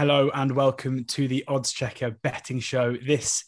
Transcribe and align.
Hello 0.00 0.30
and 0.32 0.52
welcome 0.52 1.04
to 1.04 1.28
the 1.28 1.44
Odds 1.46 1.72
Checker 1.72 2.12
betting 2.22 2.58
show. 2.58 2.96
This 3.06 3.44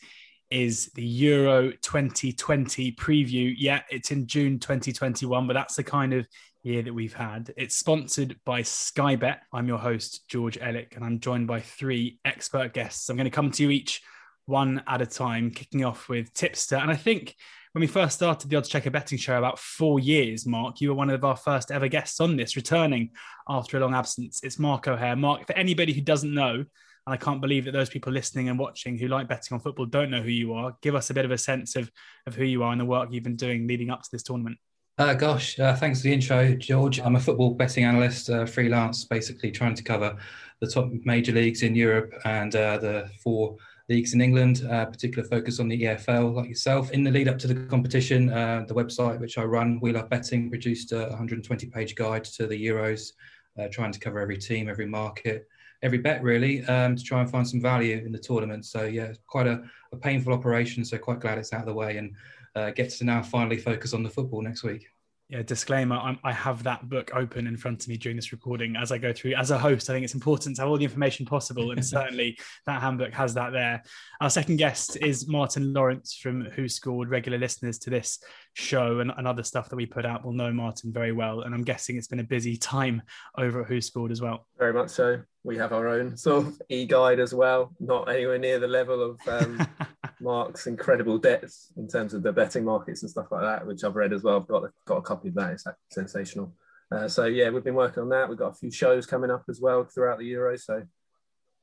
is 0.50 0.90
the 0.94 1.02
Euro 1.02 1.70
2020 1.70 2.92
preview. 2.92 3.54
Yeah, 3.56 3.80
it's 3.90 4.10
in 4.10 4.26
June 4.26 4.58
2021, 4.58 5.46
but 5.46 5.54
that's 5.54 5.76
the 5.76 5.82
kind 5.82 6.12
of 6.12 6.28
year 6.62 6.82
that 6.82 6.92
we've 6.92 7.14
had. 7.14 7.54
It's 7.56 7.76
sponsored 7.76 8.36
by 8.44 8.60
Sky 8.60 9.16
Bet. 9.16 9.40
I'm 9.50 9.66
your 9.66 9.78
host, 9.78 10.28
George 10.28 10.58
Elek, 10.58 10.94
and 10.94 11.02
I'm 11.02 11.20
joined 11.20 11.46
by 11.46 11.60
three 11.60 12.18
expert 12.26 12.74
guests. 12.74 13.08
I'm 13.08 13.16
going 13.16 13.24
to 13.24 13.30
come 13.30 13.50
to 13.52 13.62
you 13.62 13.70
each 13.70 14.02
one 14.44 14.82
at 14.86 15.00
a 15.00 15.06
time, 15.06 15.52
kicking 15.52 15.86
off 15.86 16.10
with 16.10 16.34
Tipster. 16.34 16.76
And 16.76 16.90
I 16.90 16.96
think 16.96 17.34
when 17.72 17.80
we 17.80 17.86
first 17.86 18.16
started 18.16 18.50
the 18.50 18.56
Odds 18.56 18.68
Checker 18.68 18.90
betting 18.90 19.16
show 19.16 19.38
about 19.38 19.58
four 19.58 19.98
years, 19.98 20.46
Mark, 20.46 20.80
you 20.80 20.90
were 20.90 20.94
one 20.94 21.08
of 21.08 21.24
our 21.24 21.36
first 21.36 21.70
ever 21.70 21.88
guests 21.88 22.20
on 22.20 22.36
this, 22.36 22.54
returning 22.54 23.10
after 23.48 23.78
a 23.78 23.80
long 23.80 23.94
absence. 23.94 24.40
It's 24.42 24.58
Mark 24.58 24.88
O'Haire. 24.88 25.16
Mark, 25.16 25.46
for 25.46 25.54
anybody 25.54 25.94
who 25.94 26.02
doesn't 26.02 26.34
know, 26.34 26.52
and 26.54 26.66
I 27.06 27.16
can't 27.16 27.40
believe 27.40 27.64
that 27.64 27.72
those 27.72 27.88
people 27.88 28.12
listening 28.12 28.50
and 28.50 28.58
watching 28.58 28.98
who 28.98 29.08
like 29.08 29.26
betting 29.26 29.54
on 29.54 29.60
football 29.60 29.86
don't 29.86 30.10
know 30.10 30.20
who 30.20 30.30
you 30.30 30.52
are. 30.52 30.76
Give 30.82 30.94
us 30.94 31.08
a 31.08 31.14
bit 31.14 31.24
of 31.24 31.30
a 31.30 31.38
sense 31.38 31.74
of, 31.74 31.90
of 32.26 32.34
who 32.34 32.44
you 32.44 32.62
are 32.62 32.72
and 32.72 32.80
the 32.80 32.84
work 32.84 33.08
you've 33.10 33.24
been 33.24 33.36
doing 33.36 33.66
leading 33.66 33.88
up 33.88 34.02
to 34.02 34.08
this 34.12 34.22
tournament. 34.22 34.58
Uh, 34.98 35.14
gosh, 35.14 35.58
uh, 35.58 35.74
thanks 35.74 36.00
for 36.00 36.04
the 36.04 36.12
intro, 36.12 36.54
George. 36.54 37.00
I'm 37.00 37.16
a 37.16 37.20
football 37.20 37.54
betting 37.54 37.84
analyst, 37.84 38.28
uh, 38.28 38.44
freelance, 38.44 39.04
basically 39.06 39.50
trying 39.50 39.74
to 39.74 39.82
cover 39.82 40.16
the 40.60 40.66
top 40.66 40.90
major 41.04 41.32
leagues 41.32 41.62
in 41.62 41.74
Europe 41.74 42.12
and 42.26 42.54
uh, 42.54 42.76
the 42.76 43.10
four 43.24 43.56
leagues 43.92 44.14
in 44.14 44.22
England, 44.22 44.66
uh, 44.70 44.86
particular 44.86 45.28
focus 45.28 45.60
on 45.60 45.68
the 45.68 45.82
EFL, 45.82 46.34
like 46.34 46.48
yourself. 46.48 46.90
In 46.92 47.04
the 47.04 47.10
lead 47.10 47.28
up 47.28 47.38
to 47.40 47.46
the 47.46 47.54
competition, 47.66 48.30
uh, 48.30 48.64
the 48.66 48.74
website 48.74 49.20
which 49.20 49.36
I 49.36 49.44
run, 49.44 49.80
WeLoveBetting, 49.80 50.48
produced 50.48 50.92
a 50.92 51.08
120 51.08 51.66
page 51.66 51.94
guide 51.94 52.24
to 52.24 52.46
the 52.46 52.66
Euros, 52.66 53.12
uh, 53.58 53.68
trying 53.70 53.92
to 53.92 53.98
cover 53.98 54.18
every 54.18 54.38
team, 54.38 54.70
every 54.70 54.86
market, 54.86 55.46
every 55.82 55.98
bet 55.98 56.22
really, 56.22 56.64
um, 56.64 56.96
to 56.96 57.02
try 57.02 57.20
and 57.20 57.30
find 57.30 57.46
some 57.46 57.60
value 57.60 57.98
in 57.98 58.12
the 58.12 58.18
tournament. 58.18 58.64
So 58.64 58.84
yeah, 58.84 59.12
quite 59.26 59.46
a, 59.46 59.62
a 59.92 59.96
painful 59.96 60.32
operation. 60.32 60.86
So 60.86 60.96
quite 60.96 61.20
glad 61.20 61.36
it's 61.36 61.52
out 61.52 61.60
of 61.60 61.66
the 61.66 61.74
way 61.74 61.98
and 61.98 62.14
uh, 62.56 62.70
gets 62.70 62.96
to 62.98 63.04
now 63.04 63.22
finally 63.22 63.58
focus 63.58 63.92
on 63.92 64.02
the 64.02 64.10
football 64.10 64.40
next 64.40 64.62
week 64.62 64.86
yeah, 65.32 65.40
disclaimer 65.42 65.96
I'm, 65.96 66.18
i 66.24 66.30
have 66.30 66.62
that 66.64 66.90
book 66.90 67.10
open 67.14 67.46
in 67.46 67.56
front 67.56 67.82
of 67.82 67.88
me 67.88 67.96
during 67.96 68.16
this 68.16 68.32
recording 68.32 68.76
as 68.76 68.92
I 68.92 68.98
go 68.98 69.14
through. 69.14 69.32
As 69.34 69.50
a 69.50 69.58
host, 69.58 69.88
I 69.88 69.94
think 69.94 70.04
it's 70.04 70.12
important 70.12 70.56
to 70.56 70.62
have 70.62 70.70
all 70.70 70.76
the 70.76 70.84
information 70.84 71.24
possible, 71.24 71.70
and 71.70 71.82
certainly 71.96 72.38
that 72.66 72.82
handbook 72.82 73.14
has 73.14 73.32
that 73.34 73.50
there. 73.52 73.82
Our 74.20 74.28
second 74.28 74.58
guest 74.58 74.98
is 75.00 75.26
Martin 75.26 75.72
Laurence 75.72 76.14
from 76.14 76.44
WhoScored. 76.44 77.08
Regular 77.08 77.38
listeners 77.38 77.78
to 77.78 77.90
this 77.90 78.22
show 78.52 79.00
and, 79.00 79.10
and 79.16 79.26
other 79.26 79.42
stuff 79.42 79.70
that 79.70 79.76
we 79.76 79.86
put 79.86 80.04
out 80.04 80.22
will 80.22 80.34
know 80.34 80.52
Martin 80.52 80.92
very 80.92 81.12
well, 81.12 81.40
and 81.40 81.54
I'm 81.54 81.64
guessing 81.64 81.96
it's 81.96 82.08
been 82.08 82.20
a 82.20 82.24
busy 82.24 82.58
time 82.58 83.00
over 83.38 83.62
at 83.62 83.70
WhoScored 83.70 84.10
as 84.10 84.20
well. 84.20 84.46
Very 84.58 84.74
much 84.74 84.90
so. 84.90 85.22
We 85.44 85.56
have 85.56 85.72
our 85.72 85.88
own 85.88 86.16
sort 86.16 86.46
of 86.46 86.62
e-guide 86.68 87.18
as 87.18 87.34
well, 87.34 87.72
not 87.80 88.08
anywhere 88.08 88.38
near 88.38 88.58
the 88.58 88.68
level 88.68 89.02
of 89.02 89.20
um, 89.28 89.66
Mark's 90.20 90.66
incredible 90.66 91.18
depth 91.18 91.72
in 91.76 91.88
terms 91.88 92.14
of 92.14 92.22
the 92.22 92.32
betting 92.32 92.64
markets 92.64 93.02
and 93.02 93.10
stuff 93.10 93.26
like 93.30 93.42
that, 93.42 93.66
which 93.66 93.82
I've 93.82 93.96
read 93.96 94.12
as 94.12 94.22
well. 94.22 94.36
I've 94.36 94.46
got 94.46 94.64
a, 94.64 94.70
got 94.86 94.98
a 94.98 95.02
copy 95.02 95.28
of 95.28 95.34
that. 95.34 95.52
It's 95.52 95.64
sensational. 95.90 96.54
Uh, 96.92 97.08
so 97.08 97.24
yeah, 97.24 97.50
we've 97.50 97.64
been 97.64 97.74
working 97.74 98.02
on 98.02 98.08
that. 98.10 98.28
We've 98.28 98.38
got 98.38 98.52
a 98.52 98.54
few 98.54 98.70
shows 98.70 99.06
coming 99.06 99.30
up 99.30 99.44
as 99.48 99.60
well 99.60 99.84
throughout 99.84 100.18
the 100.18 100.26
Euro. 100.26 100.56
So 100.56 100.82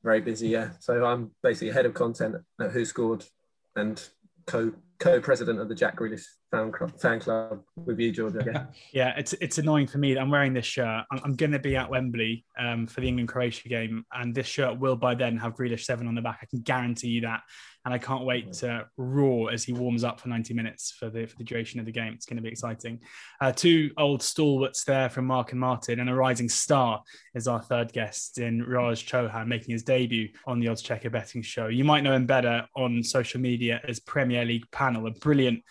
very 0.02 0.20
busy. 0.20 0.48
Yeah. 0.48 0.70
So 0.80 1.04
I'm 1.04 1.30
basically 1.42 1.70
head 1.70 1.86
of 1.86 1.94
content 1.94 2.36
at 2.60 2.70
WhoScored 2.72 3.28
and 3.76 4.02
co 4.46 4.72
co-president 4.98 5.60
of 5.60 5.68
the 5.68 5.74
Jack 5.74 5.96
Grealish 5.96 6.26
fan 6.50 7.20
club, 7.20 7.62
with 7.76 7.98
you, 7.98 8.10
Georgia. 8.10 8.68
Yeah, 8.92 9.14
it's 9.16 9.32
it's 9.34 9.58
annoying 9.58 9.86
for 9.86 9.98
me 9.98 10.16
I'm 10.16 10.30
wearing 10.30 10.52
this 10.52 10.66
shirt. 10.66 11.04
I'm, 11.10 11.20
I'm 11.24 11.34
going 11.36 11.52
to 11.52 11.58
be 11.58 11.76
at 11.76 11.88
Wembley 11.88 12.44
um, 12.58 12.86
for 12.86 13.00
the 13.00 13.08
England 13.08 13.28
Croatia 13.28 13.68
game, 13.68 14.04
and 14.12 14.34
this 14.34 14.46
shirt 14.46 14.78
will 14.78 14.96
by 14.96 15.14
then 15.14 15.36
have 15.38 15.54
Grealish 15.54 15.84
seven 15.84 16.08
on 16.08 16.14
the 16.14 16.22
back. 16.22 16.40
I 16.42 16.46
can 16.46 16.60
guarantee 16.60 17.08
you 17.08 17.20
that, 17.22 17.42
and 17.84 17.94
I 17.94 17.98
can't 17.98 18.24
wait 18.24 18.52
to 18.54 18.86
roar 18.96 19.52
as 19.52 19.64
he 19.64 19.72
warms 19.72 20.02
up 20.02 20.20
for 20.20 20.28
90 20.28 20.54
minutes 20.54 20.92
for 20.98 21.08
the 21.08 21.26
for 21.26 21.36
the 21.36 21.44
duration 21.44 21.78
of 21.78 21.86
the 21.86 21.92
game. 21.92 22.12
It's 22.14 22.26
going 22.26 22.36
to 22.36 22.42
be 22.42 22.48
exciting. 22.48 23.00
Uh, 23.40 23.52
two 23.52 23.90
old 23.96 24.22
stalwarts 24.22 24.84
there 24.84 25.08
from 25.08 25.26
Mark 25.26 25.52
and 25.52 25.60
Martin, 25.60 26.00
and 26.00 26.10
a 26.10 26.14
rising 26.14 26.48
star 26.48 27.02
is 27.34 27.46
our 27.46 27.62
third 27.62 27.92
guest 27.92 28.38
in 28.38 28.64
Raj 28.64 29.06
Chohan, 29.06 29.46
making 29.46 29.72
his 29.72 29.84
debut 29.84 30.28
on 30.46 30.58
the 30.58 30.68
Odds 30.68 30.82
Checker 30.82 31.10
betting 31.10 31.42
show. 31.42 31.68
You 31.68 31.84
might 31.84 32.02
know 32.02 32.14
him 32.14 32.26
better 32.26 32.66
on 32.74 33.04
social 33.04 33.40
media 33.40 33.80
as 33.86 34.00
Premier 34.00 34.44
League 34.44 34.68
Panel, 34.72 35.06
a 35.06 35.12
brilliant 35.12 35.62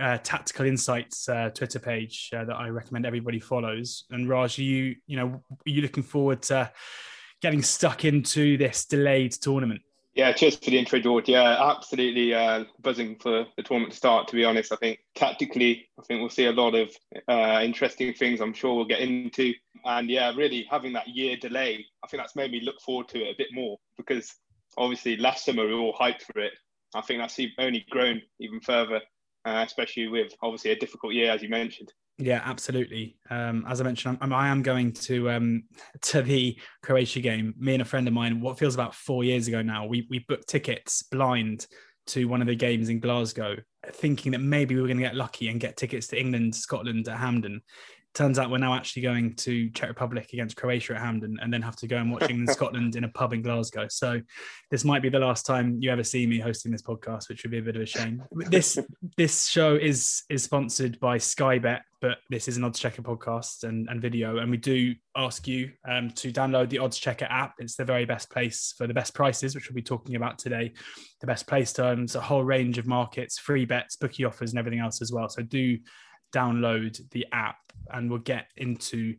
uh, 0.00 0.18
tactical 0.18 0.66
insights 0.66 1.28
uh, 1.28 1.50
Twitter 1.50 1.78
page 1.78 2.30
uh, 2.36 2.44
that 2.44 2.56
I 2.56 2.68
recommend 2.68 3.06
everybody 3.06 3.40
follows. 3.40 4.04
And 4.10 4.28
Raj, 4.28 4.58
are 4.58 4.62
you 4.62 4.96
you 5.06 5.16
know 5.16 5.28
are 5.28 5.70
you 5.70 5.82
looking 5.82 6.02
forward 6.02 6.42
to 6.42 6.70
getting 7.42 7.62
stuck 7.62 8.04
into 8.04 8.56
this 8.56 8.84
delayed 8.84 9.32
tournament? 9.32 9.82
Yeah, 10.14 10.32
cheers 10.32 10.56
for 10.56 10.70
the 10.70 10.78
intro, 10.78 10.98
George. 10.98 11.28
Yeah, 11.28 11.58
absolutely 11.70 12.32
uh, 12.32 12.64
buzzing 12.80 13.18
for 13.20 13.44
the 13.58 13.62
tournament 13.62 13.92
to 13.92 13.98
start. 13.98 14.28
To 14.28 14.34
be 14.34 14.46
honest, 14.46 14.72
I 14.72 14.76
think 14.76 14.98
tactically, 15.14 15.86
I 16.00 16.02
think 16.04 16.20
we'll 16.20 16.30
see 16.30 16.46
a 16.46 16.52
lot 16.52 16.74
of 16.74 16.90
uh, 17.28 17.60
interesting 17.62 18.14
things. 18.14 18.40
I'm 18.40 18.54
sure 18.54 18.74
we'll 18.74 18.86
get 18.86 19.00
into, 19.00 19.52
and 19.84 20.08
yeah, 20.08 20.32
really 20.34 20.66
having 20.70 20.94
that 20.94 21.08
year 21.08 21.36
delay, 21.36 21.84
I 22.02 22.06
think 22.08 22.22
that's 22.22 22.34
made 22.34 22.50
me 22.50 22.62
look 22.62 22.80
forward 22.80 23.08
to 23.08 23.18
it 23.18 23.32
a 23.32 23.36
bit 23.36 23.48
more 23.52 23.76
because 23.98 24.34
obviously 24.78 25.18
last 25.18 25.44
summer 25.44 25.66
we 25.66 25.74
were 25.74 25.80
all 25.80 25.94
hyped 26.00 26.22
for 26.22 26.40
it. 26.40 26.52
I 26.94 27.02
think 27.02 27.20
that's 27.20 27.38
only 27.58 27.84
grown 27.90 28.22
even 28.40 28.60
further 28.60 29.02
uh, 29.46 29.62
especially 29.64 30.08
with 30.08 30.34
obviously 30.42 30.72
a 30.72 30.76
difficult 30.76 31.14
year, 31.14 31.30
as 31.30 31.42
you 31.42 31.48
mentioned. 31.48 31.92
Yeah, 32.18 32.42
absolutely. 32.44 33.18
Um, 33.30 33.64
as 33.68 33.80
I 33.80 33.84
mentioned, 33.84 34.18
I'm, 34.20 34.32
I 34.32 34.48
am 34.48 34.62
going 34.62 34.92
to 34.92 35.30
um, 35.30 35.64
to 36.02 36.22
the 36.22 36.58
Croatia 36.82 37.20
game. 37.20 37.54
Me 37.58 37.74
and 37.74 37.82
a 37.82 37.86
friend 37.86 38.08
of 38.08 38.14
mine, 38.14 38.40
what 38.40 38.58
feels 38.58 38.74
about 38.74 38.94
four 38.94 39.22
years 39.22 39.48
ago 39.48 39.62
now, 39.62 39.86
we 39.86 40.06
we 40.10 40.20
booked 40.28 40.48
tickets 40.48 41.02
blind 41.04 41.66
to 42.08 42.26
one 42.26 42.40
of 42.40 42.46
the 42.46 42.54
games 42.54 42.88
in 42.88 43.00
Glasgow, 43.00 43.56
thinking 43.92 44.32
that 44.32 44.38
maybe 44.38 44.74
we 44.74 44.80
were 44.80 44.86
going 44.86 44.98
to 44.98 45.02
get 45.02 45.16
lucky 45.16 45.48
and 45.48 45.60
get 45.60 45.76
tickets 45.76 46.06
to 46.08 46.20
England, 46.20 46.54
Scotland 46.54 47.08
at 47.08 47.18
Hampden 47.18 47.60
turns 48.16 48.38
out 48.38 48.50
we're 48.50 48.56
now 48.56 48.74
actually 48.74 49.02
going 49.02 49.34
to 49.34 49.68
Czech 49.70 49.90
Republic 49.90 50.30
against 50.32 50.56
Croatia 50.56 50.94
at 50.94 51.00
Hampden 51.00 51.36
and 51.42 51.52
then 51.52 51.60
have 51.60 51.76
to 51.76 51.86
go 51.86 51.98
and 51.98 52.10
watch 52.10 52.22
England 52.30 52.50
Scotland 52.56 52.96
in 52.96 53.04
a 53.04 53.08
pub 53.08 53.34
in 53.34 53.42
Glasgow. 53.42 53.86
So 53.88 54.20
this 54.70 54.84
might 54.84 55.02
be 55.02 55.10
the 55.10 55.18
last 55.18 55.44
time 55.44 55.76
you 55.80 55.90
ever 55.90 56.02
see 56.02 56.26
me 56.26 56.40
hosting 56.40 56.72
this 56.72 56.82
podcast, 56.82 57.28
which 57.28 57.42
would 57.42 57.50
be 57.50 57.58
a 57.58 57.62
bit 57.62 57.76
of 57.76 57.82
a 57.82 57.86
shame. 57.86 58.22
This 58.32 58.78
this 59.18 59.46
show 59.46 59.76
is 59.76 60.22
is 60.30 60.42
sponsored 60.42 60.98
by 60.98 61.18
Sky 61.18 61.58
Bet, 61.58 61.82
but 62.00 62.18
this 62.30 62.48
is 62.48 62.56
an 62.56 62.64
odds 62.64 62.78
checker 62.78 63.02
podcast 63.02 63.64
and, 63.64 63.86
and 63.90 64.00
video. 64.00 64.38
And 64.38 64.50
we 64.50 64.56
do 64.56 64.94
ask 65.14 65.46
you 65.46 65.72
um, 65.86 66.10
to 66.12 66.32
download 66.32 66.70
the 66.70 66.78
odds 66.78 66.96
checker 66.96 67.26
app. 67.28 67.54
It's 67.58 67.76
the 67.76 67.84
very 67.84 68.06
best 68.06 68.30
place 68.30 68.74
for 68.78 68.86
the 68.86 68.94
best 68.94 69.14
prices, 69.14 69.54
which 69.54 69.68
we'll 69.68 69.74
be 69.74 69.82
talking 69.82 70.16
about 70.16 70.38
today, 70.38 70.72
the 71.20 71.26
best 71.26 71.46
place 71.46 71.72
terms, 71.72 72.14
a 72.14 72.20
whole 72.20 72.44
range 72.44 72.78
of 72.78 72.86
markets, 72.86 73.38
free 73.38 73.66
bets, 73.66 73.96
bookie 73.96 74.24
offers, 74.24 74.52
and 74.52 74.58
everything 74.58 74.80
else 74.80 75.02
as 75.02 75.12
well. 75.12 75.28
So 75.28 75.42
do 75.42 75.76
download 76.36 77.00
the 77.10 77.26
app 77.32 77.58
and 77.92 78.10
we'll 78.10 78.18
get 78.20 78.46
into 78.56 79.14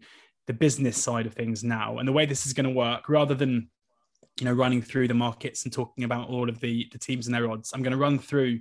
the 0.47 0.53
business 0.53 0.97
side 0.97 1.25
of 1.25 1.33
things 1.33 1.63
now 1.63 1.97
and 1.97 2.07
the 2.07 2.13
way 2.13 2.25
this 2.25 2.45
is 2.45 2.53
going 2.53 2.66
to 2.66 2.72
work. 2.72 3.09
Rather 3.09 3.35
than 3.35 3.69
you 4.39 4.45
know 4.45 4.53
running 4.53 4.81
through 4.81 5.07
the 5.07 5.13
markets 5.13 5.63
and 5.63 5.73
talking 5.73 6.03
about 6.03 6.29
all 6.29 6.47
of 6.47 6.59
the 6.59 6.88
the 6.91 7.00
teams 7.00 7.25
and 7.25 7.33
their 7.33 7.50
odds 7.50 7.72
i'm 7.73 7.81
going 7.81 7.91
to 7.91 7.97
run 7.97 8.19
through 8.19 8.59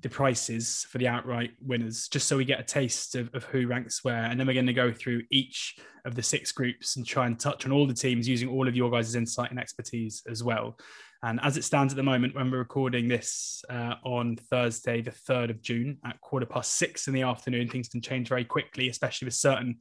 the 0.00 0.08
prices 0.08 0.86
for 0.90 0.98
the 0.98 1.08
outright 1.08 1.52
winners 1.60 2.08
just 2.08 2.28
so 2.28 2.36
we 2.36 2.44
get 2.44 2.60
a 2.60 2.64
taste 2.64 3.14
of, 3.14 3.30
of 3.34 3.44
who 3.44 3.66
ranks 3.66 4.04
where. 4.04 4.24
And 4.24 4.38
then 4.38 4.46
we're 4.46 4.54
going 4.54 4.66
to 4.66 4.72
go 4.72 4.92
through 4.92 5.22
each 5.30 5.76
of 6.04 6.14
the 6.14 6.22
six 6.22 6.52
groups 6.52 6.96
and 6.96 7.06
try 7.06 7.26
and 7.26 7.38
touch 7.38 7.64
on 7.64 7.72
all 7.72 7.86
the 7.86 7.94
teams 7.94 8.28
using 8.28 8.48
all 8.48 8.68
of 8.68 8.76
your 8.76 8.90
guys' 8.90 9.14
insight 9.14 9.50
and 9.50 9.58
expertise 9.58 10.22
as 10.28 10.42
well 10.42 10.76
and 11.24 11.40
as 11.42 11.56
it 11.56 11.64
stands 11.64 11.90
at 11.90 11.96
the 11.96 12.02
moment, 12.02 12.34
when 12.34 12.50
we're 12.50 12.58
recording 12.58 13.08
this 13.08 13.64
uh, 13.70 13.94
on 14.04 14.36
Thursday, 14.36 15.00
the 15.00 15.10
3rd 15.10 15.48
of 15.48 15.62
June 15.62 15.96
at 16.04 16.20
quarter 16.20 16.44
past 16.44 16.74
six 16.74 17.08
in 17.08 17.14
the 17.14 17.22
afternoon, 17.22 17.66
things 17.66 17.88
can 17.88 18.02
change 18.02 18.28
very 18.28 18.44
quickly, 18.44 18.90
especially 18.90 19.24
with 19.24 19.34
certain 19.34 19.78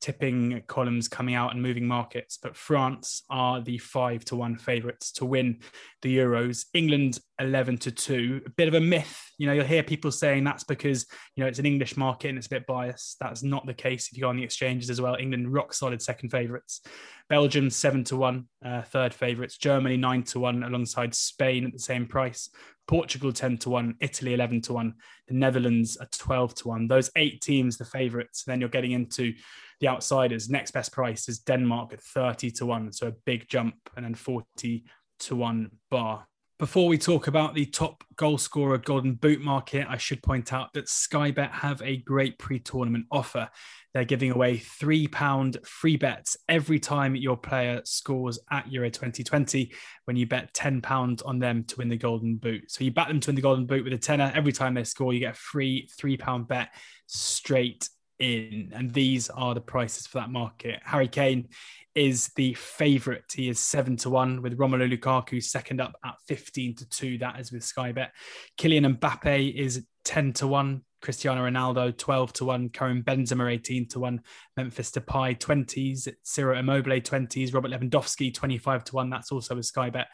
tipping 0.00 0.62
columns 0.66 1.08
coming 1.08 1.34
out 1.34 1.52
and 1.52 1.62
moving 1.62 1.86
markets. 1.86 2.38
But 2.40 2.56
France 2.56 3.22
are 3.30 3.60
the 3.60 3.78
five 3.78 4.24
to 4.26 4.36
one 4.36 4.56
favourites 4.56 5.12
to 5.12 5.24
win 5.24 5.60
the 6.02 6.18
Euros. 6.18 6.66
England 6.74 7.18
11 7.40 7.78
to 7.78 7.90
2. 7.90 8.42
A 8.46 8.50
bit 8.50 8.68
of 8.68 8.74
a 8.74 8.80
myth. 8.80 9.20
You 9.38 9.46
know, 9.46 9.52
you'll 9.52 9.64
hear 9.64 9.82
people 9.82 10.10
saying 10.10 10.44
that's 10.44 10.64
because, 10.64 11.06
you 11.34 11.42
know, 11.42 11.48
it's 11.48 11.58
an 11.58 11.66
English 11.66 11.96
market 11.96 12.28
and 12.28 12.38
it's 12.38 12.46
a 12.46 12.50
bit 12.50 12.66
biased. 12.66 13.16
That's 13.20 13.42
not 13.42 13.66
the 13.66 13.74
case 13.74 14.08
if 14.08 14.16
you 14.16 14.22
go 14.22 14.28
on 14.28 14.36
the 14.36 14.44
exchanges 14.44 14.90
as 14.90 15.00
well. 15.00 15.16
England 15.16 15.52
rock 15.52 15.72
solid 15.72 16.02
second 16.02 16.30
favourites. 16.30 16.80
Belgium 17.28 17.68
7 17.68 18.04
to 18.04 18.16
1, 18.16 18.48
uh, 18.64 18.82
third 18.82 19.12
favourites. 19.12 19.58
Germany 19.58 19.96
9 19.96 20.22
to 20.24 20.40
1 20.40 20.62
alongside 20.62 21.14
Spain 21.14 21.66
at 21.66 21.72
the 21.72 21.78
same 21.78 22.06
price. 22.06 22.48
Portugal 22.88 23.32
10 23.32 23.58
to 23.58 23.70
1, 23.70 23.96
Italy 24.00 24.34
11 24.34 24.62
to 24.62 24.72
1, 24.72 24.94
the 25.28 25.34
Netherlands 25.34 25.98
are 25.98 26.08
12 26.10 26.54
to 26.56 26.68
1. 26.68 26.88
Those 26.88 27.10
eight 27.16 27.40
teams, 27.42 27.76
the 27.76 27.84
favourites. 27.84 28.44
Then 28.44 28.60
you're 28.60 28.70
getting 28.70 28.92
into 28.92 29.34
the 29.80 29.88
outsiders. 29.88 30.48
Next 30.48 30.72
best 30.72 30.90
price 30.90 31.28
is 31.28 31.38
Denmark 31.40 31.92
at 31.92 32.02
30 32.02 32.50
to 32.52 32.66
1. 32.66 32.92
So 32.92 33.08
a 33.08 33.12
big 33.26 33.46
jump, 33.48 33.74
and 33.94 34.04
then 34.04 34.14
40 34.14 34.84
to 35.20 35.36
1 35.36 35.70
bar. 35.90 36.26
Before 36.58 36.88
we 36.88 36.98
talk 36.98 37.28
about 37.28 37.54
the 37.54 37.66
top 37.66 38.02
goal 38.16 38.36
scorer 38.36 38.78
golden 38.78 39.14
boot 39.14 39.40
market, 39.40 39.86
I 39.88 39.96
should 39.96 40.24
point 40.24 40.52
out 40.52 40.72
that 40.72 40.88
Sky 40.88 41.30
Bet 41.30 41.52
have 41.52 41.80
a 41.82 41.98
great 41.98 42.36
pre 42.36 42.58
tournament 42.58 43.06
offer. 43.12 43.48
They're 43.94 44.04
giving 44.04 44.32
away 44.32 44.58
£3 44.58 45.64
free 45.64 45.96
bets 45.96 46.36
every 46.48 46.80
time 46.80 47.14
your 47.14 47.36
player 47.36 47.80
scores 47.84 48.40
at 48.50 48.72
Euro 48.72 48.90
2020 48.90 49.72
when 50.06 50.16
you 50.16 50.26
bet 50.26 50.52
£10 50.52 51.24
on 51.24 51.38
them 51.38 51.62
to 51.62 51.76
win 51.76 51.88
the 51.88 51.96
golden 51.96 52.34
boot. 52.34 52.68
So 52.72 52.82
you 52.82 52.90
bet 52.90 53.06
them 53.06 53.20
to 53.20 53.28
win 53.28 53.36
the 53.36 53.42
golden 53.42 53.66
boot 53.66 53.84
with 53.84 53.92
a 53.92 53.98
tenner. 53.98 54.32
Every 54.34 54.52
time 54.52 54.74
they 54.74 54.82
score, 54.82 55.14
you 55.14 55.20
get 55.20 55.34
a 55.34 55.38
free 55.38 55.88
£3 55.96 56.48
bet 56.48 56.74
straight 57.06 57.88
in. 58.18 58.72
And 58.74 58.92
these 58.92 59.30
are 59.30 59.54
the 59.54 59.60
prices 59.60 60.06
for 60.06 60.18
that 60.18 60.30
market. 60.30 60.80
Harry 60.84 61.08
Kane 61.08 61.48
is 61.94 62.30
the 62.36 62.54
favourite. 62.54 63.24
He 63.32 63.48
is 63.48 63.58
seven 63.58 63.96
to 63.98 64.10
one 64.10 64.42
with 64.42 64.58
Romelu 64.58 64.96
Lukaku 64.96 65.42
second 65.42 65.80
up 65.80 65.94
at 66.04 66.14
15 66.26 66.76
to 66.76 66.88
two. 66.88 67.18
That 67.18 67.40
is 67.40 67.52
with 67.52 67.64
Sky 67.64 67.92
Bet. 67.92 68.12
Kylian 68.58 68.98
Mbappe 68.98 69.54
is 69.54 69.84
10 70.04 70.32
to 70.34 70.46
one. 70.46 70.82
Cristiano 71.00 71.42
Ronaldo 71.42 71.96
12 71.96 72.32
to 72.34 72.44
1, 72.44 72.70
Karim 72.70 73.04
Benzema 73.04 73.52
18 73.52 73.86
to 73.88 74.00
1, 74.00 74.20
Memphis 74.56 74.90
Depay 74.90 75.38
20s, 75.38 76.08
Ciro 76.24 76.58
Immobile 76.58 77.00
20s, 77.00 77.54
Robert 77.54 77.70
Lewandowski 77.70 78.34
25 78.34 78.84
to 78.84 78.96
1. 78.96 79.10
That's 79.10 79.30
also 79.30 79.54
with 79.54 79.66
Sky 79.66 79.90
Bet 79.90 80.08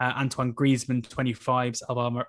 uh, 0.00 0.12
Antoine 0.16 0.52
Griezmann 0.52 1.06
25s, 1.06 1.82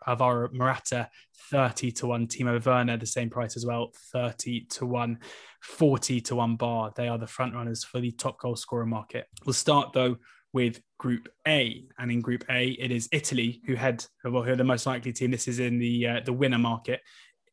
Alvaro 0.08 0.50
Morata 0.54 1.10
30 1.52 1.92
to 1.92 2.08
1, 2.08 2.28
Timo 2.28 2.66
Werner 2.66 2.98
the 2.98 3.06
same 3.06 3.30
price 3.30 3.56
as 3.56 3.66
well, 3.66 3.92
30 4.12 4.66
to 4.66 4.86
1, 4.86 5.20
40 5.62 6.22
to 6.22 6.36
1 6.36 6.56
bar. 6.56 6.92
They 6.96 7.08
are 7.08 7.18
the 7.18 7.28
front 7.28 7.54
runners 7.54 7.84
for 7.84 8.00
the 8.00 8.12
top 8.12 8.40
goal 8.40 8.56
scorer 8.56 8.86
market. 8.86 9.28
We'll 9.46 9.54
start 9.54 9.94
though 9.94 10.18
with 10.54 10.82
Group 10.98 11.30
A, 11.48 11.86
and 12.00 12.12
in 12.12 12.22
Group 12.22 12.46
A 12.50 12.70
it 12.70 12.92
is 12.92 13.10
Italy 13.12 13.62
who 13.66 13.76
head 13.76 14.06
well, 14.24 14.44
who 14.44 14.52
are 14.52 14.56
the 14.56 14.64
most 14.64 14.86
likely 14.86 15.14
team. 15.14 15.32
This 15.32 15.48
is 15.48 15.60
in 15.60 15.78
the 15.78 16.08
uh, 16.08 16.20
the 16.26 16.34
winner 16.34 16.58
market. 16.58 17.02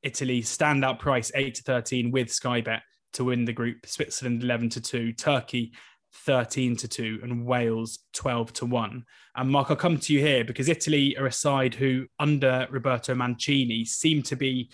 Italy 0.02 0.42
standout 0.42 0.98
price 0.98 1.32
8 1.34 1.54
to 1.56 1.62
13 1.62 2.10
with 2.10 2.30
Sky 2.30 2.60
Bet 2.60 2.82
to 3.14 3.24
win 3.24 3.44
the 3.44 3.52
group. 3.52 3.86
Switzerland 3.86 4.42
11 4.42 4.68
to 4.70 4.80
2, 4.80 5.12
Turkey 5.12 5.72
13 6.14 6.76
to 6.76 6.88
2 6.88 7.20
and 7.22 7.44
Wales 7.44 7.98
12 8.12 8.52
to 8.54 8.66
1. 8.66 9.04
And 9.36 9.50
Mark, 9.50 9.70
I'll 9.70 9.76
come 9.76 9.98
to 9.98 10.12
you 10.12 10.20
here 10.20 10.44
because 10.44 10.68
Italy 10.68 11.16
are 11.16 11.26
a 11.26 11.32
side 11.32 11.74
who, 11.74 12.06
under 12.18 12.66
Roberto 12.70 13.14
Mancini, 13.14 13.84
seem 13.84 14.22
to 14.22 14.36
be, 14.36 14.70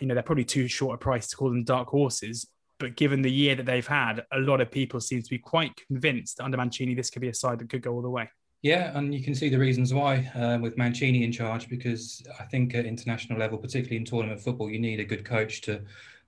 you 0.00 0.06
know, 0.06 0.14
they're 0.14 0.22
probably 0.22 0.44
too 0.44 0.68
short 0.68 0.94
a 0.94 0.98
price 0.98 1.28
to 1.28 1.36
call 1.36 1.50
them 1.50 1.64
dark 1.64 1.88
horses. 1.88 2.46
But 2.78 2.96
given 2.96 3.22
the 3.22 3.30
year 3.30 3.54
that 3.54 3.66
they've 3.66 3.86
had, 3.86 4.24
a 4.32 4.38
lot 4.38 4.60
of 4.60 4.70
people 4.70 5.00
seem 5.00 5.22
to 5.22 5.30
be 5.30 5.38
quite 5.38 5.72
convinced 5.86 6.38
that 6.38 6.44
under 6.44 6.56
Mancini, 6.56 6.94
this 6.94 7.10
could 7.10 7.22
be 7.22 7.28
a 7.28 7.34
side 7.34 7.60
that 7.60 7.68
could 7.68 7.82
go 7.82 7.92
all 7.92 8.02
the 8.02 8.10
way. 8.10 8.28
Yeah, 8.62 8.96
and 8.96 9.12
you 9.12 9.22
can 9.22 9.34
see 9.34 9.48
the 9.48 9.58
reasons 9.58 9.92
why 9.92 10.30
uh, 10.36 10.58
with 10.60 10.78
Mancini 10.78 11.24
in 11.24 11.32
charge, 11.32 11.68
because 11.68 12.22
I 12.38 12.44
think 12.44 12.76
at 12.76 12.86
international 12.86 13.38
level, 13.38 13.58
particularly 13.58 13.96
in 13.96 14.04
tournament 14.04 14.40
football, 14.40 14.70
you 14.70 14.78
need 14.78 15.00
a 15.00 15.04
good 15.04 15.24
coach 15.24 15.62
to 15.62 15.82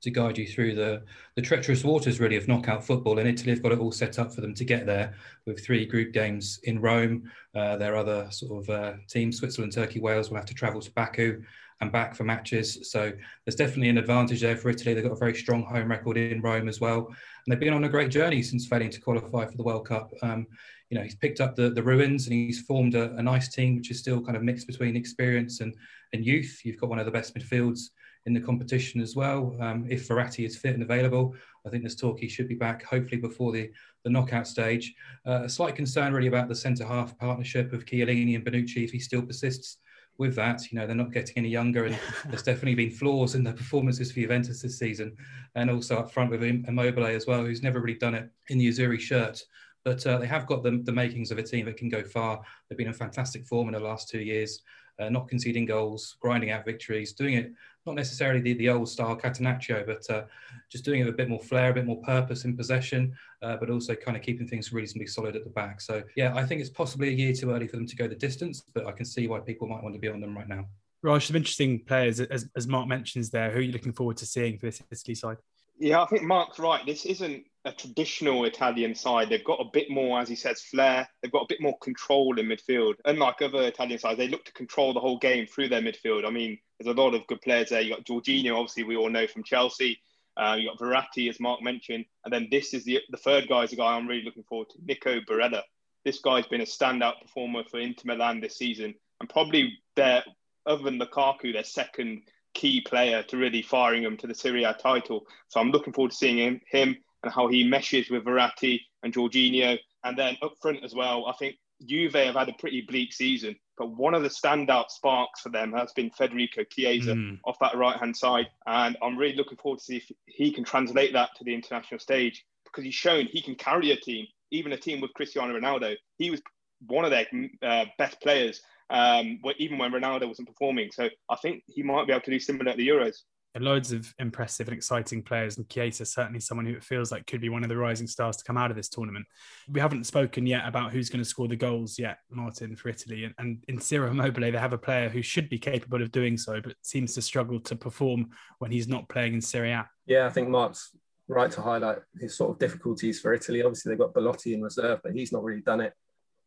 to 0.05 0.11
guide 0.11 0.39
you 0.39 0.47
through 0.47 0.75
the, 0.75 1.03
the 1.35 1.43
treacherous 1.43 1.83
waters 1.83 2.21
really 2.21 2.37
of 2.37 2.47
knockout 2.47 2.85
football. 2.85 3.19
And 3.19 3.29
Italy 3.29 3.51
have 3.51 3.63
got 3.63 3.73
it 3.73 3.79
all 3.79 3.93
set 3.93 4.19
up 4.19 4.33
for 4.33 4.41
them 4.41 4.55
to 4.55 4.65
get 4.65 4.87
there 4.87 5.15
with 5.47 5.65
three 5.65 5.85
group 5.85 6.13
games 6.13 6.61
in 6.65 6.81
Rome. 6.81 7.31
Uh, 7.55 7.77
their 7.77 7.97
other 7.97 8.29
sort 8.31 8.63
of 8.63 8.71
uh, 8.71 8.93
teams, 9.09 9.39
Switzerland, 9.39 9.73
Turkey, 9.73 10.01
Wales, 10.01 10.31
will 10.31 10.37
have 10.37 10.47
to 10.47 10.55
travel 10.55 10.81
to 10.81 10.93
Baku 10.93 11.43
and 11.81 11.91
back 11.91 12.15
for 12.15 12.25
matches. 12.25 12.91
So 12.91 13.13
there's 13.45 13.57
definitely 13.57 13.89
an 13.89 13.99
advantage 13.99 14.41
there 14.41 14.57
for 14.57 14.71
Italy. 14.71 14.95
They've 14.95 15.05
got 15.05 15.13
a 15.13 15.17
very 15.17 15.35
strong 15.35 15.65
home 15.65 15.91
record 15.91 16.17
in 16.17 16.41
Rome 16.41 16.69
as 16.69 16.81
well. 16.81 17.07
And 17.07 17.17
they've 17.49 17.61
been 17.61 17.75
on 17.75 17.85
a 17.85 17.89
great 17.89 18.11
journey 18.11 18.43
since 18.43 18.67
failing 18.67 18.91
to 18.91 19.01
qualify 19.01 19.47
for 19.47 19.57
the 19.57 19.65
World 19.65 19.87
Cup. 19.87 20.13
Um, 20.23 20.47
you 20.91 20.99
know, 20.99 21.05
he's 21.05 21.17
picked 21.17 21.41
up 21.41 21.57
the, 21.57 21.71
the 21.71 21.83
ruins 21.83 22.27
and 22.27 22.35
he's 22.35 22.61
formed 22.61 22.95
a, 22.95 23.15
a 23.17 23.23
nice 23.23 23.49
team, 23.49 23.77
which 23.77 23.91
is 23.91 23.99
still 23.99 24.21
kind 24.23 24.37
of 24.37 24.43
mixed 24.43 24.67
between 24.67 24.97
experience 24.97 25.61
and, 25.61 25.75
and 26.13 26.25
youth. 26.25 26.61
You've 26.65 26.81
got 26.81 26.91
one 26.91 26.99
of 26.99 27.07
the 27.07 27.13
best 27.13 27.35
midfields 27.35 27.89
in 28.27 28.33
the 28.33 28.41
competition 28.41 29.01
as 29.01 29.15
well. 29.15 29.55
Um, 29.61 29.87
if 29.89 30.09
Verratti 30.09 30.47
is 30.47 30.57
fit 30.57 30.75
and 30.75 30.83
available, 30.83 31.35
I 31.67 31.71
think 31.71 31.83
there's 31.83 31.97
talk 31.97 32.19
he 32.19 32.29
should 32.29 32.49
be 32.49 32.55
back 32.55 32.85
hopefully 32.85 33.21
before 33.21 33.53
the, 33.53 33.71
the 34.03 34.11
knockout 34.11 34.47
stage. 34.47 34.95
Uh, 35.27 35.43
a 35.45 35.49
slight 35.49 35.77
concern 35.77 36.13
really 36.13 36.29
about 36.29 36.49
the 36.49 36.55
centre 36.55 36.87
half 36.87 37.17
partnership 37.19 37.73
of 37.73 37.85
Chiellini 37.85 38.35
and 38.35 38.45
Bonucci 38.45 38.85
if 38.85 38.93
he 38.93 38.99
still 38.99 39.23
persists 39.23 39.79
with 40.19 40.35
that. 40.37 40.71
You 40.71 40.79
know, 40.79 40.87
they're 40.87 40.97
not 40.97 41.13
getting 41.13 41.37
any 41.37 41.49
younger, 41.49 41.85
and 41.85 41.99
there's 42.29 42.43
definitely 42.43 42.75
been 42.75 42.91
flaws 42.91 43.35
in 43.35 43.45
the 43.45 43.53
performances 43.53 44.13
for 44.13 44.21
Juventus 44.21 44.63
this 44.63 44.79
season, 44.79 45.17
and 45.55 45.71
also 45.71 45.97
up 45.97 46.13
front 46.13 46.31
with 46.31 46.43
Immobile 46.43 47.07
as 47.07 47.27
well, 47.27 47.45
who's 47.45 47.63
never 47.63 47.81
really 47.81 47.99
done 47.99 48.15
it 48.15 48.31
in 48.49 48.59
the 48.59 48.69
Azzurri 48.69 49.01
shirt. 49.01 49.43
But 49.85 50.07
uh, 50.07 50.17
they 50.17 50.27
have 50.27 50.47
got 50.47 50.63
the, 50.63 50.81
the 50.83 50.93
makings 50.93 51.31
of 51.31 51.37
a 51.37 51.43
team 51.43 51.67
that 51.67 51.77
can 51.77 51.91
go 51.91 52.03
far. 52.03 52.41
They've 52.69 52.79
been 52.79 52.87
in 52.87 52.95
fantastic 52.95 53.47
form 53.47 53.69
in 53.69 53.75
the 53.75 53.81
last 53.81 54.09
two 54.09 54.21
years, 54.21 54.63
uh, 54.99 55.11
not 55.11 55.29
conceding 55.29 55.67
goals, 55.67 56.17
grinding 56.21 56.51
out 56.51 56.65
victories, 56.65 57.13
doing 57.13 57.35
it 57.35 57.53
not 57.87 57.95
necessarily 57.95 58.41
the, 58.41 58.55
the 58.55 58.69
old 58.69 58.89
style 58.89 59.17
Catenaccio, 59.17 59.87
but 59.87 60.09
uh, 60.11 60.25
just 60.71 60.85
doing 60.85 61.01
it 61.01 61.05
with 61.05 61.15
a 61.15 61.17
bit 61.17 61.29
more 61.29 61.41
flair, 61.41 61.71
a 61.71 61.75
bit 61.75 61.87
more 61.87 62.01
purpose 62.03 62.45
in 62.45 62.57
possession, 62.57 63.15
uh, 63.43 63.57
but 63.57 63.71
also 63.71 63.95
kind 63.95 64.17
of 64.17 64.23
keeping 64.23 64.49
things 64.49 64.73
reasonably 64.73 65.07
solid 65.07 65.37
at 65.37 65.45
the 65.45 65.51
back. 65.51 65.81
So, 65.81 66.03
yeah, 66.17 66.35
I 66.35 66.45
think 66.45 66.61
it's 66.61 66.71
possibly 66.71 67.09
a 67.09 67.13
year 67.13 67.33
too 67.33 67.51
early 67.51 67.69
for 67.69 67.77
them 67.77 67.87
to 67.87 67.97
go 67.97 68.09
the 68.09 68.15
distance, 68.15 68.63
but 68.73 68.87
I 68.87 68.93
can 68.93 69.05
see 69.05 69.27
why 69.27 69.41
people 69.41 69.69
might 69.69 69.83
want 69.83 69.95
to 69.95 70.01
be 70.01 70.09
on 70.09 70.21
them 70.21 70.37
right 70.37 70.49
now. 70.49 70.67
Raj, 71.03 71.27
some 71.27 71.37
interesting 71.37 71.81
players, 71.81 72.21
as, 72.21 72.49
as 72.57 72.67
Mark 72.67 72.89
mentions 72.89 73.29
there. 73.29 73.51
Who 73.51 73.59
are 73.59 73.63
you 73.63 73.73
looking 73.73 73.93
forward 73.93 74.17
to 74.19 74.27
seeing 74.27 74.59
for 74.59 74.67
this 74.67 74.83
Italy 74.91 75.15
side? 75.15 75.37
Yeah, 75.79 76.03
I 76.03 76.07
think 76.07 76.23
Mark's 76.23 76.59
right. 76.59 76.85
This 76.87 77.05
isn't 77.05 77.45
a 77.65 77.73
traditional 77.73 78.45
Italian 78.45 78.95
side. 78.95 79.29
They've 79.29 79.45
got 79.45 79.61
a 79.61 79.71
bit 79.73 79.91
more, 79.91 80.21
as 80.21 80.29
he 80.29 80.37
says, 80.37 80.63
flair. 80.63 81.09
They've 81.23 81.33
got 81.33 81.43
a 81.43 81.49
bit 81.49 81.61
more 81.61 81.77
control 81.79 82.39
in 82.39 82.47
midfield. 82.47 82.95
Unlike 83.05 83.43
other 83.43 83.63
Italian 83.63 83.99
sides, 83.99 84.19
they 84.19 84.29
look 84.29 84.45
to 84.45 84.53
control 84.53 84.93
the 84.93 85.01
whole 85.01 85.19
game 85.19 85.47
through 85.47 85.69
their 85.69 85.81
midfield. 85.81 86.27
I 86.27 86.31
mean, 86.31 86.59
there's 86.79 86.95
a 86.95 87.01
lot 87.01 87.15
of 87.15 87.27
good 87.27 87.41
players 87.41 87.71
there. 87.71 87.81
You 87.81 87.95
got 87.95 88.05
Jorginho, 88.05 88.57
obviously, 88.57 88.85
we 88.85 88.97
all 88.97 89.11
know 89.11 89.27
from 89.27 89.43
Chelsea. 89.43 90.01
Uh, 90.37 90.57
you 90.59 90.69
got 90.69 90.79
Verratti, 90.79 91.29
as 91.29 91.39
Mark 91.39 91.63
mentioned, 91.63 92.05
and 92.25 92.33
then 92.33 92.49
this 92.51 92.75
is 92.75 92.85
the 92.85 93.01
the 93.11 93.17
third 93.17 93.49
guy 93.49 93.63
is 93.63 93.73
a 93.73 93.77
guy 93.77 93.95
I'm 93.95 94.09
really 94.09 94.25
looking 94.25 94.43
forward 94.43 94.69
to, 94.71 94.79
Nico 94.85 95.21
Barella. 95.21 95.63
This 96.05 96.19
guy's 96.19 96.47
been 96.47 96.61
a 96.61 96.65
standout 96.65 97.21
performer 97.23 97.63
for 97.71 97.79
Inter 97.79 98.03
Milan 98.07 98.41
this 98.41 98.59
season, 98.59 98.95
and 99.21 99.29
probably 99.29 99.79
their 99.95 100.25
other 100.67 100.83
than 100.83 100.99
Lukaku, 100.99 101.53
their 101.53 101.63
second 101.63 102.23
key 102.55 102.81
player 102.81 103.23
to 103.25 103.37
really 103.37 103.63
firing 103.63 104.03
them 104.03 104.17
to 104.19 104.27
the 104.27 104.35
Serie 104.35 104.65
A 104.65 104.75
title. 104.75 105.27
So 105.49 105.61
I'm 105.61 105.71
looking 105.71 105.93
forward 105.93 106.13
to 106.13 106.17
seeing 106.17 106.39
him, 106.39 106.61
him 106.71 106.97
and 107.23 107.33
how 107.33 107.49
he 107.49 107.65
meshes 107.65 108.11
with 108.11 108.25
Verratti 108.25 108.81
and 109.03 109.13
Jorginho. 109.13 109.79
And 110.05 110.19
then 110.19 110.37
up 110.43 110.55
front 110.61 110.85
as 110.85 110.95
well, 110.95 111.27
I 111.27 111.33
think 111.33 111.57
Juve 111.87 112.15
have 112.15 112.35
had 112.35 112.49
a 112.49 112.55
pretty 112.55 112.83
bleak 112.83 113.13
season, 113.13 113.57
but 113.77 113.97
one 113.97 114.15
of 114.15 114.23
the 114.23 114.29
standout 114.29 114.91
sparks 114.91 115.41
for 115.41 115.49
them 115.49 115.73
has 115.73 115.93
been 115.93 116.11
Federico 116.11 116.65
Chiesa 116.65 117.13
mm. 117.13 117.39
off 117.45 117.59
that 117.61 117.77
right 117.77 117.99
hand 117.99 118.17
side. 118.17 118.47
And 118.67 118.97
I'm 119.03 119.17
really 119.17 119.37
looking 119.37 119.59
forward 119.59 119.79
to 119.79 119.85
see 119.85 119.97
if 119.97 120.11
he 120.27 120.53
can 120.53 120.65
translate 120.65 121.13
that 121.15 121.31
to 121.37 121.45
the 121.45 121.55
international 121.55 122.01
stage 122.01 122.45
because 122.65 122.85
he's 122.85 122.95
shown 122.95 123.27
he 123.27 123.41
can 123.41 123.55
carry 123.55 123.91
a 123.91 123.97
team, 123.97 124.27
even 124.51 124.73
a 124.73 124.77
team 124.77 125.01
with 125.01 125.15
Cristiano 125.15 125.59
Ronaldo. 125.59 125.97
He 126.17 126.31
was 126.31 126.41
one 126.87 127.05
of 127.05 127.11
their 127.11 127.27
uh, 127.63 127.87
best 127.99 128.21
players 128.21 128.61
um, 128.91 129.41
even 129.59 129.79
when 129.79 129.93
Ronaldo 129.93 130.29
wasn't 130.29 130.49
performing. 130.49 130.91
So 130.93 131.09
I 131.29 131.37
think 131.37 131.63
he 131.67 131.83
might 131.83 132.07
be 132.07 132.13
able 132.13 132.23
to 132.23 132.31
do 132.31 132.39
similar 132.39 132.71
at 132.71 132.77
the 132.77 132.89
Euros. 132.89 133.17
Loads 133.57 133.93
of 133.93 134.13
impressive 134.19 134.67
and 134.67 134.77
exciting 134.77 135.23
players, 135.23 135.59
and 135.59 135.69
Chiesa 135.69 136.05
certainly 136.05 136.41
someone 136.41 136.67
who 136.67 136.75
it 136.75 136.83
feels 136.83 137.13
like 137.13 137.25
could 137.29 137.41
be 137.41 137.49
one 137.49 137.63
of 137.63 137.69
the 137.69 137.77
rising 137.77 138.09
stars 138.09 138.37
to 138.37 138.45
come 138.45 138.57
out 138.57 138.73
of 138.73 138.77
this 138.77 138.89
tournament. 138.89 139.25
We 139.69 139.79
haven't 139.79 140.09
spoken 140.09 140.45
yet 140.45 140.67
about 140.67 140.91
who's 140.91 141.09
going 141.09 141.23
to 141.23 141.29
score 141.29 141.47
the 141.47 141.55
goals 141.55 141.97
yet, 141.97 142.19
Martin, 142.31 142.75
for 142.75 142.89
Italy. 142.89 143.23
And, 143.23 143.35
and 143.39 143.65
in 143.69 143.81
Ciro 143.81 144.11
Immobile, 144.11 144.51
they 144.51 144.59
have 144.59 144.73
a 144.73 144.79
player 144.79 145.09
who 145.09 145.23
should 145.23 145.49
be 145.49 145.59
capable 145.61 146.03
of 146.03 146.11
doing 146.11 146.37
so, 146.37 146.61
but 146.61 146.75
seems 146.83 147.15
to 147.15 147.23
struggle 147.23 147.61
to 147.61 147.77
perform 147.77 148.31
when 148.59 148.73
he's 148.73 148.89
not 148.89 149.09
playing 149.09 149.35
in 149.35 149.41
Serie 149.41 149.71
A. 149.71 149.89
Yeah, 150.07 150.27
I 150.27 150.31
think 150.31 150.49
Mark's 150.49 150.91
right 151.29 151.53
to 151.53 151.63
highlight 151.63 151.99
his 152.21 152.37
sort 152.37 152.51
of 152.51 152.59
difficulties 152.59 153.21
for 153.21 153.33
Italy. 153.33 153.63
Obviously, 153.63 153.91
they've 153.91 154.01
got 154.01 154.15
Belotti 154.15 154.55
in 154.55 154.63
reserve, 154.63 154.99
but 155.05 155.13
he's 155.13 155.31
not 155.31 155.45
really 155.45 155.63
done 155.63 155.81
it 155.81 155.95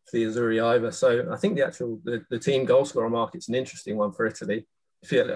for 0.09 0.17
the 0.17 0.23
Azzurri 0.23 0.63
either. 0.63 0.91
So 0.91 1.27
I 1.31 1.35
think 1.35 1.55
the 1.55 1.65
actual 1.65 1.99
the, 2.03 2.23
the 2.29 2.39
team 2.39 2.65
goal 2.65 2.85
scorer 2.85 3.09
market's 3.09 3.49
an 3.49 3.55
interesting 3.55 3.97
one 3.97 4.11
for 4.11 4.25
Italy. 4.25 4.65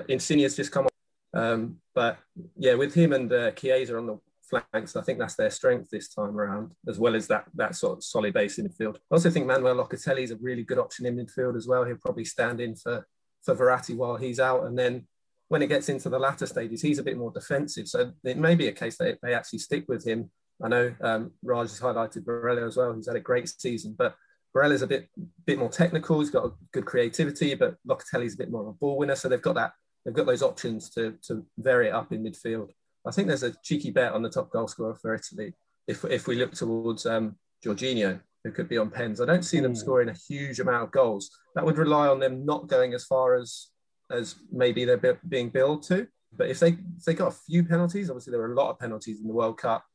Insigne's 0.08 0.56
just 0.56 0.72
come 0.72 0.88
on, 0.88 1.42
um, 1.42 1.78
but 1.94 2.18
yeah, 2.58 2.74
with 2.74 2.94
him 2.94 3.14
and 3.14 3.32
uh, 3.32 3.52
Chiesa 3.52 3.98
on 3.98 4.08
the 4.08 4.20
flanks, 4.50 4.96
I 4.96 5.02
think 5.02 5.20
that's 5.20 5.36
their 5.36 5.52
strength 5.52 5.90
this 5.90 6.10
time 6.10 6.38
around, 6.38 6.72
as 6.88 7.00
well 7.00 7.16
as 7.16 7.28
that 7.28 7.46
that 7.56 7.76
sort 7.76 7.98
of 7.98 8.04
solid 8.04 8.34
base 8.34 8.58
in 8.58 8.68
midfield. 8.68 8.96
I 8.96 9.16
also 9.16 9.30
think 9.30 9.46
Manuel 9.46 9.76
Locatelli 9.76 10.24
is 10.24 10.32
a 10.32 10.38
really 10.38 10.64
good 10.64 10.80
option 10.80 11.06
in 11.06 11.16
midfield 11.16 11.56
as 11.56 11.68
well. 11.68 11.84
He'll 11.84 11.98
probably 11.98 12.26
stand 12.26 12.60
in 12.60 12.76
for 12.76 13.08
for 13.44 13.56
Verratti 13.56 13.96
while 13.96 14.18
he's 14.18 14.40
out, 14.40 14.66
and 14.66 14.78
then 14.78 15.08
when 15.48 15.62
it 15.62 15.68
gets 15.68 15.90
into 15.90 16.10
the 16.10 16.18
latter 16.18 16.46
stages, 16.46 16.82
he's 16.82 17.00
a 17.00 17.04
bit 17.04 17.18
more 17.18 17.32
defensive. 17.32 17.88
So 17.88 18.14
it 18.24 18.38
may 18.38 18.56
be 18.56 18.68
a 18.68 18.72
case 18.72 18.98
that 18.98 19.20
they 19.22 19.34
actually 19.34 19.60
stick 19.60 19.84
with 19.88 20.06
him. 20.08 20.32
I 20.64 20.70
know 20.70 20.96
um, 21.02 21.32
Raj 21.44 21.70
has 21.70 21.80
highlighted 21.80 22.24
Barella 22.24 22.66
as 22.68 22.78
well, 22.78 22.94
who's 22.94 23.08
had 23.08 23.18
a 23.18 23.20
great 23.20 23.50
season, 23.50 23.96
but 23.98 24.16
Barella's 24.54 24.82
a 24.82 24.88
bit 24.88 25.10
bit 25.46 25.60
more 25.60 25.70
technical. 25.70 26.20
He's 26.20 26.30
got 26.30 26.46
a 26.46 26.52
good 26.72 26.86
creativity, 26.86 27.56
but 27.56 27.76
Locatelli's 27.88 28.34
a 28.34 28.38
bit 28.38 28.52
more 28.52 28.62
of 28.62 28.68
a 28.68 28.74
ball 28.74 28.98
winner. 28.98 29.16
So 29.16 29.30
they've 29.30 29.42
got 29.42 29.56
that. 29.56 29.74
They've 30.04 30.14
got 30.14 30.26
those 30.26 30.44
options 30.44 30.90
to 30.92 31.16
to 31.28 31.46
vary 31.58 31.88
it 31.88 31.94
up 31.94 32.12
in 32.12 32.24
midfield. 32.24 32.70
I 33.06 33.12
think 33.12 33.28
there's 33.28 33.44
a 33.44 33.56
cheeky 33.64 33.92
bet 33.92 34.14
on 34.14 34.22
the 34.22 34.30
top 34.30 34.52
goal 34.52 34.68
scorer 34.68 34.96
for 34.96 35.16
Italy 35.16 35.54
if 35.88 36.04
if 36.06 36.28
we 36.28 36.36
look 36.36 36.54
towards 36.54 37.06
um, 37.06 37.36
Jorginho. 37.66 38.20
who 38.44 38.52
could 38.52 38.68
be 38.68 38.78
on 38.78 38.90
pens. 38.90 39.22
I 39.22 39.26
don't 39.26 39.46
see 39.46 39.60
them 39.60 39.76
scoring 39.76 40.10
a 40.10 40.16
huge 40.28 40.60
amount 40.60 40.84
of 40.84 40.92
goals. 40.92 41.30
That 41.56 41.66
would 41.66 41.78
rely 41.78 42.08
on 42.08 42.20
them 42.20 42.46
not 42.46 42.68
going 42.68 42.94
as 42.94 43.06
far 43.06 43.36
as 43.36 43.68
as 44.10 44.36
maybe 44.52 44.84
they're 44.86 45.20
being 45.28 45.50
billed 45.50 45.84
to. 45.84 46.08
But 46.36 46.50
if 46.50 46.60
they 46.60 46.70
if 46.98 47.04
they 47.06 47.14
got 47.14 47.34
a 47.34 47.38
few 47.48 47.64
penalties, 47.64 48.10
obviously 48.10 48.32
there 48.32 48.42
are 48.42 48.54
a 48.54 48.56
lot 48.56 48.72
of 48.72 48.80
penalties 48.80 49.20
in 49.22 49.28
the 49.28 49.34
World 49.34 49.58
Cup, 49.58 49.86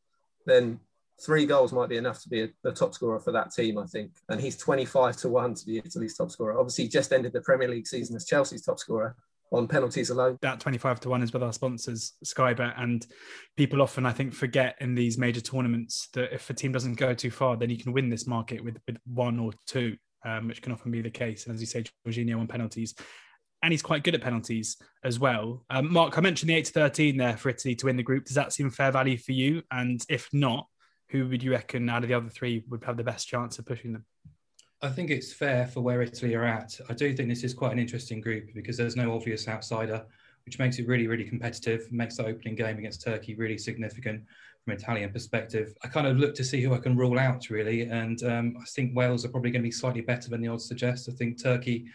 then 0.47 0.81
three 1.21 1.47
goals 1.47 1.73
might 1.73 1.89
be 1.89 1.97
enough 1.97 2.23
to 2.23 2.29
be 2.29 2.43
a, 2.43 2.49
a, 2.65 2.73
top 2.73 2.95
scorer 2.95 3.19
for 3.19 3.33
that 3.33 3.51
team, 3.51 3.79
I 3.79 3.87
think. 3.87 4.13
And 4.29 4.41
he's 4.41 4.57
25 4.57 5.17
to 5.19 5.29
1 5.29 5.55
to 5.55 5.67
be 5.67 5.79
Italy's 5.79 6.17
top 6.17 6.31
scorer. 6.31 6.59
Obviously, 6.59 6.85
he 6.85 6.91
just 6.91 7.13
ended 7.13 7.33
the 7.33 7.41
Premier 7.41 7.69
League 7.69 7.87
season 7.87 8.17
as 8.17 8.27
Chelsea's 8.27 8.63
top 8.63 8.79
scorer 8.79 9.17
on 9.53 9.69
penalties 9.69 10.11
alone. 10.11 10.37
That 10.43 10.61
25 10.61 11.01
to 11.01 11.09
1 11.09 11.23
is 11.23 11.33
with 11.33 11.43
our 11.43 11.53
sponsors, 11.53 12.13
Skybet. 12.25 12.75
And 12.81 13.07
people 13.57 13.81
often, 13.81 14.05
I 14.05 14.13
think, 14.13 14.35
forget 14.35 14.77
in 14.81 14.95
these 14.95 15.19
major 15.19 15.41
tournaments 15.41 16.09
that 16.15 16.35
if 16.35 16.51
a 16.51 16.55
team 16.55 16.73
doesn't 16.73 16.95
go 16.95 17.15
too 17.15 17.31
far, 17.31 17.57
then 17.57 17.71
you 17.71 17.79
can 17.79 17.93
win 17.93 18.11
this 18.11 18.27
market 18.27 18.63
with, 18.63 18.79
with 18.87 18.99
one 19.07 19.39
or 19.39 19.53
two, 19.67 19.97
um, 20.25 20.49
which 20.49 20.63
can 20.63 20.73
often 20.73 20.91
be 20.91 21.01
the 21.01 21.11
case. 21.11 21.47
And 21.47 21.55
as 21.55 21.61
you 21.61 21.67
say, 21.67 21.85
Jorginho 22.07 22.41
on 22.41 22.49
penalties. 22.49 22.95
And 23.63 23.73
he's 23.73 23.83
quite 23.83 24.05
good 24.05 24.15
at 24.15 24.21
penalties 24.21 24.77
as 25.03 25.19
well. 25.19 25.65
Um, 25.71 25.91
Mark, 25.91 26.19
I 26.19 26.21
mentioned 26.21 26.51
the 26.51 26.57
8 26.57 26.65
to 26.67 26.73
13 26.73 27.17
there 27.17 27.37
for 27.37 27.49
Italy 27.49 27.75
to 27.77 27.87
win 27.87 27.97
the 27.97 28.03
group. 28.03 28.27
Does 28.27 28.35
that 28.35 28.53
seem 28.53 28.71
fair 28.71 28.93
value 28.93 29.17
for 29.17 29.33
you? 29.33 29.63
And 29.71 30.05
if 30.11 30.29
not, 30.33 30.67
who 31.09 31.29
would 31.29 31.43
you 31.43 31.53
reckon 31.53 31.89
out 31.89 32.03
of 32.03 32.09
the 32.09 32.15
other 32.15 32.29
three 32.29 32.65
would 32.69 32.85
have 32.85 32.97
the 32.97 33.05
best 33.05 33.29
chance 33.29 33.59
of 33.59 33.67
pushing 33.67 33.93
them? 33.93 34.05
I 34.83 34.89
think 34.89 35.11
it's 35.11 35.33
fair 35.33 35.67
for 35.67 35.81
where 35.81 36.03
Italy 36.03 36.35
are 36.35 36.45
at. 36.45 36.79
I 36.89 36.93
do 36.93 37.15
think 37.15 37.29
this 37.29 37.45
is 37.45 37.55
quite 37.55 37.73
an 37.73 37.79
interesting 37.79 38.21
group 38.21 38.51
because 38.55 38.77
there's 38.77 38.97
no 38.97 39.15
obvious 39.15 39.49
outsider, 39.49 40.05
which 40.45 40.59
makes 40.59 40.79
it 40.79 40.87
really, 40.87 41.07
really 41.07 41.25
competitive, 41.25 41.91
makes 41.91 42.17
the 42.17 42.27
opening 42.27 42.57
game 42.57 42.79
against 42.79 43.03
Turkey 43.03 43.35
really 43.35 43.57
significant 43.57 44.23
from 44.65 44.75
Italian 44.75 45.13
perspective. 45.13 45.75
I 45.83 45.89
kind 45.89 46.07
of 46.07 46.19
look 46.19 46.35
to 46.35 46.45
see 46.45 46.61
who 46.61 46.75
I 46.75 46.79
can 46.79 46.97
rule 46.97 47.19
out 47.19 47.49
really, 47.49 47.83
and 47.83 48.23
um, 48.25 48.57
I 48.61 48.65
think 48.65 48.95
Wales 48.95 49.25
are 49.25 49.29
probably 49.29 49.51
going 49.51 49.63
to 49.63 49.67
be 49.67 49.73
slightly 49.73 50.03
better 50.03 50.29
than 50.29 50.43
the 50.43 50.49
odds 50.49 50.69
suggest. 50.69 51.09
I 51.09 51.13
think 51.13 51.43
Turkey 51.43 51.87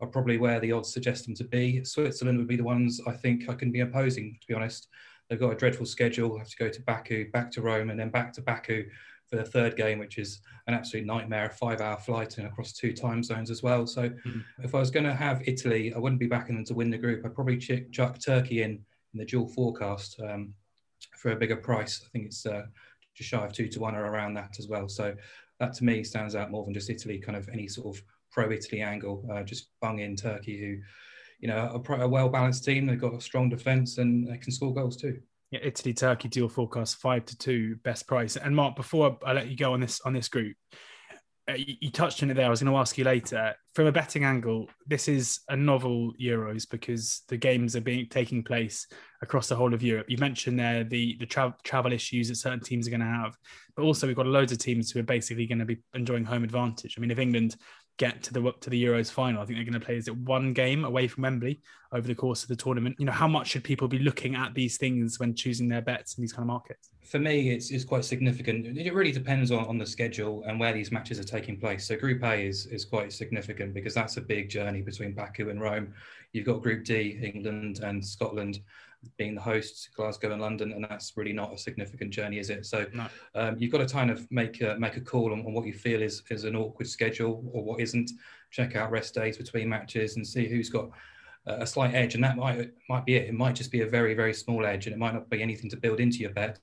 are 0.00 0.06
probably 0.06 0.36
where 0.36 0.60
the 0.60 0.72
odds 0.72 0.92
suggest 0.92 1.24
them 1.24 1.34
to 1.36 1.44
be. 1.44 1.82
Switzerland 1.84 2.36
would 2.36 2.48
be 2.48 2.56
the 2.56 2.64
ones 2.64 3.00
I 3.06 3.12
think 3.12 3.48
I 3.48 3.54
can 3.54 3.72
be 3.72 3.80
opposing, 3.80 4.36
to 4.40 4.46
be 4.46 4.54
honest. 4.54 4.88
They've 5.28 5.40
got 5.40 5.52
a 5.52 5.56
dreadful 5.56 5.86
schedule. 5.86 6.38
Have 6.38 6.48
to 6.48 6.56
go 6.56 6.68
to 6.68 6.82
Baku, 6.82 7.30
back 7.30 7.50
to 7.52 7.62
Rome, 7.62 7.90
and 7.90 7.98
then 7.98 8.10
back 8.10 8.32
to 8.34 8.42
Baku 8.42 8.86
for 9.28 9.36
the 9.36 9.44
third 9.44 9.76
game, 9.76 9.98
which 9.98 10.18
is 10.18 10.40
an 10.66 10.74
absolute 10.74 11.04
nightmare, 11.04 11.46
a 11.46 11.50
five-hour 11.50 11.98
flight 11.98 12.38
and 12.38 12.46
across 12.46 12.72
two 12.72 12.92
time 12.92 13.22
zones 13.22 13.50
as 13.50 13.62
well. 13.62 13.86
So, 13.86 14.08
mm-hmm. 14.08 14.40
if 14.62 14.74
I 14.74 14.78
was 14.78 14.90
going 14.90 15.06
to 15.06 15.14
have 15.14 15.42
Italy, 15.46 15.92
I 15.94 15.98
wouldn't 15.98 16.20
be 16.20 16.26
backing 16.26 16.54
them 16.54 16.64
to 16.66 16.74
win 16.74 16.90
the 16.90 16.98
group. 16.98 17.24
I'd 17.24 17.34
probably 17.34 17.58
chuck 17.58 18.18
Turkey 18.20 18.62
in 18.62 18.84
in 19.12 19.18
the 19.18 19.24
dual 19.24 19.48
forecast 19.48 20.20
um, 20.20 20.52
for 21.16 21.32
a 21.32 21.36
bigger 21.36 21.56
price. 21.56 22.02
I 22.04 22.08
think 22.10 22.26
it's 22.26 22.46
uh, 22.46 22.66
just 23.14 23.30
shy 23.30 23.44
of 23.44 23.52
two 23.52 23.68
to 23.68 23.80
one 23.80 23.96
or 23.96 24.04
around 24.04 24.34
that 24.34 24.56
as 24.58 24.68
well. 24.68 24.88
So, 24.88 25.14
that 25.58 25.72
to 25.74 25.84
me 25.84 26.04
stands 26.04 26.34
out 26.34 26.50
more 26.50 26.64
than 26.64 26.74
just 26.74 26.90
Italy, 26.90 27.18
kind 27.18 27.36
of 27.36 27.48
any 27.48 27.66
sort 27.66 27.96
of 27.96 28.02
pro-Italy 28.30 28.82
angle. 28.82 29.26
Uh, 29.32 29.42
just 29.42 29.70
bung 29.80 30.00
in 30.00 30.14
Turkey, 30.14 30.58
who 30.58 30.76
you 31.38 31.48
know, 31.48 31.82
a, 31.88 31.92
a 32.00 32.08
well 32.08 32.28
balanced 32.28 32.64
team. 32.64 32.86
They've 32.86 33.00
got 33.00 33.14
a 33.14 33.20
strong 33.20 33.48
defence 33.48 33.98
and 33.98 34.26
they 34.26 34.38
can 34.38 34.52
score 34.52 34.74
goals 34.74 34.96
too. 34.96 35.20
Yeah, 35.50 35.60
Italy 35.62 35.94
Turkey 35.94 36.28
dual 36.28 36.48
forecast 36.48 36.96
five 36.96 37.24
to 37.26 37.38
two 37.38 37.76
best 37.84 38.06
price. 38.06 38.36
And 38.36 38.54
Mark, 38.54 38.74
before 38.74 39.18
I 39.24 39.32
let 39.32 39.48
you 39.48 39.56
go 39.56 39.72
on 39.72 39.80
this 39.80 40.00
on 40.00 40.12
this 40.12 40.28
group, 40.28 40.56
uh, 41.48 41.54
you, 41.54 41.74
you, 41.80 41.90
touched 41.90 42.22
on 42.22 42.30
it 42.30 42.34
there. 42.34 42.46
I 42.46 42.50
was 42.50 42.60
going 42.60 42.72
to 42.72 42.78
ask 42.78 42.98
you 42.98 43.04
later. 43.04 43.54
From 43.74 43.86
a 43.86 43.92
betting 43.92 44.24
angle, 44.24 44.68
this 44.86 45.06
is 45.06 45.40
a 45.48 45.56
novel 45.56 46.12
Euros 46.20 46.68
because 46.68 47.22
the 47.28 47.36
games 47.36 47.76
are 47.76 47.80
being 47.80 48.08
taking 48.08 48.42
place 48.42 48.86
across 49.22 49.48
the 49.48 49.54
whole 49.54 49.72
of 49.72 49.82
Europe. 49.82 50.06
You 50.08 50.18
mentioned 50.18 50.58
there 50.58 50.82
the 50.82 51.16
the 51.20 51.26
tra- 51.26 51.54
travel 51.62 51.92
issues 51.92 52.28
that 52.28 52.36
certain 52.36 52.60
teams 52.60 52.88
are 52.88 52.90
going 52.90 53.00
to 53.00 53.06
have, 53.06 53.36
but 53.76 53.84
also 53.84 54.08
we've 54.08 54.16
got 54.16 54.26
loads 54.26 54.50
of 54.50 54.58
teams 54.58 54.90
who 54.90 54.98
are 54.98 55.04
basically 55.04 55.46
going 55.46 55.60
to 55.60 55.64
be 55.64 55.78
enjoying 55.94 56.24
home 56.24 56.42
advantage. 56.42 56.96
I 56.96 57.00
mean, 57.00 57.12
if 57.12 57.18
England 57.20 57.54
get 57.98 58.22
to 58.24 58.32
the 58.32 58.52
to 58.60 58.70
the 58.70 58.82
Euros 58.82 59.10
final. 59.10 59.40
I 59.40 59.46
think 59.46 59.58
they're 59.58 59.64
going 59.64 59.80
to 59.80 59.84
play 59.84 59.96
is 59.96 60.08
it 60.08 60.16
one 60.16 60.52
game 60.52 60.84
away 60.84 61.08
from 61.08 61.22
Wembley 61.22 61.60
over 61.92 62.06
the 62.06 62.14
course 62.14 62.42
of 62.42 62.48
the 62.48 62.56
tournament. 62.56 62.96
You 62.98 63.06
know, 63.06 63.12
how 63.12 63.28
much 63.28 63.48
should 63.48 63.64
people 63.64 63.88
be 63.88 63.98
looking 63.98 64.34
at 64.34 64.54
these 64.54 64.76
things 64.76 65.18
when 65.18 65.34
choosing 65.34 65.68
their 65.68 65.82
bets 65.82 66.16
in 66.16 66.22
these 66.22 66.32
kind 66.32 66.42
of 66.42 66.48
markets? 66.48 66.90
For 67.04 67.18
me, 67.18 67.50
it's, 67.50 67.70
it's 67.70 67.84
quite 67.84 68.04
significant. 68.04 68.66
It 68.76 68.92
really 68.92 69.12
depends 69.12 69.50
on, 69.52 69.64
on 69.66 69.78
the 69.78 69.86
schedule 69.86 70.42
and 70.46 70.58
where 70.58 70.72
these 70.72 70.90
matches 70.90 71.20
are 71.20 71.24
taking 71.24 71.58
place. 71.58 71.86
So 71.86 71.96
Group 71.96 72.22
A 72.24 72.46
is 72.46 72.66
is 72.66 72.84
quite 72.84 73.12
significant 73.12 73.74
because 73.74 73.94
that's 73.94 74.16
a 74.16 74.20
big 74.20 74.48
journey 74.48 74.82
between 74.82 75.12
Baku 75.12 75.50
and 75.50 75.60
Rome. 75.60 75.94
You've 76.32 76.46
got 76.46 76.62
Group 76.62 76.84
D, 76.84 77.18
England 77.22 77.80
and 77.82 78.04
Scotland 78.04 78.60
being 79.16 79.34
the 79.34 79.40
hosts, 79.40 79.88
Glasgow 79.94 80.32
and 80.32 80.40
London, 80.40 80.72
and 80.72 80.84
that's 80.84 81.16
really 81.16 81.32
not 81.32 81.52
a 81.52 81.58
significant 81.58 82.10
journey, 82.10 82.38
is 82.38 82.50
it? 82.50 82.66
So 82.66 82.86
no. 82.92 83.06
um, 83.34 83.56
you've 83.58 83.72
got 83.72 83.86
to 83.86 83.92
kind 83.92 84.10
of 84.10 84.30
make 84.30 84.60
a, 84.60 84.76
make 84.78 84.96
a 84.96 85.00
call 85.00 85.32
on, 85.32 85.40
on, 85.46 85.52
what 85.52 85.66
you 85.66 85.72
feel 85.72 86.02
is, 86.02 86.22
is 86.30 86.44
an 86.44 86.56
awkward 86.56 86.88
schedule 86.88 87.44
or 87.52 87.62
what 87.62 87.80
isn't. 87.80 88.10
Check 88.50 88.76
out 88.76 88.90
rest 88.90 89.14
days 89.14 89.36
between 89.36 89.68
matches 89.68 90.16
and 90.16 90.26
see 90.26 90.48
who's 90.48 90.70
got 90.70 90.90
a 91.46 91.66
slight 91.66 91.94
edge, 91.94 92.14
and 92.14 92.24
that 92.24 92.36
might 92.36 92.70
might 92.88 93.04
be 93.04 93.16
it. 93.16 93.28
It 93.28 93.34
might 93.34 93.54
just 93.54 93.70
be 93.70 93.82
a 93.82 93.86
very 93.86 94.14
very 94.14 94.34
small 94.34 94.66
edge, 94.66 94.86
and 94.86 94.94
it 94.94 94.98
might 94.98 95.14
not 95.14 95.30
be 95.30 95.42
anything 95.42 95.70
to 95.70 95.76
build 95.76 96.00
into 96.00 96.18
your 96.18 96.30
bet, 96.30 96.58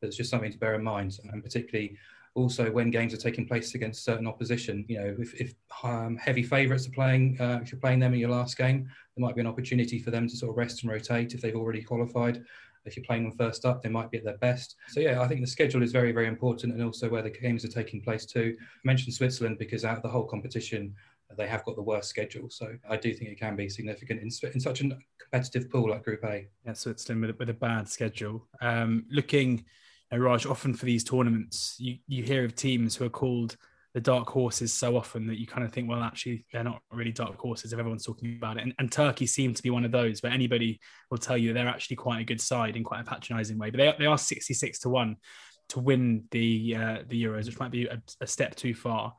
but 0.00 0.06
it's 0.06 0.16
just 0.16 0.30
something 0.30 0.50
to 0.50 0.58
bear 0.58 0.74
in 0.74 0.82
mind, 0.82 1.18
and 1.30 1.42
particularly 1.42 1.96
also 2.34 2.70
when 2.70 2.90
games 2.90 3.12
are 3.12 3.18
taking 3.18 3.46
place 3.46 3.74
against 3.74 4.04
certain 4.04 4.26
opposition. 4.26 4.84
You 4.88 4.98
know, 4.98 5.16
if, 5.18 5.34
if 5.34 5.54
um, 5.82 6.16
heavy 6.16 6.42
favourites 6.42 6.86
are 6.86 6.92
playing, 6.92 7.40
uh, 7.40 7.60
if 7.62 7.70
you're 7.70 7.80
playing 7.80 8.00
them 8.00 8.14
in 8.14 8.20
your 8.20 8.30
last 8.30 8.56
game, 8.56 8.88
there 9.16 9.24
might 9.24 9.34
be 9.34 9.40
an 9.40 9.46
opportunity 9.46 9.98
for 9.98 10.10
them 10.10 10.28
to 10.28 10.36
sort 10.36 10.50
of 10.50 10.56
rest 10.56 10.82
and 10.82 10.90
rotate 10.90 11.34
if 11.34 11.40
they've 11.40 11.56
already 11.56 11.82
qualified. 11.82 12.42
If 12.84 12.96
you're 12.96 13.04
playing 13.04 13.24
them 13.24 13.32
first 13.38 13.64
up, 13.64 13.82
they 13.82 13.88
might 13.88 14.10
be 14.10 14.18
at 14.18 14.24
their 14.24 14.38
best. 14.38 14.76
So 14.88 14.98
yeah, 15.00 15.20
I 15.20 15.28
think 15.28 15.40
the 15.40 15.46
schedule 15.46 15.82
is 15.82 15.92
very, 15.92 16.10
very 16.10 16.26
important, 16.26 16.72
and 16.72 16.82
also 16.82 17.08
where 17.08 17.22
the 17.22 17.30
games 17.30 17.64
are 17.64 17.68
taking 17.68 18.00
place 18.00 18.26
too. 18.26 18.56
I 18.58 18.80
mentioned 18.82 19.14
Switzerland 19.14 19.58
because 19.58 19.84
out 19.84 19.98
of 19.98 20.02
the 20.02 20.08
whole 20.08 20.24
competition, 20.24 20.94
they 21.36 21.46
have 21.46 21.64
got 21.64 21.76
the 21.76 21.82
worst 21.82 22.08
schedule. 22.08 22.50
So 22.50 22.74
I 22.88 22.96
do 22.96 23.14
think 23.14 23.30
it 23.30 23.38
can 23.38 23.56
be 23.56 23.68
significant 23.68 24.20
in, 24.20 24.30
in 24.52 24.60
such 24.60 24.80
a 24.80 24.88
competitive 25.18 25.70
pool 25.70 25.90
like 25.90 26.04
Group 26.04 26.24
A. 26.24 26.48
Yeah, 26.66 26.72
Switzerland 26.72 27.34
with, 27.38 27.48
a 27.48 27.54
bad 27.54 27.88
schedule. 27.88 28.46
Um, 28.60 29.06
looking 29.10 29.64
Raj, 30.20 30.46
often 30.46 30.74
for 30.74 30.84
these 30.84 31.04
tournaments, 31.04 31.76
you, 31.78 31.96
you 32.06 32.22
hear 32.22 32.44
of 32.44 32.54
teams 32.54 32.96
who 32.96 33.04
are 33.04 33.10
called 33.10 33.56
the 33.94 34.00
dark 34.00 34.28
horses 34.28 34.72
so 34.72 34.96
often 34.96 35.26
that 35.26 35.38
you 35.38 35.46
kind 35.46 35.64
of 35.64 35.72
think, 35.72 35.88
well, 35.88 36.02
actually, 36.02 36.44
they're 36.52 36.64
not 36.64 36.80
really 36.90 37.12
dark 37.12 37.36
horses 37.38 37.72
if 37.72 37.78
everyone's 37.78 38.04
talking 38.04 38.36
about 38.36 38.56
it. 38.56 38.62
And, 38.62 38.74
and 38.78 38.90
Turkey 38.90 39.26
seem 39.26 39.52
to 39.52 39.62
be 39.62 39.70
one 39.70 39.84
of 39.84 39.92
those 39.92 40.22
where 40.22 40.32
anybody 40.32 40.80
will 41.10 41.18
tell 41.18 41.36
you 41.36 41.52
they're 41.52 41.68
actually 41.68 41.96
quite 41.96 42.20
a 42.20 42.24
good 42.24 42.40
side 42.40 42.76
in 42.76 42.84
quite 42.84 43.00
a 43.00 43.04
patronizing 43.04 43.58
way. 43.58 43.70
But 43.70 43.78
they, 43.78 43.94
they 43.98 44.06
are 44.06 44.18
66 44.18 44.78
to 44.80 44.88
1 44.88 45.16
to 45.68 45.80
win 45.80 46.24
the 46.30 46.76
uh, 46.76 46.98
the 47.08 47.22
Euros, 47.22 47.46
which 47.46 47.58
might 47.58 47.70
be 47.70 47.86
a, 47.86 48.00
a, 48.20 48.26
step 48.26 48.54
too 48.54 48.74
far. 48.74 49.14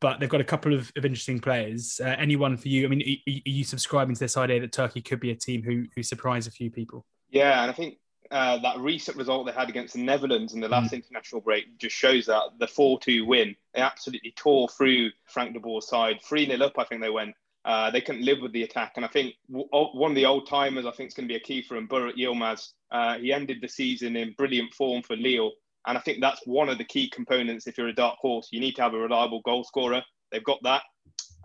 But 0.00 0.20
they've 0.20 0.28
got 0.28 0.40
a 0.40 0.44
couple 0.44 0.72
of, 0.72 0.92
of 0.96 1.04
interesting 1.04 1.40
players. 1.40 2.00
Uh, 2.02 2.14
anyone 2.18 2.56
for 2.56 2.68
you? 2.68 2.84
I 2.86 2.88
mean, 2.88 3.00
are, 3.00 3.32
are 3.32 3.50
you 3.50 3.64
subscribing 3.64 4.14
to 4.14 4.20
this 4.20 4.36
idea 4.36 4.60
that 4.60 4.72
Turkey 4.72 5.02
could 5.02 5.20
be 5.20 5.30
a 5.30 5.36
team 5.36 5.62
who 5.62 5.86
who 5.94 6.02
surprise 6.02 6.46
a 6.46 6.50
few 6.50 6.70
people? 6.70 7.06
Yeah, 7.30 7.62
and 7.62 7.70
I 7.70 7.74
think 7.74 7.98
uh, 8.30 8.58
that 8.58 8.78
recent 8.78 9.16
result 9.16 9.46
they 9.46 9.52
had 9.52 9.68
against 9.68 9.94
the 9.94 10.00
Netherlands 10.00 10.52
in 10.52 10.60
the 10.60 10.68
last 10.68 10.92
mm. 10.92 10.96
international 10.96 11.40
break 11.40 11.78
just 11.78 11.96
shows 11.96 12.26
that 12.26 12.42
the 12.58 12.66
4 12.66 13.00
2 13.00 13.26
win, 13.26 13.56
they 13.74 13.80
absolutely 13.80 14.32
tore 14.36 14.68
through 14.68 15.10
Frank 15.26 15.52
de 15.52 15.60
Boer's 15.60 15.88
side. 15.88 16.20
3 16.22 16.46
0 16.46 16.64
up, 16.64 16.78
I 16.78 16.84
think 16.84 17.02
they 17.02 17.10
went. 17.10 17.34
Uh, 17.64 17.90
they 17.90 18.00
couldn't 18.00 18.24
live 18.24 18.38
with 18.40 18.52
the 18.52 18.62
attack. 18.62 18.92
And 18.96 19.04
I 19.04 19.08
think 19.08 19.34
w- 19.50 19.68
one 19.70 20.12
of 20.12 20.14
the 20.14 20.26
old 20.26 20.48
timers, 20.48 20.86
I 20.86 20.92
think, 20.92 21.08
is 21.08 21.14
going 21.14 21.28
to 21.28 21.32
be 21.32 21.36
a 21.36 21.40
key 21.40 21.62
for 21.62 21.76
him, 21.76 21.88
Burak 21.88 22.16
Yilmaz. 22.16 22.72
Uh, 22.90 23.18
he 23.18 23.32
ended 23.32 23.58
the 23.60 23.68
season 23.68 24.16
in 24.16 24.34
brilliant 24.38 24.72
form 24.74 25.02
for 25.02 25.16
Lille. 25.16 25.52
And 25.86 25.98
I 25.98 26.00
think 26.00 26.20
that's 26.20 26.40
one 26.46 26.68
of 26.68 26.78
the 26.78 26.84
key 26.84 27.10
components 27.10 27.66
if 27.66 27.76
you're 27.76 27.88
a 27.88 27.94
dark 27.94 28.16
horse. 28.18 28.48
You 28.50 28.60
need 28.60 28.76
to 28.76 28.82
have 28.82 28.94
a 28.94 28.98
reliable 28.98 29.40
goal 29.42 29.64
scorer. 29.64 30.02
They've 30.30 30.44
got 30.44 30.62
that. 30.62 30.82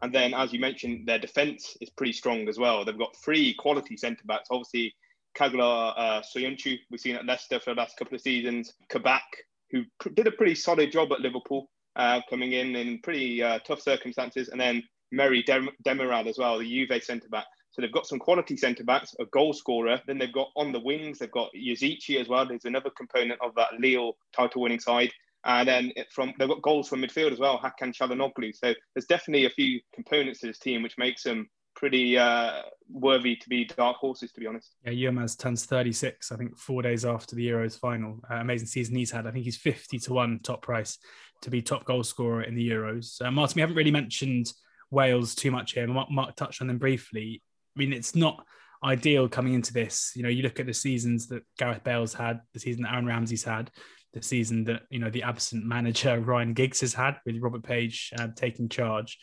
And 0.02 0.14
then, 0.14 0.34
as 0.34 0.54
you 0.54 0.60
mentioned, 0.60 1.08
their 1.08 1.20
defence 1.20 1.78
is 1.82 1.90
pretty 1.90 2.14
strong 2.14 2.48
as 2.48 2.60
well. 2.60 2.84
They've 2.84 2.98
got 2.98 3.16
three 3.16 3.54
quality 3.54 3.98
centre 3.98 4.24
backs. 4.26 4.50
Obviously, 4.52 4.94
Çağlar 5.38 5.94
uh, 5.98 6.24
Söyüncü, 6.24 6.80
we've 6.90 7.00
seen 7.00 7.16
at 7.16 7.26
Leicester 7.26 7.60
for 7.60 7.76
the 7.76 7.82
last 7.82 7.98
couple 7.98 8.16
of 8.16 8.22
seasons. 8.22 8.74
Kabak, 8.90 9.24
who 9.72 9.86
did 10.14 10.28
a 10.28 10.32
pretty 10.32 10.56
solid 10.56 10.92
job 10.92 11.12
at 11.12 11.22
Liverpool, 11.22 11.68
uh, 11.96 12.22
coming 12.30 12.54
in 12.54 12.76
in 12.76 13.02
pretty 13.02 13.44
uh, 13.44 13.60
tough 13.60 13.82
circumstances. 13.82 14.50
And 14.50 14.60
then 14.60 14.84
Merih 15.14 15.44
Demiral 15.86 16.28
as 16.28 16.38
well, 16.38 16.60
the 16.60 16.66
Juve 16.66 17.04
centre 17.04 17.30
back. 17.30 17.46
So 17.72 17.82
they've 17.82 17.92
got 17.92 18.08
some 18.08 18.20
quality 18.20 18.56
centre 18.56 18.86
backs, 18.86 19.14
a 19.20 19.26
goal 19.26 19.54
scorer. 19.54 20.00
Then 20.08 20.18
they've 20.18 20.32
got 20.32 20.48
on 20.56 20.72
the 20.72 20.80
wings, 20.80 21.20
they've 21.20 21.32
got 21.32 21.50
Yazici 21.54 22.20
as 22.20 22.30
well. 22.30 22.48
There's 22.48 22.66
another 22.66 22.90
component 22.98 23.40
of 23.42 23.54
that 23.56 23.80
Lille 23.80 24.14
title 24.34 24.62
winning 24.62 24.80
side. 24.80 25.12
And 25.46 25.68
then 25.68 25.92
from 26.12 26.34
they've 26.40 26.48
got 26.48 26.62
goals 26.62 26.88
from 26.88 27.02
midfield 27.02 27.34
as 27.34 27.40
well, 27.40 27.60
Hakan 27.60 27.94
Çalhanoğlu. 27.94 28.56
So 28.56 28.74
there's 28.94 29.06
definitely 29.06 29.46
a 29.46 29.50
few 29.50 29.82
components 29.94 30.40
to 30.40 30.48
this 30.48 30.60
team 30.60 30.82
which 30.82 30.98
makes 30.98 31.24
them 31.24 31.50
pretty 31.76 32.18
uh, 32.18 32.62
worthy 32.90 33.36
to 33.36 33.50
be 33.50 33.66
dark 33.66 33.98
horses, 33.98 34.32
to 34.32 34.40
be 34.40 34.48
honest. 34.48 34.76
Yeah, 34.86 35.10
Yilmaz 35.10 35.38
turns 35.38 35.66
36, 35.66 36.32
I 36.32 36.38
think, 36.38 36.58
four 36.58 36.82
days 36.82 37.06
after 37.06 37.36
the 37.36 37.48
Euros 37.48 37.80
final. 37.80 38.20
Uh, 38.30 38.36
amazing 38.36 38.68
season 38.68 38.96
he's 38.96 39.12
had. 39.12 39.28
I 39.28 39.32
think 39.32 39.46
he's 39.46 39.58
50 39.58 40.00
to 40.00 40.14
1 40.14 40.40
top 40.44 40.62
price 40.62 40.98
to 41.42 41.50
be 41.50 41.62
top 41.62 41.86
goal 41.86 42.04
scorer 42.04 42.44
in 42.44 42.56
the 42.56 42.70
Euros. 42.70 43.22
Uh, 43.22 43.32
Martin, 43.32 43.56
we 43.56 43.62
haven't 43.62 43.76
really 43.76 43.92
mentioned 43.92 44.52
Wales 44.92 45.36
too 45.36 45.52
much 45.52 45.74
here. 45.74 45.88
Mark, 45.88 46.10
Mark 46.10 46.36
touched 46.36 46.62
on 46.62 46.68
them 46.68 46.78
briefly. 46.78 47.42
I 47.76 47.80
mean, 47.80 47.94
it's 47.94 48.16
not 48.16 48.46
ideal 48.84 49.28
coming 49.28 49.54
into 49.54 49.74
this. 49.74 50.14
You 50.16 50.24
know, 50.24 50.30
you 50.30 50.44
look 50.44 50.60
at 50.60 50.66
the 50.66 50.74
seasons 50.74 51.28
that 51.28 51.44
Gareth 51.58 51.84
Bale's 51.84 52.14
had, 52.14 52.40
the 52.54 52.60
season 52.60 52.84
that 52.84 52.94
Aaron 52.94 53.06
Ramsey's 53.06 53.44
had. 53.44 53.72
The 54.16 54.24
season 54.24 54.64
that 54.64 54.84
you 54.90 54.98
know 54.98 55.10
the 55.10 55.22
absent 55.22 55.64
manager 55.66 56.20
Ryan 56.26 56.54
Giggs 56.54 56.82
has 56.82 56.94
had 56.94 57.18
with 57.26 57.38
Robert 57.40 57.64
Page 57.64 58.12
uh, 58.18 58.30
taking 58.36 58.70
charge. 58.70 59.20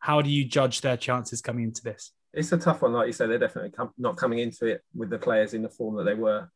How 0.00 0.20
do 0.20 0.28
you 0.28 0.44
judge 0.44 0.82
their 0.82 0.96
chances 0.96 1.40
coming 1.40 1.64
into 1.64 1.82
this? 1.82 2.12
It's 2.34 2.52
a 2.52 2.58
tough 2.58 2.82
one, 2.82 2.92
like 2.92 3.06
you 3.06 3.12
said. 3.12 3.30
They're 3.30 3.38
definitely 3.38 3.70
com- 3.70 3.94
not 3.96 4.16
coming 4.16 4.40
into 4.40 4.66
it 4.66 4.82
with 4.94 5.10
the 5.10 5.18
players 5.18 5.54
in 5.54 5.62
the 5.62 5.68
form 5.68 5.96
that 5.96 6.04
they 6.04 6.14
were 6.14 6.48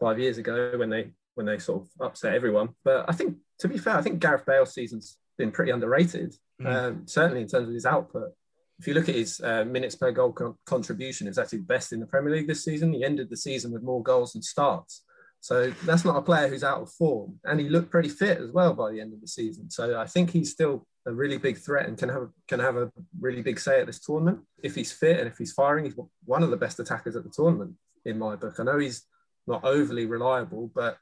five 0.00 0.18
years 0.18 0.38
ago 0.38 0.72
when 0.76 0.90
they 0.90 1.12
when 1.34 1.46
they 1.46 1.58
sort 1.58 1.82
of 1.82 2.06
upset 2.06 2.34
everyone. 2.34 2.70
But 2.84 3.06
I 3.08 3.12
think, 3.12 3.36
to 3.60 3.68
be 3.68 3.78
fair, 3.78 3.96
I 3.96 4.02
think 4.02 4.20
Gareth 4.20 4.44
Bale's 4.44 4.74
season's 4.74 5.16
been 5.38 5.52
pretty 5.52 5.70
underrated. 5.70 6.34
Mm. 6.60 6.66
Um, 6.66 7.02
certainly 7.06 7.42
in 7.42 7.48
terms 7.48 7.68
of 7.68 7.74
his 7.74 7.86
output. 7.86 8.32
If 8.80 8.86
you 8.86 8.94
look 8.94 9.08
at 9.08 9.14
his 9.14 9.40
uh, 9.40 9.64
minutes 9.64 9.96
per 9.96 10.12
goal 10.12 10.32
co- 10.32 10.56
contribution, 10.64 11.26
it's 11.26 11.38
actually 11.38 11.58
the 11.58 11.64
best 11.64 11.92
in 11.92 12.00
the 12.00 12.06
Premier 12.06 12.32
League 12.32 12.46
this 12.46 12.64
season. 12.64 12.92
He 12.92 13.04
ended 13.04 13.28
the 13.28 13.36
season 13.36 13.72
with 13.72 13.82
more 13.82 14.02
goals 14.02 14.32
than 14.32 14.42
starts. 14.42 15.02
So 15.40 15.70
that's 15.84 16.04
not 16.04 16.16
a 16.16 16.22
player 16.22 16.48
who's 16.48 16.64
out 16.64 16.82
of 16.82 16.92
form. 16.92 17.38
And 17.44 17.60
he 17.60 17.68
looked 17.68 17.90
pretty 17.90 18.08
fit 18.08 18.38
as 18.38 18.50
well 18.50 18.74
by 18.74 18.92
the 18.92 19.00
end 19.00 19.12
of 19.12 19.20
the 19.20 19.28
season. 19.28 19.70
So 19.70 19.98
I 19.98 20.06
think 20.06 20.30
he's 20.30 20.50
still 20.50 20.86
a 21.06 21.12
really 21.12 21.38
big 21.38 21.58
threat 21.58 21.88
and 21.88 21.96
can 21.96 22.08
have 22.08 22.28
can 22.48 22.60
have 22.60 22.76
a 22.76 22.90
really 23.18 23.42
big 23.42 23.58
say 23.58 23.80
at 23.80 23.86
this 23.86 24.00
tournament. 24.00 24.40
If 24.62 24.74
he's 24.74 24.92
fit 24.92 25.18
and 25.18 25.28
if 25.28 25.38
he's 25.38 25.52
firing, 25.52 25.84
he's 25.84 25.96
one 26.24 26.42
of 26.42 26.50
the 26.50 26.56
best 26.56 26.80
attackers 26.80 27.16
at 27.16 27.24
the 27.24 27.30
tournament 27.30 27.74
in 28.04 28.18
my 28.18 28.36
book. 28.36 28.56
I 28.58 28.64
know 28.64 28.78
he's 28.78 29.04
not 29.46 29.64
overly 29.64 30.06
reliable, 30.06 30.70
but 30.74 30.98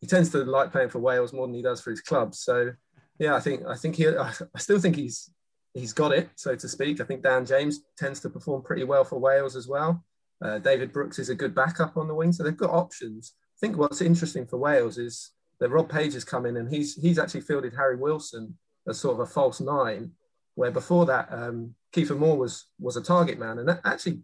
he 0.00 0.06
tends 0.06 0.30
to 0.30 0.44
like 0.44 0.70
playing 0.70 0.90
for 0.90 1.00
Wales 1.00 1.32
more 1.32 1.46
than 1.46 1.56
he 1.56 1.62
does 1.62 1.80
for 1.80 1.90
his 1.90 2.00
club. 2.00 2.34
So 2.34 2.72
yeah, 3.18 3.34
I 3.34 3.40
think 3.40 3.64
I 3.66 3.74
think 3.74 3.96
he 3.96 4.08
I 4.08 4.32
still 4.58 4.78
think 4.78 4.96
he's 4.96 5.30
he's 5.72 5.92
got 5.92 6.12
it, 6.12 6.28
so 6.36 6.54
to 6.54 6.68
speak. 6.68 7.00
I 7.00 7.04
think 7.04 7.22
Dan 7.22 7.44
James 7.44 7.80
tends 7.98 8.20
to 8.20 8.30
perform 8.30 8.62
pretty 8.62 8.84
well 8.84 9.04
for 9.04 9.18
Wales 9.18 9.56
as 9.56 9.66
well. 9.66 10.04
Uh, 10.42 10.58
David 10.58 10.92
Brooks 10.92 11.18
is 11.18 11.30
a 11.30 11.34
good 11.34 11.54
backup 11.54 11.96
on 11.96 12.06
the 12.06 12.14
wing, 12.14 12.32
so 12.32 12.42
they've 12.42 12.56
got 12.56 12.70
options 12.70 13.34
think 13.60 13.76
what's 13.76 14.00
interesting 14.00 14.46
for 14.46 14.58
Wales 14.58 14.98
is 14.98 15.30
that 15.60 15.70
Rob 15.70 15.90
Page 15.90 16.14
has 16.14 16.24
come 16.24 16.46
in 16.46 16.56
and 16.56 16.68
he's 16.68 16.94
he's 16.94 17.18
actually 17.18 17.42
fielded 17.42 17.74
Harry 17.74 17.96
Wilson 17.96 18.56
as 18.88 18.98
sort 18.98 19.14
of 19.14 19.20
a 19.20 19.26
false 19.26 19.60
nine, 19.60 20.12
where 20.54 20.70
before 20.70 21.06
that 21.06 21.32
um, 21.32 21.74
Kiefer 21.94 22.18
Moore 22.18 22.36
was 22.36 22.66
was 22.78 22.96
a 22.96 23.02
target 23.02 23.38
man 23.38 23.58
and 23.58 23.78
actually 23.84 24.20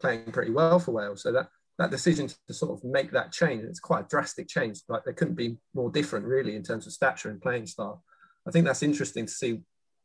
playing 0.00 0.32
pretty 0.32 0.50
well 0.50 0.78
for 0.78 0.92
Wales. 0.92 1.22
So 1.22 1.32
that 1.32 1.48
that 1.78 1.90
decision 1.90 2.28
to 2.28 2.54
sort 2.54 2.72
of 2.72 2.84
make 2.84 3.10
that 3.12 3.32
change, 3.32 3.64
it's 3.64 3.80
quite 3.80 4.04
a 4.04 4.08
drastic 4.08 4.48
change. 4.48 4.80
Like 4.88 5.04
there 5.04 5.14
couldn't 5.14 5.34
be 5.34 5.58
more 5.74 5.90
different 5.90 6.26
really 6.26 6.54
in 6.54 6.62
terms 6.62 6.86
of 6.86 6.92
stature 6.92 7.30
and 7.30 7.40
playing 7.40 7.66
style. 7.66 8.02
I 8.46 8.50
think 8.50 8.66
that's 8.66 8.82
interesting 8.82 9.26
to 9.26 9.32
see 9.32 9.60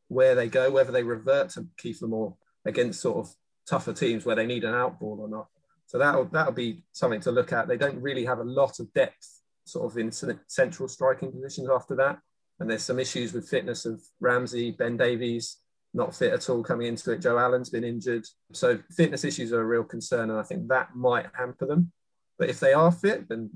where 0.08 0.36
they 0.36 0.48
go, 0.48 0.72
whether 0.72 0.92
they 0.92 1.04
revert 1.04 1.50
to 1.50 1.68
Kiefer 1.84 2.08
Moore 2.08 2.36
against 2.66 3.02
sort 3.02 3.18
of 3.18 3.34
tougher 3.68 3.94
teams 3.94 4.26
where 4.26 4.36
they 4.36 4.46
need 4.46 4.64
an 4.64 4.74
outball 4.74 5.20
or 5.20 5.28
not. 5.28 5.48
So 5.88 5.98
that'll 5.98 6.26
that'll 6.26 6.54
be 6.54 6.84
something 6.92 7.22
to 7.22 7.32
look 7.32 7.52
at. 7.52 7.68
They 7.68 7.78
don't 7.78 8.02
really 8.02 8.26
have 8.26 8.40
a 8.40 8.44
lot 8.44 8.80
of 8.80 8.94
depth 8.94 9.42
sort 9.66 9.92
of 9.92 9.98
in 9.98 10.12
central 10.48 10.88
striking 10.88 11.32
positions 11.32 11.70
after 11.70 11.96
that. 11.96 12.20
And 12.60 12.70
there's 12.70 12.84
some 12.84 13.00
issues 13.00 13.34
with 13.34 13.50
fitness 13.50 13.86
of 13.86 14.02
Ramsey, 14.20 14.72
Ben 14.72 14.98
Davies, 14.98 15.58
not 15.94 16.16
fit 16.16 16.34
at 16.34 16.50
all 16.50 16.64
coming 16.64 16.88
into 16.88 17.12
it. 17.12 17.22
Joe 17.22 17.38
Allen's 17.38 17.70
been 17.70 17.84
injured. 17.84 18.26
So 18.54 18.80
fitness 18.96 19.24
issues 19.24 19.54
are 19.54 19.62
a 19.62 19.66
real 19.66 19.84
concern. 19.84 20.30
And 20.30 20.40
I 20.40 20.44
think 20.44 20.68
that 20.68 20.96
might 20.96 21.28
hamper 21.34 21.66
them. 21.66 21.92
But 22.40 22.50
if 22.50 22.60
they 22.60 22.74
are 22.74 22.92
fit, 22.92 23.28
then 23.30 23.50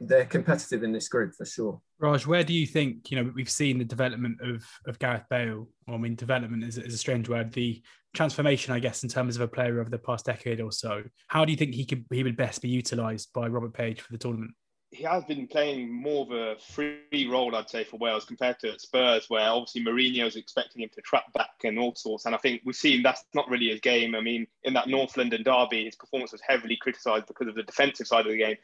they're 0.00 0.24
competitive 0.24 0.82
in 0.82 0.92
this 0.92 1.08
group 1.08 1.34
for 1.34 1.44
sure. 1.44 1.80
Raj, 1.98 2.26
where 2.26 2.44
do 2.44 2.52
you 2.52 2.66
think, 2.66 3.10
you 3.10 3.16
know, 3.22 3.32
we've 3.34 3.50
seen 3.50 3.78
the 3.78 3.84
development 3.84 4.38
of, 4.40 4.64
of 4.86 4.98
Gareth 4.98 5.24
Bale. 5.28 5.68
I 5.88 5.96
mean, 5.96 6.14
development 6.14 6.64
is, 6.64 6.78
is 6.78 6.94
a 6.94 6.98
strange 6.98 7.28
word. 7.28 7.52
The 7.52 7.82
transformation, 8.14 8.72
I 8.72 8.78
guess, 8.78 9.02
in 9.02 9.08
terms 9.08 9.36
of 9.36 9.42
a 9.42 9.48
player 9.48 9.80
over 9.80 9.90
the 9.90 9.98
past 9.98 10.26
decade 10.26 10.60
or 10.60 10.72
so. 10.72 11.02
How 11.28 11.44
do 11.44 11.52
you 11.52 11.58
think 11.58 11.74
he 11.74 11.84
could 11.84 12.04
he 12.10 12.22
would 12.22 12.36
best 12.36 12.62
be 12.62 12.68
utilised 12.68 13.32
by 13.32 13.48
Robert 13.48 13.74
Page 13.74 14.00
for 14.00 14.12
the 14.12 14.18
tournament? 14.18 14.52
He 14.90 15.02
has 15.04 15.24
been 15.24 15.46
playing 15.46 15.92
more 15.92 16.24
of 16.24 16.30
a 16.30 16.58
free 16.60 17.28
role, 17.30 17.54
I'd 17.54 17.68
say, 17.68 17.84
for 17.84 17.98
Wales 17.98 18.24
compared 18.24 18.58
to 18.60 18.78
Spurs, 18.78 19.28
where 19.28 19.48
obviously 19.48 19.84
Mourinho's 19.84 20.36
expecting 20.36 20.82
him 20.82 20.88
to 20.94 21.02
trap 21.02 21.30
back 21.34 21.50
and 21.64 21.78
all 21.78 21.94
sorts. 21.94 22.24
And 22.24 22.34
I 22.34 22.38
think 22.38 22.62
we've 22.64 22.74
seen 22.74 23.02
that's 23.02 23.24
not 23.34 23.48
really 23.50 23.68
his 23.68 23.80
game. 23.80 24.14
I 24.14 24.20
mean, 24.20 24.46
in 24.64 24.72
that 24.74 24.88
North 24.88 25.16
London 25.16 25.42
derby, 25.42 25.84
his 25.84 25.96
performance 25.96 26.32
was 26.32 26.40
heavily 26.46 26.76
criticised 26.80 27.26
because 27.26 27.48
of 27.48 27.54
the 27.54 27.64
defensive 27.64 28.06
side 28.06 28.24
of 28.24 28.32
the 28.32 28.38
game. 28.38 28.56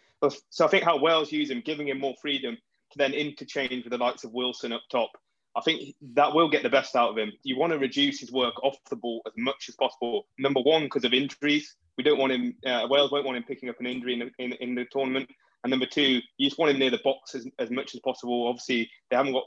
So 0.49 0.65
I 0.65 0.69
think 0.69 0.85
how 0.85 0.99
Wales 0.99 1.31
use 1.31 1.51
him, 1.51 1.63
giving 1.65 1.89
him 1.89 2.01
more 2.01 2.15
freedom 2.23 2.57
to 2.93 2.99
then 2.99 3.13
interchange 3.13 3.85
with 3.85 3.91
the 3.91 3.99
likes 3.99 4.25
of 4.25 4.33
Wilson 4.33 4.73
up 4.73 4.83
top. 4.91 5.11
I 5.57 5.61
think 5.61 5.95
that 6.15 6.35
will 6.35 6.49
get 6.49 6.63
the 6.63 6.71
best 6.71 6.97
out 6.97 7.11
of 7.11 7.19
him. 7.19 7.33
You 7.43 7.59
want 7.59 7.73
to 7.73 7.79
reduce 7.79 8.19
his 8.19 8.33
work 8.33 8.63
off 8.65 8.77
the 8.89 8.97
ball 8.97 9.23
as 9.27 9.35
much 9.37 9.69
as 9.69 9.77
possible. 9.77 10.27
Number 10.39 10.61
one, 10.61 10.85
because 10.85 11.05
of 11.05 11.13
injuries. 11.13 11.77
We 11.97 12.03
don't 12.03 12.19
want 12.19 12.33
him, 12.33 12.57
uh, 12.67 12.89
Wales 12.91 13.13
won't 13.13 13.25
want 13.25 13.37
him 13.37 13.45
picking 13.45 13.69
up 13.69 13.79
an 13.79 13.87
injury 13.87 14.15
in 14.15 14.31
in, 14.39 14.53
in 14.55 14.75
the 14.75 14.85
tournament. 14.91 15.29
And 15.65 15.71
number 15.71 15.87
two, 15.87 16.21
you 16.37 16.49
just 16.49 16.59
want 16.59 16.71
him 16.71 16.79
near 16.79 16.91
the 16.91 17.01
box 17.03 17.35
as, 17.35 17.47
as 17.59 17.71
much 17.71 17.95
as 17.95 18.01
possible. 18.01 18.47
Obviously, 18.47 18.91
they 19.11 19.17
haven't 19.17 19.33
got 19.33 19.45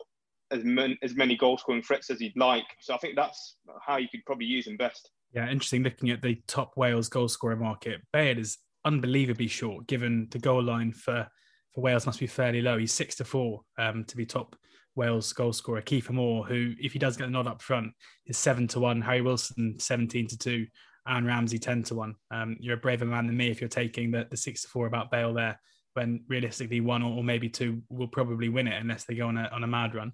as, 0.50 0.64
man, 0.64 0.98
as 1.04 1.16
many 1.16 1.38
goal 1.38 1.60
scoring 1.60 1.84
threats 1.84 2.10
as 2.10 2.20
you'd 2.20 2.36
like. 2.36 2.66
So 2.80 2.96
I 2.96 2.98
think 2.98 3.16
that's 3.16 3.58
how 3.86 3.98
you 3.98 4.08
could 4.10 4.26
probably 4.26 4.48
use 4.48 4.66
him 4.66 4.78
best. 4.78 5.12
Yeah, 5.32 5.48
interesting 5.50 5.84
looking 5.84 6.10
at 6.10 6.24
the 6.24 6.42
top 6.48 6.76
Wales 6.76 7.08
goal 7.08 7.28
scorer 7.28 7.56
market. 7.56 8.02
Bale 8.12 8.40
is 8.40 8.58
unbelievably 8.84 9.48
short, 9.48 9.86
given 9.86 10.28
the 10.32 10.40
goal 10.40 10.64
line 10.64 10.92
for, 10.92 11.28
for 11.76 11.82
Wales 11.82 12.08
must 12.08 12.20
be 12.20 12.28
fairly 12.28 12.64
low. 12.64 12.80
He's 12.80 12.94
six 12.94 13.16
to 13.18 13.24
four 13.26 13.62
um, 13.78 14.04
to 14.06 14.18
be 14.18 14.26
top 14.26 14.56
Wales 14.96 15.32
goal 15.34 15.54
scorer. 15.54 15.84
Kiefer 15.84 16.12
Moore, 16.12 16.46
who, 16.46 16.74
if 16.80 16.94
he 16.94 17.00
does 17.00 17.16
get 17.16 17.26
the 17.26 17.32
nod 17.32 17.46
up 17.46 17.62
front, 17.62 17.92
is 18.26 18.40
seven 18.40 18.68
to 18.70 18.80
one. 18.80 19.02
Harry 19.02 19.22
Wilson, 19.22 19.76
17 19.78 20.28
to 20.30 20.38
two. 20.38 20.66
Aaron 21.08 21.26
Ramsey, 21.26 21.60
10 21.60 21.84
to 21.84 21.96
one. 21.96 22.16
Um, 22.32 22.58
you're 22.60 22.76
a 22.76 22.80
braver 22.80 23.06
man 23.06 23.28
than 23.28 23.38
me 23.38 23.52
if 23.52 23.62
you're 23.62 23.70
taking 23.70 24.12
the, 24.12 24.28
the 24.32 24.36
six 24.36 24.64
to 24.64 24.68
four 24.68 24.88
about 24.88 25.12
Bale 25.12 25.34
there 25.34 25.60
when 25.98 26.24
realistically 26.30 26.80
one 26.80 27.02
or, 27.02 27.24
maybe 27.24 27.50
two 27.50 27.82
will 27.90 28.08
probably 28.08 28.48
win 28.48 28.68
it 28.68 28.80
unless 28.80 29.04
they 29.04 29.16
go 29.16 29.28
on 29.28 29.38
a, 29.38 29.50
on 29.52 29.64
a 29.64 29.68
mad 29.68 29.96
run. 29.96 30.14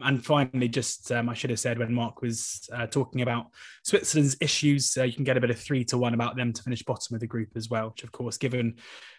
And 0.00 0.24
finally, 0.24 0.68
just 0.68 1.10
um, 1.12 1.28
I 1.28 1.34
should 1.34 1.50
have 1.50 1.58
said 1.60 1.78
when 1.78 1.92
Mark 1.92 2.22
was 2.22 2.66
uh, 2.72 2.86
talking 2.86 3.20
about 3.20 3.46
Switzerland's 3.82 4.36
issues, 4.40 4.96
uh, 4.96 5.02
you 5.02 5.12
can 5.12 5.24
get 5.24 5.36
a 5.36 5.40
bit 5.40 5.50
of 5.50 5.58
three 5.58 5.84
to 5.86 5.98
one 5.98 6.14
about 6.14 6.36
them 6.36 6.52
to 6.52 6.62
finish 6.62 6.82
bottom 6.84 7.14
of 7.14 7.20
the 7.20 7.26
group 7.26 7.50
as 7.56 7.68
well, 7.68 7.90
which 7.90 8.04
of 8.04 8.12
course, 8.12 8.38
given 8.38 8.76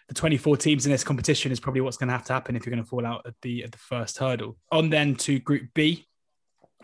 the 0.08 0.14
24 0.14 0.56
teams 0.56 0.86
in 0.86 0.92
this 0.92 1.04
competition, 1.04 1.52
is 1.52 1.60
probably 1.60 1.82
what's 1.82 1.98
going 1.98 2.08
to 2.08 2.14
have 2.14 2.24
to 2.24 2.32
happen 2.32 2.56
if 2.56 2.64
you're 2.64 2.74
going 2.74 2.82
to 2.82 2.88
fall 2.88 3.06
out 3.06 3.26
at 3.26 3.34
the 3.42 3.62
at 3.62 3.70
the 3.70 3.78
first 3.78 4.18
hurdle. 4.18 4.56
On 4.72 4.88
then 4.88 5.14
to 5.16 5.38
Group 5.38 5.68
B, 5.74 6.06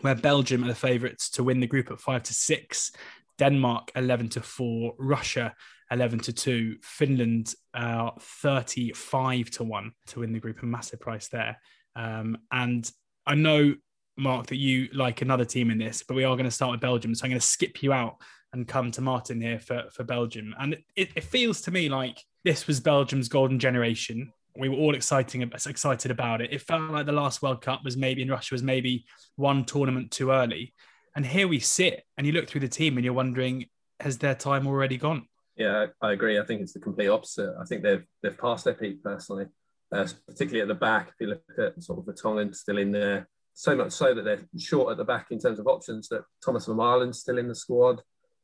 where 0.01 0.15
Belgium 0.15 0.63
are 0.63 0.67
the 0.67 0.75
favourites 0.75 1.29
to 1.31 1.43
win 1.43 1.59
the 1.59 1.67
group 1.67 1.91
at 1.91 1.99
five 1.99 2.23
to 2.23 2.33
six. 2.33 2.91
Denmark 3.39 3.91
11 3.95 4.29
to 4.29 4.41
4, 4.41 4.93
Russia 4.99 5.55
11 5.91 6.19
to 6.19 6.33
2. 6.33 6.77
Finland 6.81 7.53
uh, 7.73 8.11
35 8.19 9.49
to 9.51 9.63
1 9.63 9.91
to 10.07 10.19
win 10.19 10.33
the 10.33 10.39
group, 10.39 10.61
a 10.61 10.65
massive 10.65 10.99
price 10.99 11.27
there. 11.27 11.57
Um, 11.95 12.37
and 12.51 12.89
I 13.25 13.35
know, 13.35 13.75
Mark, 14.17 14.47
that 14.47 14.57
you 14.57 14.89
like 14.93 15.21
another 15.21 15.45
team 15.45 15.71
in 15.71 15.77
this, 15.77 16.03
but 16.03 16.15
we 16.15 16.23
are 16.23 16.35
going 16.35 16.45
to 16.45 16.51
start 16.51 16.71
with 16.71 16.81
Belgium. 16.81 17.15
So 17.15 17.25
I'm 17.25 17.31
going 17.31 17.39
to 17.39 17.45
skip 17.45 17.81
you 17.83 17.93
out 17.93 18.17
and 18.53 18.67
come 18.67 18.91
to 18.91 19.01
Martin 19.01 19.41
here 19.41 19.59
for, 19.59 19.85
for 19.91 20.03
Belgium. 20.03 20.53
And 20.59 20.77
it, 20.95 21.09
it 21.15 21.23
feels 21.23 21.61
to 21.61 21.71
me 21.71 21.89
like 21.89 22.23
this 22.43 22.67
was 22.67 22.79
Belgium's 22.79 23.27
golden 23.27 23.59
generation. 23.59 24.31
We 24.55 24.69
were 24.69 24.77
all 24.77 24.93
exciting, 24.93 25.41
excited 25.41 26.11
about 26.11 26.41
it. 26.41 26.53
It 26.53 26.61
felt 26.61 26.91
like 26.91 27.07
the 27.07 27.11
last 27.11 27.41
World 27.41 27.61
Cup 27.61 27.83
was 27.83 27.97
maybe 27.97 28.21
in 28.21 28.29
Russia 28.29 28.53
was 28.53 28.61
maybe 28.61 29.05
one 29.35 29.65
tournament 29.65 30.11
too 30.11 30.29
early. 30.29 30.73
And 31.15 31.25
here 31.25 31.47
we 31.47 31.59
sit, 31.59 32.03
and 32.17 32.25
you 32.25 32.33
look 32.33 32.47
through 32.47 32.61
the 32.61 32.67
team, 32.67 32.97
and 32.97 33.05
you're 33.05 33.13
wondering, 33.13 33.67
has 33.99 34.17
their 34.17 34.35
time 34.35 34.67
already 34.67 34.97
gone? 34.97 35.27
Yeah, 35.55 35.87
I 36.01 36.11
agree. 36.13 36.39
I 36.39 36.45
think 36.45 36.61
it's 36.61 36.73
the 36.73 36.79
complete 36.79 37.09
opposite. 37.09 37.53
I 37.59 37.65
think 37.65 37.83
they've 37.83 38.03
they've 38.21 38.37
passed 38.37 38.65
their 38.65 38.73
peak 38.73 39.03
personally, 39.03 39.45
uh, 39.91 40.07
particularly 40.27 40.61
at 40.61 40.67
the 40.67 40.73
back. 40.73 41.09
If 41.09 41.15
you 41.19 41.27
look 41.27 41.43
at 41.57 41.83
sort 41.83 41.99
of 41.99 42.05
the 42.05 42.13
Vertonghen 42.13 42.55
still 42.55 42.79
in 42.79 42.91
there, 42.91 43.27
so 43.53 43.75
much 43.75 43.91
so 43.91 44.13
that 44.13 44.23
they're 44.23 44.41
short 44.57 44.91
at 44.91 44.97
the 44.97 45.03
back 45.03 45.27
in 45.29 45.39
terms 45.39 45.59
of 45.59 45.67
options. 45.67 46.07
That 46.09 46.23
Thomas 46.43 46.67
Vermaelen's 46.67 47.19
still 47.19 47.37
in 47.37 47.47
the 47.47 47.55
squad, 47.55 48.01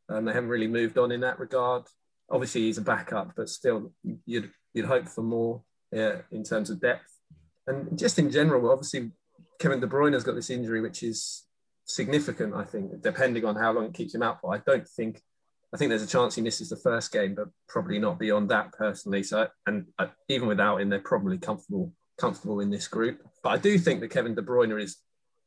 and 0.07 0.27
they 0.27 0.33
haven't 0.33 0.49
really 0.49 0.67
moved 0.67 0.97
on 0.97 1.11
in 1.11 1.21
that 1.21 1.39
regard. 1.39 1.83
Obviously, 2.29 2.61
he's 2.61 2.77
a 2.77 2.83
backup, 2.83 3.33
but 3.35 3.49
still, 3.49 3.91
you'd 4.25 4.51
you'd 4.73 4.85
hope 4.85 5.07
for 5.07 5.23
more 5.23 5.63
yeah, 5.91 6.17
in 6.31 6.43
terms 6.43 6.69
of 6.69 6.79
depth. 6.79 7.17
And 7.65 7.97
just 7.97 8.19
in 8.19 8.29
general, 8.29 8.71
obviously, 8.71 9.11
Kevin 9.59 9.79
De 9.79 9.87
Bruyne 9.87 10.13
has 10.13 10.23
got 10.23 10.35
this 10.35 10.51
injury, 10.51 10.81
which 10.81 11.01
is 11.01 11.45
significant. 11.85 12.53
I 12.53 12.65
think, 12.65 13.01
depending 13.01 13.45
on 13.45 13.55
how 13.55 13.71
long 13.71 13.85
it 13.85 13.95
keeps 13.95 14.13
him 14.13 14.21
out 14.21 14.41
for. 14.41 14.53
I 14.53 14.59
don't 14.59 14.87
think 14.87 15.23
I 15.73 15.77
think 15.77 15.89
there's 15.89 16.03
a 16.03 16.07
chance 16.07 16.35
he 16.35 16.41
misses 16.41 16.69
the 16.69 16.75
first 16.77 17.11
game, 17.11 17.35
but 17.35 17.47
probably 17.67 17.99
not 17.99 18.17
beyond 18.17 18.49
that 18.49 18.71
personally. 18.73 19.21
So, 19.23 19.47
and 19.67 19.85
uh, 19.99 20.07
even 20.27 20.47
without 20.47 20.81
him, 20.81 20.89
they're 20.89 20.99
probably 20.99 21.37
comfortable 21.37 21.93
comfortable 22.19 22.59
in 22.59 22.69
this 22.69 22.87
group. 22.87 23.21
But 23.43 23.49
I 23.49 23.57
do 23.57 23.77
think 23.77 24.01
that 24.01 24.09
Kevin 24.09 24.35
De 24.35 24.41
Bruyne 24.41 24.81
is 24.81 24.97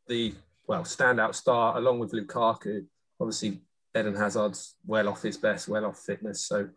the 0.07 0.35
well 0.67 0.83
standout 0.83 1.35
star 1.35 1.77
along 1.77 1.99
with 1.99 2.13
Lukaku. 2.13 2.87
Obviously, 3.21 3.61
Eden 3.97 4.15
Hazard's 4.15 4.77
well 4.87 5.09
off 5.09 5.23
his 5.23 5.37
best, 5.37 5.69
well 5.69 5.85
off 5.85 5.99
fitness, 5.99 6.47
so 6.47 6.69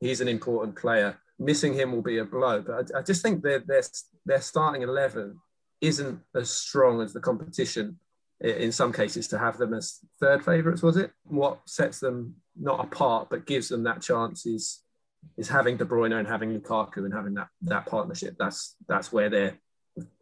he's 0.00 0.20
an 0.20 0.28
important 0.28 0.76
player. 0.76 1.18
Missing 1.38 1.74
him 1.74 1.92
will 1.92 2.02
be 2.02 2.18
a 2.18 2.24
blow, 2.24 2.62
but 2.62 2.90
I, 2.94 2.98
I 3.00 3.02
just 3.02 3.22
think 3.22 3.42
their 3.42 3.58
their 3.58 3.82
their 4.24 4.40
starting 4.40 4.82
eleven 4.82 5.38
isn't 5.80 6.20
as 6.34 6.50
strong 6.50 7.02
as 7.02 7.12
the 7.12 7.20
competition 7.20 7.98
in 8.40 8.72
some 8.72 8.92
cases 8.92 9.28
to 9.28 9.38
have 9.38 9.58
them 9.58 9.74
as 9.74 10.00
third 10.20 10.44
favourites, 10.44 10.82
was 10.82 10.96
it? 10.96 11.12
What 11.24 11.60
sets 11.66 12.00
them 12.00 12.36
not 12.60 12.84
apart 12.84 13.28
but 13.30 13.46
gives 13.46 13.68
them 13.68 13.82
that 13.84 14.02
chance 14.02 14.46
is 14.46 14.84
is 15.36 15.48
having 15.48 15.76
De 15.76 15.84
Bruyne 15.84 16.18
and 16.18 16.28
having 16.28 16.58
Lukaku 16.58 16.98
and 16.98 17.12
having 17.12 17.34
that 17.34 17.48
that 17.62 17.86
partnership. 17.86 18.36
That's 18.38 18.76
that's 18.88 19.12
where 19.12 19.30
they're 19.30 19.58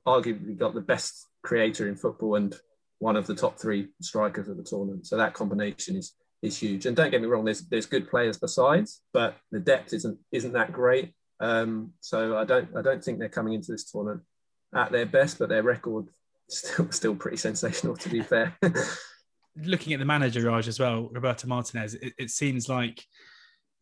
arguably 0.06 0.56
got 0.58 0.74
the 0.74 0.80
best 0.80 1.26
creator 1.42 1.88
in 1.88 1.96
football 1.96 2.36
and 2.36 2.54
one 2.98 3.16
of 3.16 3.26
the 3.26 3.34
top 3.34 3.58
three 3.58 3.88
strikers 4.00 4.48
of 4.48 4.56
the 4.56 4.62
tournament. 4.62 5.06
So 5.06 5.16
that 5.16 5.34
combination 5.34 5.96
is 5.96 6.14
is 6.42 6.58
huge. 6.58 6.86
And 6.86 6.96
don't 6.96 7.10
get 7.10 7.20
me 7.20 7.28
wrong, 7.28 7.44
there's 7.44 7.62
there's 7.68 7.86
good 7.86 8.08
players 8.08 8.38
besides, 8.38 9.02
but 9.12 9.36
the 9.50 9.60
depth 9.60 9.92
isn't 9.92 10.18
isn't 10.30 10.52
that 10.52 10.72
great. 10.72 11.12
Um, 11.40 11.92
so 12.00 12.36
I 12.36 12.44
don't 12.44 12.68
I 12.76 12.82
don't 12.82 13.02
think 13.02 13.18
they're 13.18 13.28
coming 13.28 13.54
into 13.54 13.72
this 13.72 13.90
tournament 13.90 14.22
at 14.74 14.92
their 14.92 15.06
best, 15.06 15.38
but 15.38 15.48
their 15.48 15.62
record 15.62 16.06
still 16.48 16.90
still 16.90 17.14
pretty 17.14 17.36
sensational 17.36 17.96
to 17.96 18.08
be 18.08 18.22
fair. 18.32 18.56
Looking 19.56 19.92
at 19.92 19.98
the 19.98 20.04
manager 20.04 20.42
Raj 20.42 20.68
as 20.68 20.80
well, 20.80 21.08
Roberto 21.12 21.46
Martinez, 21.46 21.94
it, 21.94 22.14
it 22.18 22.30
seems 22.30 22.68
like 22.68 23.04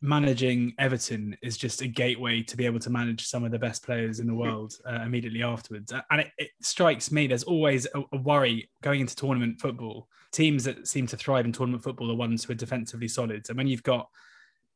managing 0.01 0.73
Everton 0.79 1.37
is 1.43 1.57
just 1.57 1.81
a 1.81 1.87
gateway 1.87 2.41
to 2.41 2.57
be 2.57 2.65
able 2.65 2.79
to 2.79 2.89
manage 2.89 3.27
some 3.27 3.43
of 3.43 3.51
the 3.51 3.59
best 3.59 3.85
players 3.85 4.19
in 4.19 4.25
the 4.25 4.33
world 4.33 4.73
uh, 4.89 5.01
immediately 5.03 5.43
afterwards. 5.43 5.93
And 6.09 6.21
it, 6.21 6.31
it, 6.37 6.49
strikes 6.61 7.11
me 7.11 7.27
there's 7.27 7.43
always 7.43 7.87
a, 7.93 8.01
a, 8.11 8.17
worry 8.17 8.69
going 8.81 9.01
into 9.01 9.15
tournament 9.15 9.61
football. 9.61 10.07
Teams 10.31 10.63
that 10.63 10.87
seem 10.87 11.05
to 11.07 11.17
thrive 11.17 11.45
in 11.45 11.51
tournament 11.51 11.83
football 11.83 12.11
are 12.11 12.15
ones 12.15 12.43
who 12.43 12.53
are 12.53 12.55
defensively 12.55 13.07
solid. 13.07 13.45
And 13.47 13.57
when 13.57 13.67
you've 13.67 13.83
got, 13.83 14.07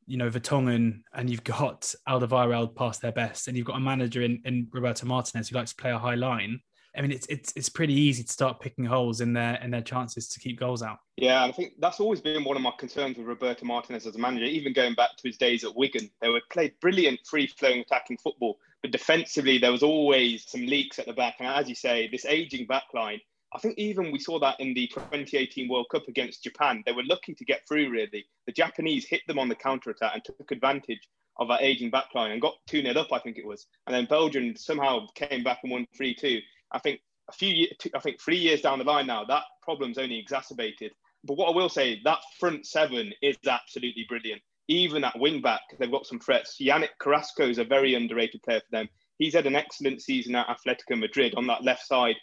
you 0.05 0.17
know, 0.17 0.29
Vertonghen 0.29 1.01
and 1.13 1.29
you've 1.29 1.43
got 1.43 1.93
Alderweireld 2.08 2.75
past 2.75 3.01
their 3.01 3.12
best, 3.12 3.47
and 3.47 3.58
you've 3.58 3.65
got 3.65 3.77
a 3.77 3.81
manager 3.81 4.21
in, 4.21 4.41
in 4.45 4.67
Roberto 4.71 5.08
Martinez 5.08 5.49
who 5.49 5.55
likes 5.55 5.71
to 5.71 5.81
play 5.81 5.91
a 5.91 5.97
high 5.97 6.15
line, 6.15 6.60
I 6.97 7.01
mean, 7.01 7.12
it's 7.12 7.25
it's 7.27 7.53
it's 7.55 7.69
pretty 7.69 7.93
easy 7.93 8.23
to 8.23 8.31
start 8.31 8.60
picking 8.60 8.86
holes 8.86 9.21
in 9.21 9.34
their 9.34 9.55
in 9.55 9.71
their 9.71 9.81
chances 9.81 10.27
to 10.29 10.39
keep 10.39 10.60
goals 10.60 10.81
out. 10.81 10.99
Yeah, 11.17 11.43
I 11.43 11.51
think 11.51 11.73
that's 11.79 11.99
always 11.99 12.21
been 12.21 12.43
one 12.43 12.55
of 12.55 12.62
my 12.62 12.71
concerns 12.77 13.17
with 13.17 13.27
Roberto 13.27 13.65
Martinez 13.65 14.08
as 14.08 14.15
a 14.15 14.19
manager. 14.19 14.45
Even 14.45 14.73
going 14.73 14.93
back 14.95 15.17
to 15.17 15.27
his 15.27 15.38
days 15.38 15.63
at 15.63 15.75
Wigan, 15.75 16.10
they 16.21 16.29
were 16.29 16.41
played 16.51 16.73
brilliant, 16.81 17.19
free-flowing 17.25 17.81
attacking 17.81 18.17
football, 18.17 18.58
but 18.81 18.91
defensively 18.91 19.58
there 19.58 19.71
was 19.71 19.84
always 19.84 20.49
some 20.49 20.65
leaks 20.65 20.99
at 20.99 21.05
the 21.05 21.13
back. 21.13 21.36
And 21.39 21.47
as 21.47 21.69
you 21.69 21.75
say, 21.75 22.08
this 22.12 22.25
aging 22.25 22.67
backline. 22.67 23.19
I 23.53 23.60
think 23.60 23.77
even 23.77 24.12
we 24.12 24.19
saw 24.19 24.38
that 24.39 24.60
in 24.60 24.73
the 24.73 24.88
2018 24.88 25.69
World 25.69 25.86
Cup 25.89 26.10
against 26.10 26.43
Japan. 26.43 26.84
They 26.86 26.91
were 26.91 27.05
lucky 27.05 27.34
to 27.34 27.45
get 27.45 27.65
through. 27.65 27.89
Really, 27.89 28.25
the 28.47 28.51
Japanese 28.51 29.05
hit 29.05 29.21
them 29.27 29.39
on 29.39 29.47
the 29.47 29.55
counter 29.55 29.91
attack 29.91 30.12
and 30.13 30.25
took 30.25 30.51
advantage 30.51 31.08
of 31.38 31.47
that 31.47 31.62
aging 31.62 31.91
backline 31.91 32.31
and 32.31 32.41
got 32.41 32.55
2 32.67 32.81
0 32.81 32.93
up, 32.95 33.12
I 33.12 33.19
think 33.19 33.38
it 33.38 33.45
was. 33.45 33.67
And 33.88 33.95
then 33.95 34.05
Belgium 34.05 34.55
somehow 34.55 35.08
came 35.15 35.43
back 35.43 35.60
and 35.63 35.71
won 35.71 35.88
3 35.95 36.13
2. 36.13 36.41
I 36.75 36.79
think 36.79 36.99
a 37.29 37.31
few 37.31 37.67
I 37.95 37.99
think 37.99 38.21
three 38.21 38.38
years 38.38 38.61
down 38.61 38.79
the 38.79 38.85
line 38.85 39.07
now, 39.07 39.23
that 39.25 39.43
problem's 39.63 39.97
only 39.97 40.19
exacerbated. 40.19 40.91
But 41.23 41.38
what 41.38 41.49
I 41.49 41.55
will 41.55 41.69
say, 41.69 42.01
that 42.03 42.19
front 42.39 42.67
seven 42.67 43.11
is 43.23 43.38
absolutely 43.47 44.05
brilliant. 44.07 44.41
Even 44.67 45.03
at 45.03 45.17
wing 45.19 45.41
back, 45.41 45.61
they've 45.79 45.91
got 45.91 46.05
some 46.05 46.19
threats. 46.19 46.57
Yannick 46.61 46.97
Carrasco 46.99 47.47
is 47.47 47.57
a 47.57 47.63
very 47.63 47.95
underrated 47.95 48.43
player 48.43 48.59
for 48.59 48.71
them. 48.71 48.89
He's 49.17 49.33
had 49.33 49.47
an 49.47 49.55
excellent 49.55 50.01
season 50.01 50.35
at 50.35 50.47
Atletico 50.47 50.99
Madrid 50.99 51.33
on 51.35 51.47
that 51.47 51.63
left 51.63 51.88
side, 51.88 52.15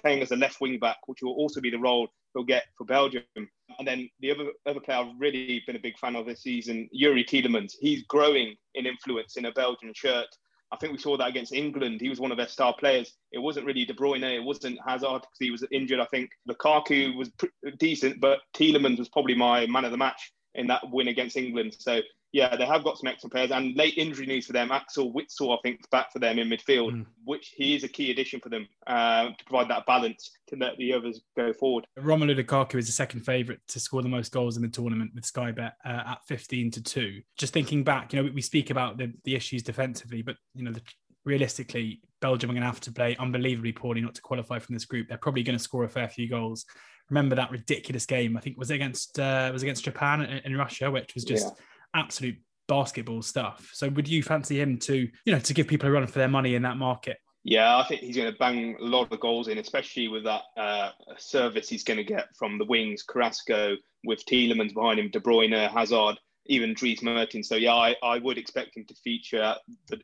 playing 0.00 0.22
as 0.22 0.32
a 0.32 0.36
left 0.36 0.60
wing 0.60 0.78
back, 0.78 0.96
which 1.06 1.22
will 1.22 1.34
also 1.34 1.60
be 1.60 1.70
the 1.70 1.78
role 1.78 2.08
he'll 2.34 2.44
get 2.44 2.64
for 2.76 2.84
Belgium. 2.84 3.22
And 3.36 3.86
then 3.86 4.08
the 4.20 4.30
other 4.30 4.46
other 4.66 4.80
player 4.80 4.98
I've 4.98 5.20
really 5.20 5.62
been 5.66 5.76
a 5.76 5.80
big 5.80 5.98
fan 5.98 6.16
of 6.16 6.26
this 6.26 6.42
season, 6.42 6.88
Yuri 6.90 7.24
Tielemans. 7.24 7.74
He's 7.78 8.04
growing 8.04 8.56
in 8.74 8.86
influence 8.86 9.36
in 9.36 9.44
a 9.44 9.52
Belgian 9.52 9.92
shirt. 9.94 10.28
I 10.70 10.76
think 10.76 10.92
we 10.92 10.98
saw 10.98 11.16
that 11.16 11.28
against 11.28 11.52
England. 11.52 12.00
He 12.00 12.08
was 12.08 12.20
one 12.20 12.30
of 12.30 12.36
their 12.36 12.48
star 12.48 12.74
players. 12.78 13.14
It 13.32 13.38
wasn't 13.38 13.66
really 13.66 13.84
De 13.84 13.94
Bruyne. 13.94 14.22
It 14.22 14.42
wasn't 14.42 14.78
Hazard 14.86 15.22
because 15.22 15.38
he 15.38 15.50
was 15.50 15.64
injured. 15.72 16.00
I 16.00 16.06
think 16.06 16.30
Lukaku 16.48 17.16
was 17.16 17.30
decent, 17.78 18.20
but 18.20 18.40
Tielemans 18.54 18.98
was 18.98 19.08
probably 19.08 19.34
my 19.34 19.66
man 19.66 19.84
of 19.84 19.92
the 19.92 19.96
match 19.96 20.32
in 20.54 20.66
that 20.66 20.82
win 20.90 21.08
against 21.08 21.36
England. 21.36 21.76
So 21.78 22.00
yeah, 22.32 22.54
they 22.56 22.66
have 22.66 22.84
got 22.84 22.98
some 22.98 23.08
excellent 23.08 23.32
players 23.32 23.50
and 23.50 23.74
late 23.74 23.96
injury 23.96 24.26
news 24.26 24.46
for 24.46 24.52
them. 24.52 24.70
Axel 24.70 25.12
Witsel, 25.12 25.56
I 25.56 25.60
think, 25.62 25.80
is 25.80 25.86
back 25.90 26.12
for 26.12 26.18
them 26.18 26.38
in 26.38 26.48
midfield, 26.48 26.92
mm. 26.92 27.06
which 27.24 27.54
he 27.56 27.74
is 27.74 27.84
a 27.84 27.88
key 27.88 28.10
addition 28.10 28.38
for 28.40 28.50
them 28.50 28.68
uh, 28.86 29.28
to 29.28 29.44
provide 29.46 29.68
that 29.70 29.86
balance 29.86 30.30
to 30.48 30.56
let 30.56 30.76
the 30.76 30.92
others 30.92 31.22
go 31.36 31.54
forward. 31.54 31.86
Romelu 31.98 32.38
Lukaku 32.38 32.74
is 32.74 32.86
the 32.86 32.92
second 32.92 33.20
favourite 33.20 33.60
to 33.68 33.80
score 33.80 34.02
the 34.02 34.08
most 34.08 34.30
goals 34.30 34.56
in 34.56 34.62
the 34.62 34.68
tournament 34.68 35.12
with 35.14 35.24
Sky 35.24 35.52
Bet 35.52 35.76
uh, 35.86 36.02
at 36.06 36.18
15 36.26 36.70
to 36.72 36.82
2. 36.82 37.20
Just 37.38 37.54
thinking 37.54 37.82
back, 37.82 38.12
you 38.12 38.22
know, 38.22 38.30
we 38.34 38.42
speak 38.42 38.68
about 38.70 38.98
the, 38.98 39.12
the 39.24 39.34
issues 39.34 39.62
defensively, 39.62 40.20
but, 40.20 40.36
you 40.54 40.64
know, 40.64 40.72
the, 40.72 40.82
realistically, 41.24 42.02
Belgium 42.20 42.50
are 42.50 42.54
going 42.54 42.62
to 42.62 42.66
have 42.66 42.80
to 42.80 42.92
play 42.92 43.16
unbelievably 43.16 43.72
poorly 43.72 44.02
not 44.02 44.14
to 44.14 44.20
qualify 44.20 44.58
from 44.58 44.74
this 44.74 44.84
group. 44.84 45.08
They're 45.08 45.16
probably 45.16 45.44
going 45.44 45.56
to 45.56 45.64
score 45.64 45.84
a 45.84 45.88
fair 45.88 46.08
few 46.08 46.28
goals. 46.28 46.66
Remember 47.08 47.36
that 47.36 47.50
ridiculous 47.50 48.04
game? 48.04 48.36
I 48.36 48.40
think 48.40 48.58
was 48.58 48.70
it 48.70 48.74
against 48.74 49.18
uh, 49.18 49.48
was 49.50 49.62
against 49.62 49.84
Japan 49.84 50.20
in 50.44 50.58
Russia, 50.58 50.90
which 50.90 51.14
was 51.14 51.24
just 51.24 51.46
yeah 51.46 51.64
absolute 51.94 52.36
basketball 52.68 53.22
stuff. 53.22 53.70
So 53.72 53.88
would 53.88 54.08
you 54.08 54.22
fancy 54.22 54.60
him 54.60 54.78
to, 54.80 55.08
you 55.24 55.32
know, 55.32 55.38
to 55.40 55.54
give 55.54 55.66
people 55.66 55.88
a 55.88 55.92
run 55.92 56.06
for 56.06 56.18
their 56.18 56.28
money 56.28 56.54
in 56.54 56.62
that 56.62 56.76
market? 56.76 57.16
Yeah, 57.44 57.78
I 57.78 57.84
think 57.84 58.02
he's 58.02 58.16
going 58.16 58.30
to 58.30 58.38
bang 58.38 58.76
a 58.78 58.84
lot 58.84 59.04
of 59.04 59.10
the 59.10 59.16
goals 59.16 59.48
in, 59.48 59.58
especially 59.58 60.08
with 60.08 60.24
that 60.24 60.42
uh, 60.56 60.90
service 61.16 61.68
he's 61.68 61.84
going 61.84 61.96
to 61.96 62.04
get 62.04 62.28
from 62.38 62.58
the 62.58 62.64
wings, 62.66 63.02
Carrasco, 63.02 63.76
with 64.04 64.24
Tielemans 64.26 64.74
behind 64.74 65.00
him, 65.00 65.10
De 65.10 65.18
Bruyne, 65.18 65.70
Hazard, 65.70 66.16
even 66.46 66.74
Dries 66.74 67.02
Mertens. 67.02 67.48
So 67.48 67.56
yeah, 67.56 67.74
I, 67.74 67.94
I 68.02 68.18
would 68.18 68.38
expect 68.38 68.76
him 68.76 68.84
to 68.86 68.94
feature 68.96 69.54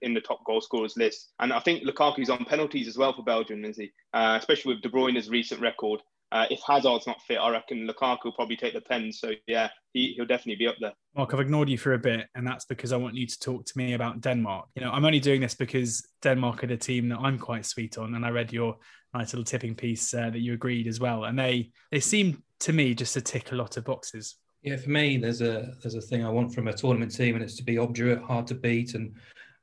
in 0.02 0.14
the 0.14 0.20
top 0.20 0.44
goal 0.46 0.60
scorers 0.60 0.96
list. 0.96 1.32
And 1.40 1.52
I 1.52 1.60
think 1.60 1.84
Lukaku's 1.84 2.30
on 2.30 2.44
penalties 2.44 2.88
as 2.88 2.96
well 2.96 3.12
for 3.12 3.22
Belgium, 3.22 3.64
is 3.64 3.76
he? 3.76 3.90
Uh, 4.12 4.36
especially 4.38 4.74
with 4.74 4.82
De 4.82 4.88
Bruyne's 4.88 5.28
recent 5.28 5.60
record. 5.60 6.00
Uh, 6.34 6.46
if 6.50 6.60
Hazard's 6.66 7.06
not 7.06 7.22
fit, 7.22 7.38
I 7.38 7.48
reckon 7.48 7.86
Lukaku 7.86 8.24
will 8.24 8.32
probably 8.32 8.56
take 8.56 8.74
the 8.74 8.80
pen. 8.80 9.12
So 9.12 9.30
yeah, 9.46 9.68
he, 9.92 10.14
he'll 10.16 10.26
definitely 10.26 10.56
be 10.56 10.66
up 10.66 10.74
there. 10.80 10.92
Mark, 11.14 11.32
I've 11.32 11.38
ignored 11.38 11.68
you 11.68 11.78
for 11.78 11.94
a 11.94 11.98
bit, 11.98 12.26
and 12.34 12.44
that's 12.44 12.64
because 12.64 12.92
I 12.92 12.96
want 12.96 13.14
you 13.14 13.24
to 13.24 13.38
talk 13.38 13.64
to 13.64 13.72
me 13.78 13.92
about 13.92 14.20
Denmark. 14.20 14.66
You 14.74 14.82
know, 14.82 14.90
I'm 14.90 15.04
only 15.04 15.20
doing 15.20 15.40
this 15.40 15.54
because 15.54 16.04
Denmark 16.22 16.64
are 16.64 16.66
the 16.66 16.76
team 16.76 17.08
that 17.10 17.20
I'm 17.20 17.38
quite 17.38 17.64
sweet 17.64 17.98
on, 17.98 18.16
and 18.16 18.26
I 18.26 18.30
read 18.30 18.52
your 18.52 18.76
nice 19.14 19.32
little 19.32 19.44
tipping 19.44 19.76
piece 19.76 20.12
uh, 20.12 20.30
that 20.30 20.40
you 20.40 20.54
agreed 20.54 20.88
as 20.88 20.98
well, 20.98 21.24
and 21.24 21.38
they 21.38 21.70
they 21.92 22.00
seem 22.00 22.42
to 22.60 22.72
me 22.72 22.94
just 22.94 23.14
to 23.14 23.20
tick 23.20 23.52
a 23.52 23.56
lot 23.56 23.76
of 23.76 23.84
boxes. 23.84 24.34
Yeah, 24.62 24.76
for 24.76 24.90
me, 24.90 25.18
there's 25.18 25.40
a 25.40 25.72
there's 25.82 25.94
a 25.94 26.00
thing 26.00 26.24
I 26.24 26.30
want 26.30 26.52
from 26.52 26.66
a 26.66 26.72
tournament 26.72 27.14
team, 27.14 27.36
and 27.36 27.44
it's 27.44 27.56
to 27.58 27.64
be 27.64 27.78
obdurate, 27.78 28.22
hard 28.22 28.48
to 28.48 28.56
beat, 28.56 28.94
and 28.94 29.14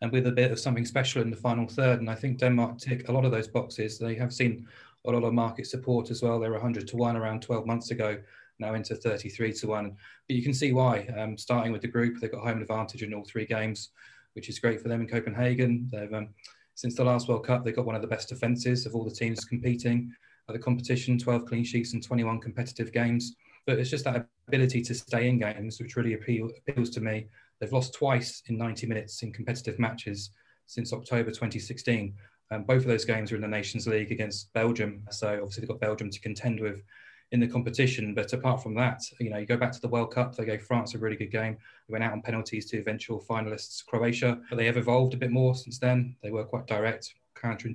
and 0.01 0.09
with 0.09 0.27
a 0.27 0.31
bit 0.31 0.51
of 0.51 0.59
something 0.59 0.85
special 0.85 1.21
in 1.21 1.29
the 1.29 1.35
final 1.35 1.67
third. 1.67 1.99
And 1.99 2.09
I 2.09 2.15
think 2.15 2.39
Denmark 2.39 2.79
tick 2.79 3.09
a 3.09 3.11
lot 3.11 3.25
of 3.25 3.31
those 3.31 3.49
boxes. 3.49 3.99
They 3.99 4.15
have 4.15 4.33
seen 4.33 4.67
a 5.05 5.11
lot 5.11 5.23
of 5.23 5.33
market 5.33 5.67
support 5.67 6.11
as 6.11 6.21
well. 6.21 6.39
They 6.39 6.47
were 6.47 6.55
100 6.55 6.87
to 6.89 6.97
1 6.97 7.17
around 7.17 7.41
12 7.41 7.65
months 7.65 7.91
ago, 7.91 8.19
now 8.59 8.73
into 8.73 8.95
33 8.95 9.53
to 9.53 9.67
1. 9.67 9.89
But 10.27 10.35
you 10.35 10.43
can 10.43 10.53
see 10.53 10.71
why. 10.71 11.07
Um, 11.17 11.37
starting 11.37 11.71
with 11.71 11.81
the 11.81 11.87
group, 11.87 12.19
they've 12.19 12.31
got 12.31 12.43
home 12.43 12.61
advantage 12.61 13.03
in 13.03 13.13
all 13.13 13.25
three 13.25 13.45
games, 13.45 13.89
which 14.33 14.49
is 14.49 14.59
great 14.59 14.81
for 14.81 14.87
them 14.87 15.01
in 15.01 15.07
Copenhagen. 15.07 15.89
They've 15.91 16.13
um, 16.13 16.29
Since 16.75 16.95
the 16.95 17.03
last 17.03 17.27
World 17.27 17.45
Cup, 17.45 17.65
they've 17.65 17.75
got 17.75 17.85
one 17.85 17.95
of 17.95 18.01
the 18.01 18.07
best 18.07 18.29
defences 18.29 18.85
of 18.85 18.95
all 18.95 19.03
the 19.03 19.11
teams 19.11 19.43
competing 19.45 20.11
at 20.47 20.53
the 20.53 20.59
competition 20.59 21.17
12 21.17 21.45
clean 21.45 21.63
sheets 21.63 21.93
and 21.93 22.03
21 22.03 22.39
competitive 22.39 22.91
games. 22.91 23.35
But 23.65 23.79
it's 23.79 23.89
just 23.89 24.05
that 24.05 24.27
ability 24.47 24.81
to 24.83 24.95
stay 24.95 25.29
in 25.29 25.39
games, 25.39 25.79
which 25.79 25.95
really 25.95 26.13
appeal, 26.13 26.49
appeals 26.67 26.89
to 26.91 27.01
me. 27.01 27.27
They've 27.59 27.71
lost 27.71 27.93
twice 27.93 28.41
in 28.47 28.57
90 28.57 28.87
minutes 28.87 29.21
in 29.21 29.31
competitive 29.31 29.77
matches 29.79 30.31
since 30.65 30.93
October 30.93 31.29
2016. 31.29 32.13
Um, 32.51 32.63
both 32.63 32.81
of 32.81 32.87
those 32.87 33.05
games 33.05 33.31
were 33.31 33.37
in 33.37 33.41
the 33.41 33.47
Nations 33.47 33.87
League 33.87 34.11
against 34.11 34.51
Belgium, 34.53 35.03
so 35.09 35.29
obviously 35.33 35.61
they've 35.61 35.69
got 35.69 35.79
Belgium 35.79 36.09
to 36.09 36.19
contend 36.19 36.59
with 36.59 36.83
in 37.31 37.39
the 37.39 37.47
competition. 37.47 38.13
But 38.13 38.33
apart 38.33 38.61
from 38.61 38.75
that, 38.75 39.01
you 39.19 39.29
know, 39.29 39.37
you 39.37 39.45
go 39.45 39.57
back 39.57 39.71
to 39.71 39.81
the 39.81 39.87
World 39.87 40.13
Cup, 40.13 40.35
they 40.35 40.45
gave 40.45 40.61
France 40.61 40.93
a 40.93 40.97
really 40.97 41.15
good 41.15 41.31
game. 41.31 41.57
They 41.87 41.93
went 41.93 42.03
out 42.03 42.11
on 42.11 42.21
penalties 42.21 42.65
to 42.67 42.77
eventual 42.77 43.23
finalists 43.27 43.85
Croatia, 43.85 44.39
but 44.49 44.57
they 44.57 44.65
have 44.65 44.77
evolved 44.77 45.13
a 45.13 45.17
bit 45.17 45.31
more 45.31 45.55
since 45.55 45.79
then. 45.79 46.15
They 46.21 46.31
were 46.31 46.43
quite 46.43 46.67
direct, 46.67 47.13
counter 47.35 47.69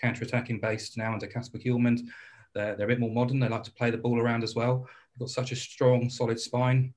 counter-attacking 0.00 0.60
based 0.60 0.96
now 0.96 1.12
under 1.12 1.26
Kasper 1.26 1.58
Hjulmand. 1.58 2.02
They're, 2.54 2.76
they're 2.76 2.86
a 2.86 2.88
bit 2.88 3.00
more 3.00 3.10
modern. 3.10 3.40
They 3.40 3.48
like 3.48 3.64
to 3.64 3.72
play 3.72 3.90
the 3.90 3.98
ball 3.98 4.20
around 4.20 4.44
as 4.44 4.54
well. 4.54 4.86
They've 5.12 5.26
got 5.26 5.30
such 5.30 5.52
a 5.52 5.56
strong, 5.56 6.08
solid 6.08 6.38
spine. 6.38 6.94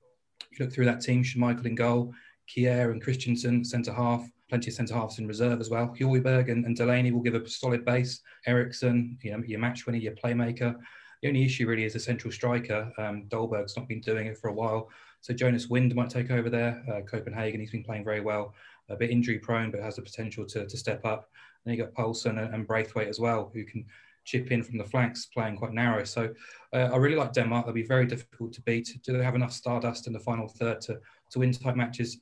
You 0.52 0.66
look 0.66 0.74
through 0.74 0.86
that 0.86 1.02
team, 1.02 1.24
Schmeichel 1.24 1.66
in 1.66 1.76
goal, 1.76 2.14
Kjær 2.50 2.92
and 2.92 3.02
Christensen 3.02 3.64
centre 3.64 3.94
half 3.94 4.30
plenty 4.52 4.70
of 4.70 4.74
centre 4.74 4.94
halves 4.94 5.18
in 5.18 5.28
reserve 5.28 5.62
as 5.62 5.70
well. 5.70 5.96
Højbjerg 5.98 6.52
and, 6.52 6.66
and 6.66 6.76
Delaney 6.76 7.12
will 7.12 7.22
give 7.22 7.36
a 7.36 7.48
solid 7.48 7.86
base. 7.86 8.20
Eriksen, 8.46 9.18
you 9.24 9.32
know, 9.32 9.42
your 9.46 9.60
match 9.60 9.86
winner, 9.86 9.98
your 9.98 10.14
playmaker. 10.14 10.76
The 11.22 11.30
only 11.30 11.46
issue 11.46 11.68
really 11.68 11.86
is 11.86 11.96
a 11.96 12.00
central 12.00 12.34
striker. 12.34 12.92
Um, 12.98 13.28
Dolberg's 13.30 13.78
not 13.78 13.88
been 13.88 14.02
doing 14.02 14.28
it 14.28 14.38
for 14.38 14.50
a 14.50 14.54
while. 14.54 14.90
So 15.22 15.34
Jonas 15.34 15.70
Wind 15.70 15.96
might 15.96 16.10
take 16.10 16.32
over 16.32 16.50
there. 16.50 16.84
Uh, 16.92 17.00
Copenhagen, 17.02 17.62
he's 17.62 17.72
been 17.72 17.84
playing 17.84 18.04
very 18.04 18.20
well. 18.20 18.54
A 18.90 18.96
bit 18.98 19.10
injury 19.10 19.40
prone, 19.40 19.72
but 19.72 19.80
has 19.80 19.96
the 19.96 20.02
potential 20.02 20.46
to, 20.48 20.66
to 20.66 20.78
step 20.78 21.06
up. 21.06 21.30
Then 21.64 21.76
you 21.76 21.84
got 21.84 21.94
Poulsen 21.94 22.38
and, 22.40 22.54
and 22.54 22.68
Braithwaite 22.68 23.08
as 23.08 23.22
well, 23.22 23.52
who 23.54 23.64
can 23.64 23.86
chip 24.26 24.52
in 24.52 24.64
from 24.64 24.78
the 24.78 24.84
flanks, 24.84 25.28
playing 25.28 25.56
quite 25.56 25.74
narrow. 25.74 26.04
So 26.04 26.34
uh, 26.74 26.90
I 26.92 26.98
really 26.98 27.16
like 27.16 27.32
Denmark. 27.32 27.66
They'll 27.66 27.74
be 27.74 27.84
very 27.84 28.06
difficult 28.06 28.52
to 28.54 28.62
beat. 28.64 29.00
Do 29.06 29.18
they 29.18 29.24
have 29.24 29.36
enough 29.36 29.54
stardust 29.54 30.08
in 30.08 30.14
the 30.14 30.20
final 30.20 30.50
third 30.50 30.82
to, 30.82 31.00
to 31.30 31.40
win 31.40 31.54
tight 31.54 31.78
matches? 31.78 32.20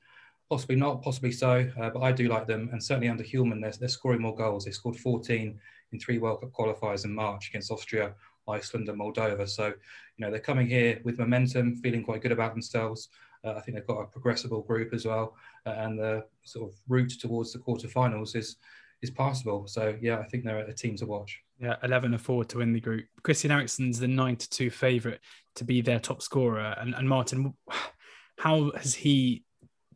Possibly 0.50 0.76
not, 0.76 1.04
possibly 1.04 1.32
so, 1.32 1.70
uh, 1.80 1.90
but 1.92 2.02
I 2.02 2.12
do 2.12 2.28
like 2.28 2.48
them. 2.48 2.70
And 2.72 2.84
certainly 2.84 3.08
under 3.08 3.24
Hjulmand, 3.24 3.62
they're, 3.62 3.72
they're 3.72 3.88
scoring 3.88 4.22
more 4.22 4.36
goals. 4.36 4.66
They 4.66 4.72
scored 4.72 4.96
14 4.98 5.60
in 5.92 6.00
three 6.00 6.18
World 6.18 6.42
Cup 6.42 6.52
qualifiers 6.52 7.06
in 7.06 7.14
March 7.14 7.50
against 7.50 7.72
Austria, 7.72 8.14
Iceland, 8.48 8.90
and 8.90 9.00
Moldova. 9.00 9.48
So, 9.48 9.68
you 9.68 10.26
know, 10.26 10.32
they're 10.32 10.40
coming 10.40 10.68
here 10.68 11.02
with 11.04 11.20
momentum, 11.20 11.76
feeling 11.76 12.04
quite 12.04 12.22
good 12.22 12.32
about 12.32 12.54
themselves. 12.54 13.10
Uh, 13.44 13.54
I 13.54 13.62
think 13.62 13.76
they've 13.78 13.88
got 13.88 14.02
a 14.02 14.08
progressible 14.08 14.64
group 14.64 14.94
as 14.94 15.06
well. 15.06 15.36
Uh, 15.66 15.76
and 15.78 16.00
the 16.00 16.26
sort 16.44 16.70
of 16.70 16.76
route 16.88 17.14
towards 17.20 17.54
the 17.54 17.60
quarterfinals 17.60 18.36
is 18.36 18.58
is 19.02 19.10
passable. 19.10 19.66
So 19.68 19.98
yeah, 20.02 20.20
I 20.20 20.24
think 20.26 20.44
they're 20.44 20.60
a 20.60 20.74
team 20.74 20.98
to 20.98 21.06
watch. 21.06 21.40
Yeah, 21.60 21.76
11 21.84 22.12
to 22.12 22.18
4 22.18 22.46
to 22.46 22.58
win 22.58 22.74
the 22.74 22.80
group. 22.80 23.06
Christian 23.24 23.52
Eriksen's 23.52 24.00
the 24.00 24.08
9 24.08 24.36
to 24.36 24.50
2 24.50 24.70
favourite 24.70 25.20
to 25.56 25.64
be 25.64 25.82
their 25.82 26.00
top 26.00 26.22
scorer. 26.22 26.76
And, 26.78 26.94
and 26.96 27.08
Martin, 27.08 27.54
how 28.38 28.72
has 28.72 28.96
he 28.96 29.44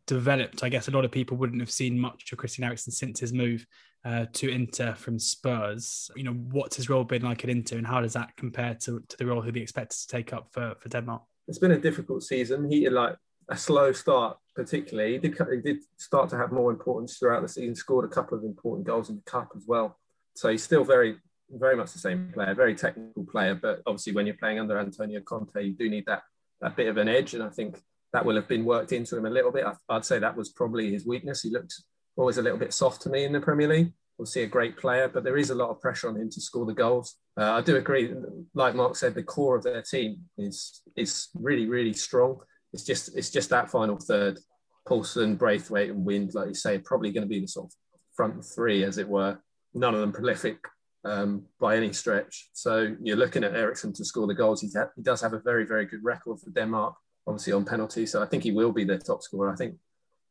developed? 0.08 0.64
I 0.64 0.70
guess 0.70 0.88
a 0.88 0.92
lot 0.92 1.06
of 1.06 1.12
people 1.12 1.38
wouldn't 1.38 1.62
have 1.62 1.72
seen 1.72 2.00
much 2.00 2.32
of 2.32 2.38
Christian 2.38 2.64
Eriksen 2.64 2.92
since 2.92 3.20
his 3.20 3.34
move 3.34 3.66
uh, 4.06 4.26
to 4.34 4.50
Inter 4.50 4.94
from 4.96 5.20
Spurs. 5.20 6.12
You 6.16 6.24
know, 6.24 6.34
what's 6.34 6.76
his 6.76 6.90
role 6.90 7.04
been 7.04 7.22
like 7.22 7.44
at 7.44 7.50
Inter 7.50 7.78
and 7.78 7.88
how 7.88 8.02
does 8.02 8.14
that 8.14 8.36
compare 8.36 8.76
to, 8.82 9.04
to 9.08 9.18
the 9.18 9.26
role 9.26 9.42
he'll 9.42 9.52
be 9.52 9.62
expected 9.62 10.00
to 10.00 10.08
take 10.08 10.34
up 10.34 10.48
for, 10.52 10.76
for 10.80 10.90
Denmark? 10.90 11.24
It's 11.48 11.60
been 11.60 11.72
a 11.72 11.80
difficult 11.80 12.24
season. 12.24 12.70
He 12.70 12.88
like 12.90 13.16
a 13.50 13.58
slow 13.58 13.92
start, 13.92 14.38
particularly. 14.56 15.14
He 15.14 15.18
did, 15.20 15.38
he 15.52 15.62
did 15.62 15.84
start 15.98 16.30
to 16.30 16.38
have 16.38 16.52
more 16.52 16.72
importance 16.72 17.18
throughout 17.18 17.42
the 17.42 17.50
season, 17.50 17.76
scored 17.76 18.06
a 18.06 18.14
couple 18.14 18.38
of 18.38 18.44
important 18.44 18.88
goals 18.88 19.10
in 19.10 19.18
the 19.18 19.22
cup 19.24 19.52
as 19.56 19.66
well. 19.68 20.00
So 20.36 20.50
he's 20.50 20.64
still 20.64 20.84
very, 20.84 21.18
very 21.50 21.76
much 21.76 21.94
the 21.94 22.00
same 22.00 22.32
player, 22.34 22.54
very 22.54 22.76
technical 22.76 23.26
player. 23.26 23.56
But 23.56 23.82
obviously, 23.86 24.14
when 24.14 24.26
you're 24.26 24.38
playing 24.38 24.60
under 24.60 24.78
Antonio 24.80 25.20
Conte, 25.22 25.62
you 25.62 25.74
do 25.74 25.90
need 25.90 26.06
that 26.08 26.24
that 26.62 26.76
bit 26.76 26.88
of 26.88 26.98
an 26.98 27.10
edge. 27.10 27.34
And 27.34 27.44
I 27.44 27.50
think 27.50 27.82
that 28.14 28.24
will 28.24 28.36
have 28.36 28.48
been 28.48 28.64
worked 28.64 28.92
into 28.92 29.18
him 29.18 29.26
a 29.26 29.30
little 29.30 29.52
bit. 29.52 29.66
I'd 29.90 30.06
say 30.06 30.20
that 30.20 30.38
was 30.38 30.50
probably 30.50 30.92
his 30.92 31.06
weakness. 31.06 31.42
He 31.42 31.50
looked 31.50 31.74
always 32.16 32.38
a 32.38 32.42
little 32.42 32.60
bit 32.60 32.74
soft 32.74 33.02
to 33.02 33.10
me 33.10 33.26
in 33.26 33.34
the 33.34 33.42
Premier 33.42 33.68
League. 33.68 33.92
We'll 34.18 34.28
see 34.28 34.44
a 34.44 34.48
great 34.48 34.78
player, 34.78 35.10
but 35.10 35.24
there 35.24 35.38
is 35.38 35.50
a 35.50 35.56
lot 35.56 35.72
of 35.72 35.82
pressure 35.82 36.08
on 36.08 36.16
him 36.16 36.30
to 36.30 36.42
score 36.42 36.68
the 36.68 36.74
goals. 36.74 37.16
Uh, 37.36 37.54
I 37.54 37.62
do 37.62 37.78
agree, 37.78 38.14
like 38.54 38.76
Mark 38.76 38.96
said, 38.96 39.16
the 39.16 39.24
core 39.24 39.56
of 39.56 39.64
their 39.64 39.82
team 39.82 40.20
is 40.38 40.84
is 40.96 41.30
really 41.34 41.68
really 41.68 41.94
strong. 41.94 42.40
It's 42.72 42.84
just 42.84 43.18
it's 43.18 43.32
just 43.32 43.50
that 43.50 43.72
final 43.72 43.98
third, 43.98 44.40
Poulsen, 44.88 45.36
Braithwaite, 45.36 45.90
and 45.90 46.06
Wind, 46.06 46.36
like 46.36 46.50
you 46.50 46.54
say, 46.54 46.78
probably 46.78 47.12
going 47.12 47.24
to 47.24 47.28
be 47.30 47.40
the 47.40 47.48
sort 47.48 47.66
of 47.66 47.74
front 48.16 48.46
three, 48.46 48.84
as 48.84 49.00
it 49.00 49.10
were. 49.10 49.40
None 49.74 49.96
of 49.96 50.02
them 50.02 50.12
prolific 50.12 50.60
um, 51.04 51.46
by 51.60 51.76
any 51.76 51.92
stretch. 51.92 52.50
So 52.54 52.96
you're 53.02 53.18
looking 53.18 53.44
at 53.44 53.56
Eriksen 53.56 53.94
to 53.94 54.06
score 54.06 54.28
the 54.28 54.36
goals. 54.36 54.62
He's 54.62 54.76
ha- 54.76 54.92
he 54.96 55.02
does 55.02 55.22
have 55.22 55.34
a 55.34 55.40
very 55.40 55.66
very 55.66 55.88
good 55.88 56.04
record 56.04 56.40
for 56.40 56.52
Denmark, 56.52 56.94
obviously 57.28 57.54
on 57.54 57.66
penalty. 57.66 58.06
So 58.06 58.22
I 58.22 58.26
think 58.26 58.44
he 58.44 58.52
will 58.52 58.72
be 58.72 58.84
their 58.84 59.00
top 59.00 59.24
scorer. 59.24 59.52
I 59.52 59.56
think 59.56 59.76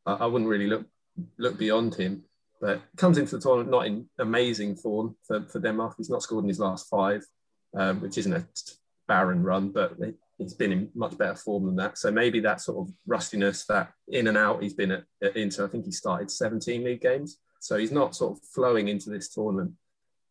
I, 0.07 0.15
I 0.15 0.27
wouldn't 0.27 0.51
really 0.51 0.67
look 0.67 0.87
look 1.39 1.59
beyond 1.59 1.95
him 1.95 2.25
but 2.63 2.81
comes 2.97 3.19
into 3.19 3.37
the 3.37 3.43
tournament 3.43 3.71
not 3.71 3.87
in 3.87 4.07
amazing 4.21 4.77
form 4.77 5.17
for, 5.27 5.43
for 5.51 5.59
Denmark. 5.59 5.97
He's 5.99 6.09
not 6.09 6.23
scored 6.23 6.45
in 6.45 6.49
his 6.49 6.61
last 6.61 6.89
five, 6.89 7.27
um, 7.77 8.01
which 8.01 8.17
isn't 8.17 8.33
a 8.33 8.47
barren 9.09 9.43
run, 9.43 9.71
but 9.71 9.97
he's 10.39 10.55
been 10.55 10.71
in 10.71 10.89
much 10.95 11.19
better 11.19 11.35
form 11.35 11.67
than 11.67 11.77
that. 11.77 11.99
So 11.99 12.13
maybe 12.13 12.39
that 12.41 12.61
sort 12.61 12.87
of 12.87 12.95
rustiness, 13.05 13.67
that 13.67 13.91
in 14.07 14.29
and 14.29 14.39
out 14.39 14.63
he's 14.63 14.75
been 14.75 14.93
at, 14.93 15.03
at 15.21 15.37
Inter. 15.37 15.67
I 15.67 15.69
think 15.69 15.87
he 15.87 15.91
started 15.91 16.31
17 16.31 16.85
league 16.85 17.01
games, 17.01 17.39
so 17.59 17.77
he's 17.77 17.91
not 17.91 18.15
sort 18.15 18.39
of 18.39 18.45
flowing 18.55 18.87
into 18.87 19.11
this 19.11 19.29
tournament. 19.29 19.73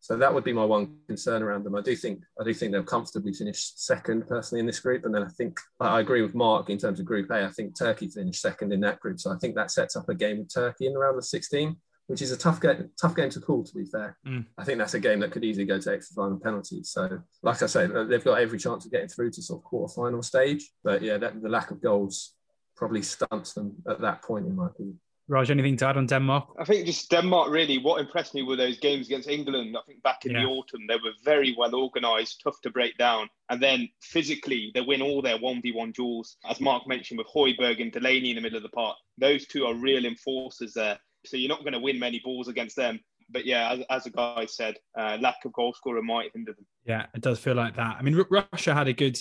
So 0.02 0.16
that 0.16 0.34
would 0.34 0.42
be 0.42 0.52
my 0.52 0.64
one 0.64 0.96
concern 1.06 1.44
around 1.44 1.62
them. 1.62 1.76
I 1.76 1.80
do 1.80 1.94
think 1.94 2.24
I 2.40 2.44
do 2.44 2.52
think 2.52 2.72
they'll 2.72 2.82
comfortably 2.82 3.32
finish 3.32 3.72
second 3.76 4.26
personally 4.26 4.58
in 4.58 4.66
this 4.66 4.80
group, 4.80 5.04
and 5.04 5.14
then 5.14 5.22
I 5.22 5.28
think 5.28 5.60
I 5.80 6.00
agree 6.00 6.22
with 6.22 6.34
Mark 6.34 6.70
in 6.70 6.76
terms 6.76 6.98
of 6.98 7.06
Group 7.06 7.30
A. 7.30 7.44
I 7.44 7.48
think 7.48 7.78
Turkey 7.78 8.08
finished 8.08 8.42
second 8.42 8.72
in 8.72 8.80
that 8.80 8.98
group, 8.98 9.20
so 9.20 9.30
I 9.30 9.38
think 9.38 9.54
that 9.54 9.70
sets 9.70 9.94
up 9.94 10.08
a 10.08 10.14
game 10.14 10.38
with 10.38 10.52
Turkey 10.52 10.88
in 10.88 10.96
around 10.96 11.16
the 11.16 11.22
16 11.22 11.76
which 12.08 12.20
is 12.20 12.32
a 12.32 12.36
tough 12.36 12.60
game, 12.60 12.90
tough 13.00 13.14
game 13.14 13.30
to 13.30 13.40
call. 13.40 13.64
To 13.64 13.74
be 13.74 13.84
fair, 13.84 14.18
mm. 14.26 14.44
I 14.58 14.64
think 14.64 14.78
that's 14.78 14.94
a 14.94 15.00
game 15.00 15.20
that 15.20 15.30
could 15.30 15.44
easily 15.44 15.64
go 15.64 15.78
to 15.78 15.92
extra 15.92 16.16
time 16.16 16.32
and 16.32 16.42
penalties. 16.42 16.90
So, 16.90 17.22
like 17.42 17.62
I 17.62 17.66
say, 17.66 17.86
they've 17.86 18.24
got 18.24 18.40
every 18.40 18.58
chance 18.58 18.84
of 18.84 18.92
getting 18.92 19.08
through 19.08 19.30
to 19.30 19.42
sort 19.42 19.60
of 19.60 19.64
quarter 19.64 19.94
final 19.94 20.22
stage. 20.22 20.68
But 20.82 21.00
yeah, 21.00 21.16
that, 21.18 21.40
the 21.40 21.48
lack 21.48 21.70
of 21.70 21.80
goals 21.80 22.34
probably 22.76 23.02
stunts 23.02 23.52
them 23.52 23.76
at 23.88 24.00
that 24.00 24.22
point, 24.22 24.46
in 24.46 24.56
my 24.56 24.66
opinion. 24.66 24.98
Raj, 25.28 25.50
anything 25.50 25.76
to 25.78 25.86
add 25.86 25.96
on 25.96 26.06
Denmark? 26.06 26.48
I 26.58 26.64
think 26.64 26.86
just 26.86 27.10
Denmark 27.10 27.50
really. 27.50 27.78
What 27.78 28.00
impressed 28.00 28.34
me 28.34 28.42
were 28.42 28.56
those 28.56 28.78
games 28.78 29.06
against 29.06 29.28
England. 29.28 29.76
I 29.76 29.80
think 29.86 30.02
back 30.02 30.26
in 30.26 30.32
yeah. 30.32 30.42
the 30.42 30.48
autumn 30.48 30.86
they 30.88 30.96
were 30.96 31.12
very 31.24 31.54
well 31.56 31.74
organised, 31.74 32.40
tough 32.42 32.60
to 32.62 32.70
break 32.70 32.98
down, 32.98 33.28
and 33.48 33.62
then 33.62 33.88
physically 34.02 34.70
they 34.74 34.80
win 34.80 35.00
all 35.00 35.22
their 35.22 35.38
one 35.38 35.62
v 35.62 35.72
one 35.72 35.92
duels. 35.92 36.36
As 36.48 36.60
Mark 36.60 36.86
mentioned, 36.86 37.18
with 37.18 37.28
Højbjerg 37.28 37.80
and 37.80 37.92
Delaney 37.92 38.30
in 38.30 38.36
the 38.36 38.42
middle 38.42 38.56
of 38.58 38.62
the 38.62 38.68
park, 38.70 38.96
those 39.18 39.46
two 39.46 39.64
are 39.64 39.74
real 39.74 40.04
enforcers 40.04 40.74
there. 40.74 40.98
So 41.24 41.36
you're 41.36 41.48
not 41.48 41.60
going 41.60 41.74
to 41.74 41.78
win 41.78 41.98
many 41.98 42.20
balls 42.24 42.48
against 42.48 42.76
them. 42.76 43.00
But 43.30 43.46
yeah, 43.46 43.72
as, 43.72 43.80
as 43.88 44.06
a 44.06 44.10
guy 44.10 44.44
said, 44.46 44.74
uh, 44.98 45.16
lack 45.20 45.36
of 45.46 45.52
goal 45.54 45.72
scorer 45.72 46.02
might 46.02 46.30
hinder 46.34 46.52
them. 46.52 46.66
Yeah, 46.84 47.06
it 47.14 47.22
does 47.22 47.38
feel 47.38 47.54
like 47.54 47.76
that. 47.76 47.96
I 47.98 48.02
mean, 48.02 48.18
R- 48.18 48.46
Russia 48.52 48.74
had 48.74 48.88
a 48.88 48.92
good, 48.92 49.18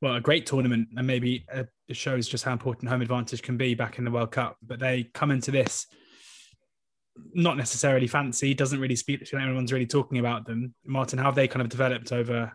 well, 0.00 0.14
a 0.14 0.20
great 0.20 0.46
tournament, 0.46 0.88
and 0.96 1.06
maybe 1.06 1.44
uh, 1.52 1.64
it 1.88 1.96
shows 1.96 2.28
just 2.28 2.44
how 2.44 2.52
important 2.52 2.88
home 2.88 3.02
advantage 3.02 3.42
can 3.42 3.56
be 3.56 3.74
back 3.74 3.98
in 3.98 4.04
the 4.04 4.10
World 4.10 4.32
Cup. 4.32 4.56
But 4.62 4.80
they 4.80 5.10
come 5.14 5.30
into 5.30 5.50
this 5.50 5.86
not 7.32 7.56
necessarily 7.56 8.08
fancy, 8.08 8.54
doesn't 8.54 8.80
really 8.80 8.96
speak 8.96 9.24
to 9.24 9.36
anyone's 9.36 9.72
really 9.72 9.86
talking 9.86 10.18
about 10.18 10.46
them. 10.46 10.74
Martin, 10.84 11.18
how 11.18 11.26
have 11.26 11.36
they 11.36 11.46
kind 11.46 11.62
of 11.62 11.68
developed 11.68 12.10
over 12.12 12.52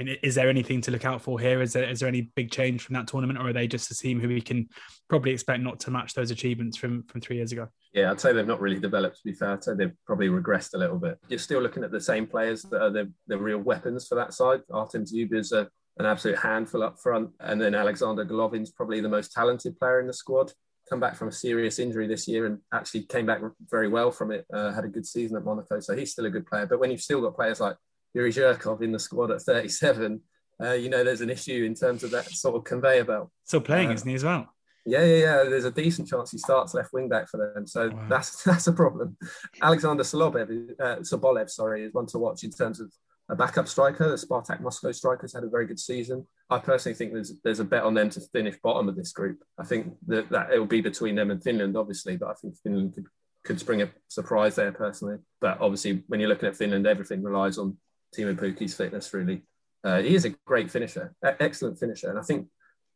I 0.00 0.02
mean, 0.02 0.16
is 0.22 0.34
there 0.34 0.48
anything 0.48 0.80
to 0.82 0.90
look 0.90 1.04
out 1.04 1.20
for 1.20 1.38
here? 1.38 1.60
Is 1.60 1.74
there 1.74 1.84
is 1.84 2.00
there 2.00 2.08
any 2.08 2.32
big 2.34 2.50
change 2.50 2.82
from 2.82 2.94
that 2.94 3.06
tournament, 3.06 3.38
or 3.38 3.48
are 3.48 3.52
they 3.52 3.66
just 3.66 3.90
a 3.90 3.94
team 3.94 4.18
who 4.18 4.28
we 4.28 4.40
can 4.40 4.66
probably 5.08 5.32
expect 5.32 5.62
not 5.62 5.78
to 5.80 5.90
match 5.90 6.14
those 6.14 6.30
achievements 6.30 6.78
from 6.78 7.02
from 7.04 7.20
three 7.20 7.36
years 7.36 7.52
ago? 7.52 7.68
Yeah, 7.92 8.10
I'd 8.10 8.20
say 8.20 8.32
they've 8.32 8.46
not 8.46 8.62
really 8.62 8.80
developed. 8.80 9.16
To 9.16 9.22
be 9.24 9.34
fair, 9.34 9.50
I'd 9.50 9.64
say 9.64 9.74
they've 9.74 9.92
probably 10.06 10.28
regressed 10.28 10.72
a 10.72 10.78
little 10.78 10.98
bit. 10.98 11.18
You're 11.28 11.38
still 11.38 11.60
looking 11.60 11.84
at 11.84 11.90
the 11.90 12.00
same 12.00 12.26
players 12.26 12.62
that 12.62 12.80
are 12.80 12.90
the, 12.90 13.12
the 13.26 13.36
real 13.36 13.58
weapons 13.58 14.08
for 14.08 14.14
that 14.14 14.32
side. 14.32 14.62
Artem 14.72 15.04
Dzyuba 15.04 15.34
is 15.34 15.52
a, 15.52 15.68
an 15.98 16.06
absolute 16.06 16.38
handful 16.38 16.82
up 16.82 16.98
front, 16.98 17.30
and 17.40 17.60
then 17.60 17.74
Alexander 17.74 18.24
Golovin's 18.24 18.70
probably 18.70 19.00
the 19.00 19.08
most 19.08 19.32
talented 19.32 19.78
player 19.78 20.00
in 20.00 20.06
the 20.06 20.12
squad. 20.12 20.52
Come 20.88 21.00
back 21.00 21.14
from 21.14 21.28
a 21.28 21.32
serious 21.32 21.78
injury 21.78 22.06
this 22.06 22.26
year 22.26 22.46
and 22.46 22.58
actually 22.72 23.02
came 23.02 23.26
back 23.26 23.40
very 23.70 23.88
well 23.88 24.10
from 24.10 24.32
it. 24.32 24.44
Uh, 24.52 24.72
had 24.72 24.84
a 24.84 24.88
good 24.88 25.06
season 25.06 25.36
at 25.36 25.44
Monaco, 25.44 25.78
so 25.80 25.94
he's 25.94 26.12
still 26.12 26.26
a 26.26 26.30
good 26.30 26.46
player. 26.46 26.66
But 26.66 26.80
when 26.80 26.90
you've 26.90 27.00
still 27.00 27.20
got 27.20 27.36
players 27.36 27.60
like 27.60 27.76
Yuri 28.14 28.32
Zhirkov 28.32 28.82
in 28.82 28.92
the 28.92 28.98
squad 28.98 29.30
at 29.30 29.42
37, 29.42 30.20
uh, 30.62 30.72
you 30.72 30.88
know, 30.90 31.04
there's 31.04 31.20
an 31.20 31.30
issue 31.30 31.64
in 31.64 31.74
terms 31.74 32.02
of 32.02 32.10
that 32.10 32.28
sort 32.30 32.56
of 32.56 32.64
conveyor 32.64 33.04
belt. 33.04 33.30
Still 33.44 33.60
playing, 33.60 33.90
uh, 33.90 33.94
isn't 33.94 34.08
he, 34.08 34.14
as 34.14 34.24
well? 34.24 34.52
Yeah, 34.86 35.04
yeah, 35.04 35.16
yeah. 35.16 35.44
There's 35.44 35.64
a 35.64 35.70
decent 35.70 36.08
chance 36.08 36.30
he 36.30 36.38
starts 36.38 36.74
left 36.74 36.92
wing 36.92 37.08
back 37.08 37.28
for 37.28 37.52
them, 37.54 37.66
so 37.66 37.90
wow. 37.90 38.06
that's 38.08 38.42
that's 38.44 38.66
a 38.66 38.72
problem. 38.72 39.16
Alexander 39.60 40.02
Solobev, 40.02 40.70
uh, 40.80 40.96
Sobolev, 40.96 41.50
sorry, 41.50 41.84
is 41.84 41.92
one 41.92 42.06
to 42.06 42.18
watch 42.18 42.44
in 42.44 42.50
terms 42.50 42.80
of 42.80 42.92
a 43.30 43.36
backup 43.36 43.68
striker. 43.68 44.08
The 44.08 44.16
Spartak 44.16 44.60
Moscow 44.60 44.92
strikers 44.92 45.32
had 45.32 45.44
a 45.44 45.48
very 45.48 45.66
good 45.66 45.78
season. 45.78 46.26
I 46.50 46.58
personally 46.58 46.96
think 46.96 47.12
there's 47.12 47.32
there's 47.44 47.60
a 47.60 47.64
bet 47.64 47.84
on 47.84 47.94
them 47.94 48.10
to 48.10 48.20
finish 48.32 48.56
bottom 48.62 48.88
of 48.88 48.96
this 48.96 49.12
group. 49.12 49.42
I 49.58 49.64
think 49.64 49.94
that, 50.08 50.28
that 50.30 50.52
it 50.52 50.58
will 50.58 50.66
be 50.66 50.80
between 50.80 51.14
them 51.14 51.30
and 51.30 51.42
Finland, 51.42 51.76
obviously, 51.76 52.16
but 52.16 52.28
I 52.28 52.34
think 52.34 52.56
Finland 52.62 52.94
could 52.94 53.06
could 53.44 53.60
spring 53.60 53.82
a 53.82 53.90
surprise 54.08 54.56
there 54.56 54.72
personally. 54.72 55.18
But 55.40 55.60
obviously, 55.60 56.02
when 56.08 56.20
you're 56.20 56.28
looking 56.28 56.48
at 56.48 56.56
Finland, 56.56 56.86
everything 56.86 57.22
relies 57.22 57.56
on 57.56 57.76
Teemu 58.14 58.36
Pukki's 58.36 58.74
fitness 58.74 59.14
really. 59.14 59.42
Uh, 59.82 60.02
he 60.02 60.14
is 60.14 60.26
a 60.26 60.34
great 60.44 60.70
finisher, 60.70 61.14
excellent 61.22 61.78
finisher, 61.78 62.10
and 62.10 62.18
I 62.18 62.22
think 62.22 62.48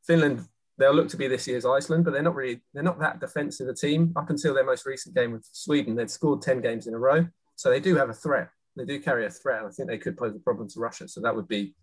Finland 0.07 0.47
they'll 0.77 0.93
look 0.93 1.09
to 1.09 1.17
be 1.17 1.29
this 1.29 1.47
year's 1.47 1.65
Iceland, 1.65 2.05
but 2.05 2.13
they're 2.13 2.23
not 2.23 2.35
really 2.35 2.61
they're 2.75 2.83
not 2.83 2.99
that 2.99 3.21
defensive 3.21 3.69
a 3.69 3.75
team. 3.75 4.13
Up 4.17 4.29
until 4.31 4.53
their 4.53 4.67
most 4.67 4.85
recent 4.85 5.15
game 5.15 5.33
with 5.33 5.49
Sweden, 5.53 5.95
they'd 5.95 6.11
scored 6.11 6.43
ten 6.43 6.61
games 6.61 6.87
in 6.89 6.95
a 6.95 6.99
row, 6.99 7.27
so 7.55 7.71
they 7.71 7.81
do 7.81 7.95
have 7.97 8.11
a 8.11 8.15
threat. 8.15 8.51
They 8.77 8.85
do 8.85 9.01
carry 9.01 9.27
a 9.27 9.31
threat, 9.31 9.61
and 9.61 9.69
I 9.69 9.71
think 9.71 9.89
they 9.89 9.99
could 9.99 10.17
pose 10.17 10.35
a 10.35 10.41
problem 10.41 10.69
to 10.71 10.81
Russia. 10.81 11.09
So 11.09 11.21
that 11.21 11.35
would 11.35 11.49
be 11.49 11.75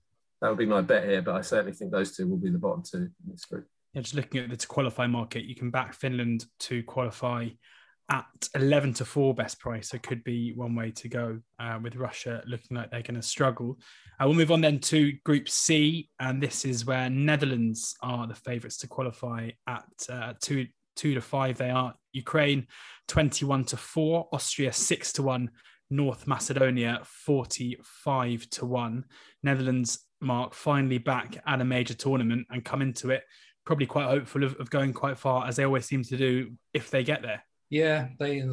that 0.41 0.49
would 0.49 0.57
be 0.57 0.65
my 0.65 0.81
bet 0.81 1.07
here. 1.07 1.21
But 1.21 1.35
I 1.35 1.41
certainly 1.41 1.73
think 1.73 1.91
those 1.91 2.15
two 2.15 2.27
will 2.27 2.37
be 2.37 2.49
the 2.49 2.57
bottom 2.57 2.83
two 2.83 2.97
in 2.97 3.11
this 3.31 3.45
group. 3.45 3.67
Yeah, 3.93 4.01
just 4.01 4.15
looking 4.15 4.41
at 4.41 4.49
the 4.49 4.57
to 4.57 4.67
qualify 4.67 5.07
market, 5.07 5.45
you 5.45 5.55
can 5.55 5.69
back 5.69 5.93
Finland 5.93 6.45
to 6.59 6.83
qualify 6.83 7.49
at 8.11 8.49
11 8.55 8.93
to 8.93 9.05
4 9.05 9.33
best 9.33 9.59
price. 9.59 9.89
So 9.89 9.97
could 9.97 10.23
be 10.23 10.53
one 10.53 10.75
way 10.75 10.91
to 10.91 11.07
go 11.07 11.39
uh, 11.59 11.79
with 11.81 11.95
Russia 11.95 12.43
looking 12.45 12.75
like 12.75 12.91
they're 12.91 13.01
going 13.01 13.15
to 13.15 13.21
struggle. 13.21 13.79
Uh, 14.19 14.25
we'll 14.25 14.35
move 14.35 14.51
on 14.51 14.59
then 14.59 14.79
to 14.79 15.13
Group 15.23 15.47
C. 15.47 16.09
And 16.19 16.43
this 16.43 16.65
is 16.65 16.85
where 16.85 17.09
Netherlands 17.09 17.95
are 18.01 18.27
the 18.27 18.35
favourites 18.35 18.77
to 18.79 18.87
qualify 18.87 19.51
at 19.67 19.85
uh, 20.09 20.33
2, 20.41 20.67
2 20.97 21.13
to 21.13 21.21
5. 21.21 21.57
They 21.57 21.69
are 21.69 21.93
Ukraine 22.11 22.67
21 23.07 23.65
to 23.65 23.77
4, 23.77 24.27
Austria 24.33 24.73
6 24.73 25.13
to 25.13 25.23
1, 25.23 25.49
North 25.91 26.25
Macedonia 26.25 27.01
45 27.03 28.49
to 28.49 28.65
1. 28.65 29.05
Netherlands, 29.43 29.99
Mark, 30.19 30.53
finally 30.53 30.97
back 30.97 31.37
at 31.45 31.61
a 31.61 31.65
major 31.65 31.93
tournament 31.93 32.47
and 32.49 32.65
come 32.65 32.81
into 32.81 33.11
it 33.11 33.23
probably 33.65 33.85
quite 33.85 34.05
hopeful 34.05 34.43
of, 34.43 34.55
of 34.55 34.69
going 34.69 34.93
quite 34.93 35.17
far 35.17 35.47
as 35.47 35.55
they 35.55 35.63
always 35.63 35.85
seem 35.85 36.03
to 36.03 36.17
do 36.17 36.51
if 36.73 36.89
they 36.89 37.03
get 37.03 37.21
there. 37.21 37.43
Yeah, 37.69 38.09
they. 38.19 38.43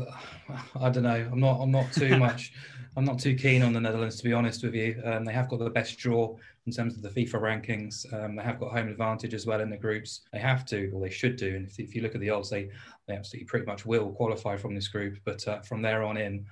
I 0.81 0.91
don't 0.91 1.03
know. 1.03 1.29
I'm 1.33 1.41
not. 1.41 1.61
I'm 1.61 1.73
not 1.73 1.93
too 1.93 2.17
much. 2.19 2.53
I'm 2.97 3.05
not 3.05 3.19
too 3.19 3.35
keen 3.35 3.63
on 3.63 3.73
the 3.73 3.81
Netherlands 3.81 4.17
to 4.19 4.25
be 4.25 4.33
honest 4.33 4.63
with 4.63 4.75
you. 4.75 5.01
Um, 5.05 5.25
they 5.25 5.33
have 5.33 5.49
got 5.49 5.59
the 5.59 5.71
best 5.71 5.99
draw 5.99 6.37
in 6.67 6.73
terms 6.73 6.97
of 6.97 7.03
the 7.03 7.09
FIFA 7.09 7.41
rankings. 7.41 8.13
Um, 8.13 8.37
they 8.37 8.43
have 8.43 8.61
got 8.61 8.71
home 8.71 8.89
advantage 8.89 9.35
as 9.35 9.45
well 9.45 9.61
in 9.61 9.71
the 9.71 9.77
groups. 9.77 10.21
They 10.33 10.39
have 10.39 10.65
to, 10.67 10.91
or 10.91 11.01
they 11.01 11.11
should 11.11 11.37
do. 11.37 11.57
And 11.57 11.67
if, 11.67 11.81
if 11.81 11.95
you 11.97 12.03
look 12.03 12.15
at 12.15 12.21
the 12.21 12.31
odds, 12.31 12.51
they 12.51 12.71
they 13.09 13.17
absolutely 13.17 13.47
pretty 13.47 13.67
much 13.67 13.85
will 13.85 14.13
qualify 14.13 14.57
from 14.57 14.75
this 14.75 14.87
group. 14.87 15.19
But 15.25 15.47
uh, 15.49 15.61
from 15.63 15.83
there 15.83 16.05
on 16.05 16.17
in, 16.17 16.47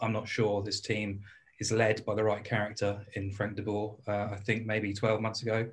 I'm 0.00 0.12
not 0.12 0.28
sure 0.28 0.62
this 0.62 0.80
team 0.80 1.22
is 1.60 1.72
led 1.72 2.04
by 2.04 2.14
the 2.14 2.24
right 2.24 2.44
character 2.44 3.04
in 3.14 3.32
Frank 3.32 3.56
de 3.56 3.62
Boer. 3.62 3.96
Uh, 4.06 4.28
I 4.32 4.36
think 4.36 4.66
maybe 4.66 4.92
12 4.92 5.20
months 5.20 5.42
ago, 5.42 5.68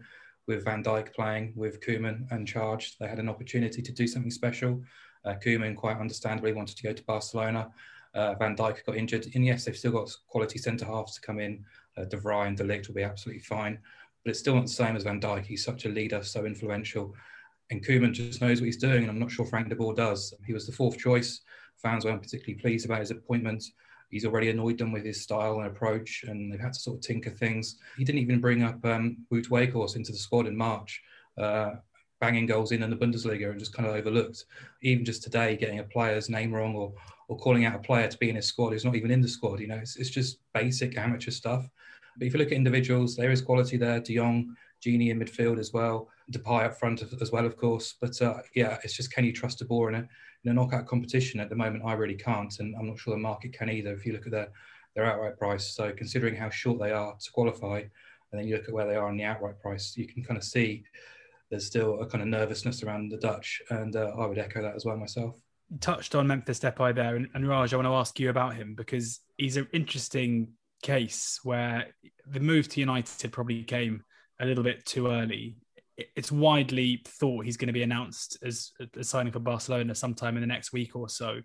with 0.48 0.64
Van 0.64 0.84
Dijk 0.84 1.14
playing 1.14 1.54
with 1.56 1.82
Koeman 1.82 2.32
and 2.32 2.48
charge, 2.48 2.98
they 2.98 3.08
had 3.08 3.20
an 3.20 3.30
opportunity 3.30 3.82
to 3.82 3.92
do 3.92 4.08
something 4.08 4.32
special. 4.32 4.82
Uh, 5.24 5.34
Koeman, 5.44 5.76
quite 5.76 5.98
understandably, 5.98 6.54
wanted 6.54 6.78
to 6.78 6.84
go 6.84 6.94
to 6.94 7.04
Barcelona. 7.04 7.72
Uh, 8.14 8.36
Van 8.36 8.56
Dijk 8.56 8.86
got 8.86 8.96
injured, 8.96 9.28
and 9.34 9.46
yes, 9.46 9.66
they've 9.66 9.78
still 9.78 9.92
got 9.92 10.16
quality 10.28 10.60
centre 10.60 10.86
halves 10.86 11.16
to 11.16 11.22
come 11.22 11.40
in. 11.40 11.66
Uh, 11.98 12.06
De 12.06 12.18
Vrij 12.18 12.48
and 12.48 12.58
De 12.58 12.64
Ligt 12.64 12.88
will 12.88 12.96
be 12.96 13.04
absolutely 13.04 13.42
fine, 13.42 13.80
but 14.24 14.30
it's 14.30 14.40
still 14.40 14.56
not 14.56 14.68
the 14.68 14.72
same 14.72 14.96
as 14.96 15.04
Van 15.04 15.20
Dijk. 15.20 15.46
He's 15.46 15.64
such 15.64 15.86
a 15.86 15.90
leader, 15.90 16.24
so 16.24 16.46
influential, 16.46 17.14
and 17.72 17.84
Koeman 17.84 18.14
just 18.14 18.42
knows 18.42 18.62
what 18.62 18.68
he's 18.68 18.78
doing, 18.78 19.04
and 19.04 19.10
I'm 19.10 19.20
not 19.20 19.32
sure 19.32 19.46
Frank 19.46 19.70
de 19.70 19.76
Boer 19.76 19.96
does. 19.96 20.34
He 20.46 20.54
was 20.54 20.68
the 20.68 20.74
fourth 20.74 20.98
choice. 20.98 21.42
Fans 21.78 22.06
weren't 22.06 22.22
particularly 22.22 22.62
pleased 22.62 22.86
about 22.86 23.00
his 23.00 23.12
appointment. 23.12 23.64
He's 24.10 24.26
already 24.26 24.50
annoyed 24.50 24.78
them 24.78 24.92
with 24.92 25.06
his 25.06 25.22
style 25.22 25.60
and 25.60 25.68
approach, 25.68 26.24
and 26.28 26.52
they've 26.52 26.60
had 26.60 26.74
to 26.74 26.80
sort 26.80 26.98
of 26.98 27.02
tinker 27.02 27.32
things. 27.32 27.78
He 27.98 28.04
didn't 28.04 28.22
even 28.22 28.40
bring 28.40 28.64
up 28.64 28.84
um, 28.86 29.18
Wout 29.32 29.50
Weghorst 29.50 29.96
into 29.96 30.12
the 30.12 30.18
squad 30.18 30.48
in 30.48 30.56
March. 30.56 31.02
Uh, 31.38 31.76
banging 32.22 32.46
goals 32.46 32.72
in 32.72 32.82
in 32.82 32.90
the 32.90 32.96
Bundesliga 32.96 33.52
and 33.52 33.60
just 33.60 33.74
kind 33.74 33.88
of 33.88 33.96
overlooked. 33.96 34.46
Even 34.82 35.04
just 35.04 35.22
today, 35.22 35.58
getting 35.58 35.80
a 35.80 35.84
player's 35.84 36.30
name 36.30 36.54
wrong 36.54 36.76
or 36.76 36.94
or 37.28 37.38
calling 37.38 37.66
out 37.66 37.76
a 37.76 37.80
player 37.80 38.08
to 38.08 38.18
be 38.18 38.30
in 38.30 38.36
his 38.36 38.46
squad 38.46 38.72
who's 38.72 38.86
not 38.86 38.96
even 38.96 39.12
in 39.12 39.22
the 39.22 39.28
squad. 39.28 39.60
You 39.60 39.68
know, 39.68 39.78
it's, 39.78 39.96
it's 39.96 40.10
just 40.10 40.40
basic 40.54 40.98
amateur 40.98 41.32
stuff. 41.32 41.68
But 42.18 42.28
if 42.28 42.34
you 42.34 42.40
look 42.40 42.50
at 42.50 42.54
individuals, 42.54 43.16
there 43.16 43.32
is 43.32 43.42
quality 43.42 43.78
there. 43.78 44.00
De 44.00 44.16
Jong, 44.16 44.56
Gini 44.84 45.10
in 45.10 45.20
midfield 45.20 45.60
as 45.60 45.74
well, 45.74 46.10
Depay 46.32 46.66
up 46.66 46.78
front 46.78 47.04
as 47.22 47.32
well, 47.32 47.46
of 47.46 47.58
course. 47.58 47.96
But 48.00 48.22
uh, 48.22 48.38
yeah, 48.54 48.78
it's 48.84 48.96
just 48.96 49.12
can 49.12 49.26
you 49.26 49.34
trust 49.34 49.60
De 49.60 49.66
Boer 49.66 49.90
in 49.90 49.96
a, 49.96 50.08
in 50.46 50.52
a 50.52 50.54
knockout 50.54 50.88
competition? 50.88 51.40
At 51.40 51.50
the 51.50 51.56
moment, 51.56 51.84
I 51.86 51.94
really 51.94 52.16
can't, 52.16 52.60
and 52.60 52.76
I'm 52.76 52.88
not 52.88 53.00
sure 53.00 53.14
the 53.14 53.20
market 53.20 53.54
can 53.54 53.70
either. 53.70 53.94
If 53.94 54.06
you 54.06 54.14
look 54.14 54.26
at 54.26 54.32
their 54.32 54.50
their 54.96 55.06
outright 55.06 55.38
price, 55.38 55.76
so 55.76 55.92
considering 55.92 56.36
how 56.36 56.50
short 56.50 56.80
they 56.80 56.92
are 56.92 57.16
to 57.20 57.32
qualify, 57.32 57.80
and 57.80 58.40
then 58.40 58.48
you 58.48 58.56
look 58.56 58.68
at 58.68 58.74
where 58.74 58.88
they 58.88 58.96
are 58.96 59.08
on 59.08 59.18
the 59.18 59.24
outright 59.24 59.60
price, 59.60 59.98
you 59.98 60.08
can 60.08 60.24
kind 60.24 60.38
of 60.38 60.44
see 60.44 60.86
there's 61.50 61.66
still 61.66 62.02
a 62.02 62.06
kind 62.08 62.22
of 62.22 62.28
nervousness 62.28 62.84
around 62.84 63.10
the 63.10 63.18
Dutch, 63.18 63.62
and 63.70 63.96
uh, 63.96 64.12
I 64.18 64.26
would 64.26 64.38
echo 64.38 64.62
that 64.62 64.76
as 64.76 64.86
well 64.86 64.98
myself. 64.98 65.36
touched 65.82 66.16
on 66.16 66.28
Memphis 66.28 66.60
Depay 66.60 66.96
there, 66.96 67.16
and, 67.16 67.28
and 67.34 67.48
Raj, 67.48 67.74
I 67.74 67.78
want 67.78 67.88
to 67.88 67.94
ask 67.94 68.20
you 68.20 68.30
about 68.30 68.56
him 68.56 68.76
because 68.76 69.20
he's 69.38 69.58
an 69.58 69.68
interesting 69.74 70.50
case 70.82 71.40
where 71.44 71.88
the 72.28 72.40
move 72.40 72.70
to 72.70 72.80
United 72.80 73.32
probably 73.32 73.64
came 73.64 74.04
a 74.40 74.46
little 74.46 74.64
bit 74.64 74.86
too 74.86 75.08
early. 75.08 75.58
It's 75.98 76.32
widely 76.32 77.02
thought 77.06 77.46
he's 77.46 77.58
going 77.58 77.68
to 77.68 77.74
be 77.74 77.84
announced 77.84 78.38
as 78.44 78.72
a 78.98 79.04
signing 79.04 79.32
for 79.32 79.40
Barcelona 79.40 79.96
sometime 79.96 80.36
in 80.36 80.42
the 80.42 80.48
next 80.48 80.74
week 80.74 80.96
or 80.96 81.08
so, 81.08 81.40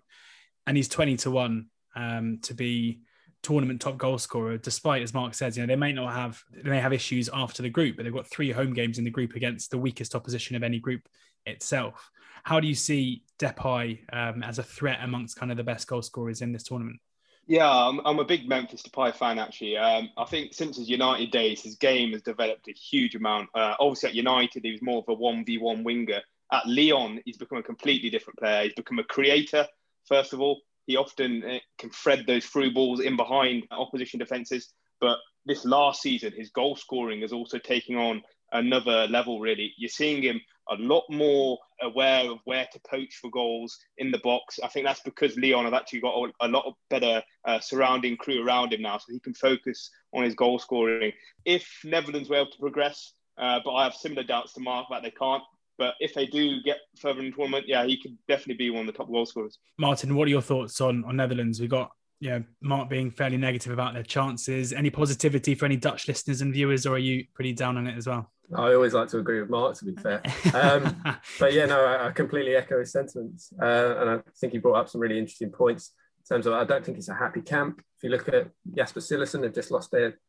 and 0.67 0.75
he's 0.75 0.89
twenty 0.89 1.15
to 1.17 1.31
one 1.31 1.67
um, 1.95 2.39
to 2.43 2.53
be 2.53 3.01
tournament 3.43 3.81
top 3.81 3.97
goal 3.97 4.17
scorer, 4.17 4.57
despite 4.57 5.01
as 5.01 5.13
Mark 5.13 5.33
says, 5.33 5.57
you 5.57 5.63
know, 5.63 5.67
they 5.67 5.75
may 5.75 5.93
not 5.93 6.13
have 6.13 6.41
they 6.51 6.69
may 6.69 6.79
have 6.79 6.93
issues 6.93 7.29
after 7.33 7.63
the 7.63 7.69
group, 7.69 7.95
but 7.95 8.03
they've 8.03 8.13
got 8.13 8.29
three 8.29 8.51
home 8.51 8.73
games 8.73 8.97
in 8.97 9.03
the 9.03 9.09
group 9.09 9.35
against 9.35 9.71
the 9.71 9.77
weakest 9.77 10.15
opposition 10.15 10.55
of 10.55 10.63
any 10.63 10.79
group 10.79 11.07
itself. 11.45 12.11
How 12.43 12.59
do 12.59 12.67
you 12.67 12.75
see 12.75 13.23
Depay 13.39 13.99
um, 14.13 14.43
as 14.43 14.59
a 14.59 14.63
threat 14.63 14.99
amongst 15.01 15.37
kind 15.37 15.51
of 15.51 15.57
the 15.57 15.63
best 15.63 15.87
goal 15.87 16.01
scorers 16.01 16.41
in 16.41 16.51
this 16.51 16.63
tournament? 16.63 16.99
Yeah, 17.47 17.69
I'm, 17.69 17.99
I'm 18.05 18.19
a 18.19 18.23
big 18.23 18.47
Memphis 18.47 18.83
Depay 18.83 19.15
fan 19.15 19.39
actually. 19.39 19.77
Um, 19.77 20.09
I 20.17 20.25
think 20.25 20.53
since 20.53 20.77
his 20.77 20.89
United 20.89 21.31
days, 21.31 21.61
his 21.61 21.75
game 21.75 22.11
has 22.13 22.21
developed 22.21 22.67
a 22.67 22.71
huge 22.71 23.15
amount. 23.15 23.49
Uh, 23.53 23.75
obviously 23.79 24.09
at 24.09 24.15
United, 24.15 24.63
he 24.63 24.71
was 24.71 24.81
more 24.81 24.99
of 24.99 25.05
a 25.09 25.13
one 25.13 25.43
v 25.43 25.57
one 25.57 25.83
winger. 25.83 26.21
At 26.51 26.67
Lyon, 26.67 27.21
he's 27.25 27.37
become 27.37 27.57
a 27.57 27.63
completely 27.63 28.09
different 28.09 28.39
player. 28.39 28.63
He's 28.63 28.73
become 28.73 28.99
a 28.99 29.03
creator, 29.03 29.65
first 30.07 30.33
of 30.33 30.41
all. 30.41 30.61
He 30.85 30.97
often 30.97 31.43
uh, 31.43 31.59
can 31.77 31.89
thread 31.89 32.25
those 32.27 32.45
through 32.45 32.73
balls 32.73 32.99
in 32.99 33.15
behind 33.15 33.67
opposition 33.71 34.19
defences. 34.19 34.73
But 34.99 35.17
this 35.45 35.65
last 35.65 36.01
season, 36.01 36.33
his 36.35 36.49
goal 36.49 36.75
scoring 36.75 37.21
is 37.21 37.33
also 37.33 37.57
taking 37.57 37.95
on 37.97 38.21
another 38.51 39.07
level, 39.07 39.39
really. 39.39 39.73
You're 39.77 39.89
seeing 39.89 40.21
him 40.21 40.41
a 40.69 40.75
lot 40.75 41.03
more 41.09 41.57
aware 41.81 42.29
of 42.29 42.39
where 42.45 42.67
to 42.71 42.79
poach 42.89 43.15
for 43.15 43.29
goals 43.29 43.77
in 43.97 44.11
the 44.11 44.19
box. 44.19 44.59
I 44.63 44.67
think 44.67 44.85
that's 44.85 45.01
because 45.01 45.37
Lyon 45.37 45.65
have 45.65 45.73
actually 45.73 46.01
got 46.01 46.15
a, 46.41 46.47
lot 46.47 46.65
of 46.65 46.73
better 46.89 47.21
uh, 47.45 47.59
surrounding 47.59 48.17
crew 48.17 48.45
around 48.45 48.73
him 48.73 48.81
now, 48.81 48.97
so 48.97 49.11
he 49.11 49.19
can 49.19 49.33
focus 49.33 49.89
on 50.13 50.23
his 50.23 50.35
goal 50.35 50.59
scoring. 50.59 51.11
If 51.45 51.67
Netherlands 51.83 52.29
were 52.29 52.37
able 52.37 52.51
to 52.51 52.59
progress, 52.59 53.13
uh, 53.37 53.59
but 53.63 53.73
I 53.73 53.83
have 53.83 53.93
similar 53.93 54.23
doubts 54.23 54.53
to 54.53 54.61
Mark 54.61 54.87
that 54.91 55.03
they 55.03 55.11
can't. 55.11 55.43
But 55.77 55.95
if 55.99 56.13
they 56.13 56.27
do 56.27 56.61
get 56.61 56.77
further 56.99 57.21
in 57.21 57.27
the 57.27 57.31
tournament, 57.31 57.67
yeah, 57.67 57.85
he 57.85 57.99
could 57.99 58.15
definitely 58.27 58.55
be 58.55 58.69
one 58.69 58.81
of 58.81 58.87
the 58.87 58.97
top 58.97 59.07
goal 59.07 59.25
scorers. 59.25 59.57
Martin, 59.79 60.13
what 60.15 60.27
are 60.27 60.31
your 60.31 60.41
thoughts 60.41 60.79
on, 60.79 61.03
on 61.05 61.15
Netherlands? 61.15 61.59
We've 61.59 61.69
got 61.71 61.89
you 62.21 62.29
know, 62.29 62.43
Mark 62.61 62.87
being 62.87 63.09
fairly 63.09 63.35
negative 63.35 63.73
about 63.73 63.93
their 63.93 64.03
chances. 64.03 64.71
Any 64.71 64.89
positivity 64.89 65.55
for 65.55 65.65
any 65.65 65.75
Dutch 65.75 66.07
listeners 66.07 66.41
and 66.41 66.53
viewers, 66.53 66.85
or 66.85 66.95
are 66.95 66.99
you 66.99 67.25
pretty 67.33 67.51
down 67.51 67.77
on 67.77 67.87
it 67.87 67.97
as 67.97 68.07
well? 68.07 68.31
I 68.55 68.73
always 68.73 68.93
like 68.93 69.09
to 69.09 69.17
agree 69.17 69.41
with 69.41 69.49
Mark, 69.49 69.75
to 69.79 69.85
be 69.85 69.95
fair. 69.95 70.21
Um, 70.53 71.01
but 71.39 71.53
yeah, 71.53 71.65
no, 71.65 71.83
I, 71.83 72.07
I, 72.07 72.11
completely 72.11 72.55
echo 72.55 72.79
his 72.79 72.91
sentiments. 72.91 73.51
Uh, 73.59 73.95
and 73.99 74.09
I 74.09 74.19
think 74.37 74.53
he 74.53 74.59
brought 74.59 74.79
up 74.79 74.89
some 74.89 75.01
really 75.01 75.17
interesting 75.17 75.49
points 75.49 75.93
in 76.19 76.35
terms 76.35 76.45
of 76.45 76.53
I 76.53 76.63
don't 76.63 76.85
think 76.85 76.97
it's 76.97 77.09
a 77.09 77.15
happy 77.15 77.41
camp. 77.41 77.81
If 77.97 78.03
you 78.03 78.09
look 78.09 78.27
at 78.29 78.49
Jasper 78.75 78.99
Cillessen, 78.99 79.41
they've 79.41 79.53
just 79.53 79.71
lost 79.71 79.91
their 79.91 80.19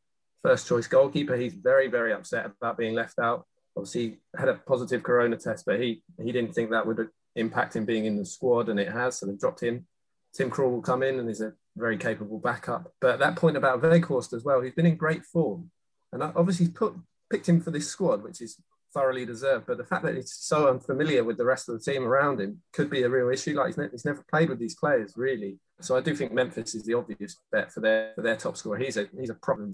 first 0.42 0.66
choice 0.66 0.86
goalkeeper. 0.86 1.36
He's 1.36 1.54
very, 1.54 1.88
very 1.88 2.12
upset 2.12 2.46
about 2.46 2.78
being 2.78 2.94
left 2.94 3.18
out 3.18 3.46
obviously 3.76 4.18
had 4.36 4.48
a 4.48 4.54
positive 4.54 5.02
corona 5.02 5.36
test, 5.36 5.64
but 5.66 5.80
he 5.80 6.02
he 6.22 6.32
didn't 6.32 6.54
think 6.54 6.70
that 6.70 6.86
would 6.86 7.08
impact 7.36 7.76
him 7.76 7.84
being 7.84 8.04
in 8.04 8.16
the 8.16 8.24
squad, 8.24 8.68
and 8.68 8.78
it 8.78 8.90
has. 8.90 9.18
So 9.18 9.26
they've 9.26 9.38
dropped 9.38 9.62
him. 9.62 9.86
Tim 10.34 10.50
Krul 10.50 10.70
will 10.70 10.82
come 10.82 11.02
in 11.02 11.18
and 11.18 11.28
is 11.28 11.40
a 11.40 11.52
very 11.76 11.96
capable 11.96 12.38
backup. 12.38 12.92
But 13.00 13.18
that 13.18 13.36
point 13.36 13.56
about 13.56 13.82
Weghorst 13.82 14.32
as 14.32 14.44
well, 14.44 14.60
he's 14.60 14.74
been 14.74 14.86
in 14.86 14.96
great 14.96 15.24
form, 15.24 15.70
and 16.12 16.22
obviously 16.22 16.68
put 16.68 16.94
picked 17.30 17.48
him 17.48 17.60
for 17.60 17.70
this 17.70 17.88
squad, 17.88 18.22
which 18.22 18.40
is 18.40 18.60
thoroughly 18.92 19.24
deserved. 19.24 19.66
But 19.66 19.78
the 19.78 19.84
fact 19.84 20.04
that 20.04 20.14
he's 20.14 20.32
so 20.32 20.68
unfamiliar 20.68 21.24
with 21.24 21.38
the 21.38 21.44
rest 21.44 21.68
of 21.68 21.78
the 21.78 21.92
team 21.92 22.04
around 22.04 22.40
him 22.40 22.60
could 22.72 22.90
be 22.90 23.02
a 23.02 23.08
real 23.08 23.30
issue. 23.30 23.54
Like 23.54 23.68
he's, 23.68 23.78
ne- 23.78 23.88
he's 23.90 24.04
never 24.04 24.24
played 24.30 24.50
with 24.50 24.58
these 24.58 24.74
players 24.74 25.14
really. 25.16 25.58
So 25.80 25.96
I 25.96 26.00
do 26.00 26.14
think 26.14 26.32
Memphis 26.32 26.74
is 26.74 26.84
the 26.84 26.94
obvious 26.94 27.36
bet 27.50 27.72
for 27.72 27.80
their 27.80 28.12
for 28.14 28.22
their 28.22 28.36
top 28.36 28.56
scorer. 28.56 28.78
He's 28.78 28.96
a 28.96 29.08
he's 29.18 29.30
a 29.30 29.34
problem 29.34 29.72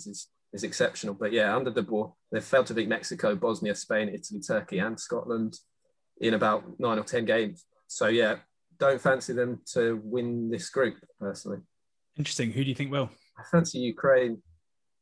is 0.53 0.65
exceptional. 0.65 1.15
But 1.15 1.33
yeah, 1.33 1.55
under 1.55 1.71
De 1.71 1.83
Boer, 1.83 2.15
they've 2.33 2.43
failed 2.43 2.67
to 2.67 2.75
beat 2.75 2.89
Mexico, 2.89 3.35
Bosnia, 3.35 3.75
Spain, 3.75 4.09
Italy, 4.09 4.41
Turkey, 4.41 4.79
and 4.79 4.99
Scotland 4.99 5.59
in 6.21 6.35
about 6.35 6.65
nine 6.79 6.99
or 6.99 7.05
10 7.05 7.25
games. 7.25 7.65
So 7.87 8.09
yeah, 8.09 8.37
don't 8.79 9.01
fancy 9.01 9.33
them 9.33 9.61
to 9.73 10.01
win 10.05 10.51
this 10.51 10.71
group 10.71 10.97
personally. 11.21 11.59
Interesting. 12.17 12.53
Who 12.53 12.65
do 12.65 12.69
you 12.69 12.75
think 12.75 12.91
will? 12.91 13.11
I 13.39 13.43
fancy 13.51 13.79
Ukraine. 13.79 14.43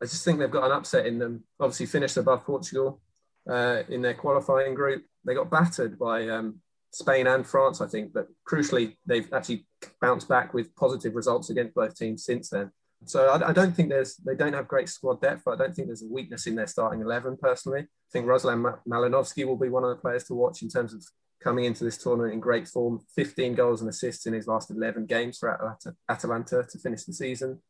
I 0.02 0.04
just 0.04 0.24
think 0.24 0.38
they've 0.38 0.50
got 0.50 0.64
an 0.64 0.72
upset 0.72 1.06
in 1.06 1.18
them. 1.18 1.44
Obviously, 1.58 1.86
finished 1.86 2.16
above 2.16 2.44
Portugal 2.44 3.00
uh, 3.48 3.82
in 3.88 4.02
their 4.02 4.14
qualifying 4.14 4.74
group. 4.74 5.04
They 5.24 5.34
got 5.34 5.50
battered 5.50 5.98
by 5.98 6.28
um, 6.28 6.60
Spain 6.92 7.26
and 7.26 7.46
France, 7.46 7.80
I 7.80 7.86
think, 7.86 8.12
but 8.12 8.28
crucially, 8.48 8.96
they've 9.06 9.30
actually 9.32 9.66
bounced 10.00 10.28
back 10.28 10.54
with 10.54 10.74
positive 10.76 11.14
results 11.14 11.50
against 11.50 11.74
both 11.74 11.96
teams 11.96 12.24
since 12.24 12.50
then. 12.50 12.70
So 13.04 13.28
I, 13.28 13.50
I, 13.50 13.52
don't 13.52 13.76
think 13.76 13.90
there's 13.90 14.16
they 14.16 14.34
don't 14.34 14.54
have 14.54 14.66
great 14.66 14.88
squad 14.88 15.20
depth. 15.20 15.46
I 15.46 15.56
don't 15.56 15.74
think 15.74 15.88
there's 15.88 16.02
a 16.02 16.08
weakness 16.08 16.46
in 16.46 16.56
their 16.56 16.66
starting 16.66 17.02
eleven. 17.02 17.36
Personally, 17.36 17.80
I 17.80 18.10
think 18.12 18.26
Ruslan 18.26 18.78
Malinovsky 18.88 19.46
will 19.46 19.58
be 19.58 19.68
one 19.68 19.84
of 19.84 19.90
the 19.90 20.00
players 20.00 20.24
to 20.24 20.34
watch 20.34 20.62
in 20.62 20.68
terms 20.68 20.94
of 20.94 21.04
coming 21.42 21.64
into 21.64 21.84
this 21.84 21.98
tournament 21.98 22.34
in 22.34 22.40
great 22.40 22.68
form. 22.68 23.00
15 23.14 23.54
goals 23.54 23.80
and 23.80 23.90
assists 23.90 24.26
in 24.26 24.34
his 24.34 24.46
last 24.46 24.70
11 24.70 25.06
games 25.06 25.38
for 25.38 25.76
Atalanta 26.08 26.64
to 26.70 26.78
finish 26.78 27.04
the 27.04 27.12
season. 27.12 27.60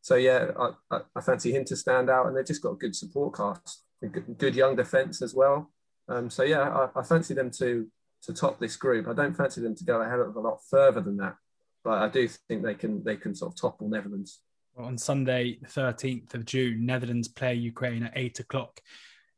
So 0.00 0.16
yeah, 0.16 0.48
I, 0.58 1.00
I, 1.16 1.20
fancy 1.22 1.50
him 1.52 1.64
to 1.64 1.76
stand 1.76 2.10
out, 2.10 2.26
and 2.26 2.36
they've 2.36 2.44
just 2.44 2.62
got 2.62 2.72
a 2.72 2.76
good 2.76 2.94
support 2.94 3.36
cast, 3.36 3.84
a 4.02 4.08
good, 4.08 4.54
young 4.54 4.76
defence 4.76 5.22
as 5.22 5.34
well. 5.34 5.70
Um, 6.08 6.28
so 6.28 6.42
yeah, 6.42 6.68
I, 6.68 7.00
I 7.00 7.02
fancy 7.02 7.32
them 7.32 7.50
to 7.52 7.86
to 8.24 8.34
top 8.34 8.58
this 8.58 8.76
group. 8.76 9.08
I 9.08 9.14
don't 9.14 9.34
fancy 9.34 9.62
them 9.62 9.74
to 9.74 9.84
go 9.84 10.02
a 10.02 10.08
hell 10.08 10.20
of 10.20 10.36
a 10.36 10.40
lot 10.40 10.58
further 10.68 11.00
than 11.00 11.16
that, 11.18 11.36
but 11.82 12.02
I 12.02 12.08
do 12.08 12.28
think 12.48 12.62
they 12.62 12.74
can 12.74 13.02
they 13.02 13.16
can 13.16 13.34
sort 13.34 13.52
of 13.52 13.60
topple 13.60 13.88
Netherlands 13.88 14.40
on 14.76 14.98
Sunday, 14.98 15.58
13th 15.64 16.34
of 16.34 16.44
June, 16.44 16.84
Netherlands 16.84 17.28
play 17.28 17.54
Ukraine 17.54 18.02
at 18.02 18.12
eight 18.16 18.40
o'clock 18.40 18.80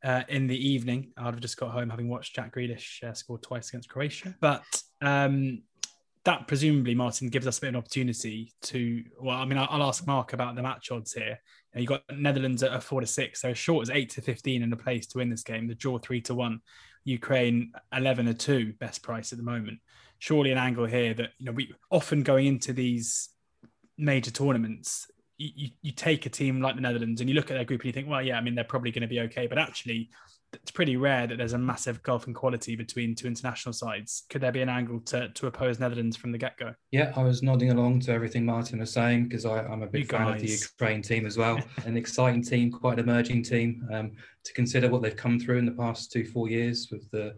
uh, 0.04 0.22
in 0.28 0.46
the 0.46 0.68
evening. 0.68 1.12
I'd 1.16 1.34
have 1.34 1.40
just 1.40 1.56
got 1.56 1.70
home 1.70 1.90
having 1.90 2.08
watched 2.08 2.34
Jack 2.34 2.54
Grealish 2.54 3.02
uh, 3.02 3.14
score 3.14 3.38
twice 3.38 3.68
against 3.68 3.88
Croatia. 3.88 4.34
But 4.40 4.64
um, 5.00 5.62
that 6.24 6.48
presumably, 6.48 6.94
Martin, 6.94 7.28
gives 7.28 7.46
us 7.46 7.58
a 7.58 7.60
bit 7.60 7.68
of 7.68 7.74
an 7.74 7.78
opportunity 7.78 8.52
to. 8.62 9.04
Well, 9.20 9.36
I 9.36 9.44
mean, 9.44 9.58
I'll, 9.58 9.82
ask 9.82 10.06
Mark 10.06 10.32
about 10.32 10.56
the 10.56 10.62
match 10.62 10.90
odds 10.90 11.12
here. 11.12 11.38
You, 11.74 11.82
you 11.82 11.86
got 11.86 12.02
Netherlands 12.14 12.62
at 12.62 12.72
a 12.72 12.80
four 12.80 13.00
to 13.00 13.06
six, 13.06 13.42
so 13.42 13.50
as 13.50 13.58
short 13.58 13.82
as 13.82 13.90
eight 13.90 14.10
to 14.10 14.22
15 14.22 14.62
in 14.62 14.70
the 14.70 14.76
place 14.76 15.06
to 15.08 15.18
win 15.18 15.30
this 15.30 15.42
game. 15.42 15.68
The 15.68 15.74
draw 15.74 15.98
three 15.98 16.20
to 16.22 16.34
one. 16.34 16.60
Ukraine 17.04 17.70
11 17.92 18.26
to 18.26 18.34
2 18.34 18.72
best 18.80 19.00
price 19.00 19.30
at 19.30 19.38
the 19.38 19.44
moment 19.44 19.78
surely 20.18 20.50
an 20.50 20.58
angle 20.58 20.86
here 20.86 21.14
that 21.14 21.30
you 21.38 21.46
know 21.46 21.52
we 21.52 21.72
often 21.90 22.22
going 22.22 22.46
into 22.46 22.72
these 22.72 23.30
major 23.98 24.30
tournaments 24.30 25.10
you, 25.38 25.70
you 25.82 25.92
take 25.92 26.26
a 26.26 26.30
team 26.30 26.60
like 26.60 26.76
the 26.76 26.80
Netherlands 26.80 27.20
and 27.20 27.28
you 27.28 27.36
look 27.36 27.50
at 27.50 27.54
their 27.54 27.64
group 27.64 27.82
and 27.82 27.86
you 27.86 27.92
think, 27.92 28.08
well, 28.08 28.22
yeah, 28.22 28.38
I 28.38 28.40
mean, 28.40 28.54
they're 28.54 28.64
probably 28.64 28.90
going 28.90 29.02
to 29.02 29.08
be 29.08 29.20
okay. 29.20 29.46
But 29.46 29.58
actually, 29.58 30.10
it's 30.52 30.70
pretty 30.70 30.96
rare 30.96 31.26
that 31.26 31.36
there's 31.36 31.52
a 31.52 31.58
massive 31.58 32.02
gulf 32.02 32.26
in 32.26 32.34
quality 32.34 32.76
between 32.76 33.14
two 33.14 33.26
international 33.26 33.72
sides. 33.72 34.24
Could 34.30 34.40
there 34.40 34.52
be 34.52 34.62
an 34.62 34.68
angle 34.68 35.00
to, 35.00 35.28
to 35.28 35.46
oppose 35.46 35.78
Netherlands 35.78 36.16
from 36.16 36.32
the 36.32 36.38
get 36.38 36.56
go? 36.56 36.74
Yeah, 36.90 37.12
I 37.16 37.22
was 37.22 37.42
nodding 37.42 37.70
along 37.70 38.00
to 38.00 38.12
everything 38.12 38.46
Martin 38.46 38.78
was 38.78 38.92
saying 38.92 39.24
because 39.24 39.44
I'm 39.44 39.82
a 39.82 39.86
big 39.86 40.02
you 40.02 40.08
fan 40.08 40.26
guys. 40.26 40.42
of 40.42 40.46
the 40.46 40.52
Ukraine 40.52 41.02
team 41.02 41.26
as 41.26 41.36
well. 41.36 41.60
an 41.84 41.96
exciting 41.96 42.42
team, 42.42 42.70
quite 42.70 42.98
an 42.98 43.08
emerging 43.08 43.42
team. 43.42 43.86
Um, 43.92 44.12
to 44.44 44.52
consider 44.54 44.88
what 44.88 45.02
they've 45.02 45.16
come 45.16 45.38
through 45.38 45.58
in 45.58 45.66
the 45.66 45.72
past 45.72 46.12
two, 46.12 46.24
four 46.24 46.48
years 46.48 46.88
with 46.90 47.10
the 47.10 47.34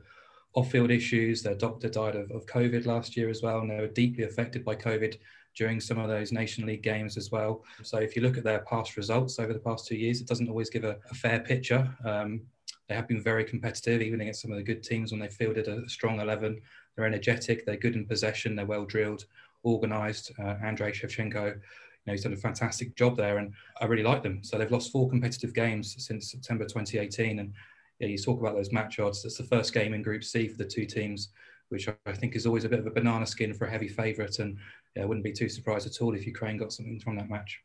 off 0.54 0.70
field 0.70 0.90
issues. 0.90 1.42
Their 1.42 1.54
doctor 1.54 1.88
died 1.88 2.16
of, 2.16 2.30
of 2.30 2.46
COVID 2.46 2.86
last 2.86 3.16
year 3.16 3.28
as 3.28 3.42
well, 3.42 3.60
and 3.60 3.70
they 3.70 3.80
were 3.80 3.88
deeply 3.88 4.24
affected 4.24 4.64
by 4.64 4.76
COVID 4.76 5.16
during 5.56 5.80
some 5.80 5.98
of 5.98 6.08
those 6.08 6.32
Nation 6.32 6.66
League 6.66 6.82
games 6.82 7.16
as 7.16 7.30
well. 7.32 7.64
So 7.82 7.98
if 7.98 8.14
you 8.14 8.22
look 8.22 8.38
at 8.38 8.44
their 8.44 8.60
past 8.60 8.96
results 8.96 9.38
over 9.38 9.52
the 9.52 9.58
past 9.58 9.86
two 9.86 9.96
years, 9.96 10.20
it 10.20 10.28
doesn't 10.28 10.48
always 10.48 10.70
give 10.70 10.84
a, 10.84 10.96
a 11.10 11.14
fair 11.14 11.40
picture. 11.40 11.88
Um, 12.04 12.42
they 12.88 12.94
have 12.94 13.08
been 13.08 13.22
very 13.22 13.44
competitive, 13.44 14.00
even 14.00 14.20
against 14.20 14.40
some 14.40 14.50
of 14.50 14.56
the 14.56 14.62
good 14.62 14.82
teams 14.82 15.10
when 15.10 15.20
they 15.20 15.28
fielded 15.28 15.68
a 15.68 15.88
strong 15.88 16.20
11. 16.20 16.60
They're 16.96 17.06
energetic, 17.06 17.66
they're 17.66 17.76
good 17.76 17.94
in 17.94 18.06
possession, 18.06 18.56
they're 18.56 18.66
well 18.66 18.84
drilled, 18.84 19.26
organised. 19.64 20.32
Uh, 20.38 20.54
Andrei 20.62 20.90
Shevchenko, 20.92 21.46
you 21.46 21.60
know, 22.06 22.12
he's 22.12 22.22
done 22.22 22.32
a 22.32 22.36
fantastic 22.36 22.96
job 22.96 23.16
there, 23.16 23.38
and 23.38 23.52
I 23.80 23.84
really 23.84 24.02
like 24.02 24.22
them. 24.22 24.42
So 24.42 24.56
they've 24.56 24.70
lost 24.70 24.90
four 24.90 25.08
competitive 25.08 25.54
games 25.54 25.94
since 25.98 26.30
September 26.30 26.64
2018, 26.64 27.40
and 27.40 27.52
yeah, 27.98 28.08
you 28.08 28.16
talk 28.16 28.40
about 28.40 28.54
those 28.54 28.72
match 28.72 28.98
odds. 28.98 29.22
That's 29.22 29.36
the 29.36 29.44
first 29.44 29.74
game 29.74 29.92
in 29.92 30.02
Group 30.02 30.24
C 30.24 30.48
for 30.48 30.56
the 30.56 30.64
two 30.64 30.86
teams, 30.86 31.28
which 31.68 31.88
I 32.06 32.12
think 32.12 32.36
is 32.36 32.46
always 32.46 32.64
a 32.64 32.68
bit 32.68 32.78
of 32.78 32.86
a 32.86 32.90
banana 32.90 33.26
skin 33.26 33.52
for 33.52 33.66
a 33.66 33.70
heavy 33.70 33.88
favourite, 33.88 34.38
and 34.38 34.56
yeah, 34.98 35.04
I 35.04 35.06
wouldn't 35.06 35.24
be 35.24 35.32
too 35.32 35.48
surprised 35.48 35.86
at 35.86 36.02
all 36.02 36.14
if 36.14 36.26
Ukraine 36.26 36.56
got 36.56 36.72
something 36.72 36.98
from 36.98 37.16
that 37.16 37.30
match. 37.30 37.60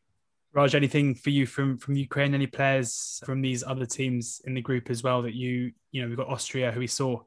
Raj, 0.52 0.76
anything 0.76 1.16
for 1.16 1.30
you 1.30 1.46
from 1.46 1.78
from 1.78 1.96
Ukraine? 1.96 2.32
Any 2.32 2.46
players 2.46 3.20
from 3.26 3.42
these 3.42 3.64
other 3.64 3.86
teams 3.86 4.40
in 4.44 4.54
the 4.54 4.60
group 4.60 4.88
as 4.88 5.02
well 5.02 5.20
that 5.22 5.34
you 5.34 5.72
you 5.90 6.00
know 6.00 6.08
we've 6.08 6.16
got 6.16 6.28
Austria 6.28 6.70
who 6.70 6.78
we 6.78 6.86
saw 6.86 7.20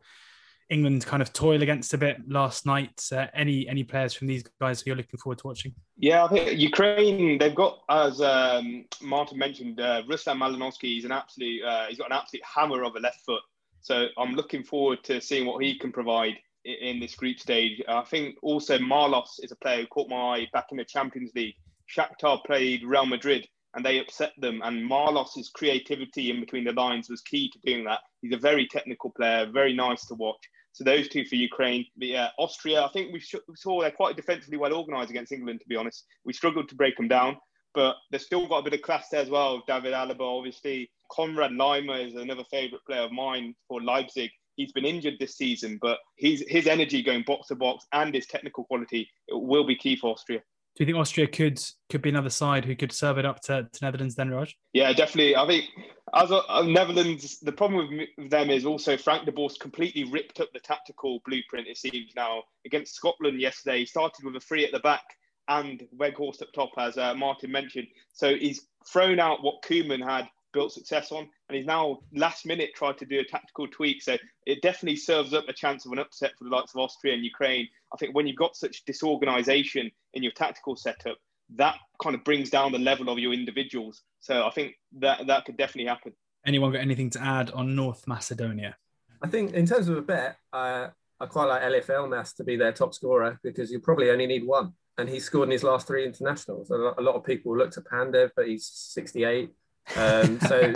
England 0.69 1.05
kind 1.05 1.21
of 1.21 1.33
toil 1.33 1.61
against 1.61 1.93
a 1.93 1.97
bit 1.97 2.17
last 2.25 2.65
night. 2.65 3.03
Uh, 3.11 3.27
any 3.33 3.67
any 3.67 3.83
players 3.83 4.13
from 4.13 4.27
these 4.27 4.43
guys 4.61 4.79
who 4.79 4.89
you're 4.89 4.95
looking 4.95 5.19
forward 5.19 5.39
to 5.39 5.47
watching? 5.47 5.75
Yeah, 5.97 6.23
I 6.23 6.29
think 6.29 6.57
Ukraine 6.57 7.37
they've 7.37 7.53
got 7.53 7.79
as 7.89 8.21
um, 8.21 8.85
Martin 9.01 9.37
mentioned, 9.37 9.81
uh, 9.81 10.03
Ruslan 10.03 10.37
Malinovsky. 10.37 10.93
He's 10.95 11.03
an 11.03 11.11
absolute 11.11 11.65
uh, 11.65 11.87
he's 11.89 11.97
got 11.97 12.11
an 12.11 12.17
absolute 12.17 12.45
hammer 12.45 12.83
of 12.83 12.95
a 12.95 12.99
left 12.99 13.25
foot. 13.25 13.41
So 13.81 14.07
I'm 14.17 14.35
looking 14.35 14.63
forward 14.63 15.03
to 15.03 15.19
seeing 15.19 15.45
what 15.45 15.61
he 15.61 15.77
can 15.77 15.91
provide 15.91 16.35
in, 16.67 16.99
this 16.99 17.15
group 17.15 17.39
stage. 17.39 17.81
I 17.87 18.01
think 18.01 18.35
also 18.41 18.77
Marlos 18.77 19.39
is 19.39 19.51
a 19.51 19.55
player 19.55 19.81
who 19.81 19.87
caught 19.87 20.09
my 20.09 20.15
eye 20.15 20.47
back 20.53 20.67
in 20.71 20.77
the 20.77 20.85
Champions 20.85 21.31
League 21.35 21.55
Shakhtar 21.87 22.43
played 22.45 22.83
Real 22.83 23.05
Madrid 23.05 23.47
and 23.73 23.85
they 23.85 23.99
upset 23.99 24.33
them. 24.37 24.61
And 24.63 24.89
Marlos's 24.89 25.49
creativity 25.49 26.29
in 26.29 26.39
between 26.39 26.63
the 26.63 26.73
lines 26.73 27.09
was 27.09 27.21
key 27.21 27.49
to 27.51 27.59
doing 27.65 27.85
that. 27.85 28.01
He's 28.21 28.33
a 28.33 28.37
very 28.37 28.67
technical 28.67 29.11
player, 29.11 29.45
very 29.45 29.73
nice 29.73 30.05
to 30.07 30.15
watch. 30.15 30.43
So 30.73 30.83
those 30.83 31.07
two 31.07 31.25
for 31.25 31.35
Ukraine. 31.35 31.85
But 31.97 32.07
yeah, 32.07 32.29
Austria, 32.37 32.83
I 32.83 32.89
think 32.89 33.13
we, 33.13 33.21
saw 33.55 33.81
they're 33.81 33.91
quite 33.91 34.15
defensively 34.15 34.57
well 34.57 34.73
organised 34.73 35.09
against 35.09 35.31
England, 35.31 35.61
to 35.61 35.67
be 35.67 35.75
honest. 35.75 36.05
We 36.23 36.33
struggled 36.33 36.69
to 36.69 36.75
break 36.75 36.97
them 36.97 37.07
down, 37.07 37.37
but 37.73 37.95
they've 38.11 38.21
still 38.21 38.47
got 38.47 38.59
a 38.59 38.63
bit 38.63 38.73
of 38.73 38.81
class 38.81 39.09
there 39.09 39.21
as 39.21 39.29
well. 39.29 39.63
David 39.67 39.93
Alaba, 39.93 40.21
obviously. 40.21 40.89
Konrad 41.09 41.51
Laimer 41.51 42.05
is 42.05 42.15
another 42.15 42.43
favourite 42.51 42.85
player 42.85 43.03
of 43.03 43.11
mine 43.11 43.55
for 43.67 43.81
Leipzig. 43.81 44.29
He's 44.57 44.73
been 44.73 44.85
injured 44.85 45.15
this 45.19 45.37
season, 45.37 45.79
but 45.81 45.99
his, 46.17 46.43
his 46.47 46.67
energy 46.67 47.01
going 47.01 47.23
box 47.25 47.47
to 47.47 47.55
box 47.55 47.85
and 47.93 48.13
his 48.13 48.27
technical 48.27 48.65
quality 48.65 49.09
will 49.31 49.65
be 49.65 49.75
key 49.75 49.95
for 49.95 50.11
Austria. 50.11 50.41
Do 50.77 50.83
you 50.83 50.85
think 50.85 50.97
Austria 50.99 51.25
could 51.25 51.59
could 51.89 52.03
be 52.03 52.09
another 52.09 52.29
side 52.29 52.63
who 52.63 52.75
could 52.75 52.91
serve 52.91 53.17
it 53.17 53.25
up 53.25 53.41
to, 53.45 53.63
to 53.63 53.79
Netherlands 53.83 54.13
then, 54.13 54.29
Raj? 54.29 54.55
Yeah, 54.73 54.93
definitely. 54.93 55.35
I 55.35 55.47
think 55.47 55.65
as 56.13 56.29
a, 56.29 56.41
a 56.49 56.63
Netherlands, 56.63 57.39
the 57.39 57.51
problem 57.51 57.97
with 57.97 58.29
them 58.29 58.51
is 58.51 58.63
also 58.63 58.95
Frank 58.95 59.25
de 59.25 59.31
Boer 59.31 59.49
completely 59.59 60.03
ripped 60.03 60.39
up 60.39 60.49
the 60.53 60.59
tactical 60.59 61.19
blueprint. 61.25 61.67
It 61.67 61.77
seems 61.77 62.11
now 62.15 62.43
against 62.63 62.93
Scotland 62.93 63.41
yesterday, 63.41 63.79
he 63.79 63.85
started 63.87 64.23
with 64.23 64.35
a 64.35 64.39
three 64.39 64.65
at 64.65 64.71
the 64.71 64.79
back 64.79 65.01
and 65.47 65.81
Weghorst 65.97 66.43
up 66.43 66.51
top, 66.53 66.69
as 66.77 66.95
uh, 66.99 67.15
Martin 67.15 67.51
mentioned. 67.51 67.87
So 68.13 68.35
he's 68.35 68.67
thrown 68.87 69.19
out 69.19 69.43
what 69.43 69.63
Koeman 69.63 70.07
had 70.07 70.29
built 70.57 70.73
success 70.73 71.11
on. 71.11 71.29
And 71.49 71.55
he's 71.55 71.67
now 71.67 71.99
last 72.15 72.45
minute 72.47 72.71
tried 72.75 72.97
to 72.97 73.05
do 73.05 73.19
a 73.19 73.23
tactical 73.23 73.67
tweak. 73.67 74.01
So 74.01 74.17
it 74.47 74.63
definitely 74.63 74.97
serves 74.97 75.33
up 75.33 75.47
a 75.47 75.53
chance 75.53 75.85
of 75.85 75.91
an 75.91 75.99
upset 75.99 76.31
for 76.37 76.45
the 76.45 76.49
likes 76.49 76.73
of 76.73 76.81
Austria 76.81 77.13
and 77.13 77.23
Ukraine. 77.23 77.67
I 77.93 77.97
think 77.97 78.15
when 78.15 78.25
you've 78.25 78.37
got 78.37 78.55
such 78.55 78.83
disorganization 78.85 79.91
in 80.15 80.23
your 80.23 80.31
tactical 80.31 80.75
setup, 80.75 81.17
that 81.55 81.75
kind 82.01 82.15
of 82.15 82.23
brings 82.23 82.49
down 82.49 82.71
the 82.71 82.79
level 82.79 83.09
of 83.09 83.19
your 83.19 83.33
individuals. 83.33 84.01
So 84.19 84.47
I 84.47 84.49
think 84.49 84.73
that 84.99 85.27
that 85.27 85.45
could 85.45 85.57
definitely 85.57 85.89
happen. 85.89 86.13
Anyone 86.43 86.71
got 86.71 86.81
anything 86.81 87.11
to 87.11 87.21
add 87.21 87.51
on 87.51 87.75
North 87.75 88.07
Macedonia? 88.07 88.75
I 89.21 89.27
think 89.27 89.53
in 89.53 89.67
terms 89.67 89.87
of 89.89 89.97
a 89.97 90.01
bet, 90.01 90.37
uh, 90.51 90.87
I 91.19 91.25
quite 91.27 91.45
like 91.45 91.61
Eljif 91.61 91.85
Elmas 91.85 92.35
to 92.35 92.43
be 92.43 92.55
their 92.55 92.71
top 92.71 92.93
scorer 92.95 93.39
because 93.43 93.71
you 93.71 93.79
probably 93.79 94.09
only 94.09 94.25
need 94.25 94.45
one. 94.45 94.73
And 94.97 95.07
he 95.07 95.19
scored 95.19 95.49
in 95.49 95.51
his 95.51 95.63
last 95.63 95.85
three 95.85 96.05
internationals. 96.05 96.71
A 96.71 96.75
lot 96.75 97.15
of 97.15 97.23
people 97.23 97.55
looked 97.55 97.77
at 97.77 97.85
Pandev, 97.85 98.31
but 98.35 98.47
he's 98.47 98.65
68. 98.65 99.51
Um, 99.95 100.39
so 100.41 100.73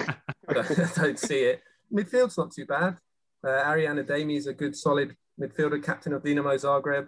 I, 0.47 0.53
don't, 0.95 1.19
see 1.19 1.41
it. 1.41 1.61
Midfield's 1.93 2.37
not 2.37 2.51
too 2.51 2.65
bad. 2.65 2.97
Uh, 3.43 3.49
Arijan 3.49 4.03
Ademi 4.03 4.37
is 4.37 4.47
a 4.47 4.53
good, 4.53 4.75
solid 4.75 5.15
midfielder, 5.39 5.83
captain 5.83 6.13
of 6.13 6.23
Dinamo 6.23 6.55
Zagreb. 6.55 7.07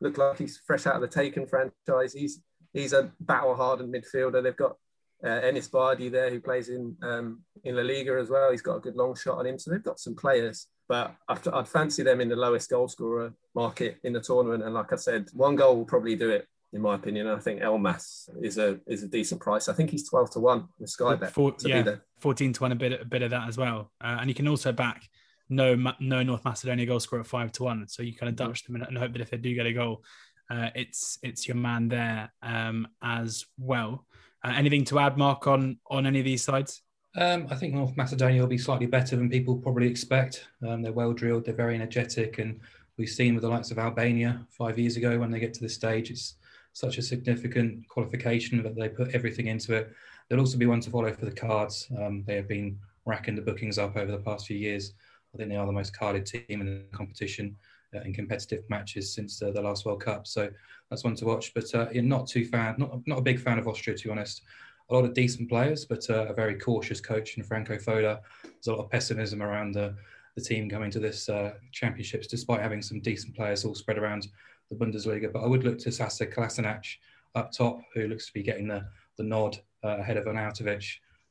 Look 0.00 0.18
like 0.18 0.38
he's 0.38 0.60
fresh 0.66 0.86
out 0.86 0.96
of 0.96 1.00
the 1.02 1.08
Taken 1.08 1.46
franchise. 1.46 2.12
He's 2.12 2.42
he's 2.72 2.92
a 2.92 3.12
battle-hardened 3.20 3.92
midfielder. 3.92 4.42
They've 4.42 4.56
got 4.56 4.76
uh, 5.24 5.40
Enis 5.40 5.70
Bardhi 5.70 6.10
there 6.10 6.30
who 6.30 6.40
plays 6.40 6.68
in 6.68 6.96
um, 7.02 7.42
in 7.64 7.76
La 7.76 7.82
Liga 7.82 8.18
as 8.20 8.28
well. 8.28 8.50
He's 8.50 8.62
got 8.62 8.76
a 8.76 8.80
good 8.80 8.96
long 8.96 9.14
shot 9.14 9.38
on 9.38 9.46
him. 9.46 9.58
So 9.58 9.70
they've 9.70 9.82
got 9.82 10.00
some 10.00 10.16
players, 10.16 10.66
but 10.88 11.14
I'd, 11.28 11.46
I'd 11.48 11.68
fancy 11.68 12.02
them 12.02 12.20
in 12.20 12.28
the 12.28 12.36
lowest 12.36 12.70
goal 12.70 12.88
scorer 12.88 13.32
market 13.54 13.98
in 14.02 14.12
the 14.12 14.20
tournament. 14.20 14.64
And 14.64 14.74
like 14.74 14.92
I 14.92 14.96
said, 14.96 15.28
one 15.32 15.56
goal 15.56 15.76
will 15.76 15.84
probably 15.84 16.16
do 16.16 16.30
it 16.30 16.48
in 16.72 16.80
my 16.80 16.94
opinion. 16.94 17.26
I 17.26 17.38
think 17.38 17.60
Elmas 17.60 18.28
is 18.40 18.58
a 18.58 18.80
is 18.86 19.02
a 19.02 19.08
decent 19.08 19.40
price. 19.40 19.68
I 19.68 19.74
think 19.74 19.90
he's 19.90 20.08
twelve 20.08 20.30
to 20.30 20.40
one 20.40 20.68
with 20.78 20.90
Sky 20.90 21.16
Bet. 21.16 21.32
Four, 21.32 21.54
yeah, 21.64 21.96
fourteen 22.18 22.52
to 22.52 22.62
one, 22.62 22.72
a 22.72 22.76
bit 22.76 23.00
a 23.00 23.04
bit 23.04 23.22
of 23.22 23.30
that 23.30 23.48
as 23.48 23.58
well. 23.58 23.90
Uh, 24.02 24.18
and 24.20 24.28
you 24.28 24.34
can 24.34 24.48
also 24.48 24.72
back 24.72 25.08
no 25.48 25.76
no 26.00 26.22
North 26.22 26.44
Macedonia 26.44 26.86
goal 26.86 27.00
score 27.00 27.20
at 27.20 27.26
five 27.26 27.52
to 27.52 27.64
one. 27.64 27.86
So 27.88 28.02
you 28.02 28.14
kind 28.14 28.28
of 28.28 28.36
mm-hmm. 28.36 28.48
dutch 28.48 28.64
them 28.64 28.76
and, 28.76 28.84
and 28.86 28.98
hope 28.98 29.12
that 29.12 29.20
if 29.20 29.30
they 29.30 29.36
do 29.36 29.54
get 29.54 29.66
a 29.66 29.72
goal, 29.72 30.02
uh, 30.50 30.70
it's 30.74 31.18
it's 31.22 31.46
your 31.46 31.56
man 31.56 31.88
there 31.88 32.32
um, 32.42 32.88
as 33.02 33.44
well. 33.58 34.06
Uh, 34.44 34.52
anything 34.56 34.84
to 34.86 34.98
add, 34.98 35.16
Mark, 35.16 35.46
on 35.46 35.78
on 35.90 36.06
any 36.06 36.18
of 36.18 36.24
these 36.24 36.42
sides? 36.42 36.82
Um, 37.14 37.46
I 37.50 37.56
think 37.56 37.74
North 37.74 37.94
Macedonia 37.94 38.40
will 38.40 38.48
be 38.48 38.56
slightly 38.56 38.86
better 38.86 39.16
than 39.16 39.28
people 39.28 39.58
probably 39.58 39.86
expect. 39.86 40.46
Um, 40.66 40.80
they're 40.80 40.94
well 40.94 41.12
drilled, 41.12 41.44
they're 41.44 41.54
very 41.54 41.74
energetic, 41.74 42.38
and 42.38 42.58
we've 42.96 43.10
seen 43.10 43.34
with 43.34 43.42
the 43.42 43.50
likes 43.50 43.70
of 43.70 43.78
Albania 43.78 44.46
five 44.48 44.78
years 44.78 44.96
ago 44.96 45.18
when 45.18 45.30
they 45.30 45.38
get 45.38 45.52
to 45.54 45.60
this 45.60 45.74
stage, 45.74 46.10
it's 46.10 46.36
such 46.72 46.98
a 46.98 47.02
significant 47.02 47.86
qualification 47.88 48.62
that 48.62 48.74
they 48.74 48.88
put 48.88 49.14
everything 49.14 49.46
into 49.46 49.74
it. 49.74 49.92
There'll 50.28 50.44
also 50.44 50.58
be 50.58 50.66
one 50.66 50.80
to 50.80 50.90
follow 50.90 51.12
for 51.12 51.26
the 51.26 51.32
cards. 51.32 51.88
Um, 51.98 52.24
they 52.26 52.36
have 52.36 52.48
been 52.48 52.78
racking 53.04 53.34
the 53.34 53.42
bookings 53.42 53.78
up 53.78 53.96
over 53.96 54.10
the 54.10 54.18
past 54.18 54.46
few 54.46 54.56
years. 54.56 54.94
I 55.34 55.38
think 55.38 55.50
they 55.50 55.56
are 55.56 55.66
the 55.66 55.72
most 55.72 55.96
carded 55.96 56.26
team 56.26 56.44
in 56.48 56.64
the 56.66 56.96
competition 56.96 57.56
uh, 57.94 58.00
in 58.00 58.12
competitive 58.12 58.64
matches 58.68 59.12
since 59.12 59.42
uh, 59.42 59.50
the 59.50 59.60
last 59.60 59.84
World 59.84 60.02
Cup. 60.02 60.26
So 60.26 60.50
that's 60.88 61.04
one 61.04 61.14
to 61.16 61.24
watch. 61.26 61.52
But 61.54 61.74
uh, 61.74 61.88
you're 61.92 62.02
not 62.02 62.26
too 62.26 62.44
fan, 62.44 62.74
not 62.78 63.06
not 63.06 63.18
a 63.18 63.22
big 63.22 63.40
fan 63.40 63.58
of 63.58 63.68
Austria 63.68 63.96
to 63.96 64.04
be 64.04 64.10
honest. 64.10 64.42
A 64.90 64.94
lot 64.94 65.04
of 65.04 65.14
decent 65.14 65.48
players, 65.48 65.84
but 65.84 66.08
uh, 66.10 66.26
a 66.26 66.34
very 66.34 66.58
cautious 66.58 67.00
coach 67.00 67.36
in 67.36 67.42
Franco 67.42 67.78
Foda. 67.78 68.20
There's 68.42 68.66
a 68.66 68.72
lot 68.72 68.84
of 68.84 68.90
pessimism 68.90 69.42
around 69.42 69.72
the 69.72 69.94
the 70.36 70.42
team 70.42 70.70
coming 70.70 70.90
to 70.90 70.98
this 70.98 71.28
uh, 71.28 71.52
championships, 71.72 72.26
despite 72.26 72.60
having 72.60 72.80
some 72.80 73.00
decent 73.00 73.36
players 73.36 73.64
all 73.64 73.74
spread 73.74 73.98
around 73.98 74.28
the 74.72 74.84
Bundesliga. 74.84 75.32
But 75.32 75.42
I 75.42 75.46
would 75.46 75.64
look 75.64 75.78
to 75.78 75.92
Sasa 75.92 76.26
Kalajdzic 76.26 76.96
up 77.34 77.52
top, 77.52 77.80
who 77.94 78.08
looks 78.08 78.26
to 78.26 78.32
be 78.32 78.42
getting 78.42 78.68
the, 78.68 78.84
the 79.16 79.24
nod 79.24 79.58
uh, 79.84 79.98
ahead 79.98 80.16
of 80.16 80.24
Arnautovic. 80.24 80.84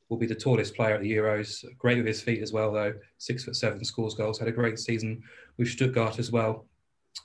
Will 0.08 0.18
be 0.18 0.26
the 0.26 0.34
tallest 0.34 0.74
player 0.74 0.94
at 0.94 1.00
the 1.00 1.10
Euros. 1.10 1.64
Great 1.78 1.96
with 1.96 2.06
his 2.06 2.20
feet 2.20 2.42
as 2.42 2.52
well, 2.52 2.70
though. 2.70 2.92
Six 3.16 3.44
foot 3.44 3.56
seven, 3.56 3.82
scores 3.82 4.14
goals. 4.14 4.38
Had 4.38 4.48
a 4.48 4.52
great 4.52 4.78
season 4.78 5.22
with 5.56 5.68
Stuttgart 5.68 6.18
as 6.18 6.30
well. 6.30 6.66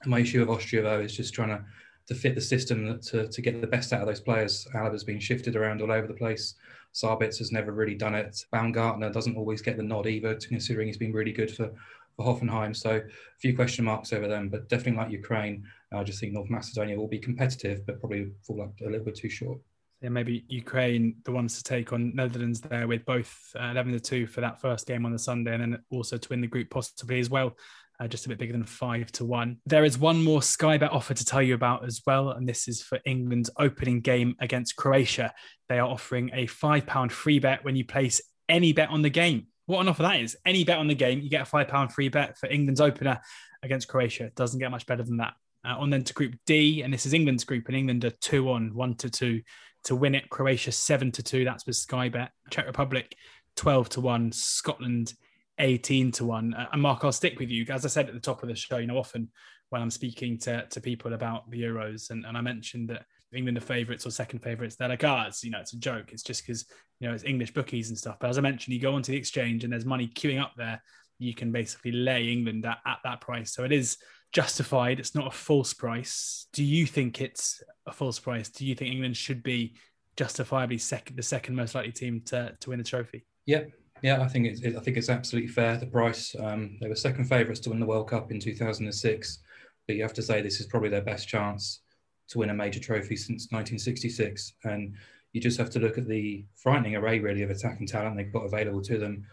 And 0.03 0.11
my 0.11 0.19
issue 0.19 0.39
with 0.39 0.49
Austria, 0.49 0.83
though, 0.83 1.01
is 1.01 1.15
just 1.15 1.33
trying 1.33 1.49
to, 1.49 1.65
to 2.07 2.15
fit 2.15 2.35
the 2.35 2.41
system 2.41 2.99
to, 3.01 3.27
to 3.27 3.41
get 3.41 3.59
the 3.59 3.67
best 3.67 3.91
out 3.91 4.01
of 4.01 4.07
those 4.07 4.21
players. 4.21 4.67
Alaba's 4.73 5.03
been 5.03 5.19
shifted 5.19 5.57
around 5.57 5.81
all 5.81 5.91
over 5.91 6.07
the 6.07 6.13
place. 6.13 6.55
Sabitzer 6.93 7.39
has 7.39 7.51
never 7.51 7.73
really 7.73 7.95
done 7.95 8.15
it. 8.15 8.45
Baumgartner 8.53 9.11
doesn't 9.11 9.35
always 9.35 9.61
get 9.61 9.75
the 9.75 9.83
nod 9.83 10.07
either, 10.07 10.35
considering 10.35 10.87
he's 10.87 10.97
been 10.97 11.11
really 11.11 11.33
good 11.33 11.51
for 11.51 11.71
for 12.17 12.25
Hoffenheim. 12.25 12.75
So 12.75 12.97
a 12.97 13.39
few 13.39 13.55
question 13.55 13.85
marks 13.85 14.11
over 14.11 14.27
them, 14.27 14.49
but 14.49 14.67
definitely 14.69 15.03
like 15.03 15.11
Ukraine, 15.11 15.63
I 15.93 16.03
just 16.03 16.19
think 16.19 16.33
North 16.33 16.49
Macedonia 16.49 16.97
will 16.97 17.07
be 17.07 17.19
competitive, 17.19 17.85
but 17.85 17.99
probably 17.99 18.31
fall 18.45 18.61
up 18.61 18.73
a 18.81 18.89
little 18.89 19.05
bit 19.05 19.15
too 19.15 19.29
short. 19.29 19.59
Yeah, 20.01 20.09
maybe 20.09 20.45
Ukraine, 20.47 21.15
the 21.25 21.31
ones 21.31 21.57
to 21.57 21.63
take 21.63 21.91
on 21.91 22.15
Netherlands 22.15 22.61
there 22.61 22.87
with 22.87 23.03
both 23.05 23.35
uh, 23.59 23.69
11 23.71 23.93
to 23.93 23.99
2 23.99 24.27
for 24.27 24.41
that 24.41 24.61
first 24.61 24.85
game 24.85 25.05
on 25.05 25.11
the 25.11 25.19
Sunday, 25.19 25.53
and 25.53 25.61
then 25.61 25.79
also 25.89 26.17
to 26.17 26.29
win 26.29 26.41
the 26.41 26.47
group 26.47 26.69
possibly 26.69 27.19
as 27.19 27.29
well. 27.29 27.55
Uh, 27.99 28.07
just 28.07 28.27
a 28.27 28.29
bit 28.29 28.37
bigger 28.37 28.53
than 28.53 28.63
five 28.63 29.11
to 29.11 29.25
one. 29.25 29.57
There 29.65 29.83
is 29.83 29.97
one 29.97 30.23
more 30.23 30.43
Sky 30.43 30.77
Bet 30.77 30.91
offer 30.91 31.15
to 31.15 31.25
tell 31.25 31.41
you 31.41 31.55
about 31.55 31.83
as 31.83 32.03
well, 32.05 32.29
and 32.29 32.47
this 32.47 32.67
is 32.67 32.83
for 32.83 32.99
England's 33.05 33.49
opening 33.57 34.01
game 34.01 34.35
against 34.39 34.75
Croatia. 34.75 35.33
They 35.67 35.79
are 35.79 35.87
offering 35.87 36.29
a 36.31 36.45
five 36.45 36.85
pound 36.85 37.11
free 37.11 37.39
bet 37.39 37.65
when 37.65 37.75
you 37.75 37.85
place 37.85 38.21
any 38.47 38.71
bet 38.71 38.89
on 38.89 39.01
the 39.01 39.09
game. 39.09 39.47
What 39.65 39.81
an 39.81 39.89
offer 39.89 40.03
that 40.03 40.21
is. 40.21 40.37
Any 40.45 40.63
bet 40.63 40.77
on 40.77 40.87
the 40.87 40.93
game, 40.93 41.21
you 41.21 41.29
get 41.31 41.41
a 41.41 41.45
five 41.45 41.69
pound 41.69 41.91
free 41.91 42.09
bet 42.09 42.37
for 42.37 42.47
England's 42.47 42.81
opener 42.81 43.19
against 43.63 43.87
Croatia. 43.87 44.25
It 44.25 44.35
Doesn't 44.35 44.59
get 44.59 44.69
much 44.69 44.85
better 44.85 45.03
than 45.03 45.17
that. 45.17 45.33
Uh, 45.67 45.77
on 45.77 45.89
then 45.89 46.03
to 46.03 46.13
Group 46.13 46.35
D, 46.45 46.81
and 46.81 46.93
this 46.93 47.05
is 47.05 47.13
England's 47.13 47.43
group, 47.43 47.67
and 47.67 47.75
England 47.75 48.05
are 48.05 48.11
two 48.21 48.49
on, 48.51 48.73
one 48.73 48.95
to 48.95 49.09
two 49.09 49.41
to 49.83 49.95
win 49.95 50.15
it. 50.15 50.29
Croatia 50.29 50.71
seven 50.71 51.11
to 51.13 51.23
two. 51.23 51.43
That's 51.43 51.65
with 51.65 51.75
Sky 51.75 52.09
Bet. 52.09 52.31
Czech 52.49 52.65
Republic 52.65 53.15
twelve 53.55 53.89
to 53.89 54.01
one. 54.01 54.31
Scotland 54.31 55.13
18 55.59 56.11
to 56.13 56.25
1. 56.25 56.53
Uh, 56.53 56.67
and 56.71 56.81
Mark, 56.81 57.03
I'll 57.03 57.11
stick 57.11 57.39
with 57.39 57.49
you. 57.49 57.65
As 57.69 57.85
I 57.85 57.89
said 57.89 58.07
at 58.07 58.13
the 58.13 58.19
top 58.19 58.43
of 58.43 58.49
the 58.49 58.55
show, 58.55 58.77
you 58.77 58.87
know, 58.87 58.97
often 58.97 59.29
when 59.69 59.81
I'm 59.81 59.89
speaking 59.89 60.37
to, 60.39 60.65
to 60.67 60.81
people 60.81 61.13
about 61.13 61.49
the 61.49 61.61
Euros, 61.61 62.09
and, 62.11 62.25
and 62.25 62.37
I 62.37 62.41
mentioned 62.41 62.89
that 62.89 63.05
England 63.33 63.57
are 63.57 63.61
favourites 63.61 64.05
or 64.05 64.11
second 64.11 64.39
favourites, 64.39 64.75
they're 64.75 64.87
like, 64.87 65.03
ah, 65.03 65.27
it's 65.27 65.43
you 65.43 65.51
know, 65.51 65.59
it's 65.59 65.73
a 65.73 65.79
joke. 65.79 66.11
It's 66.13 66.23
just 66.23 66.45
because 66.45 66.65
you 66.99 67.07
know 67.07 67.13
it's 67.13 67.23
English 67.23 67.53
bookies 67.53 67.89
and 67.89 67.97
stuff. 67.97 68.17
But 68.19 68.29
as 68.29 68.37
I 68.37 68.41
mentioned, 68.41 68.73
you 68.73 68.79
go 68.79 68.93
onto 68.93 69.11
the 69.11 69.17
exchange 69.17 69.63
and 69.63 69.73
there's 69.73 69.85
money 69.85 70.07
queuing 70.07 70.41
up 70.41 70.53
there. 70.55 70.81
You 71.19 71.33
can 71.33 71.51
basically 71.51 71.91
lay 71.91 72.31
England 72.31 72.65
at, 72.65 72.77
at 72.85 72.99
that 73.03 73.21
price. 73.21 73.53
So 73.53 73.63
it 73.63 73.71
is 73.71 73.97
justified. 74.31 74.99
It's 74.99 75.15
not 75.15 75.27
a 75.27 75.31
false 75.31 75.73
price. 75.73 76.47
Do 76.53 76.63
you 76.63 76.85
think 76.85 77.21
it's 77.21 77.61
a 77.85 77.91
false 77.91 78.19
price? 78.19 78.49
Do 78.49 78.65
you 78.65 78.75
think 78.75 78.93
England 78.93 79.17
should 79.17 79.43
be 79.43 79.75
justifiably 80.15 80.77
second, 80.77 81.15
the 81.15 81.23
second 81.23 81.55
most 81.55 81.75
likely 81.75 81.91
team 81.91 82.21
to, 82.25 82.55
to 82.59 82.69
win 82.69 82.79
the 82.79 82.85
trophy? 82.85 83.25
Yeah, 83.45 83.63
yeah, 84.01 84.21
I 84.21 84.27
think 84.27 84.47
it's 84.47 84.63
I 84.63 84.79
think 84.79 84.97
it's 84.97 85.09
absolutely 85.09 85.49
fair. 85.49 85.77
The 85.77 85.87
price 85.87 86.35
um, 86.39 86.77
they 86.81 86.87
were 86.87 86.95
second 86.95 87.25
favourites 87.25 87.59
to 87.61 87.69
win 87.69 87.79
the 87.79 87.85
World 87.85 88.09
Cup 88.09 88.31
in 88.31 88.39
2006, 88.39 89.39
but 89.87 89.95
you 89.95 90.01
have 90.01 90.13
to 90.13 90.21
say 90.21 90.41
this 90.41 90.59
is 90.59 90.67
probably 90.67 90.89
their 90.89 91.01
best 91.01 91.27
chance 91.27 91.81
to 92.29 92.39
win 92.39 92.49
a 92.49 92.53
major 92.53 92.79
trophy 92.79 93.15
since 93.15 93.47
1966. 93.51 94.53
And 94.65 94.95
you 95.33 95.41
just 95.41 95.57
have 95.57 95.69
to 95.71 95.79
look 95.79 95.97
at 95.97 96.07
the 96.07 96.45
frightening 96.55 96.95
array 96.95 97.19
really 97.19 97.43
of 97.43 97.49
attacking 97.49 97.87
talent 97.87 98.17
they've 98.17 98.31
got 98.31 98.45
available 98.45 98.81
to 98.81 98.97
them. 98.97 99.25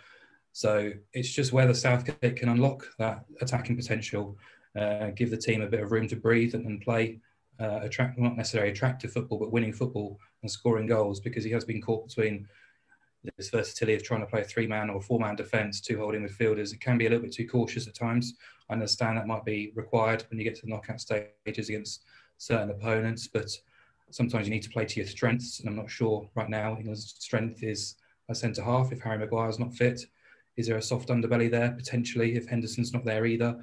So 0.52 0.92
it's 1.12 1.32
just 1.32 1.52
whether 1.52 1.74
Southgate 1.74 2.36
can 2.36 2.48
unlock 2.48 2.86
that 2.98 3.24
attacking 3.40 3.76
potential, 3.76 4.38
uh, 4.78 5.10
give 5.10 5.30
the 5.30 5.36
team 5.36 5.62
a 5.62 5.66
bit 5.66 5.80
of 5.80 5.92
room 5.92 6.08
to 6.08 6.16
breathe 6.16 6.54
and, 6.54 6.66
and 6.66 6.80
play 6.80 7.20
uh, 7.60 7.80
attract 7.82 8.18
not 8.18 8.36
necessarily 8.36 8.72
attractive 8.72 9.12
football, 9.12 9.38
but 9.38 9.52
winning 9.52 9.72
football 9.72 10.18
and 10.42 10.50
scoring 10.50 10.86
goals 10.86 11.20
because 11.20 11.44
he 11.44 11.50
has 11.50 11.64
been 11.64 11.80
caught 11.80 12.08
between 12.08 12.48
this 13.36 13.48
versatility 13.48 13.94
of 13.94 14.02
trying 14.02 14.20
to 14.20 14.26
play 14.26 14.42
a 14.42 14.44
three 14.44 14.66
man 14.66 14.90
or 14.90 15.00
four 15.00 15.18
man 15.18 15.36
defence, 15.36 15.80
two 15.80 15.98
holding 15.98 16.26
midfielders. 16.26 16.72
It 16.72 16.80
can 16.80 16.98
be 16.98 17.06
a 17.06 17.08
little 17.08 17.24
bit 17.24 17.32
too 17.32 17.48
cautious 17.48 17.86
at 17.86 17.94
times. 17.94 18.34
I 18.68 18.74
understand 18.74 19.16
that 19.16 19.26
might 19.26 19.44
be 19.44 19.72
required 19.74 20.24
when 20.28 20.38
you 20.38 20.44
get 20.44 20.56
to 20.56 20.62
the 20.62 20.68
knockout 20.70 21.00
stages 21.00 21.68
against 21.68 22.02
certain 22.38 22.70
opponents, 22.70 23.28
but 23.28 23.50
sometimes 24.10 24.46
you 24.46 24.52
need 24.52 24.62
to 24.62 24.70
play 24.70 24.84
to 24.84 25.00
your 25.00 25.08
strengths. 25.08 25.60
And 25.60 25.68
I'm 25.68 25.76
not 25.76 25.90
sure 25.90 26.28
right 26.34 26.50
now 26.50 26.76
England's 26.76 27.14
strength 27.18 27.62
is 27.62 27.96
a 28.28 28.34
centre 28.34 28.62
half 28.62 28.92
if 28.92 29.00
Harry 29.00 29.18
Maguire's 29.18 29.58
not 29.58 29.74
fit. 29.74 30.00
Is 30.56 30.66
there 30.66 30.76
a 30.76 30.82
soft 30.82 31.08
underbelly 31.08 31.50
there 31.50 31.72
potentially 31.72 32.36
if 32.36 32.46
Henderson's 32.46 32.92
not 32.92 33.04
there 33.04 33.26
either? 33.26 33.58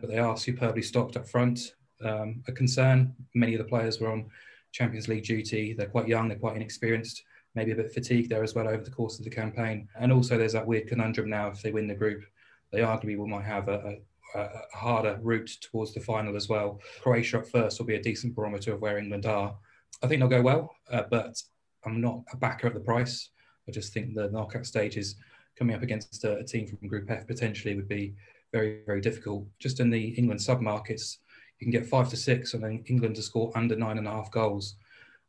But 0.00 0.10
they 0.10 0.18
are 0.18 0.36
superbly 0.36 0.82
stocked 0.82 1.16
up 1.16 1.28
front. 1.28 1.74
Um, 2.04 2.42
a 2.46 2.52
concern. 2.52 3.14
Many 3.34 3.54
of 3.54 3.58
the 3.58 3.68
players 3.68 4.00
were 4.00 4.12
on 4.12 4.30
Champions 4.72 5.08
League 5.08 5.24
duty. 5.24 5.72
They're 5.72 5.86
quite 5.86 6.08
young. 6.08 6.28
They're 6.28 6.38
quite 6.38 6.56
inexperienced. 6.56 7.22
Maybe 7.54 7.72
a 7.72 7.76
bit 7.76 7.92
fatigued 7.92 8.30
there 8.30 8.44
as 8.44 8.54
well 8.54 8.68
over 8.68 8.84
the 8.84 8.90
course 8.90 9.18
of 9.18 9.24
the 9.24 9.30
campaign. 9.30 9.88
And 9.98 10.12
also, 10.12 10.36
there's 10.36 10.52
that 10.52 10.66
weird 10.66 10.88
conundrum 10.88 11.30
now. 11.30 11.48
If 11.48 11.62
they 11.62 11.72
win 11.72 11.86
the 11.86 11.94
group, 11.94 12.22
they 12.70 12.80
arguably 12.80 13.16
will 13.16 13.26
might 13.26 13.44
have 13.44 13.68
a, 13.68 13.96
a, 14.34 14.40
a 14.40 14.76
harder 14.76 15.18
route 15.22 15.50
towards 15.62 15.94
the 15.94 16.00
final 16.00 16.36
as 16.36 16.48
well. 16.48 16.80
Croatia 17.00 17.38
at 17.38 17.48
first 17.48 17.78
will 17.78 17.86
be 17.86 17.94
a 17.94 18.02
decent 18.02 18.34
barometer 18.34 18.74
of 18.74 18.80
where 18.80 18.98
England 18.98 19.24
are. 19.24 19.56
I 20.02 20.06
think 20.06 20.20
they'll 20.20 20.28
go 20.28 20.42
well, 20.42 20.74
uh, 20.90 21.04
but 21.10 21.40
I'm 21.86 22.00
not 22.00 22.20
a 22.32 22.36
backer 22.36 22.66
at 22.66 22.74
the 22.74 22.80
price. 22.80 23.30
I 23.66 23.72
just 23.72 23.94
think 23.94 24.14
the 24.14 24.30
knockout 24.30 24.66
stages 24.66 25.16
coming 25.58 25.74
up 25.74 25.82
against 25.82 26.24
a, 26.24 26.38
a, 26.38 26.44
team 26.44 26.66
from 26.66 26.88
Group 26.88 27.10
F 27.10 27.26
potentially 27.26 27.74
would 27.74 27.88
be 27.88 28.14
very, 28.52 28.82
very 28.86 29.00
difficult. 29.00 29.46
Just 29.58 29.80
in 29.80 29.90
the 29.90 30.08
England 30.10 30.40
sub 30.40 30.60
markets, 30.60 31.18
you 31.58 31.64
can 31.64 31.72
get 31.72 31.86
five 31.86 32.08
to 32.10 32.16
six, 32.16 32.54
and 32.54 32.62
then 32.62 32.84
England 32.86 33.16
to 33.16 33.22
score 33.22 33.50
under 33.54 33.76
nine 33.76 33.98
and 33.98 34.06
a 34.06 34.10
half 34.10 34.30
goals, 34.30 34.76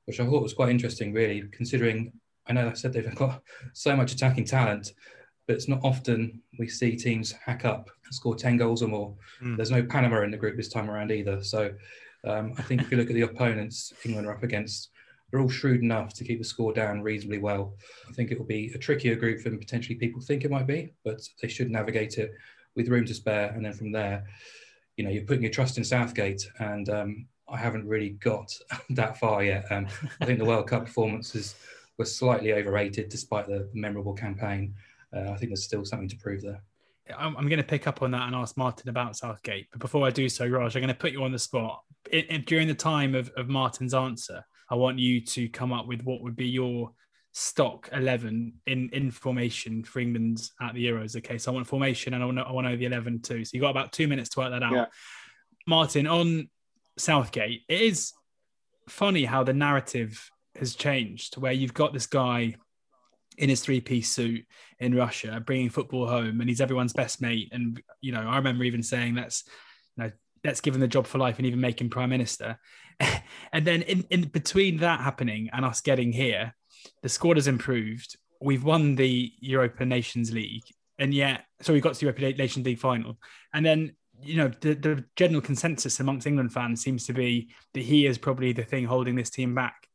which 0.05 0.19
I 0.19 0.25
thought 0.25 0.43
was 0.43 0.53
quite 0.53 0.69
interesting, 0.69 1.13
really, 1.13 1.43
considering 1.51 2.11
I 2.47 2.53
know 2.53 2.69
I 2.69 2.73
said 2.73 2.93
they've 2.93 3.15
got 3.15 3.41
so 3.73 3.95
much 3.95 4.13
attacking 4.13 4.45
talent, 4.45 4.93
but 5.47 5.55
it's 5.55 5.67
not 5.67 5.79
often 5.83 6.41
we 6.59 6.67
see 6.67 6.95
teams 6.95 7.31
hack 7.31 7.65
up 7.65 7.89
and 8.05 8.13
score 8.13 8.35
10 8.35 8.57
goals 8.57 8.83
or 8.83 8.87
more. 8.87 9.15
Mm. 9.41 9.55
There's 9.55 9.71
no 9.71 9.83
Panama 9.83 10.23
in 10.23 10.31
the 10.31 10.37
group 10.37 10.57
this 10.57 10.69
time 10.69 10.89
around 10.89 11.11
either. 11.11 11.43
So 11.43 11.73
um, 12.25 12.53
I 12.57 12.61
think 12.61 12.81
if 12.81 12.91
you 12.91 12.97
look 12.97 13.09
at 13.09 13.13
the 13.13 13.21
opponents 13.21 13.93
England 14.03 14.27
are 14.27 14.33
up 14.33 14.43
against, 14.43 14.89
they're 15.29 15.41
all 15.41 15.49
shrewd 15.49 15.81
enough 15.81 16.13
to 16.13 16.23
keep 16.23 16.39
the 16.39 16.45
score 16.45 16.73
down 16.73 17.01
reasonably 17.01 17.39
well. 17.39 17.75
I 18.07 18.13
think 18.13 18.31
it 18.31 18.37
will 18.37 18.45
be 18.45 18.71
a 18.73 18.77
trickier 18.77 19.15
group 19.15 19.43
than 19.43 19.57
potentially 19.57 19.95
people 19.95 20.21
think 20.21 20.43
it 20.43 20.51
might 20.51 20.67
be, 20.67 20.93
but 21.03 21.21
they 21.41 21.47
should 21.47 21.69
navigate 21.69 22.17
it 22.17 22.31
with 22.75 22.87
room 22.87 23.05
to 23.05 23.13
spare. 23.13 23.49
And 23.49 23.65
then 23.65 23.73
from 23.73 23.91
there, 23.91 24.25
you 24.95 25.03
know, 25.03 25.09
you're 25.09 25.25
putting 25.25 25.43
your 25.43 25.51
trust 25.51 25.77
in 25.77 25.83
Southgate, 25.83 26.49
and 26.59 26.89
um, 26.89 27.27
I 27.47 27.57
haven't 27.57 27.87
really 27.87 28.11
got 28.11 28.51
that 28.91 29.17
far 29.17 29.43
yet. 29.43 29.71
Um, 29.71 29.87
I 30.21 30.25
think 30.25 30.39
the 30.39 30.45
World 30.45 30.67
Cup 30.67 30.85
performances 30.85 31.55
were 31.97 32.05
slightly 32.05 32.53
overrated 32.53 33.09
despite 33.09 33.47
the 33.47 33.69
memorable 33.73 34.13
campaign. 34.13 34.75
Uh, 35.15 35.31
I 35.31 35.37
think 35.37 35.49
there's 35.49 35.63
still 35.63 35.85
something 35.85 36.09
to 36.09 36.17
prove 36.17 36.41
there. 36.41 36.61
I'm, 37.17 37.33
going 37.33 37.57
to 37.57 37.63
pick 37.63 37.87
up 37.87 38.01
on 38.01 38.11
that 38.11 38.23
and 38.23 38.35
ask 38.35 38.57
Martin 38.57 38.89
about 38.89 39.15
Southgate. 39.15 39.67
But 39.71 39.79
before 39.79 40.05
I 40.05 40.09
do 40.09 40.27
so, 40.27 40.45
Raj, 40.45 40.75
I'm 40.75 40.81
going 40.81 40.93
to 40.93 40.99
put 40.99 41.13
you 41.13 41.23
on 41.23 41.31
the 41.31 41.39
spot. 41.39 41.81
It, 42.11 42.29
it, 42.29 42.45
during 42.45 42.67
the 42.67 42.73
time 42.73 43.15
of, 43.15 43.31
of 43.37 43.47
Martin's 43.47 43.93
answer, 43.93 44.43
I 44.69 44.75
want 44.75 44.99
you 44.99 45.21
to 45.21 45.47
come 45.49 45.73
up 45.73 45.87
with 45.87 46.03
what 46.03 46.21
would 46.21 46.35
be 46.35 46.47
your 46.47 46.91
stock 47.33 47.89
11 47.93 48.53
in, 48.65 48.89
in 48.93 49.11
formation 49.11 49.83
for 49.83 49.99
England 49.99 50.49
at 50.61 50.73
the 50.73 50.85
Euros. 50.87 51.15
Okay, 51.15 51.37
so 51.37 51.51
I 51.51 51.55
want 51.55 51.67
formation 51.67 52.13
and 52.13 52.23
I 52.23 52.25
want 52.25 52.37
to, 52.39 52.43
I 52.43 52.51
want 52.51 52.65
to 52.65 52.71
know 52.71 52.77
the 52.77 52.85
11 52.85 53.21
too. 53.21 53.45
So 53.45 53.51
you've 53.53 53.61
got 53.61 53.69
about 53.71 53.93
two 53.93 54.07
minutes 54.07 54.29
to 54.29 54.39
work 54.39 54.51
that 54.51 54.63
out. 54.63 54.73
Yeah. 54.73 54.85
Martin, 55.67 56.07
on 56.07 56.49
Southgate, 56.97 57.63
it 57.67 57.81
is 57.81 58.13
funny 58.89 59.25
how 59.25 59.43
the 59.43 59.53
narrative 59.53 60.29
has 60.57 60.75
changed 60.75 61.37
where 61.37 61.51
you've 61.51 61.73
got 61.73 61.93
this 61.93 62.07
guy 62.07 62.55
in 63.37 63.49
his 63.49 63.61
three-piece 63.61 64.09
suit 64.09 64.45
in 64.79 64.95
Russia 64.95 65.41
bringing 65.45 65.69
football 65.69 66.07
home 66.07 66.39
and 66.41 66.49
he's 66.49 66.61
everyone's 66.61 66.93
best 66.93 67.21
mate 67.21 67.49
and 67.51 67.81
you 68.01 68.11
know 68.11 68.21
I 68.21 68.37
remember 68.37 68.63
even 68.63 68.81
saying 68.81 69.13
let's 69.15 69.43
you 69.45 69.51
let's 70.43 70.61
give 70.61 70.73
him 70.73 70.81
the 70.81 70.87
job 70.87 71.07
for 71.07 71.17
life 71.17 71.37
and 71.37 71.45
even 71.45 71.59
make 71.59 71.79
him 71.81 71.89
prime 71.89 72.09
minister 72.09 72.57
and 73.53 73.65
then 73.65 73.81
in, 73.83 74.05
in 74.09 74.23
between 74.27 74.77
that 74.77 75.01
happening 75.01 75.49
and 75.53 75.63
us 75.63 75.81
getting 75.81 76.11
here 76.11 76.53
the 77.01 77.09
squad 77.09 77.37
has 77.37 77.47
improved. 77.47 78.17
We've 78.41 78.63
won 78.63 78.95
the 78.95 79.31
Europa 79.39 79.85
Nations 79.85 80.31
League, 80.31 80.63
and 80.99 81.13
yet, 81.13 81.45
so 81.61 81.73
we 81.73 81.81
got 81.81 81.93
to 81.95 81.99
the 81.99 82.05
Europa 82.05 82.37
Nations 82.37 82.65
League 82.65 82.79
final, 82.79 83.17
and 83.53 83.65
then 83.65 83.95
you 84.21 84.37
know 84.37 84.51
the, 84.61 84.73
the 84.73 85.05
general 85.15 85.41
consensus 85.41 85.99
amongst 85.99 86.27
England 86.27 86.53
fans 86.53 86.81
seems 86.81 87.05
to 87.05 87.13
be 87.13 87.49
that 87.73 87.83
he 87.83 88.05
is 88.05 88.17
probably 88.17 88.53
the 88.53 88.63
thing 88.63 88.85
holding 88.85 89.15
this 89.15 89.29
team 89.29 89.55
back, 89.55 89.87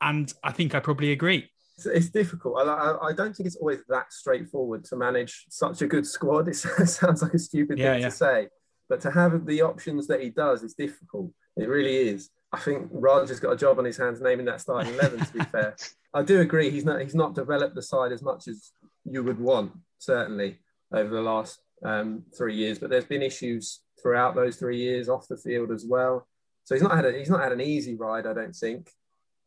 and 0.00 0.32
I 0.42 0.52
think 0.52 0.74
I 0.74 0.80
probably 0.80 1.12
agree. 1.12 1.50
It's, 1.84 2.08
difficult. 2.08 2.56
I, 2.56 2.96
I, 3.02 3.12
don't 3.12 3.36
think 3.36 3.46
it's 3.46 3.56
always 3.56 3.80
that 3.90 4.10
straightforward 4.10 4.84
to 4.84 4.96
manage 4.96 5.44
such 5.50 5.82
a 5.82 5.86
good 5.86 6.06
squad. 6.06 6.48
It 6.48 6.54
sounds 6.56 7.20
like 7.20 7.34
a 7.34 7.38
stupid 7.38 7.78
yeah, 7.78 7.92
thing 7.92 8.00
yeah. 8.00 8.08
to 8.08 8.14
say, 8.14 8.48
but 8.88 9.00
to 9.02 9.10
have 9.10 9.46
the 9.46 9.62
options 9.62 10.06
that 10.06 10.22
he 10.22 10.30
does 10.30 10.62
is 10.62 10.74
difficult. 10.74 11.30
It 11.56 11.68
really 11.68 11.96
is. 11.96 12.30
I 12.52 12.58
think 12.58 12.88
Raj 12.90 13.28
has 13.28 13.40
got 13.40 13.52
a 13.52 13.56
job 13.56 13.78
on 13.78 13.84
his 13.84 13.96
hands 13.96 14.20
naming 14.20 14.46
that 14.46 14.60
starting 14.60 14.94
eleven. 14.94 15.24
To 15.24 15.32
be 15.32 15.40
fair, 15.52 15.76
I 16.14 16.22
do 16.22 16.40
agree 16.40 16.70
he's 16.70 16.84
not 16.84 17.00
he's 17.00 17.14
not 17.14 17.34
developed 17.34 17.74
the 17.74 17.82
side 17.82 18.12
as 18.12 18.22
much 18.22 18.48
as 18.48 18.72
you 19.04 19.22
would 19.22 19.40
want 19.40 19.72
certainly 19.98 20.58
over 20.92 21.14
the 21.14 21.22
last 21.22 21.60
um, 21.84 22.22
three 22.36 22.54
years. 22.54 22.78
But 22.78 22.90
there's 22.90 23.04
been 23.04 23.22
issues 23.22 23.80
throughout 24.00 24.34
those 24.34 24.56
three 24.56 24.78
years 24.78 25.08
off 25.08 25.28
the 25.28 25.36
field 25.36 25.70
as 25.70 25.84
well. 25.86 26.26
So 26.64 26.74
he's 26.74 26.82
not 26.82 26.94
had 26.94 27.04
a, 27.04 27.12
he's 27.12 27.30
not 27.30 27.42
had 27.42 27.52
an 27.52 27.60
easy 27.60 27.94
ride. 27.94 28.26
I 28.26 28.32
don't 28.32 28.54
think. 28.54 28.90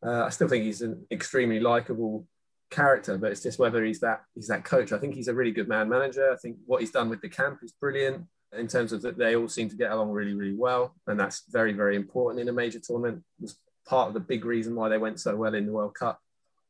Uh, 0.04 0.24
I 0.24 0.30
still 0.30 0.48
think 0.48 0.64
he's 0.64 0.82
an 0.82 1.06
extremely 1.10 1.60
likable 1.60 2.26
character, 2.70 3.18
but 3.18 3.32
it's 3.32 3.42
just 3.42 3.58
whether 3.58 3.84
he's 3.84 4.00
that 4.00 4.22
he's 4.34 4.48
that 4.48 4.64
coach. 4.64 4.92
I 4.92 4.98
think 4.98 5.14
he's 5.14 5.28
a 5.28 5.34
really 5.34 5.50
good 5.50 5.68
man 5.68 5.88
manager. 5.88 6.32
I 6.32 6.36
think 6.36 6.56
what 6.66 6.80
he's 6.80 6.90
done 6.90 7.08
with 7.08 7.20
the 7.20 7.28
camp 7.28 7.60
is 7.62 7.72
brilliant 7.72 8.26
in 8.56 8.66
terms 8.66 8.92
of 8.92 9.02
that 9.02 9.16
they 9.16 9.36
all 9.36 9.48
seem 9.48 9.68
to 9.68 9.76
get 9.76 9.90
along 9.90 10.10
really 10.10 10.34
really 10.34 10.56
well, 10.56 10.94
and 11.06 11.18
that's 11.18 11.44
very 11.50 11.72
very 11.72 11.96
important 11.96 12.40
in 12.40 12.48
a 12.48 12.52
major 12.52 12.80
tournament. 12.80 13.22
Was 13.40 13.58
part 13.86 14.08
of 14.08 14.14
the 14.14 14.20
big 14.20 14.44
reason 14.44 14.74
why 14.74 14.88
they 14.88 14.98
went 14.98 15.20
so 15.20 15.36
well 15.36 15.54
in 15.54 15.66
the 15.66 15.72
World 15.72 15.94
Cup 15.94 16.20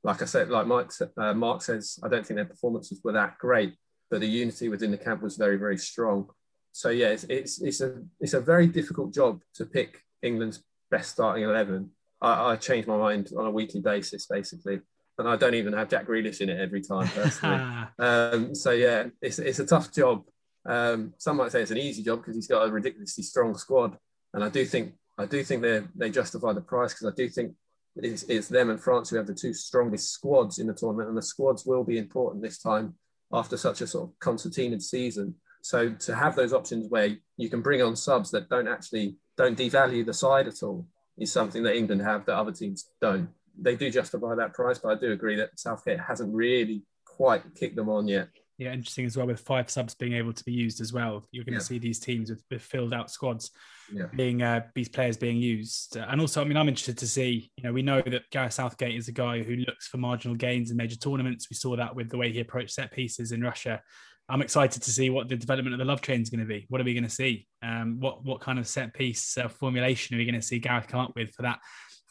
like 0.03 0.23
I 0.23 0.25
said, 0.25 0.49
like 0.49 0.67
Mike, 0.67 0.91
uh, 1.17 1.35
Mark 1.35 1.63
says, 1.63 1.99
I 2.03 2.09
don't 2.09 2.27
think 2.27 2.37
their 2.37 2.47
performances 2.47 3.01
were 3.05 3.13
that 3.13 3.39
great, 3.39 3.75
but 4.11 4.21
the 4.21 4.27
unity 4.27 4.69
within 4.69 4.91
the 4.91 4.99
camp 4.99 5.23
was 5.23 5.37
very, 5.37 5.57
very 5.57 5.77
strong. 5.77 6.29
So 6.73 6.89
yeah, 6.91 7.09
it's 7.09 7.25
it's, 7.25 7.61
it's 7.61 7.81
a 7.81 8.03
it's 8.21 8.35
a 8.35 8.41
very 8.41 8.67
difficult 8.69 9.13
job 9.13 9.41
to 9.55 9.67
pick 9.67 10.03
England's 10.23 10.63
best 10.91 11.11
starting 11.11 11.45
eleven. 11.45 11.91
I, 12.23 12.53
I 12.53 12.57
change 12.57 12.87
my 12.87 12.97
mind 12.97 13.31
on 13.37 13.47
a 13.47 13.51
weekly 13.51 13.81
basis, 13.81 14.27
basically, 14.27 14.81
and 15.19 15.29
I 15.29 15.37
don't 15.37 15.55
even 15.55 15.73
have 15.73 15.89
Jack 15.89 16.07
Grealish 16.07 16.41
in 16.41 16.49
it 16.49 16.61
every 16.61 16.81
time 16.81 17.09
personally. 17.09 17.65
um, 17.99 18.55
so 18.55 18.71
yeah, 18.71 19.07
it's 19.21 19.41
it's 19.41 19.59
a 19.59 19.67
tough 19.67 19.93
job. 19.93 20.23
Um, 20.67 21.15
some 21.19 21.37
might 21.37 21.53
say 21.53 21.63
it's 21.63 21.71
an 21.71 21.79
easy 21.79 22.03
job 22.03 22.21
because 22.21 22.35
he's 22.35 22.47
got 22.47 22.67
a 22.67 22.71
ridiculously 22.71 23.25
strong 23.25 23.57
squad, 23.57 23.97
and 24.35 24.45
I 24.45 24.49
do 24.49 24.65
think 24.65 24.95
I 25.19 25.27
do 25.27 25.43
think 25.43 25.63
they 25.63 25.83
they 25.95 26.11
justify 26.11 26.53
the 26.53 26.61
price 26.61 26.93
because 26.93 27.13
I 27.13 27.17
do 27.17 27.29
think 27.29 27.55
it's, 27.97 28.23
it's 28.25 28.49
them 28.49 28.71
and 28.71 28.81
France 28.81 29.11
who 29.11 29.17
have 29.17 29.27
the 29.27 29.35
two 29.35 29.53
strongest 29.53 30.13
squads 30.13 30.59
in 30.59 30.67
the 30.67 30.75
tournament, 30.75 31.09
and 31.09 31.19
the 31.19 31.23
squads 31.23 31.67
will 31.67 31.85
be 31.85 31.99
important 31.99 32.43
this 32.43 32.59
time 32.59 32.95
after 33.33 33.57
such 33.57 33.81
a 33.81 33.87
sort 33.87 34.11
of 34.11 34.19
concertinaed 34.19 34.83
season. 34.83 35.35
So 35.63 35.91
to 35.91 36.15
have 36.15 36.37
those 36.37 36.53
options 36.53 36.89
where 36.89 37.17
you 37.37 37.51
can 37.51 37.61
bring 37.61 37.83
on 37.83 37.97
subs 37.97 38.31
that 38.31 38.49
don't 38.49 38.69
actually 38.69 39.17
don't 39.37 39.59
devalue 39.59 40.05
the 40.05 40.15
side 40.15 40.49
at 40.49 40.63
all 40.63 40.87
is 41.19 41.33
something 41.33 41.63
that 41.63 41.77
England 41.77 42.03
have 42.03 42.25
that 42.27 42.37
other 42.37 42.53
teams 42.53 42.91
don't. 43.01 43.29
They 43.59 43.77
do 43.77 43.91
justify 43.91 44.35
that 44.37 44.55
price, 44.55 44.79
but 44.79 44.97
I 44.97 45.01
do 45.01 45.13
agree 45.13 45.37
that 45.37 45.59
Southgate 45.59 46.01
hasn't 46.01 46.35
really 46.35 46.83
quite 47.05 47.55
kicked 47.55 47.77
them 47.77 47.91
on 47.91 48.09
yet. 48.09 48.29
Yeah, 48.61 48.75
interesting 48.75 49.07
as 49.07 49.17
well 49.17 49.27
with 49.27 49.41
five 49.41 49.71
subs 49.71 49.95
being 49.95 50.13
able 50.13 50.35
to 50.35 50.45
be 50.45 50.53
used 50.53 50.83
as 50.83 50.93
well. 50.93 51.27
You're 51.33 51.47
going 51.47 51.59
to 51.59 51.65
see 51.65 51.79
these 51.79 51.99
teams 51.99 52.29
with, 52.29 52.43
with 52.51 52.61
filled 52.61 52.93
out 52.93 53.11
squads 53.11 53.53
yeah. 53.91 54.05
being 54.15 54.43
uh, 54.43 54.67
these 54.75 54.91
players 54.91 55.17
being 55.17 55.39
used. 55.39 55.97
And 55.97 56.21
also, 56.21 56.43
I 56.43 56.45
mean, 56.45 56.59
I'm 56.59 56.69
interested 56.69 56.99
to 56.99 57.07
see. 57.07 57.51
You 57.57 57.65
know, 57.65 57.73
we 57.73 57.81
know 57.81 58.03
that 58.03 58.29
Gareth 58.31 58.53
Southgate 58.53 58.95
is 58.95 59.09
a 59.09 59.13
guy 59.13 59.43
who 59.43 59.57
looks 59.57 59.89
for 59.89 59.97
marginal 59.97 60.37
gains 60.37 60.71
in 60.71 60.77
major 60.77 60.97
tournaments. 60.97 61.49
We 61.49 61.57
saw 61.57 61.75
that 61.77 61.97
with 61.97 62.11
the 62.11 62.19
way 62.19 62.31
he 62.31 62.41
approached 62.41 62.73
set 62.73 62.93
pieces 62.93 63.33
in 63.33 63.41
Russia. 63.41 63.81
I'm 64.29 64.43
excited 64.43 64.83
to 64.83 64.91
see 64.91 65.09
what 65.09 65.31
the 65.31 65.37
development 65.37 65.73
of 65.73 65.79
the 65.79 65.87
love 65.87 66.03
train 66.03 66.21
is 66.21 66.29
going 66.29 66.41
to 66.41 66.47
be. 66.47 66.67
What 66.69 66.83
are 66.83 66.85
we 66.85 66.93
going 66.93 67.05
to 67.05 67.09
see? 67.09 67.47
Um, 67.63 67.97
what 67.99 68.23
what 68.27 68.43
kind 68.43 68.59
of 68.59 68.69
set 68.69 68.93
piece 68.93 69.39
uh, 69.39 69.49
formulation 69.49 70.17
are 70.17 70.19
we 70.19 70.27
going 70.27 70.35
to 70.35 70.47
see 70.47 70.59
Gareth 70.59 70.87
come 70.87 71.01
up 71.01 71.13
with 71.17 71.31
for 71.35 71.43
that 71.43 71.61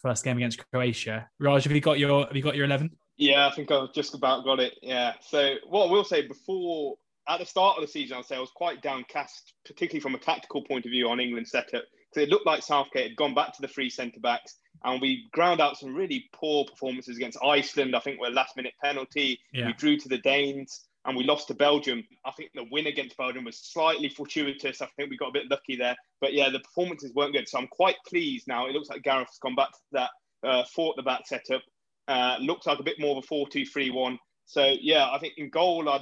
first 0.02 0.24
game 0.24 0.38
against 0.38 0.68
Croatia? 0.72 1.30
Raj, 1.40 1.64
have 1.66 1.74
you 1.74 1.80
got 1.80 2.00
your 2.00 2.26
have 2.26 2.36
you 2.36 2.42
got 2.42 2.56
your 2.56 2.66
eleven? 2.66 2.90
Yeah, 3.20 3.48
I 3.48 3.52
think 3.52 3.70
I've 3.70 3.94
just 3.94 4.16
about 4.16 4.46
got 4.46 4.60
it. 4.60 4.76
Yeah. 4.82 5.14
So 5.22 5.56
what 5.68 5.88
I 5.88 5.92
will 5.92 6.06
say 6.06 6.26
before 6.26 6.96
at 7.28 7.40
the 7.40 7.46
start 7.46 7.78
of 7.78 7.82
the 7.82 7.92
season, 7.92 8.16
I'll 8.16 8.24
say 8.24 8.38
I 8.38 8.40
was 8.40 8.52
quite 8.56 8.82
downcast, 8.82 9.54
particularly 9.66 10.00
from 10.00 10.16
a 10.16 10.20
tactical 10.20 10.64
point 10.64 10.86
of 10.86 10.92
view 10.92 11.10
on 11.10 11.20
England's 11.20 11.52
setup, 11.52 11.84
because 12.10 12.28
it 12.28 12.30
looked 12.30 12.46
like 12.46 12.64
Southgate 12.64 13.10
had 13.10 13.18
gone 13.18 13.36
back 13.36 13.54
to 13.54 13.62
the 13.62 13.68
three 13.68 13.90
centre 13.90 14.22
backs, 14.22 14.56
and 14.86 15.02
we 15.02 15.28
ground 15.34 15.60
out 15.60 15.78
some 15.78 15.94
really 15.94 16.30
poor 16.34 16.64
performances 16.64 17.18
against 17.18 17.38
Iceland. 17.44 17.94
I 17.94 18.00
think 18.00 18.22
were 18.22 18.30
last 18.30 18.56
minute 18.56 18.74
penalty. 18.82 19.40
Yeah. 19.52 19.68
We 19.68 19.74
drew 19.74 19.98
to 19.98 20.10
the 20.10 20.20
Danes 20.20 20.88
and 21.06 21.18
we 21.18 21.26
lost 21.26 21.50
to 21.50 21.54
Belgium. 21.54 22.06
I 22.26 22.32
think 22.32 22.52
the 22.56 22.68
win 22.72 22.88
against 22.88 23.18
Belgium 23.18 23.44
was 23.44 23.58
slightly 23.58 24.10
fortuitous. 24.10 24.82
I 24.82 24.88
think 24.96 25.10
we 25.10 25.18
got 25.18 25.30
a 25.30 25.34
bit 25.34 25.50
lucky 25.50 25.76
there. 25.76 25.96
But 26.22 26.34
yeah, 26.34 26.50
the 26.50 26.60
performances 26.60 27.14
weren't 27.14 27.34
good. 27.34 27.50
So 27.50 27.58
I'm 27.58 27.68
quite 27.68 27.96
pleased 28.08 28.48
now. 28.48 28.68
It 28.68 28.74
looks 28.74 28.90
like 28.90 29.04
Gareth's 29.04 29.40
gone 29.40 29.56
back 29.56 29.72
to 29.72 29.80
that 29.92 30.10
uh, 30.44 30.64
four 30.74 30.92
at 30.92 30.96
the 30.96 31.04
back 31.04 31.28
setup. 31.28 31.62
Uh, 32.10 32.38
looks 32.42 32.66
like 32.66 32.80
a 32.80 32.84
bit 32.84 33.00
more 33.00 33.12
of 33.12 33.24
a 33.24 33.28
4 33.28 33.48
2 33.48 33.66
3 33.66 33.92
1. 33.92 34.20
So 34.46 34.76
yeah, 34.82 35.10
I 35.12 35.20
think 35.20 35.36
in 35.38 35.50
goal, 35.50 35.88
I'd, 35.88 36.02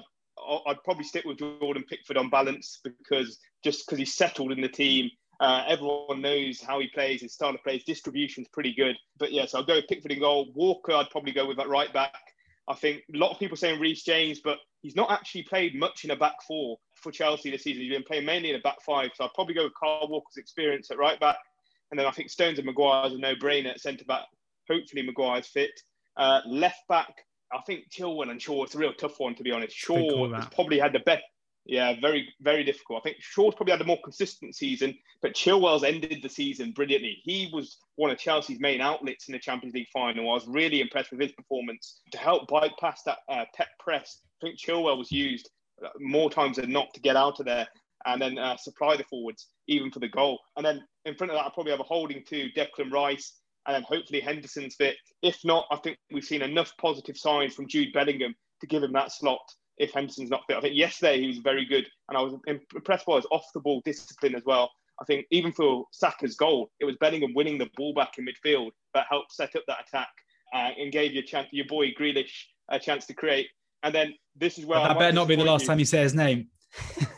I'd 0.65 0.83
probably 0.85 1.03
stick 1.03 1.25
with 1.25 1.37
Jordan 1.37 1.83
Pickford 1.87 2.15
on 2.17 2.29
balance 2.29 2.79
because 2.83 3.37
just 3.63 3.85
because 3.85 3.99
he's 3.99 4.15
settled 4.15 4.51
in 4.51 4.61
the 4.61 4.69
team. 4.69 5.09
Uh, 5.39 5.63
everyone 5.67 6.19
knows 6.19 6.59
how 6.59 6.79
he 6.79 6.87
plays, 6.87 7.21
his 7.21 7.33
style 7.33 7.53
of 7.53 7.61
play, 7.61 7.73
his 7.73 7.83
distribution's 7.83 8.47
pretty 8.47 8.73
good. 8.73 8.95
But 9.19 9.31
yeah, 9.31 9.45
so 9.45 9.59
I'll 9.59 9.65
go 9.65 9.75
with 9.75 9.87
Pickford 9.87 10.11
in 10.11 10.19
goal. 10.19 10.51
Walker, 10.55 10.93
I'd 10.93 11.11
probably 11.11 11.31
go 11.31 11.45
with 11.45 11.57
that 11.57 11.69
right 11.69 11.93
back. 11.93 12.13
I 12.67 12.73
think 12.73 13.03
a 13.13 13.17
lot 13.17 13.31
of 13.31 13.39
people 13.39 13.55
saying 13.55 13.79
Reece 13.79 14.03
James, 14.03 14.39
but 14.43 14.57
he's 14.81 14.95
not 14.95 15.11
actually 15.11 15.43
played 15.43 15.75
much 15.75 16.05
in 16.05 16.11
a 16.11 16.15
back 16.15 16.41
four 16.47 16.77
for 16.95 17.11
Chelsea 17.11 17.51
this 17.51 17.63
season. 17.63 17.83
He's 17.83 17.91
been 17.91 18.03
playing 18.03 18.25
mainly 18.25 18.49
in 18.49 18.55
a 18.55 18.61
back 18.61 18.81
five. 18.85 19.11
So 19.13 19.25
I'd 19.25 19.33
probably 19.35 19.53
go 19.53 19.65
with 19.65 19.73
Kyle 19.79 20.07
Walker's 20.09 20.37
experience 20.37 20.89
at 20.89 20.97
right 20.97 21.19
back. 21.19 21.37
And 21.91 21.99
then 21.99 22.07
I 22.07 22.11
think 22.11 22.29
Stones 22.29 22.57
and 22.57 22.65
Maguire 22.65 23.07
is 23.07 23.13
a 23.13 23.17
no 23.17 23.35
brainer 23.35 23.71
at 23.71 23.79
centre 23.79 24.05
back. 24.05 24.25
Hopefully, 24.69 25.03
Maguire's 25.03 25.47
fit. 25.47 25.71
Uh, 26.17 26.41
left 26.47 26.87
back, 26.89 27.13
I 27.53 27.61
think 27.65 27.89
Chilwell 27.91 28.29
and 28.29 28.41
Shaw, 28.41 28.63
it's 28.63 28.75
a 28.75 28.77
real 28.77 28.93
tough 28.93 29.19
one, 29.19 29.35
to 29.35 29.43
be 29.43 29.51
honest. 29.51 29.75
Shaw 29.75 30.33
has 30.33 30.47
probably 30.53 30.79
had 30.79 30.93
the 30.93 30.99
best. 30.99 31.23
Yeah, 31.65 31.95
very, 31.99 32.33
very 32.39 32.63
difficult. 32.63 32.99
I 32.99 33.01
think 33.01 33.17
Shaw's 33.19 33.53
probably 33.53 33.73
had 33.73 33.81
a 33.81 33.85
more 33.85 33.99
consistent 34.01 34.55
season, 34.55 34.97
but 35.21 35.33
Chilwell's 35.33 35.83
ended 35.83 36.19
the 36.23 36.29
season 36.29 36.71
brilliantly. 36.71 37.17
He 37.23 37.49
was 37.51 37.77
one 37.95 38.09
of 38.09 38.17
Chelsea's 38.17 38.61
main 38.61 38.79
outlets 38.79 39.27
in 39.27 39.33
the 39.33 39.39
Champions 39.39 39.75
League 39.75 39.89
final. 39.91 40.29
I 40.31 40.33
was 40.33 40.47
really 40.47 40.79
impressed 40.79 41.11
with 41.11 41.19
his 41.19 41.33
performance 41.33 41.99
to 42.13 42.17
help 42.17 42.47
bypass 42.47 43.03
that 43.03 43.17
uh, 43.27 43.43
Pep 43.53 43.67
press 43.79 44.21
I 44.41 44.47
think 44.47 44.59
Chilwell 44.59 44.97
was 44.97 45.11
used 45.11 45.49
more 45.99 46.29
times 46.29 46.57
than 46.57 46.71
not 46.71 46.93
to 46.93 46.99
get 46.99 47.15
out 47.15 47.39
of 47.39 47.45
there 47.45 47.67
and 48.05 48.21
then 48.21 48.37
uh, 48.37 48.55
supply 48.57 48.95
the 48.95 49.03
forwards, 49.03 49.47
even 49.67 49.91
for 49.91 49.99
the 49.99 50.07
goal. 50.07 50.39
And 50.55 50.65
then 50.65 50.83
in 51.05 51.15
front 51.15 51.31
of 51.31 51.37
that, 51.37 51.45
I 51.45 51.49
probably 51.53 51.71
have 51.71 51.79
a 51.79 51.83
holding 51.83 52.23
two 52.23 52.49
Declan 52.55 52.91
Rice, 52.91 53.33
and 53.67 53.75
then 53.75 53.83
hopefully 53.83 54.21
Henderson's 54.21 54.75
fit. 54.75 54.95
If 55.21 55.39
not, 55.43 55.67
I 55.71 55.77
think 55.77 55.97
we've 56.11 56.23
seen 56.23 56.41
enough 56.41 56.71
positive 56.79 57.17
signs 57.17 57.53
from 57.53 57.67
Jude 57.67 57.93
Bellingham 57.93 58.33
to 58.61 58.67
give 58.67 58.81
him 58.81 58.93
that 58.93 59.11
slot 59.11 59.41
if 59.77 59.93
Henderson's 59.93 60.29
not 60.29 60.41
fit. 60.47 60.57
I 60.57 60.61
think 60.61 60.75
yesterday 60.75 61.19
he 61.19 61.27
was 61.27 61.37
very 61.39 61.65
good, 61.65 61.87
and 62.09 62.17
I 62.17 62.21
was 62.21 62.35
impressed 62.47 63.05
by 63.05 63.17
his 63.17 63.27
off 63.29 63.45
the 63.53 63.59
ball 63.59 63.81
discipline 63.85 64.35
as 64.35 64.43
well. 64.45 64.71
I 64.99 65.05
think 65.05 65.27
even 65.29 65.51
for 65.51 65.85
Saka's 65.91 66.35
goal, 66.35 66.71
it 66.79 66.85
was 66.85 66.95
Bellingham 66.99 67.33
winning 67.35 67.57
the 67.57 67.69
ball 67.75 67.93
back 67.93 68.13
in 68.17 68.25
midfield 68.25 68.71
that 68.93 69.05
helped 69.09 69.31
set 69.31 69.55
up 69.55 69.63
that 69.67 69.85
attack 69.87 70.09
uh, 70.55 70.69
and 70.79 70.91
gave 70.91 71.13
your 71.13 71.23
chance, 71.23 71.47
your 71.51 71.67
boy 71.67 71.91
Grealish 71.91 72.31
a 72.69 72.79
chance 72.79 73.05
to 73.07 73.13
create. 73.13 73.47
And 73.83 73.93
then 73.93 74.15
this 74.35 74.57
is 74.57 74.65
where 74.65 74.79
that 74.79 74.97
better 74.97 75.13
not 75.13 75.27
be 75.27 75.35
the 75.35 75.43
last 75.43 75.61
you. 75.61 75.67
time 75.67 75.79
you 75.79 75.85
say 75.85 76.01
his 76.01 76.15
name. 76.15 76.47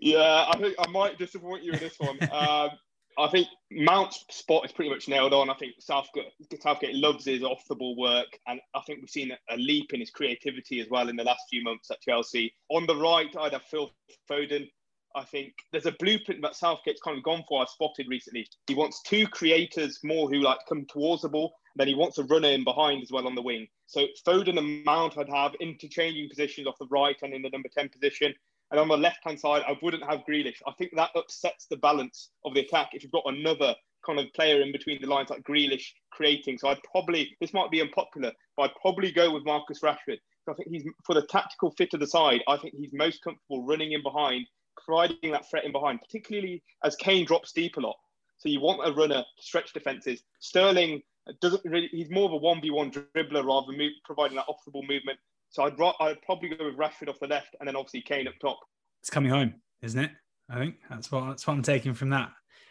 yeah, 0.00 0.46
I 0.48 0.56
think 0.58 0.74
I 0.78 0.88
might 0.90 1.18
disappoint 1.18 1.62
you 1.62 1.72
in 1.72 1.78
this 1.78 1.94
one. 1.98 2.18
Um, 2.32 2.70
I 3.18 3.28
think 3.28 3.48
Mount's 3.72 4.24
spot 4.30 4.64
is 4.64 4.72
pretty 4.72 4.90
much 4.90 5.08
nailed 5.08 5.34
on. 5.34 5.50
I 5.50 5.54
think 5.54 5.74
Southgate, 5.80 6.32
Southgate 6.60 6.94
loves 6.94 7.24
his 7.24 7.42
off 7.42 7.66
the 7.68 7.74
ball 7.74 7.96
work, 7.96 8.38
and 8.46 8.60
I 8.76 8.80
think 8.86 9.00
we've 9.00 9.10
seen 9.10 9.32
a 9.50 9.56
leap 9.56 9.92
in 9.92 10.00
his 10.00 10.10
creativity 10.10 10.80
as 10.80 10.88
well 10.88 11.08
in 11.08 11.16
the 11.16 11.24
last 11.24 11.42
few 11.50 11.64
months 11.64 11.90
at 11.90 12.00
Chelsea. 12.00 12.54
On 12.68 12.86
the 12.86 12.96
right, 12.96 13.34
I'd 13.36 13.54
have 13.54 13.64
Phil 13.64 13.90
Foden. 14.30 14.68
I 15.16 15.24
think 15.24 15.52
there's 15.72 15.86
a 15.86 15.96
blueprint 15.98 16.42
that 16.42 16.54
Southgate's 16.54 17.00
kind 17.00 17.18
of 17.18 17.24
gone 17.24 17.42
for. 17.48 17.60
I've 17.60 17.68
spotted 17.70 18.06
recently. 18.08 18.46
He 18.68 18.74
wants 18.74 19.02
two 19.02 19.26
creators 19.26 19.98
more 20.04 20.28
who 20.28 20.40
like 20.40 20.58
come 20.68 20.86
towards 20.88 21.22
the 21.22 21.28
ball. 21.28 21.54
Then 21.74 21.88
he 21.88 21.94
wants 21.94 22.18
a 22.18 22.24
runner 22.24 22.48
in 22.48 22.62
behind 22.62 23.02
as 23.02 23.10
well 23.10 23.26
on 23.26 23.34
the 23.34 23.42
wing. 23.42 23.66
So 23.86 24.06
Foden 24.26 24.58
and 24.58 24.84
Mount 24.84 25.18
I'd 25.18 25.28
have 25.28 25.54
interchanging 25.60 26.28
positions 26.28 26.66
off 26.66 26.78
the 26.78 26.86
right 26.90 27.16
and 27.22 27.32
in 27.32 27.42
the 27.42 27.50
number 27.50 27.68
10 27.68 27.88
position. 27.88 28.34
And 28.70 28.78
on 28.78 28.88
the 28.88 28.96
left 28.96 29.20
hand 29.24 29.40
side, 29.40 29.62
I 29.66 29.76
wouldn't 29.82 30.04
have 30.04 30.24
Grealish. 30.28 30.60
I 30.66 30.72
think 30.78 30.92
that 30.94 31.10
upsets 31.14 31.66
the 31.66 31.76
balance 31.78 32.30
of 32.44 32.54
the 32.54 32.60
attack 32.60 32.90
if 32.92 33.02
you've 33.02 33.12
got 33.12 33.24
another 33.26 33.74
kind 34.04 34.20
of 34.20 34.32
player 34.34 34.60
in 34.62 34.72
between 34.72 35.00
the 35.00 35.08
lines 35.08 35.30
like 35.30 35.42
Grealish 35.42 35.86
creating. 36.10 36.58
So 36.58 36.68
I'd 36.68 36.82
probably, 36.90 37.36
this 37.40 37.54
might 37.54 37.70
be 37.70 37.80
unpopular, 37.80 38.32
but 38.56 38.62
I'd 38.64 38.80
probably 38.80 39.10
go 39.10 39.32
with 39.32 39.44
Marcus 39.44 39.80
Rashford. 39.80 40.18
I 40.48 40.54
think 40.54 40.68
he's, 40.70 40.84
for 41.04 41.14
the 41.14 41.26
tactical 41.26 41.72
fit 41.72 41.92
of 41.94 42.00
the 42.00 42.06
side, 42.06 42.42
I 42.48 42.56
think 42.56 42.74
he's 42.74 42.92
most 42.92 43.22
comfortable 43.22 43.66
running 43.66 43.92
in 43.92 44.02
behind, 44.02 44.46
providing 44.82 45.32
that 45.32 45.48
threat 45.50 45.64
in 45.64 45.72
behind, 45.72 46.00
particularly 46.00 46.62
as 46.84 46.96
Kane 46.96 47.26
drops 47.26 47.52
deep 47.52 47.76
a 47.76 47.80
lot. 47.80 47.96
So 48.38 48.48
you 48.48 48.60
want 48.60 48.86
a 48.86 48.92
runner 48.92 49.22
to 49.22 49.42
stretch 49.42 49.72
defences. 49.72 50.22
Sterling 50.40 51.02
doesn't 51.42 51.62
really. 51.64 51.88
He's 51.88 52.10
more 52.10 52.26
of 52.26 52.32
a 52.32 52.36
one 52.36 52.60
v 52.62 52.70
one 52.70 52.90
dribbler 52.90 53.44
rather 53.44 53.66
than 53.66 53.78
move, 53.78 53.92
providing 54.04 54.36
that 54.36 54.46
off 54.48 54.64
the 54.64 54.70
ball 54.70 54.84
movement. 54.88 55.18
So 55.50 55.64
I'd 55.64 55.80
I'd 56.00 56.22
probably 56.22 56.50
go 56.50 56.66
with 56.66 56.76
Rashford 56.76 57.08
off 57.08 57.20
the 57.20 57.26
left, 57.26 57.56
and 57.58 57.68
then 57.68 57.76
obviously 57.76 58.02
Kane 58.02 58.28
up 58.28 58.34
top. 58.40 58.58
It's 59.00 59.10
coming 59.10 59.30
home, 59.30 59.54
isn't 59.82 59.98
it? 59.98 60.10
I 60.50 60.58
think 60.58 60.76
that's 60.88 61.10
what 61.10 61.28
that's 61.28 61.46
what 61.46 61.54
I'm 61.54 61.62
taking 61.62 61.94
from 61.94 62.10
that. 62.10 62.30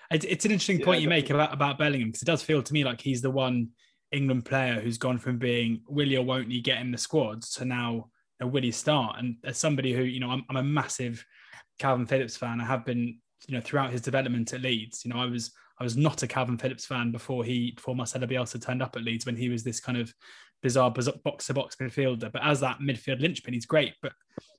It's, 0.10 0.26
it's 0.26 0.46
an 0.46 0.52
interesting 0.52 0.82
point 0.82 1.00
yeah, 1.00 1.04
you 1.04 1.10
make 1.10 1.30
about 1.30 1.54
about 1.54 1.78
Bellingham 1.78 2.10
because 2.10 2.22
it 2.22 2.26
does 2.26 2.42
feel 2.42 2.64
to 2.64 2.74
me 2.74 2.84
like 2.84 3.02
he's 3.02 3.22
the 3.22 3.32
one 3.32 3.70
England 4.12 4.46
player 4.46 4.80
who's 4.80 4.98
gone 4.98 5.18
from 5.18 5.38
being 5.38 5.82
will 5.88 6.16
or 6.18 6.24
won't 6.24 6.52
he 6.52 6.62
get 6.62 6.80
in 6.80 6.92
the 6.92 6.98
squad 6.98 7.42
to 7.42 7.66
now 7.66 8.10
know, 8.40 8.48
will 8.48 8.64
he 8.64 8.72
start? 8.72 9.18
And 9.20 9.38
as 9.44 9.58
somebody 9.58 9.94
who 9.94 10.04
you 10.04 10.20
know 10.20 10.30
I'm, 10.30 10.44
I'm 10.50 10.58
a 10.58 10.64
massive 10.64 11.26
Kalvin 11.80 12.08
Phillips 12.08 12.38
fan. 12.38 12.62
I 12.62 12.66
have 12.66 12.86
been 12.86 13.20
you 13.48 13.56
know 13.56 13.62
throughout 13.62 13.92
his 13.92 14.02
development 14.02 14.54
at 14.54 14.62
Leeds. 14.62 15.04
You 15.04 15.12
know 15.12 15.20
I 15.20 15.26
was 15.26 15.52
I 15.80 15.84
was 15.84 15.98
not 15.98 16.24
a 16.24 16.28
Kalvin 16.28 16.60
Phillips 16.60 16.86
fan 16.86 17.12
before 17.12 17.44
he 17.44 17.72
before 17.72 17.96
Marcelo 17.96 18.28
Bielsa 18.28 18.62
turned 18.62 18.82
up 18.82 18.96
at 18.96 19.04
Leeds 19.04 19.26
when 19.26 19.36
he 19.36 19.50
was 19.50 19.64
this 19.64 19.80
kind 19.80 19.98
of 19.98 20.14
bizarre 20.62 20.92
box 20.92 21.48
to 21.48 21.54
box 21.54 21.76
midfielder. 21.76 22.32
But 22.32 22.44
as 22.44 22.60
that 22.62 22.80
midfield 22.80 23.22
linchpin, 23.22 23.54
he's 23.54 23.66
great. 23.66 23.94
But 24.02 24.14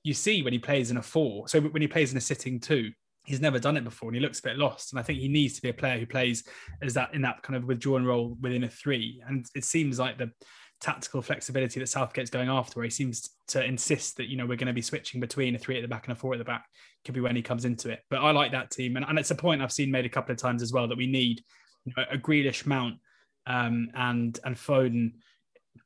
you 0.05 0.15
see 0.15 0.43
when 0.43 0.53
he 0.53 0.59
plays 0.59 0.91
in 0.91 0.97
a 0.97 1.03
four, 1.03 1.49
so 1.49 1.61
when 1.61 1.83
he 1.83 1.89
plays 1.89 2.13
in 2.13 2.19
a 2.19 2.21
sitting 2.21 2.61
two, 2.61 2.91
he's 3.25 3.41
never 3.41 3.59
done 3.59 3.77
it 3.77 3.85
before 3.85 4.09
and 4.09 4.17
he 4.17 4.23
looks 4.23 4.39
a 4.39 4.43
bit 4.43 4.57
lost. 4.57 4.93
And 4.93 4.99
I 4.99 5.03
think 5.03 5.19
he 5.19 5.29
needs 5.29 5.55
to 5.55 5.63
be 5.63 5.69
a 5.69 5.75
player 5.75 5.99
who 5.99 6.07
plays 6.07 6.45
as 6.83 6.95
that 6.95 7.13
in 7.13 7.23
that 7.23 7.43
kind 7.43 7.57
of 7.57 7.65
withdrawn 7.65 8.05
role 8.05 8.37
within 8.41 8.65
a 8.65 8.69
three. 8.69 9.23
And 9.27 9.45
it 9.55 9.65
seems 9.65 9.99
like 9.99 10.17
the 10.17 10.31
tactical 10.81 11.21
flexibility 11.21 11.79
that 11.79 11.89
Southgate's 11.89 12.31
going 12.31 12.49
after, 12.49 12.79
where 12.79 12.85
he 12.85 12.91
seems 12.91 13.29
to 13.49 13.63
insist 13.63 14.17
that, 14.17 14.29
you 14.29 14.37
know, 14.37 14.47
we're 14.47 14.57
going 14.57 14.69
to 14.69 14.73
be 14.73 14.81
switching 14.81 15.21
between 15.21 15.55
a 15.55 15.59
three 15.59 15.77
at 15.77 15.83
the 15.83 15.89
back 15.89 16.07
and 16.07 16.17
a 16.17 16.19
four 16.19 16.33
at 16.33 16.39
the 16.39 16.45
back, 16.45 16.65
could 17.05 17.15
be 17.15 17.21
when 17.21 17.37
he 17.37 17.43
comes 17.43 17.67
into 17.67 17.91
it. 17.91 18.01
But 18.09 18.21
I 18.21 18.31
like 18.31 18.53
that 18.53 18.71
team. 18.71 18.97
And, 18.97 19.05
and 19.07 19.19
it's 19.19 19.31
a 19.31 19.35
point 19.35 19.61
I've 19.61 19.73
seen 19.73 19.91
made 19.91 20.07
a 20.07 20.11
couple 20.11 20.33
of 20.33 20.39
times 20.39 20.63
as 20.63 20.73
well 20.73 20.89
that 20.89 20.97
we 20.97 21.07
need 21.07 21.43
you 21.85 21.93
know, 21.97 22.05
a 22.11 22.17
Grealish 22.17 22.65
mount 22.65 22.97
um, 23.47 23.91
and, 23.95 24.39
and 24.45 24.57
Foden 24.57 25.13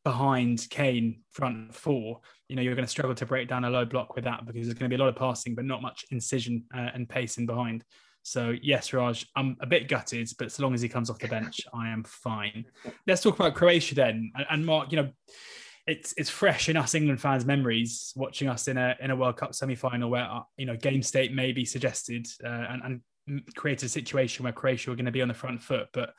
behind 0.04 0.66
Kane 0.70 1.20
front 1.30 1.74
four. 1.74 2.20
You 2.48 2.56
know, 2.56 2.62
you're 2.62 2.74
going 2.74 2.84
to 2.84 2.90
struggle 2.90 3.14
to 3.14 3.26
break 3.26 3.48
down 3.48 3.64
a 3.64 3.70
low 3.70 3.84
block 3.84 4.14
with 4.14 4.24
that 4.24 4.44
because 4.44 4.66
there's 4.66 4.78
going 4.78 4.90
to 4.90 4.96
be 4.96 5.00
a 5.00 5.04
lot 5.04 5.08
of 5.08 5.16
passing, 5.16 5.54
but 5.54 5.64
not 5.64 5.82
much 5.82 6.04
incision 6.10 6.64
uh, 6.74 6.90
and 6.94 7.08
pace 7.08 7.38
in 7.38 7.46
behind. 7.46 7.84
So 8.22 8.54
yes, 8.62 8.92
Raj, 8.92 9.26
I'm 9.34 9.56
a 9.60 9.66
bit 9.66 9.88
gutted, 9.88 10.30
but 10.38 10.52
so 10.52 10.62
long 10.62 10.74
as 10.74 10.80
he 10.80 10.88
comes 10.88 11.10
off 11.10 11.18
the 11.18 11.28
bench, 11.28 11.60
I 11.74 11.88
am 11.88 12.04
fine. 12.04 12.64
Let's 13.06 13.22
talk 13.22 13.34
about 13.34 13.54
Croatia 13.54 13.94
then. 13.94 14.32
And, 14.48 14.64
Mark, 14.64 14.92
you 14.92 15.02
know, 15.02 15.10
it's 15.88 16.14
it's 16.16 16.30
fresh 16.30 16.68
in 16.68 16.76
us 16.76 16.94
England 16.94 17.20
fans' 17.20 17.44
memories 17.44 18.12
watching 18.14 18.48
us 18.48 18.68
in 18.68 18.78
a 18.78 18.94
in 19.00 19.10
a 19.10 19.16
World 19.16 19.36
Cup 19.36 19.52
semi 19.52 19.74
final 19.74 20.10
where 20.10 20.22
uh, 20.22 20.42
you 20.56 20.64
know 20.64 20.76
game 20.76 21.02
state 21.02 21.34
may 21.34 21.50
be 21.50 21.64
suggested 21.64 22.24
uh, 22.44 22.66
and, 22.70 23.00
and 23.26 23.46
created 23.56 23.86
a 23.86 23.88
situation 23.88 24.44
where 24.44 24.52
Croatia 24.52 24.90
were 24.90 24.96
going 24.96 25.06
to 25.06 25.12
be 25.12 25.22
on 25.22 25.26
the 25.26 25.34
front 25.34 25.60
foot, 25.60 25.88
but 25.92 26.10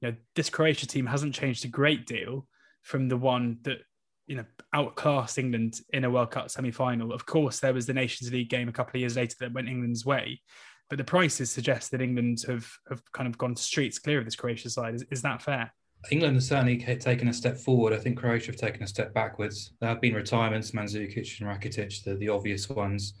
you 0.00 0.08
know 0.08 0.16
this 0.36 0.48
Croatia 0.48 0.86
team 0.86 1.06
hasn't 1.06 1.34
changed 1.34 1.64
a 1.64 1.68
great 1.68 2.06
deal 2.06 2.46
from 2.82 3.08
the 3.08 3.16
one 3.16 3.58
that 3.62 3.78
you 4.26 4.36
know 4.36 4.44
outclassed 4.72 5.38
England 5.38 5.80
in 5.92 6.04
a 6.04 6.10
World 6.10 6.30
Cup 6.30 6.50
semi 6.50 6.70
final. 6.70 7.12
Of 7.12 7.26
course, 7.26 7.60
there 7.60 7.74
was 7.74 7.86
the 7.86 7.94
Nations 7.94 8.32
League 8.32 8.50
game 8.50 8.68
a 8.68 8.72
couple 8.72 8.96
of 8.96 9.00
years 9.00 9.16
later 9.16 9.36
that 9.40 9.52
went 9.52 9.68
England's 9.68 10.06
way, 10.06 10.40
but 10.88 10.98
the 10.98 11.04
prices 11.04 11.50
suggest 11.50 11.90
that 11.90 12.00
England 12.00 12.42
have 12.46 12.70
have 12.88 13.02
kind 13.12 13.28
of 13.28 13.38
gone 13.38 13.56
streets 13.56 13.98
clear 13.98 14.18
of 14.18 14.24
this 14.24 14.36
Croatia 14.36 14.70
side. 14.70 14.94
Is, 14.94 15.04
is 15.10 15.22
that 15.22 15.42
fair? 15.42 15.72
England 16.10 16.36
has 16.36 16.48
certainly 16.48 16.78
taken 16.96 17.28
a 17.28 17.32
step 17.32 17.58
forward. 17.58 17.92
I 17.92 17.98
think 17.98 18.18
Croatia 18.18 18.52
have 18.52 18.56
taken 18.56 18.82
a 18.82 18.86
step 18.86 19.12
backwards. 19.12 19.72
There 19.80 19.88
have 19.88 20.00
been 20.00 20.14
retirements, 20.14 20.70
Mandzukic 20.70 21.40
and 21.40 21.48
Rakitic, 21.48 22.04
the, 22.04 22.14
the 22.14 22.30
obvious 22.30 22.68
ones. 22.70 23.14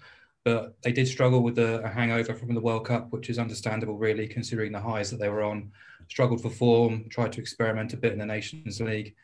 But 0.44 0.74
they 0.82 0.92
did 0.92 1.06
struggle 1.06 1.42
with 1.42 1.58
a, 1.58 1.82
a 1.82 1.88
hangover 1.88 2.34
from 2.34 2.54
the 2.54 2.60
World 2.60 2.86
Cup, 2.86 3.12
which 3.12 3.28
is 3.28 3.38
understandable, 3.38 3.98
really, 3.98 4.26
considering 4.26 4.72
the 4.72 4.80
highs 4.80 5.10
that 5.10 5.20
they 5.20 5.28
were 5.28 5.42
on. 5.42 5.70
Struggled 6.08 6.40
for 6.40 6.48
form, 6.48 7.04
tried 7.10 7.32
to 7.32 7.40
experiment 7.40 7.92
a 7.92 7.98
bit 7.98 8.14
in 8.14 8.18
the 8.18 8.26
Nations 8.26 8.80
League. 8.80 9.14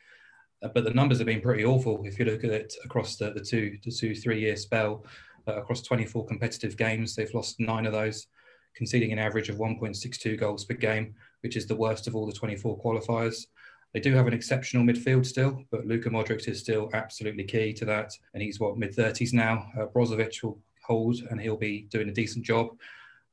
But 0.74 0.84
the 0.84 0.90
numbers 0.90 1.18
have 1.18 1.26
been 1.26 1.40
pretty 1.40 1.64
awful 1.64 2.02
if 2.04 2.18
you 2.18 2.24
look 2.24 2.44
at 2.44 2.50
it 2.50 2.74
across 2.84 3.16
the, 3.16 3.30
the 3.30 3.40
two, 3.40 3.78
the 3.84 3.90
two, 3.90 4.14
three 4.14 4.40
year 4.40 4.56
spell. 4.56 5.04
Uh, 5.48 5.60
across 5.60 5.80
24 5.82 6.26
competitive 6.26 6.76
games, 6.76 7.14
they've 7.14 7.32
lost 7.32 7.60
nine 7.60 7.86
of 7.86 7.92
those, 7.92 8.26
conceding 8.74 9.12
an 9.12 9.18
average 9.18 9.48
of 9.48 9.58
1.62 9.58 10.38
goals 10.38 10.64
per 10.64 10.74
game, 10.74 11.14
which 11.42 11.56
is 11.56 11.66
the 11.66 11.76
worst 11.76 12.08
of 12.08 12.16
all 12.16 12.26
the 12.26 12.32
24 12.32 12.76
qualifiers. 12.80 13.46
They 13.94 14.00
do 14.00 14.12
have 14.14 14.26
an 14.26 14.34
exceptional 14.34 14.84
midfield 14.84 15.24
still, 15.24 15.62
but 15.70 15.86
Luka 15.86 16.10
Modric 16.10 16.48
is 16.48 16.58
still 16.58 16.90
absolutely 16.92 17.44
key 17.44 17.72
to 17.74 17.84
that. 17.84 18.12
And 18.34 18.42
he's 18.42 18.58
what, 18.58 18.76
mid 18.76 18.94
30s 18.94 19.32
now. 19.32 19.70
Uh, 19.78 19.86
Brozovic 19.86 20.42
will 20.42 20.58
hold 20.82 21.16
and 21.30 21.40
he'll 21.40 21.56
be 21.56 21.86
doing 21.90 22.08
a 22.08 22.12
decent 22.12 22.44
job. 22.44 22.76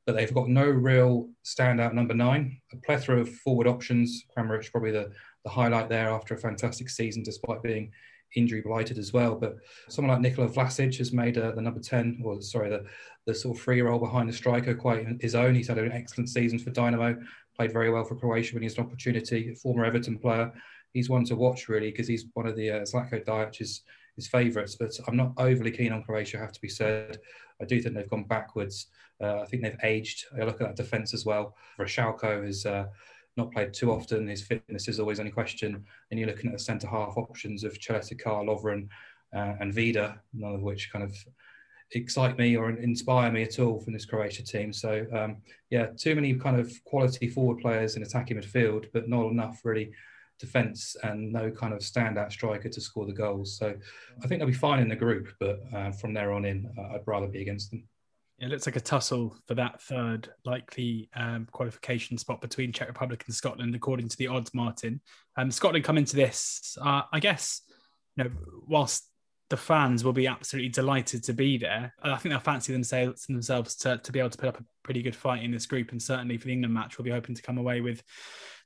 But 0.06 0.14
they've 0.14 0.32
got 0.32 0.48
no 0.48 0.64
real 0.64 1.28
standout 1.44 1.94
number 1.94 2.14
nine. 2.14 2.60
A 2.72 2.76
plethora 2.76 3.20
of 3.20 3.28
forward 3.28 3.66
options. 3.66 4.24
Kramaric 4.36 4.70
probably 4.70 4.92
the, 4.92 5.10
the 5.44 5.50
highlight 5.50 5.88
there 5.88 6.08
after 6.08 6.34
a 6.34 6.38
fantastic 6.38 6.88
season, 6.88 7.22
despite 7.22 7.62
being 7.62 7.92
injury 8.34 8.60
blighted 8.62 8.98
as 8.98 9.12
well. 9.12 9.34
But 9.34 9.56
someone 9.88 10.14
like 10.14 10.22
Nikola 10.22 10.48
Vlasic 10.48 10.98
has 10.98 11.12
made 11.12 11.38
uh, 11.38 11.52
the 11.52 11.62
number 11.62 11.80
10, 11.80 12.20
or 12.24 12.40
sorry, 12.40 12.70
the, 12.70 12.84
the 13.26 13.34
sort 13.34 13.56
of 13.56 13.62
free 13.62 13.80
role 13.82 13.98
behind 13.98 14.28
the 14.28 14.32
striker 14.32 14.74
quite 14.74 15.06
his 15.20 15.34
own. 15.34 15.54
He's 15.54 15.68
had 15.68 15.78
an 15.78 15.92
excellent 15.92 16.28
season 16.28 16.58
for 16.58 16.70
Dynamo, 16.70 17.16
played 17.56 17.72
very 17.72 17.90
well 17.90 18.04
for 18.04 18.16
Croatia 18.16 18.54
when 18.54 18.62
he 18.62 18.66
has 18.66 18.78
an 18.78 18.84
opportunity, 18.84 19.54
former 19.54 19.84
Everton 19.84 20.18
player. 20.18 20.52
He's 20.92 21.10
one 21.10 21.24
to 21.26 21.36
watch 21.36 21.68
really 21.68 21.90
because 21.90 22.08
he's 22.08 22.26
one 22.34 22.46
of 22.46 22.56
the 22.56 22.70
uh, 22.70 22.80
Zlatko 22.80 23.24
Dalic's 23.24 23.82
his 24.16 24.28
favourites. 24.28 24.76
But 24.76 24.92
I'm 25.06 25.16
not 25.16 25.32
overly 25.38 25.70
keen 25.70 25.92
on 25.92 26.02
Croatia, 26.02 26.38
have 26.38 26.52
to 26.52 26.60
be 26.60 26.68
said. 26.68 27.18
I 27.60 27.64
do 27.64 27.80
think 27.80 27.94
they've 27.94 28.08
gone 28.08 28.24
backwards. 28.24 28.86
Uh, 29.20 29.40
I 29.40 29.46
think 29.46 29.62
they've 29.62 29.76
aged. 29.82 30.24
I 30.36 30.44
look 30.44 30.60
at 30.60 30.66
that 30.68 30.76
defence 30.76 31.14
as 31.14 31.24
well. 31.24 31.56
Vrsaljko 31.78 32.44
has 32.44 32.66
uh, 32.66 32.86
not 33.36 33.52
played 33.52 33.72
too 33.72 33.90
often. 33.92 34.28
His 34.28 34.42
fitness 34.42 34.88
is 34.88 35.00
always 35.00 35.20
any 35.20 35.30
question. 35.30 35.84
And 36.10 36.20
you're 36.20 36.28
looking 36.28 36.50
at 36.50 36.56
the 36.56 36.62
centre 36.62 36.86
half 36.86 37.16
options 37.16 37.64
of 37.64 37.78
Chaleta-Car, 37.78 38.44
Lovren, 38.44 38.88
uh, 39.34 39.54
and 39.60 39.74
Vida, 39.74 40.20
none 40.32 40.54
of 40.54 40.62
which 40.62 40.92
kind 40.92 41.04
of 41.04 41.12
excite 41.92 42.38
me 42.38 42.56
or 42.56 42.70
inspire 42.70 43.30
me 43.30 43.42
at 43.42 43.58
all 43.58 43.80
from 43.80 43.92
this 43.92 44.04
Croatia 44.04 44.44
team. 44.44 44.72
So 44.72 45.06
um, 45.12 45.38
yeah, 45.70 45.86
too 45.96 46.14
many 46.14 46.34
kind 46.34 46.58
of 46.58 46.72
quality 46.84 47.28
forward 47.28 47.58
players 47.60 47.96
in 47.96 48.02
attacking 48.02 48.36
midfield, 48.36 48.86
but 48.92 49.08
not 49.08 49.30
enough 49.30 49.60
really 49.64 49.92
defence 50.38 50.96
and 51.02 51.32
no 51.32 51.50
kind 51.50 51.72
of 51.72 51.80
standout 51.80 52.32
striker 52.32 52.68
to 52.68 52.80
score 52.80 53.06
the 53.06 53.12
goals. 53.12 53.56
So 53.56 53.74
I 54.22 54.26
think 54.26 54.40
they'll 54.40 54.48
be 54.48 54.54
fine 54.54 54.80
in 54.80 54.88
the 54.88 54.96
group, 54.96 55.28
but 55.38 55.60
uh, 55.74 55.92
from 55.92 56.14
there 56.14 56.32
on 56.32 56.44
in, 56.44 56.72
uh, 56.76 56.94
I'd 56.94 57.06
rather 57.06 57.28
be 57.28 57.42
against 57.42 57.70
them. 57.70 57.84
It 58.38 58.48
looks 58.48 58.66
like 58.66 58.76
a 58.76 58.80
tussle 58.80 59.36
for 59.46 59.54
that 59.54 59.80
third 59.80 60.28
likely 60.44 61.08
um, 61.14 61.46
qualification 61.52 62.18
spot 62.18 62.40
between 62.40 62.72
Czech 62.72 62.88
Republic 62.88 63.22
and 63.26 63.34
Scotland, 63.34 63.74
according 63.74 64.08
to 64.08 64.16
the 64.16 64.26
odds, 64.26 64.52
Martin. 64.52 65.00
Um, 65.36 65.50
Scotland 65.50 65.84
come 65.84 65.98
into 65.98 66.16
this, 66.16 66.76
uh, 66.82 67.02
I 67.12 67.20
guess, 67.20 67.62
you 68.16 68.24
know, 68.24 68.30
whilst 68.66 69.08
the 69.50 69.56
fans 69.56 70.02
will 70.02 70.12
be 70.12 70.26
absolutely 70.26 70.70
delighted 70.70 71.22
to 71.22 71.32
be 71.32 71.58
there. 71.58 71.94
I 72.02 72.16
think 72.16 72.32
they'll 72.32 72.40
fancy 72.40 72.72
themselves 72.72 73.26
themselves 73.26 73.76
to, 73.76 73.98
to 73.98 74.12
be 74.12 74.18
able 74.18 74.30
to 74.30 74.38
put 74.38 74.48
up 74.48 74.60
a 74.60 74.64
pretty 74.82 75.02
good 75.02 75.14
fight 75.14 75.44
in 75.44 75.50
this 75.50 75.66
group. 75.66 75.92
And 75.92 76.02
certainly 76.02 76.38
for 76.38 76.46
the 76.46 76.52
England 76.54 76.74
match, 76.74 76.98
we'll 76.98 77.04
be 77.04 77.10
hoping 77.10 77.34
to 77.34 77.42
come 77.42 77.58
away 77.58 77.80
with 77.80 78.02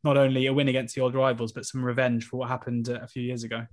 not 0.05 0.17
only 0.17 0.47
a 0.47 0.53
win 0.53 0.69
against 0.69 0.95
the 0.95 1.01
old 1.01 1.15
rivals, 1.15 1.53
but 1.53 1.67
some 1.67 1.85
revenge 1.85 2.25
for 2.25 2.39
what 2.39 2.49
happened 2.49 2.89
uh, 2.89 3.01
a 3.03 3.09
few 3.09 3.23
years 3.23 3.45
ago. 3.45 3.67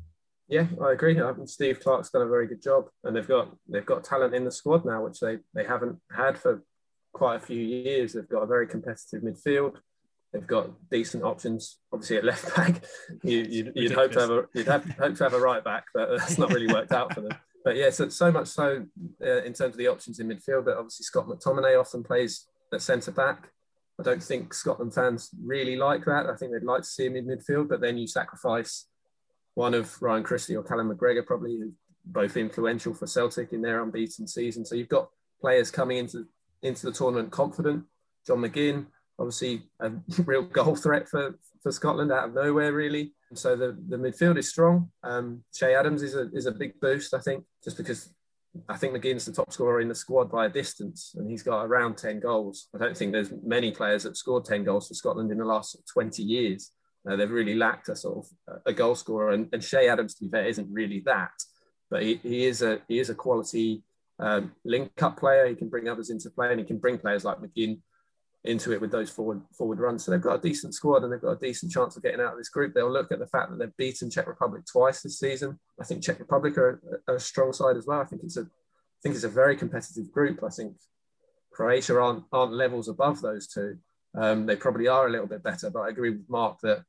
Yeah, 0.48 0.68
I 0.82 0.92
agree. 0.92 1.20
I 1.20 1.34
think 1.34 1.50
Steve 1.50 1.80
Clarke's 1.80 2.12
done 2.12 2.22
a 2.22 2.28
very 2.28 2.48
good 2.48 2.62
job, 2.62 2.90
and 3.04 3.16
they've 3.16 3.28
got 3.28 3.56
they've 3.68 3.86
got 3.86 4.04
talent 4.04 4.36
in 4.36 4.46
the 4.46 4.52
squad 4.52 4.86
now, 4.86 5.04
which 5.04 5.20
they 5.20 5.40
they 5.54 5.64
haven't 5.64 5.98
had 6.16 6.38
for 6.38 6.64
quite 7.14 7.38
a 7.38 7.40
few 7.40 7.60
years. 7.60 8.14
They've 8.14 8.30
got 8.30 8.44
a 8.44 8.48
very 8.48 8.68
competitive 8.68 9.24
midfield. 9.24 9.78
They've 10.32 10.46
got 10.46 10.70
decent 10.92 11.24
options, 11.24 11.80
obviously 11.92 12.18
at 12.18 12.26
left 12.26 12.56
back. 12.58 12.84
You, 13.24 13.72
would 13.76 13.92
hope 13.94 14.12
to 14.12 14.20
have 14.20 14.30
a 14.30 14.44
you'd 14.54 14.68
have 14.68 14.86
hope 14.92 15.16
to 15.16 15.24
have 15.24 15.34
a 15.34 15.40
right 15.40 15.64
back, 15.64 15.86
but 15.94 16.10
that's 16.18 16.38
not 16.38 16.54
really 16.54 16.72
worked 16.72 16.92
out 16.92 17.14
for 17.14 17.22
them. 17.22 17.32
But 17.64 17.78
yeah, 17.78 17.90
so, 17.90 18.10
so 18.10 18.32
much 18.32 18.48
so 18.48 18.86
uh, 19.26 19.42
in 19.42 19.54
terms 19.54 19.74
of 19.74 19.78
the 19.78 19.88
options 19.88 20.20
in 20.20 20.28
midfield 20.28 20.66
that 20.66 20.78
obviously 20.78 21.04
Scott 21.06 21.26
McTominay 21.26 21.80
often 21.80 22.04
plays 22.04 22.46
at 22.72 22.84
centre 22.84 23.12
back. 23.12 23.50
I 24.00 24.04
don't 24.04 24.22
think 24.22 24.54
Scotland 24.54 24.94
fans 24.94 25.32
really 25.42 25.76
like 25.76 26.06
that. 26.06 26.28
I 26.28 26.36
think 26.36 26.52
they'd 26.52 26.64
like 26.64 26.82
to 26.82 26.88
see 26.88 27.08
him 27.08 27.16
in 27.16 27.26
midfield, 27.26 27.70
but 27.70 27.82
then 27.82 27.98
you 27.98 28.06
sacrifice 28.08 28.86
one 29.56 29.74
of 29.74 30.00
Ryan 30.02 30.24
Christie 30.24 30.56
or 30.56 30.64
Callum 30.64 30.90
McGregor, 30.90 31.26
probably 31.26 31.60
both 32.06 32.38
influential 32.38 32.94
for 32.94 33.08
Celtic 33.08 33.52
in 33.52 33.62
their 33.62 33.82
unbeaten 33.82 34.28
season. 34.28 34.64
So 34.66 34.76
you've 34.76 34.90
got 34.90 35.10
players 35.42 35.72
coming 35.72 35.98
into 35.98 36.28
into 36.62 36.86
the 36.86 36.92
tournament 36.92 37.32
confident. 37.32 37.84
John 38.26 38.40
McGinn, 38.40 38.86
obviously 39.20 39.64
a 39.80 39.92
real 40.26 40.44
goal 40.44 40.76
threat 40.76 41.08
for, 41.08 41.38
for 41.62 41.72
Scotland 41.72 42.12
out 42.12 42.30
of 42.30 42.34
nowhere, 42.34 42.74
really. 42.74 43.14
So 43.34 43.56
the, 43.56 43.78
the 43.88 43.98
midfield 43.98 44.38
is 44.38 44.50
strong. 44.50 44.90
Um, 45.04 45.44
Che 45.54 45.74
Adams 45.74 46.02
is 46.02 46.16
a, 46.16 46.30
is 46.34 46.46
a 46.46 46.52
big 46.52 46.80
boost, 46.80 47.14
I 47.14 47.20
think, 47.20 47.44
just 47.64 47.78
because 47.78 48.10
I 48.70 48.78
think 48.78 48.94
McGinn's 48.94 49.26
the 49.26 49.34
top 49.34 49.52
scorer 49.52 49.82
in 49.82 49.90
the 49.90 49.96
squad 49.96 50.32
by 50.32 50.46
a 50.46 50.50
distance, 50.50 51.14
and 51.18 51.30
he's 51.30 51.44
got 51.44 51.66
around 51.66 51.98
10 51.98 52.20
goals. 52.20 52.68
I 52.74 52.78
don't 52.78 52.96
think 52.96 53.12
there's 53.12 53.34
many 53.44 53.72
players 53.72 54.04
that 54.04 54.16
scored 54.16 54.46
10 54.46 54.64
goals 54.64 54.88
for 54.88 54.94
Scotland 54.94 55.32
in 55.32 55.38
the 55.38 55.46
last 55.46 55.78
20 55.92 56.24
years. 56.24 56.72
Uh, 57.08 57.16
they've 57.16 57.32
really 57.32 57.56
lacked 57.56 57.90
a 57.90 57.96
sort 57.96 58.26
of 58.26 58.60
a 58.66 58.74
goal 58.74 58.96
scorer, 58.96 59.32
and, 59.32 59.48
and 59.54 59.62
Che 59.62 59.88
Adams, 59.88 60.16
to 60.16 60.26
be 60.26 60.30
fair, 60.30 60.46
isn't 60.46 60.72
really 60.72 61.02
that. 61.06 61.32
But 61.90 62.04
he, 62.04 62.20
he 62.24 62.46
is 62.46 62.62
a 62.62 62.82
he 62.88 63.00
is 63.00 63.10
a 63.10 63.16
quality 63.16 63.84
um, 64.20 64.54
link 64.64 64.92
up 65.02 65.18
player. 65.18 65.48
He 65.48 65.56
can 65.56 65.70
bring 65.70 65.88
others 65.88 66.10
into 66.10 66.30
play, 66.30 66.52
and 66.52 66.60
he 66.60 66.66
can 66.66 66.78
bring 66.78 66.98
players 66.98 67.24
like 67.24 67.38
McGinn 67.38 67.80
into 68.46 68.72
it 68.72 68.82
with 68.82 68.92
those 68.92 69.10
forward 69.10 69.42
forward 69.58 69.80
runs. 69.80 70.04
So 70.04 70.12
they've 70.12 70.22
got 70.22 70.36
a 70.36 70.42
decent 70.42 70.74
squad 70.74 71.04
and 71.04 71.12
they've 71.12 71.22
got 71.22 71.32
a 71.32 71.40
decent 71.40 71.72
chance 71.72 71.96
of 71.96 72.04
getting 72.04 72.22
out 72.22 72.34
of 72.34 72.38
this 72.38 72.50
group. 72.50 72.74
They'll 72.74 72.92
look 72.92 73.12
at 73.12 73.20
the 73.20 73.28
fact 73.28 73.50
that 73.50 73.60
they've 73.60 73.78
beaten 73.78 74.10
Czech 74.10 74.28
Republic 74.28 74.64
twice 74.72 75.02
this 75.02 75.20
season. 75.20 75.60
I 75.80 75.84
think 75.84 76.04
Czech 76.04 76.20
Republic 76.20 76.58
are 76.58 77.02
a, 77.08 77.16
a 77.16 77.20
strong 77.20 77.54
side 77.54 77.78
as 77.78 77.86
well. 77.86 78.02
I 78.02 78.06
think 78.06 78.24
it's 78.24 78.38
a 78.38 78.42
I 78.42 79.02
think 79.02 79.16
it's 79.16 79.24
a 79.24 79.30
very 79.30 79.56
competitive 79.56 80.12
group. 80.12 80.44
I 80.44 80.50
think 80.50 80.76
Croatia 81.52 82.00
aren't 82.00 82.24
aren't 82.32 82.54
levels 82.54 82.88
above 82.88 83.22
those 83.22 83.48
two. 83.48 83.78
Um, 84.16 84.46
they 84.46 84.56
probably 84.56 84.88
are 84.88 85.08
a 85.08 85.12
little 85.12 85.28
bit 85.28 85.44
better, 85.44 85.70
but 85.70 85.82
I 85.82 85.90
agree 85.90 86.12
with 86.12 86.30
Mark 86.30 86.60
that 86.62 86.84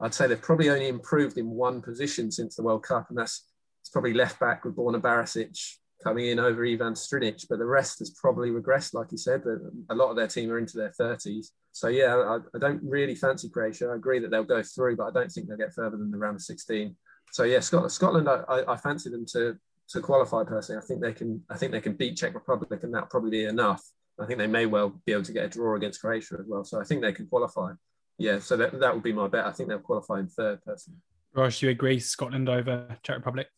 I'd 0.00 0.14
say 0.14 0.26
they've 0.26 0.40
probably 0.40 0.70
only 0.70 0.88
improved 0.88 1.38
in 1.38 1.50
one 1.50 1.80
position 1.80 2.30
since 2.30 2.56
the 2.56 2.62
World 2.62 2.82
Cup, 2.82 3.06
and 3.08 3.18
that's 3.18 3.46
it's 3.80 3.90
probably 3.90 4.14
left 4.14 4.40
back 4.40 4.64
with 4.64 4.76
Borna 4.76 5.00
Barisic 5.00 5.56
coming 6.02 6.26
in 6.26 6.38
over 6.38 6.66
Ivan 6.66 6.94
Strinic, 6.94 7.46
but 7.48 7.58
the 7.58 7.64
rest 7.64 8.00
has 8.00 8.10
probably 8.10 8.50
regressed, 8.50 8.94
like 8.94 9.10
you 9.10 9.18
said. 9.18 9.42
A 9.90 9.94
lot 9.94 10.10
of 10.10 10.16
their 10.16 10.26
team 10.26 10.50
are 10.50 10.58
into 10.58 10.76
their 10.76 10.92
30s. 11.00 11.48
So, 11.72 11.88
yeah, 11.88 12.14
I, 12.16 12.36
I, 12.54 12.58
don't 12.58 12.82
really 12.82 13.14
fancy 13.14 13.48
Croatia. 13.48 13.88
I 13.92 13.96
agree 13.96 14.18
that 14.18 14.30
they'll 14.30 14.44
go 14.44 14.62
through, 14.62 14.96
but 14.96 15.06
I 15.06 15.10
don't 15.10 15.30
think 15.30 15.48
they'll 15.48 15.56
get 15.56 15.74
further 15.74 15.96
than 15.96 16.10
the 16.10 16.18
round 16.18 16.36
of 16.36 16.42
16. 16.42 16.94
So, 17.32 17.44
yeah, 17.44 17.60
Scotland, 17.60 17.92
Scotland 17.92 18.28
I, 18.28 18.64
I 18.68 18.76
fancy 18.76 19.10
them 19.10 19.24
to 19.32 19.56
to 19.88 20.00
qualify 20.00 20.42
personally. 20.42 20.82
I 20.82 20.84
think 20.84 21.00
they 21.00 21.12
can 21.12 21.42
I 21.50 21.56
think 21.56 21.72
they 21.72 21.80
can 21.80 21.94
beat 21.94 22.16
Czech 22.16 22.34
Republic, 22.34 22.82
and 22.82 22.92
that'll 22.92 23.08
probably 23.08 23.30
be 23.30 23.44
enough. 23.44 23.84
I 24.20 24.26
think 24.26 24.38
they 24.38 24.46
may 24.46 24.66
well 24.66 25.00
be 25.04 25.12
able 25.12 25.22
to 25.24 25.32
get 25.32 25.44
a 25.44 25.48
draw 25.48 25.76
against 25.76 26.00
Croatia 26.00 26.36
as 26.40 26.46
well. 26.46 26.64
So 26.64 26.80
I 26.80 26.84
think 26.84 27.02
they 27.02 27.12
can 27.12 27.26
qualify. 27.26 27.72
Yeah, 28.18 28.38
so 28.38 28.56
that, 28.56 28.78
that 28.80 28.94
would 28.94 29.02
be 29.02 29.12
my 29.12 29.28
bet. 29.28 29.46
I 29.46 29.52
think 29.52 29.68
they'll 29.68 29.78
qualify 29.78 30.20
in 30.20 30.28
third 30.28 30.64
personally. 30.64 30.98
Raj, 31.34 31.60
do 31.60 31.66
you 31.66 31.72
agree 31.72 32.00
Scotland 32.00 32.48
over 32.48 32.96
Czech 33.02 33.16
Republic? 33.16 33.48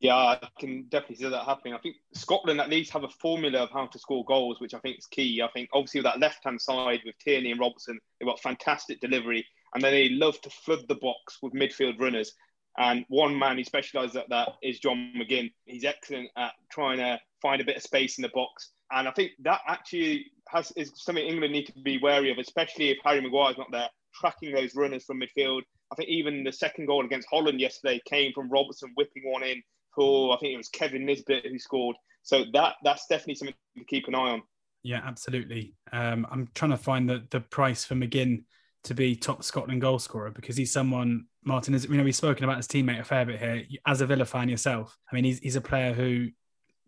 Yeah, 0.00 0.16
I 0.16 0.48
can 0.58 0.84
definitely 0.90 1.16
see 1.16 1.28
that 1.28 1.44
happening. 1.44 1.74
I 1.74 1.78
think 1.78 1.96
Scotland 2.12 2.60
at 2.60 2.68
least 2.68 2.92
have 2.92 3.04
a 3.04 3.08
formula 3.08 3.60
of 3.60 3.70
how 3.70 3.86
to 3.86 3.98
score 3.98 4.24
goals, 4.24 4.60
which 4.60 4.74
I 4.74 4.78
think 4.80 4.98
is 4.98 5.06
key. 5.06 5.40
I 5.42 5.48
think 5.48 5.70
obviously 5.72 6.00
with 6.00 6.06
that 6.06 6.20
left 6.20 6.44
hand 6.44 6.60
side 6.60 7.00
with 7.04 7.18
Tierney 7.18 7.52
and 7.52 7.60
Robertson, 7.60 7.98
they've 8.18 8.28
got 8.28 8.40
fantastic 8.40 9.00
delivery, 9.00 9.46
and 9.74 9.82
then 9.82 9.92
they 9.92 10.10
love 10.10 10.40
to 10.42 10.50
flood 10.50 10.84
the 10.88 10.96
box 10.96 11.38
with 11.42 11.54
midfield 11.54 12.00
runners. 12.00 12.32
And 12.78 13.04
one 13.08 13.38
man 13.38 13.56
who 13.56 13.64
specialises 13.64 14.16
at 14.16 14.28
that 14.30 14.50
is 14.62 14.80
John 14.80 15.12
McGinn. 15.16 15.52
He's 15.64 15.84
excellent 15.84 16.30
at 16.36 16.52
trying 16.70 16.98
to 16.98 17.20
find 17.40 17.60
a 17.60 17.64
bit 17.64 17.76
of 17.76 17.82
space 17.82 18.18
in 18.18 18.22
the 18.22 18.30
box, 18.34 18.70
and 18.90 19.08
I 19.08 19.12
think 19.12 19.32
that 19.42 19.60
actually 19.66 20.26
has 20.48 20.72
is 20.76 20.92
something 20.96 21.24
England 21.24 21.52
need 21.52 21.66
to 21.66 21.72
be 21.80 21.98
wary 21.98 22.30
of, 22.30 22.38
especially 22.38 22.90
if 22.90 22.98
Harry 23.04 23.20
Maguire's 23.20 23.58
not 23.58 23.70
there, 23.70 23.88
tracking 24.14 24.54
those 24.54 24.74
runners 24.74 25.04
from 25.04 25.20
midfield. 25.20 25.62
I 25.92 25.94
think 25.96 26.08
even 26.08 26.44
the 26.44 26.52
second 26.52 26.86
goal 26.86 27.04
against 27.04 27.28
Holland 27.30 27.60
yesterday 27.60 28.00
came 28.06 28.32
from 28.32 28.50
Robertson 28.50 28.92
whipping 28.96 29.30
one 29.30 29.42
in 29.42 29.62
for 29.94 30.34
I 30.34 30.38
think 30.38 30.54
it 30.54 30.56
was 30.56 30.68
Kevin 30.68 31.06
Nisbet 31.06 31.46
who 31.46 31.58
scored. 31.58 31.96
So 32.22 32.44
that 32.52 32.76
that's 32.82 33.06
definitely 33.06 33.36
something 33.36 33.54
to 33.78 33.84
keep 33.84 34.08
an 34.08 34.14
eye 34.14 34.30
on. 34.30 34.42
Yeah, 34.82 35.00
absolutely. 35.04 35.74
Um, 35.92 36.26
I'm 36.30 36.48
trying 36.54 36.72
to 36.72 36.76
find 36.76 37.08
the 37.08 37.26
the 37.30 37.40
price 37.40 37.84
for 37.84 37.94
McGinn 37.94 38.44
to 38.84 38.94
be 38.94 39.16
top 39.16 39.42
Scotland 39.42 39.80
goal 39.80 39.98
scorer 39.98 40.30
because 40.30 40.56
he's 40.56 40.72
someone 40.72 41.26
Martin. 41.44 41.74
As 41.74 41.84
you 41.84 41.96
know, 41.96 42.04
we've 42.04 42.14
spoken 42.14 42.44
about 42.44 42.56
his 42.56 42.68
teammate 42.68 43.00
a 43.00 43.04
fair 43.04 43.24
bit 43.24 43.40
here. 43.40 43.64
As 43.86 44.00
a 44.00 44.06
Villa 44.06 44.24
fan 44.24 44.48
yourself, 44.48 44.96
I 45.10 45.14
mean, 45.14 45.24
he's 45.24 45.38
he's 45.38 45.56
a 45.56 45.60
player 45.60 45.92
who, 45.92 46.28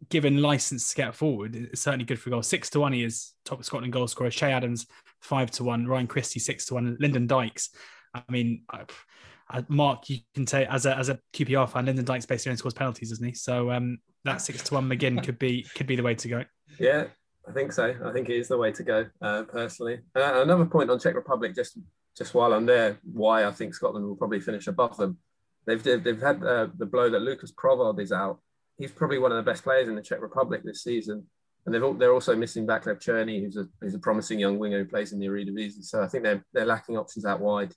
given 0.08 0.42
license 0.42 0.90
to 0.90 0.96
get 0.96 1.14
forward, 1.14 1.56
is 1.56 1.80
certainly 1.80 2.04
good 2.04 2.20
for 2.20 2.30
goals. 2.30 2.46
Six 2.46 2.70
to 2.70 2.80
one, 2.80 2.92
he 2.92 3.04
is 3.04 3.32
top 3.44 3.64
Scotland 3.64 3.92
goal 3.92 4.06
scorer. 4.06 4.30
Che 4.30 4.50
Adams 4.50 4.86
five 5.20 5.50
to 5.52 5.64
one, 5.64 5.86
Ryan 5.86 6.06
Christie 6.06 6.40
six 6.40 6.66
to 6.66 6.74
one, 6.74 6.96
Lyndon 7.00 7.26
Dykes 7.26 7.70
I 8.16 8.32
mean, 8.32 8.62
I, 8.70 8.84
I, 9.48 9.64
Mark, 9.68 10.08
you 10.08 10.18
can 10.34 10.46
say 10.46 10.66
as 10.66 10.86
a 10.86 10.96
as 10.96 11.08
a 11.08 11.18
QPR 11.34 11.68
fan, 11.68 11.86
Lyndon 11.86 12.04
Dykes 12.04 12.26
basically 12.26 12.50
only 12.50 12.58
scores 12.58 12.74
penalties, 12.74 13.10
doesn't 13.10 13.26
he? 13.26 13.34
So 13.34 13.70
um, 13.70 13.98
that 14.24 14.40
six 14.40 14.62
to 14.64 14.74
one 14.74 14.88
McGinn 14.88 15.22
could 15.22 15.38
be 15.38 15.66
could 15.74 15.86
be 15.86 15.96
the 15.96 16.02
way 16.02 16.14
to 16.14 16.28
go. 16.28 16.44
Yeah, 16.78 17.06
I 17.48 17.52
think 17.52 17.72
so. 17.72 17.94
I 18.04 18.12
think 18.12 18.28
it 18.28 18.36
is 18.36 18.48
the 18.48 18.56
way 18.56 18.72
to 18.72 18.82
go, 18.82 19.06
uh, 19.20 19.42
personally. 19.44 20.00
Uh, 20.14 20.42
another 20.42 20.64
point 20.64 20.90
on 20.90 20.98
Czech 20.98 21.14
Republic, 21.14 21.54
just 21.54 21.78
just 22.16 22.34
while 22.34 22.52
I'm 22.52 22.66
there, 22.66 22.98
why 23.12 23.44
I 23.44 23.52
think 23.52 23.74
Scotland 23.74 24.06
will 24.06 24.16
probably 24.16 24.40
finish 24.40 24.66
above 24.66 24.96
them. 24.96 25.18
They've 25.66 25.82
they've 25.82 26.20
had 26.20 26.42
uh, 26.42 26.68
the 26.76 26.86
blow 26.86 27.10
that 27.10 27.22
Lucas 27.22 27.52
Provod 27.52 28.00
is 28.00 28.12
out. 28.12 28.40
He's 28.78 28.92
probably 28.92 29.18
one 29.18 29.32
of 29.32 29.36
the 29.36 29.50
best 29.50 29.64
players 29.64 29.88
in 29.88 29.96
the 29.96 30.02
Czech 30.02 30.20
Republic 30.20 30.62
this 30.64 30.82
season, 30.82 31.26
and 31.64 31.74
they've 31.74 31.98
they're 31.98 32.12
also 32.12 32.36
missing 32.36 32.66
Vaclav 32.66 33.02
Černý, 33.02 33.42
who's 33.42 33.56
a 33.56 33.68
who's 33.80 33.94
a 33.94 33.98
promising 33.98 34.38
young 34.38 34.58
winger 34.58 34.78
who 34.78 34.84
plays 34.88 35.12
in 35.12 35.18
the 35.18 35.26
Eredivisie. 35.26 35.84
So 35.84 36.02
I 36.02 36.08
think 36.08 36.22
they're 36.22 36.44
they're 36.52 36.64
lacking 36.66 36.96
options 36.96 37.24
out 37.24 37.40
wide, 37.40 37.72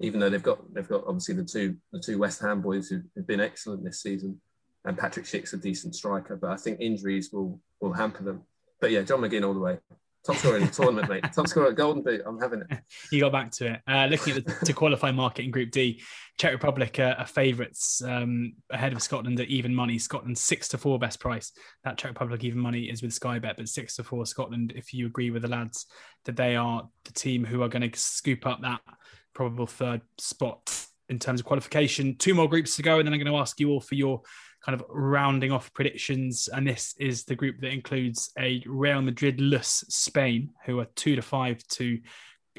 even 0.00 0.20
though 0.20 0.30
they've 0.30 0.42
got 0.42 0.72
they've 0.72 0.88
got 0.88 1.04
obviously 1.06 1.34
the 1.34 1.44
two 1.44 1.76
the 1.92 2.00
two 2.00 2.18
West 2.18 2.40
Ham 2.40 2.62
boys 2.62 2.88
who've, 2.88 3.04
who've 3.14 3.26
been 3.26 3.40
excellent 3.40 3.84
this 3.84 4.00
season, 4.00 4.40
and 4.86 4.96
Patrik 4.96 5.24
Schick's 5.24 5.52
a 5.52 5.58
decent 5.58 5.94
striker, 5.94 6.36
but 6.36 6.50
I 6.50 6.56
think 6.56 6.80
injuries 6.80 7.30
will 7.32 7.60
will 7.80 7.92
hamper 7.92 8.24
them. 8.24 8.42
But 8.80 8.90
yeah, 8.90 9.02
John 9.02 9.20
McGinn 9.20 9.46
all 9.46 9.54
the 9.54 9.60
way. 9.60 9.78
Top 10.24 10.36
scorer 10.36 10.56
in 10.56 10.64
the 10.64 10.70
tournament, 10.70 11.08
mate. 11.08 11.24
Top 11.34 11.46
scorer 11.48 11.68
at 11.68 11.74
Golden 11.74 12.02
Boot. 12.02 12.22
I'm 12.24 12.40
having 12.40 12.62
it. 12.62 12.78
you 13.12 13.20
got 13.20 13.32
back 13.32 13.50
to 13.52 13.74
it. 13.74 13.80
Uh, 13.86 14.06
looking 14.06 14.34
at 14.34 14.46
the 14.46 14.64
to 14.64 14.72
qualify 14.72 15.10
market 15.10 15.44
in 15.44 15.50
Group 15.50 15.70
D, 15.70 16.02
Czech 16.38 16.52
Republic 16.52 16.98
are, 16.98 17.14
are 17.18 17.26
favourites 17.26 18.02
um, 18.02 18.54
ahead 18.70 18.94
of 18.94 19.02
Scotland 19.02 19.38
at 19.40 19.48
even 19.48 19.74
money. 19.74 19.98
Scotland 19.98 20.38
six 20.38 20.68
to 20.68 20.78
four 20.78 20.98
best 20.98 21.20
price. 21.20 21.52
That 21.84 21.98
Czech 21.98 22.08
Republic 22.08 22.42
even 22.42 22.58
money 22.58 22.84
is 22.84 23.02
with 23.02 23.12
Sky 23.12 23.38
Bet, 23.38 23.58
but 23.58 23.68
six 23.68 23.96
to 23.96 24.04
four 24.04 24.24
Scotland. 24.24 24.72
If 24.74 24.94
you 24.94 25.06
agree 25.06 25.30
with 25.30 25.42
the 25.42 25.48
lads 25.48 25.84
that 26.24 26.36
they 26.36 26.56
are 26.56 26.88
the 27.04 27.12
team 27.12 27.44
who 27.44 27.62
are 27.62 27.68
going 27.68 27.90
to 27.90 27.98
scoop 27.98 28.46
up 28.46 28.62
that 28.62 28.80
probable 29.34 29.66
third 29.66 30.00
spot 30.16 30.86
in 31.08 31.18
terms 31.18 31.40
of 31.40 31.46
qualification. 31.46 32.16
Two 32.16 32.34
more 32.34 32.48
groups 32.48 32.76
to 32.76 32.82
go, 32.82 32.98
and 32.98 33.06
then 33.06 33.12
I'm 33.12 33.20
going 33.20 33.32
to 33.32 33.38
ask 33.38 33.60
you 33.60 33.70
all 33.70 33.80
for 33.80 33.94
your 33.94 34.22
kind 34.64 34.80
of 34.80 34.86
rounding 34.88 35.52
off 35.52 35.72
predictions. 35.74 36.48
And 36.52 36.66
this 36.66 36.94
is 36.98 37.24
the 37.24 37.34
group 37.34 37.60
that 37.60 37.72
includes 37.72 38.32
a 38.38 38.62
Real 38.66 39.02
Madrid 39.02 39.40
less 39.40 39.84
Spain, 39.88 40.50
who 40.64 40.80
are 40.80 40.86
two 40.96 41.16
to 41.16 41.22
five 41.22 41.62
to 41.68 42.00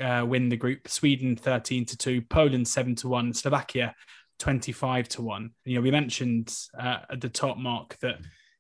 uh, 0.02 0.26
win 0.28 0.50
the 0.50 0.58
group, 0.58 0.88
Sweden 0.88 1.36
13 1.36 1.86
to 1.86 1.98
two, 1.98 2.22
Poland 2.22 2.68
seven 2.68 2.96
to 2.96 3.08
one, 3.08 3.34
Slovakia 3.34 3.96
25 4.40 5.08
to 5.10 5.22
one. 5.22 5.52
You 5.64 5.76
know, 5.76 5.82
we 5.82 5.92
mentioned 5.92 6.54
uh, 6.78 7.00
at 7.10 7.22
the 7.22 7.30
top 7.30 7.58
mark 7.58 7.98
that 8.00 8.18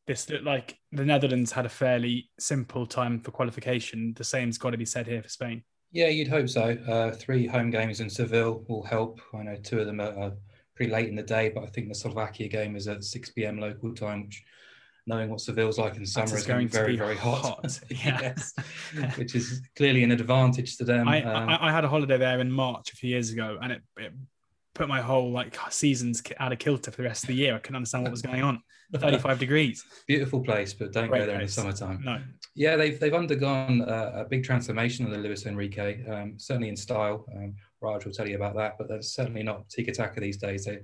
this 0.08 0.30
looked 0.30 0.43
like 0.43 0.78
the 0.91 1.06
Netherlands 1.06 1.52
had 1.52 1.66
a 1.66 1.70
fairly 1.70 2.30
simple 2.39 2.86
time 2.86 3.20
for 3.20 3.32
qualification. 3.32 4.14
The 4.16 4.24
same's 4.24 4.58
got 4.58 4.72
to 4.72 4.78
be 4.78 4.86
said 4.86 5.08
here 5.08 5.22
for 5.22 5.30
Spain. 5.30 5.64
Yeah, 5.91 6.08
you'd 6.08 6.28
hope 6.28 6.50
so. 6.50 6.78
Uh, 6.88 7.12
three 7.12 7.48
home 7.48 7.70
games 7.70 8.02
in 8.02 8.10
Seville 8.10 8.64
will 8.68 8.84
help. 8.84 9.20
I 9.34 9.43
know 9.43 9.56
two 9.56 9.80
of 9.80 9.86
them 9.86 10.00
are, 10.00 10.34
pretty 10.76 10.92
late 10.92 11.10
in 11.10 11.16
the 11.16 11.24
day, 11.24 11.52
but 11.54 11.64
I 11.64 11.68
think 11.68 11.88
the 11.88 11.96
Slovakia 11.96 12.48
game 12.48 12.76
is 12.76 12.88
at 12.88 13.04
6 13.04 13.30
p.m. 13.32 13.60
local 13.60 13.94
time, 13.94 14.24
which 14.24 14.44
knowing 15.08 15.30
what 15.30 15.40
Seville's 15.40 15.78
like 15.78 15.96
in 15.96 16.06
summer 16.06 16.36
is 16.36 16.46
going 16.46 16.68
to 16.68 16.72
be 16.72 16.78
very, 16.78 16.98
very 16.98 17.16
hot. 17.16 17.42
hot. 17.42 17.80
yes. 17.90 18.54
which 19.18 19.36
is 19.36 19.62
clearly 19.76 20.04
an 20.04 20.12
advantage 20.12 20.78
to 20.78 20.84
them. 20.84 21.08
I, 21.08 21.24
um, 21.24 21.50
I, 21.50 21.68
I, 21.68 21.72
had 21.72 21.86
a 21.86 21.88
holiday 21.88 22.18
there 22.18 22.40
in 22.40 22.52
March 22.52 22.92
a 22.92 22.96
few 22.96 23.10
years 23.10 23.32
ago, 23.32 23.58
and 23.62 23.72
it, 23.72 23.82
it 23.98 24.14
put 24.74 24.88
my 24.88 25.02
whole 25.02 25.32
like 25.32 25.58
seasons 25.70 26.22
out 26.40 26.52
of 26.52 26.60
kilter 26.60 26.92
for 26.92 26.98
the 26.98 27.08
rest 27.08 27.24
of 27.24 27.28
the 27.28 27.36
year. 27.36 27.56
I 27.56 27.60
couldn't 27.60 27.78
understand 27.78 28.04
what 28.04 28.12
was 28.12 28.22
going 28.22 28.44
on. 28.44 28.62
35 28.94 29.40
degrees. 29.40 29.84
Beautiful 30.08 30.42
place, 30.42 30.74
but 30.74 30.94
don't 30.94 31.10
Great 31.10 31.22
go 31.22 31.26
there 31.26 31.40
place. 31.40 31.58
in 31.58 31.68
the 31.68 31.76
summertime. 31.76 32.04
No. 32.04 32.22
Yeah, 32.56 32.76
they've 32.76 33.00
they've 33.00 33.14
undergone 33.14 33.82
a, 33.82 34.22
a 34.22 34.26
big 34.26 34.44
transformation 34.44 35.06
under 35.06 35.18
Luis 35.18 35.46
Enrique, 35.46 36.06
um, 36.08 36.36
certainly 36.38 36.70
in 36.70 36.76
style. 36.76 37.26
Um, 37.36 37.56
Raj 37.86 38.06
will 38.06 38.12
tell 38.12 38.28
you 38.28 38.36
about 38.36 38.56
that, 38.56 38.78
but 38.78 38.88
that's 38.90 39.14
certainly 39.14 39.44
not 39.44 39.70
tiki 39.70 39.92
taka 39.92 40.20
these 40.20 40.38
days. 40.38 40.66
They, 40.66 40.80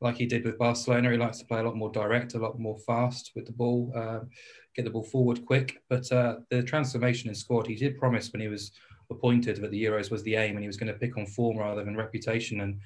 like 0.00 0.16
he 0.16 0.26
did 0.26 0.44
with 0.44 0.58
Barcelona, 0.58 1.10
he 1.10 1.16
likes 1.16 1.38
to 1.38 1.44
play 1.44 1.60
a 1.60 1.62
lot 1.64 1.76
more 1.76 1.90
direct, 1.90 2.34
a 2.34 2.38
lot 2.38 2.58
more 2.58 2.78
fast 2.86 3.32
with 3.34 3.46
the 3.46 3.52
ball, 3.52 3.92
um, 3.96 4.28
get 4.76 4.84
the 4.84 4.90
ball 4.90 5.02
forward 5.02 5.44
quick. 5.44 5.82
But 5.88 6.10
uh, 6.12 6.36
the 6.50 6.62
transformation 6.62 7.28
in 7.28 7.34
squad, 7.34 7.66
he 7.66 7.74
did 7.74 7.98
promise 7.98 8.32
when 8.32 8.40
he 8.40 8.48
was 8.48 8.70
appointed 9.10 9.56
that 9.56 9.70
the 9.70 9.84
Euros 9.84 10.10
was 10.10 10.22
the 10.22 10.36
aim 10.36 10.52
and 10.52 10.62
he 10.62 10.68
was 10.68 10.76
going 10.76 10.92
to 10.92 10.98
pick 10.98 11.16
on 11.16 11.26
form 11.26 11.58
rather 11.58 11.84
than 11.84 11.96
reputation. 11.96 12.60
And 12.60 12.78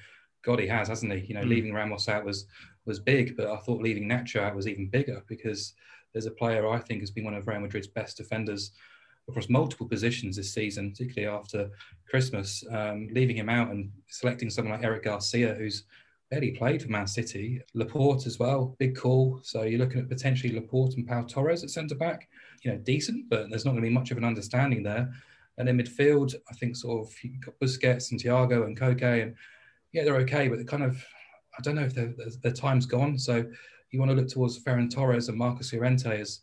God, 0.43 0.59
he 0.59 0.67
has, 0.69 0.89
hasn't 0.89 1.13
he? 1.13 1.27
You 1.27 1.35
know, 1.35 1.43
mm. 1.43 1.49
leaving 1.49 1.75
Ramos 1.75 2.09
out 2.09 2.25
was 2.25 2.47
was 2.85 2.99
big, 2.99 3.37
but 3.37 3.47
I 3.47 3.59
thought 3.59 3.83
leaving 3.83 4.09
Nacho 4.09 4.41
out 4.41 4.57
was 4.57 4.67
even 4.67 4.89
bigger 4.89 5.23
because 5.29 5.75
there's 6.13 6.27
a 6.27 6.33
player 6.33 6.69
I 6.69 6.79
think 6.79 7.01
has 7.01 7.13
been 7.13 7.25
one 7.25 7.35
of 7.35 7.47
Real 7.47 7.61
Madrid's 7.61 7.87
best 7.87 8.17
defenders 8.17 8.73
across 9.29 9.49
multiple 9.49 9.89
positions 9.89 10.37
this 10.37 10.53
season, 10.53 10.91
particularly 10.91 11.35
after 11.35 11.71
Christmas. 12.09 12.65
Um, 12.71 13.09
leaving 13.13 13.37
him 13.37 13.49
out 13.49 13.71
and 13.71 13.91
selecting 14.09 14.51
someone 14.51 14.75
like 14.75 14.85
Eric 14.85 15.05
Garcia, 15.05 15.55
who's 15.55 15.85
barely 16.31 16.53
played 16.53 16.83
for 16.83 16.89
Man 16.89 17.07
City. 17.07 17.61
Laporte 17.75 18.27
as 18.27 18.39
well, 18.39 18.75
big 18.79 18.97
call. 18.97 19.41
So 19.43 19.63
you're 19.63 19.79
looking 19.79 20.01
at 20.01 20.09
potentially 20.09 20.55
Laporte 20.55 20.95
and 20.97 21.07
Pau 21.07 21.23
Torres 21.23 21.63
at 21.63 21.71
centre 21.71 21.95
back. 21.95 22.29
You 22.63 22.73
know, 22.73 22.79
decent, 22.79 23.29
but 23.29 23.51
there's 23.51 23.65
not 23.65 23.73
going 23.73 23.83
to 23.83 23.89
be 23.89 23.95
much 23.95 24.11
of 24.11 24.19
an 24.19 24.25
understanding 24.25 24.83
there. 24.83 25.13
And 25.59 25.69
in 25.69 25.77
midfield, 25.77 26.35
I 26.51 26.55
think 26.55 26.77
sort 26.77 27.07
of 27.07 27.15
you've 27.23 27.45
got 27.45 27.61
Busquets 27.61 28.11
and 28.11 28.21
Thiago 28.21 28.65
and 28.65 28.79
Koke, 28.79 29.23
and 29.23 29.35
yeah, 29.93 30.05
they're 30.05 30.17
okay, 30.17 30.49
but 30.49 30.57
they're 30.57 30.65
kind 30.65 30.83
of 30.83 31.05
I 31.59 31.63
don't 31.63 31.75
know 31.75 31.89
if 31.95 32.41
their 32.41 32.53
time's 32.53 32.87
gone. 32.87 33.19
So 33.19 33.45
you 33.91 33.99
want 33.99 34.11
to 34.11 34.17
look 34.17 34.29
towards 34.29 34.63
Ferran 34.63 34.91
Torres 34.91 35.29
and 35.29 35.37
Marcos 35.37 35.73
Llorente 35.73 36.21
as 36.21 36.41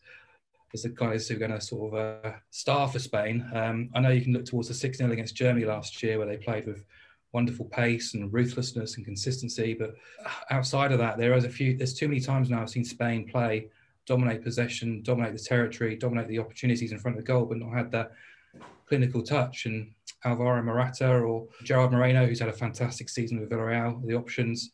as 0.73 0.83
the 0.83 0.89
guys 0.89 1.27
who 1.27 1.35
are 1.35 1.39
going 1.39 1.51
to 1.51 1.61
sort 1.61 1.93
of 1.93 2.25
uh, 2.25 2.31
star 2.51 2.87
for 2.87 2.99
Spain. 2.99 3.49
Um, 3.53 3.89
I 3.95 3.99
know 3.99 4.09
you 4.09 4.21
can 4.21 4.33
look 4.33 4.45
towards 4.45 4.67
the 4.67 4.73
6 4.73 4.97
0 4.97 5.11
against 5.11 5.35
Germany 5.35 5.65
last 5.65 6.01
year, 6.01 6.17
where 6.17 6.27
they 6.27 6.37
played 6.37 6.65
with 6.65 6.83
wonderful 7.31 7.65
pace 7.65 8.13
and 8.13 8.33
ruthlessness 8.33 8.97
and 8.97 9.05
consistency. 9.05 9.73
But 9.73 9.95
outside 10.49 10.91
of 10.91 10.99
that, 10.99 11.17
there 11.17 11.33
is 11.33 11.45
a 11.45 11.49
few. 11.49 11.77
There's 11.77 11.93
too 11.93 12.07
many 12.07 12.21
times 12.21 12.49
now 12.49 12.61
I've 12.61 12.69
seen 12.69 12.85
Spain 12.85 13.27
play, 13.27 13.69
dominate 14.05 14.43
possession, 14.43 15.01
dominate 15.03 15.33
the 15.33 15.39
territory, 15.39 15.95
dominate 15.95 16.27
the 16.27 16.39
opportunities 16.39 16.91
in 16.91 16.99
front 16.99 17.17
of 17.17 17.23
the 17.23 17.27
goal, 17.27 17.45
but 17.45 17.57
not 17.57 17.73
had 17.73 17.91
that 17.91 18.11
clinical 18.87 19.21
touch. 19.21 19.65
And 19.65 19.93
Alvaro 20.25 20.61
Morata 20.61 21.19
or 21.19 21.47
Gerard 21.63 21.91
Moreno, 21.91 22.25
who's 22.25 22.39
had 22.39 22.49
a 22.49 22.53
fantastic 22.53 23.09
season 23.09 23.39
with 23.39 23.49
Villarreal, 23.49 24.05
the 24.05 24.15
options. 24.15 24.71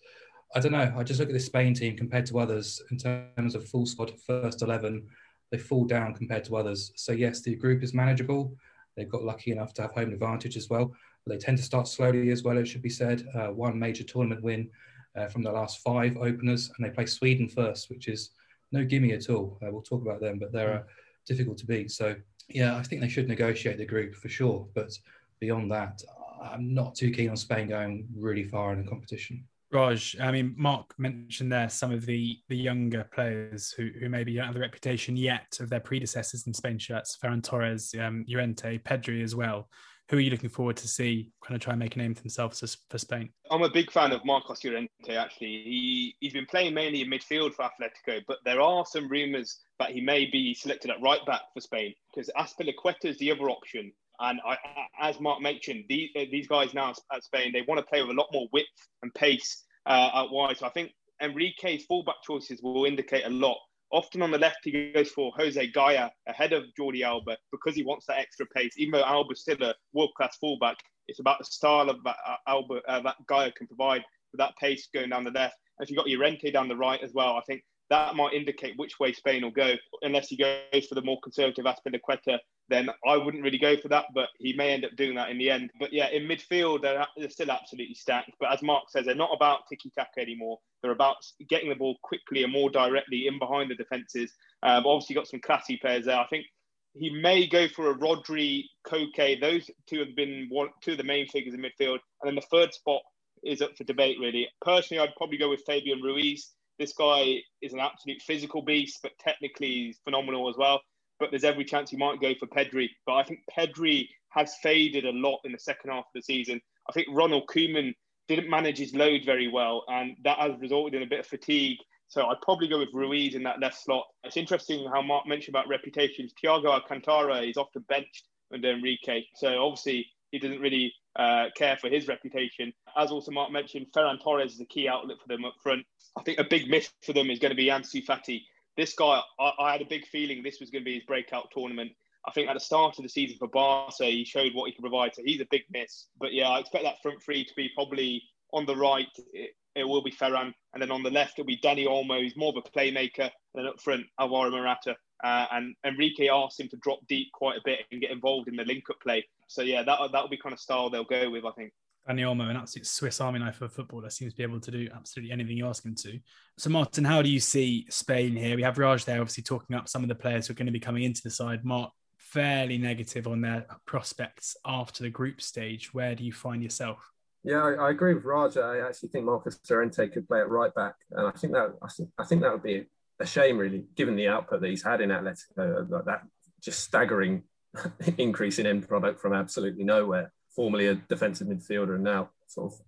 I 0.55 0.59
don't 0.59 0.71
know. 0.71 0.93
I 0.97 1.03
just 1.03 1.19
look 1.19 1.29
at 1.29 1.33
the 1.33 1.39
Spain 1.39 1.73
team 1.73 1.97
compared 1.97 2.25
to 2.27 2.39
others 2.39 2.81
in 2.89 2.97
terms 2.97 3.55
of 3.55 3.67
full 3.67 3.85
squad, 3.85 4.13
first 4.21 4.61
11. 4.61 5.05
They 5.51 5.57
fall 5.57 5.85
down 5.85 6.13
compared 6.13 6.43
to 6.45 6.57
others. 6.57 6.91
So, 6.95 7.11
yes, 7.11 7.41
the 7.41 7.55
group 7.55 7.83
is 7.83 7.93
manageable. 7.93 8.55
They've 8.95 9.09
got 9.09 9.23
lucky 9.23 9.51
enough 9.51 9.73
to 9.75 9.83
have 9.83 9.91
home 9.91 10.11
advantage 10.11 10.57
as 10.57 10.69
well. 10.69 10.93
But 11.25 11.33
they 11.33 11.37
tend 11.37 11.57
to 11.57 11.63
start 11.63 11.87
slowly 11.87 12.31
as 12.31 12.43
well, 12.43 12.57
it 12.57 12.67
should 12.67 12.81
be 12.81 12.89
said. 12.89 13.27
Uh, 13.33 13.47
one 13.47 13.77
major 13.77 14.03
tournament 14.03 14.43
win 14.43 14.69
uh, 15.15 15.27
from 15.27 15.43
the 15.43 15.51
last 15.51 15.79
five 15.79 16.17
openers, 16.17 16.71
and 16.75 16.85
they 16.85 16.93
play 16.93 17.05
Sweden 17.05 17.47
first, 17.47 17.89
which 17.89 18.07
is 18.07 18.31
no 18.71 18.83
gimme 18.83 19.13
at 19.13 19.29
all. 19.29 19.57
Uh, 19.61 19.71
we'll 19.71 19.81
talk 19.81 20.01
about 20.01 20.21
them, 20.21 20.39
but 20.39 20.51
they're 20.51 20.73
uh, 20.73 20.83
difficult 21.25 21.57
to 21.59 21.65
beat. 21.65 21.91
So, 21.91 22.15
yeah, 22.49 22.75
I 22.75 22.83
think 22.83 23.01
they 23.01 23.09
should 23.09 23.27
negotiate 23.27 23.77
the 23.77 23.85
group 23.85 24.15
for 24.15 24.29
sure. 24.29 24.67
But 24.73 24.91
beyond 25.39 25.71
that, 25.71 26.01
I'm 26.41 26.73
not 26.73 26.95
too 26.95 27.11
keen 27.11 27.29
on 27.29 27.37
Spain 27.37 27.67
going 27.67 28.07
really 28.15 28.43
far 28.43 28.73
in 28.73 28.83
the 28.83 28.89
competition. 28.89 29.45
Raj, 29.75 30.15
I 30.21 30.31
mean, 30.31 30.55
Mark 30.57 30.93
mentioned 30.97 31.51
there 31.51 31.67
some 31.67 31.91
of 31.91 32.05
the 32.05 32.39
the 32.47 32.55
younger 32.55 33.03
players 33.13 33.71
who, 33.71 33.89
who 33.99 34.07
maybe 34.07 34.33
don't 34.33 34.45
have 34.45 34.53
the 34.53 34.61
reputation 34.61 35.17
yet 35.17 35.57
of 35.59 35.69
their 35.69 35.81
predecessors 35.81 36.47
in 36.47 36.53
Spain 36.53 36.79
shirts, 36.79 37.17
Ferran 37.21 37.43
Torres, 37.43 37.93
um, 37.99 38.23
Llorente, 38.27 38.77
Pedri 38.79 39.21
as 39.21 39.35
well. 39.35 39.67
Who 40.09 40.17
are 40.17 40.21
you 40.21 40.29
looking 40.29 40.49
forward 40.49 40.77
to 40.77 40.87
see 40.87 41.31
kind 41.43 41.55
of 41.55 41.61
try 41.61 41.73
and 41.73 41.79
make 41.79 41.95
a 41.95 41.99
name 41.99 42.13
for 42.13 42.21
themselves 42.21 42.77
for 42.89 42.97
Spain? 42.97 43.29
I'm 43.51 43.63
a 43.63 43.69
big 43.69 43.91
fan 43.91 44.11
of 44.13 44.23
Marcos 44.23 44.63
Llorente, 44.63 44.89
actually. 45.09 45.63
He, 45.63 46.15
he's 46.21 46.33
been 46.33 46.45
playing 46.45 46.73
mainly 46.73 47.01
in 47.01 47.09
midfield 47.09 47.53
for 47.53 47.63
Atletico, 47.63 48.21
but 48.27 48.37
there 48.45 48.61
are 48.61 48.85
some 48.85 49.09
rumours 49.09 49.59
that 49.79 49.91
he 49.91 49.99
may 49.99 50.25
be 50.25 50.53
selected 50.53 50.91
at 50.91 51.01
right 51.01 51.25
back 51.25 51.41
for 51.53 51.59
Spain 51.59 51.93
because 52.13 52.29
Azpilicueta 52.37 53.05
is 53.05 53.17
the 53.17 53.31
other 53.31 53.49
option. 53.49 53.91
And 54.19 54.39
I, 54.45 54.57
as 55.01 55.19
Mark 55.19 55.41
mentioned, 55.41 55.85
these, 55.89 56.11
these 56.13 56.47
guys 56.47 56.73
now 56.73 56.93
at 57.11 57.23
Spain, 57.23 57.51
they 57.51 57.63
want 57.63 57.79
to 57.79 57.85
play 57.85 58.01
with 58.01 58.11
a 58.11 58.19
lot 58.19 58.29
more 58.31 58.47
width 58.53 58.67
and 59.01 59.13
pace 59.13 59.64
uh, 59.85 60.25
wide. 60.31 60.57
So 60.57 60.65
I 60.65 60.69
think 60.69 60.91
Enrique's 61.21 61.85
fullback 61.85 62.15
choices 62.23 62.61
will 62.61 62.85
indicate 62.85 63.25
a 63.25 63.29
lot. 63.29 63.57
Often 63.91 64.23
on 64.23 64.31
the 64.31 64.37
left, 64.37 64.57
he 64.63 64.91
goes 64.91 65.09
for 65.11 65.31
Jose 65.37 65.67
Gaya 65.71 66.09
ahead 66.27 66.53
of 66.53 66.63
Jordi 66.79 67.03
Alba 67.03 67.37
because 67.51 67.75
he 67.75 67.83
wants 67.83 68.05
that 68.07 68.17
extra 68.19 68.45
pace. 68.47 68.73
Even 68.77 68.93
though 68.93 69.05
Alba's 69.05 69.41
still 69.41 69.61
a 69.61 69.73
world 69.93 70.11
class 70.17 70.37
fullback, 70.37 70.77
it's 71.07 71.19
about 71.19 71.37
the 71.39 71.45
style 71.45 71.89
of 71.89 72.03
that 72.03 72.17
uh, 72.27 72.35
Alba 72.47 72.81
uh, 72.87 73.01
that 73.01 73.15
Gaya 73.27 73.51
can 73.51 73.67
provide 73.67 74.03
with 74.31 74.39
that 74.39 74.57
pace 74.59 74.89
going 74.93 75.09
down 75.09 75.23
the 75.23 75.31
left. 75.31 75.55
And 75.77 75.85
if 75.85 75.91
you've 75.91 75.97
got 75.97 76.07
Llorente 76.07 76.51
down 76.51 76.67
the 76.67 76.75
right 76.75 77.01
as 77.01 77.13
well, 77.13 77.35
I 77.35 77.41
think 77.47 77.63
that 77.89 78.15
might 78.15 78.33
indicate 78.33 78.77
which 78.77 78.99
way 78.99 79.13
Spain 79.13 79.43
will 79.43 79.51
go, 79.51 79.75
unless 80.01 80.27
he 80.27 80.37
goes 80.37 80.85
for 80.87 80.95
the 80.95 81.01
more 81.01 81.19
conservative 81.21 81.65
Azpilicueta 81.65 82.39
then 82.69 82.89
I 83.07 83.17
wouldn't 83.17 83.43
really 83.43 83.57
go 83.57 83.77
for 83.77 83.89
that, 83.89 84.05
but 84.13 84.29
he 84.39 84.53
may 84.53 84.71
end 84.71 84.85
up 84.85 84.95
doing 84.95 85.15
that 85.15 85.29
in 85.29 85.37
the 85.37 85.49
end. 85.49 85.69
But 85.79 85.93
yeah, 85.93 86.09
in 86.09 86.23
midfield, 86.23 86.81
they're, 86.81 87.05
they're 87.15 87.29
still 87.29 87.51
absolutely 87.51 87.95
stacked. 87.95 88.31
But 88.39 88.51
as 88.51 88.61
Mark 88.63 88.85
says, 88.89 89.05
they're 89.05 89.15
not 89.15 89.35
about 89.35 89.67
tiki 89.69 89.91
taka 89.95 90.19
anymore. 90.19 90.57
They're 90.81 90.91
about 90.91 91.17
getting 91.47 91.69
the 91.69 91.75
ball 91.75 91.95
quickly 92.03 92.43
and 92.43 92.51
more 92.51 92.69
directly 92.69 93.27
in 93.27 93.39
behind 93.39 93.69
the 93.69 93.75
defences. 93.75 94.33
Um, 94.63 94.85
obviously, 94.85 95.15
got 95.15 95.27
some 95.27 95.41
classy 95.41 95.77
players 95.77 96.05
there. 96.05 96.17
I 96.17 96.27
think 96.27 96.45
he 96.93 97.09
may 97.09 97.45
go 97.47 97.67
for 97.67 97.91
a 97.91 97.97
Rodri, 97.97 98.63
Koke. 98.87 99.39
Those 99.39 99.69
two 99.87 99.99
have 99.99 100.15
been 100.15 100.47
one, 100.49 100.69
two 100.81 100.93
of 100.93 100.97
the 100.97 101.03
main 101.03 101.27
figures 101.27 101.53
in 101.53 101.61
midfield. 101.61 101.99
And 102.21 102.27
then 102.27 102.35
the 102.35 102.41
third 102.41 102.73
spot, 102.73 103.01
is 103.43 103.61
up 103.61 103.77
for 103.77 103.83
debate, 103.83 104.17
really. 104.19 104.47
Personally, 104.61 105.03
I'd 105.03 105.15
probably 105.17 105.37
go 105.37 105.49
with 105.49 105.61
Fabian 105.67 106.01
Ruiz. 106.01 106.51
This 106.79 106.93
guy 106.93 107.37
is 107.61 107.73
an 107.73 107.79
absolute 107.79 108.21
physical 108.21 108.61
beast, 108.61 108.99
but 109.01 109.11
technically 109.19 109.67
he's 109.67 109.99
phenomenal 110.03 110.49
as 110.49 110.55
well. 110.57 110.81
But 111.19 111.29
there's 111.31 111.43
every 111.43 111.63
chance 111.63 111.89
he 111.89 111.97
might 111.97 112.21
go 112.21 112.33
for 112.39 112.47
Pedri. 112.47 112.89
But 113.05 113.13
I 113.13 113.23
think 113.23 113.39
Pedri 113.57 114.07
has 114.29 114.55
faded 114.61 115.05
a 115.05 115.11
lot 115.11 115.39
in 115.45 115.53
the 115.53 115.59
second 115.59 115.91
half 115.91 116.05
of 116.05 116.11
the 116.13 116.21
season. 116.21 116.59
I 116.89 116.91
think 116.91 117.07
Ronald 117.11 117.47
Koeman 117.47 117.93
didn't 118.27 118.49
manage 118.49 118.77
his 118.77 118.93
load 118.93 119.21
very 119.25 119.47
well, 119.47 119.83
and 119.87 120.17
that 120.23 120.39
has 120.39 120.59
resulted 120.59 120.95
in 120.95 121.03
a 121.03 121.09
bit 121.09 121.19
of 121.19 121.27
fatigue. 121.27 121.77
So 122.07 122.25
I'd 122.27 122.41
probably 122.41 122.67
go 122.67 122.79
with 122.79 122.89
Ruiz 122.93 123.35
in 123.35 123.43
that 123.43 123.59
left 123.59 123.81
slot. 123.81 124.05
It's 124.23 124.37
interesting 124.37 124.87
how 124.93 125.01
Mark 125.01 125.27
mentioned 125.27 125.55
about 125.55 125.67
reputations. 125.67 126.33
Thiago 126.43 126.67
Alcantara 126.67 127.41
is 127.41 127.57
often 127.57 127.83
benched 127.87 128.27
under 128.53 128.71
Enrique. 128.71 129.23
So 129.35 129.63
obviously 129.63 130.05
he 130.31 130.39
doesn't 130.39 130.59
really 130.59 130.93
uh, 131.15 131.45
care 131.55 131.77
for 131.77 131.89
his 131.89 132.07
reputation. 132.07 132.73
As 132.97 133.11
also 133.11 133.31
Mark 133.31 133.51
mentioned, 133.51 133.87
Ferran 133.95 134.21
Torres 134.21 134.53
is 134.53 134.59
a 134.59 134.65
key 134.65 134.87
outlet 134.87 135.17
for 135.21 135.27
them 135.27 135.45
up 135.45 135.55
front. 135.61 135.85
I 136.17 136.23
think 136.23 136.39
a 136.39 136.43
big 136.43 136.69
miss 136.69 136.91
for 137.03 137.13
them 137.13 137.29
is 137.29 137.39
going 137.39 137.51
to 137.51 137.55
be 137.55 137.67
Ansu 137.67 138.05
Fati. 138.05 138.41
This 138.77 138.93
guy, 138.93 139.21
I, 139.39 139.51
I 139.59 139.71
had 139.71 139.81
a 139.81 139.85
big 139.85 140.05
feeling 140.07 140.43
this 140.43 140.59
was 140.59 140.69
going 140.69 140.83
to 140.83 140.85
be 140.85 140.95
his 140.95 141.03
breakout 141.03 141.49
tournament. 141.53 141.91
I 142.27 142.31
think 142.31 142.49
at 142.49 142.53
the 142.55 142.59
start 142.59 142.97
of 142.97 143.03
the 143.03 143.09
season 143.09 143.37
for 143.37 143.47
Barca, 143.47 144.05
he 144.05 144.25
showed 144.25 144.53
what 144.53 144.65
he 144.65 144.73
could 144.73 144.81
provide. 144.81 145.13
So 145.13 145.21
he's 145.23 145.41
a 145.41 145.47
big 145.51 145.63
miss. 145.71 146.07
But 146.19 146.33
yeah, 146.33 146.49
I 146.49 146.59
expect 146.59 146.83
that 146.83 147.01
front 147.01 147.21
three 147.23 147.45
to 147.45 147.53
be 147.55 147.69
probably 147.75 148.21
on 148.51 148.65
the 148.65 148.75
right. 148.75 149.07
It, 149.33 149.51
it 149.75 149.83
will 149.83 150.01
be 150.01 150.11
Ferran, 150.11 150.53
and 150.73 150.81
then 150.81 150.89
on 150.89 151.03
the 151.03 151.11
left 151.11 151.37
it'll 151.37 151.45
be 151.45 151.57
Dani 151.57 151.85
Olmo. 151.85 152.21
He's 152.21 152.37
more 152.37 152.53
of 152.55 152.63
a 152.65 152.77
playmaker. 152.77 153.29
And 153.53 153.55
then 153.55 153.67
up 153.67 153.79
front, 153.81 154.05
Alvaro 154.19 154.49
Morata. 154.49 154.95
Uh, 155.23 155.45
and 155.51 155.75
Enrique 155.85 156.27
asked 156.27 156.59
him 156.59 156.67
to 156.69 156.77
drop 156.77 156.99
deep 157.07 157.31
quite 157.33 157.57
a 157.57 157.61
bit 157.63 157.79
and 157.91 158.01
get 158.01 158.11
involved 158.11 158.47
in 158.47 158.55
the 158.55 158.65
link-up 158.65 158.99
play. 159.01 159.25
So 159.47 159.61
yeah, 159.61 159.83
that 159.83 159.99
that'll 160.11 160.29
be 160.29 160.37
kind 160.37 160.53
of 160.53 160.59
style 160.59 160.89
they'll 160.89 161.03
go 161.03 161.29
with, 161.29 161.45
I 161.45 161.51
think. 161.51 161.71
Dani 162.07 162.21
Olmo, 162.21 162.49
an 162.49 162.57
absolute 162.57 162.85
Swiss 162.85 163.19
Army 163.19 163.39
knife 163.39 163.55
of 163.61 163.63
a 163.63 163.69
footballer, 163.69 164.09
seems 164.11 164.33
to 164.33 164.37
be 164.37 164.43
able 164.43 164.59
to 164.59 164.71
do 164.71 164.87
absolutely 164.95 165.31
anything 165.31 165.57
you 165.57 165.67
ask 165.67 165.83
him 165.83 165.95
to. 165.95 166.19
So, 166.57 166.69
Martin, 166.69 167.03
how 167.03 167.23
do 167.23 167.29
you 167.29 167.39
see 167.39 167.87
Spain 167.89 168.35
here? 168.35 168.55
We 168.55 168.61
have 168.61 168.77
Raj 168.77 169.05
there, 169.05 169.19
obviously 169.19 169.43
talking 169.43 169.75
up 169.75 169.89
some 169.89 170.03
of 170.03 170.09
the 170.09 170.15
players 170.15 170.45
who 170.45 170.51
are 170.51 170.55
going 170.55 170.67
to 170.67 170.71
be 170.71 170.79
coming 170.79 171.03
into 171.03 171.23
the 171.23 171.31
side. 171.31 171.65
Mark, 171.65 171.91
fairly 172.17 172.77
negative 172.77 173.27
on 173.27 173.41
their 173.41 173.65
prospects 173.85 174.55
after 174.65 175.03
the 175.03 175.09
group 175.09 175.41
stage. 175.41 175.93
Where 175.93 176.13
do 176.13 176.23
you 176.23 176.33
find 176.33 176.61
yourself? 176.61 177.11
Yeah, 177.43 177.63
I, 177.63 177.73
I 177.73 177.89
agree 177.91 178.13
with 178.13 178.25
Raj. 178.25 178.57
I 178.57 178.79
actually 178.79 179.09
think 179.09 179.25
Marcos 179.25 179.59
Llorente 179.69 180.07
could 180.09 180.27
play 180.27 180.41
at 180.41 180.49
right 180.49 180.73
back, 180.75 180.95
and 181.11 181.27
I 181.27 181.31
think 181.31 181.53
that 181.53 181.75
I 181.81 181.87
think, 181.87 182.09
I 182.19 182.25
think 182.25 182.41
that 182.41 182.51
would 182.51 182.63
be 182.63 182.85
a 183.19 183.25
shame, 183.25 183.57
really, 183.57 183.85
given 183.95 184.15
the 184.15 184.27
output 184.27 184.61
that 184.61 184.69
he's 184.69 184.83
had 184.83 185.01
in 185.01 185.09
Atletico. 185.09 185.89
Like 185.89 186.05
that 186.05 186.23
just 186.61 186.81
staggering 186.81 187.43
increase 188.17 188.59
in 188.59 188.65
end 188.65 188.87
product 188.87 189.19
from 189.19 189.33
absolutely 189.33 189.83
nowhere. 189.83 190.31
Formerly 190.55 190.87
a 190.87 190.95
defensive 190.95 191.47
midfielder, 191.47 191.95
and 191.95 192.03
now 192.03 192.29
sort 192.47 192.73
of 192.73 192.79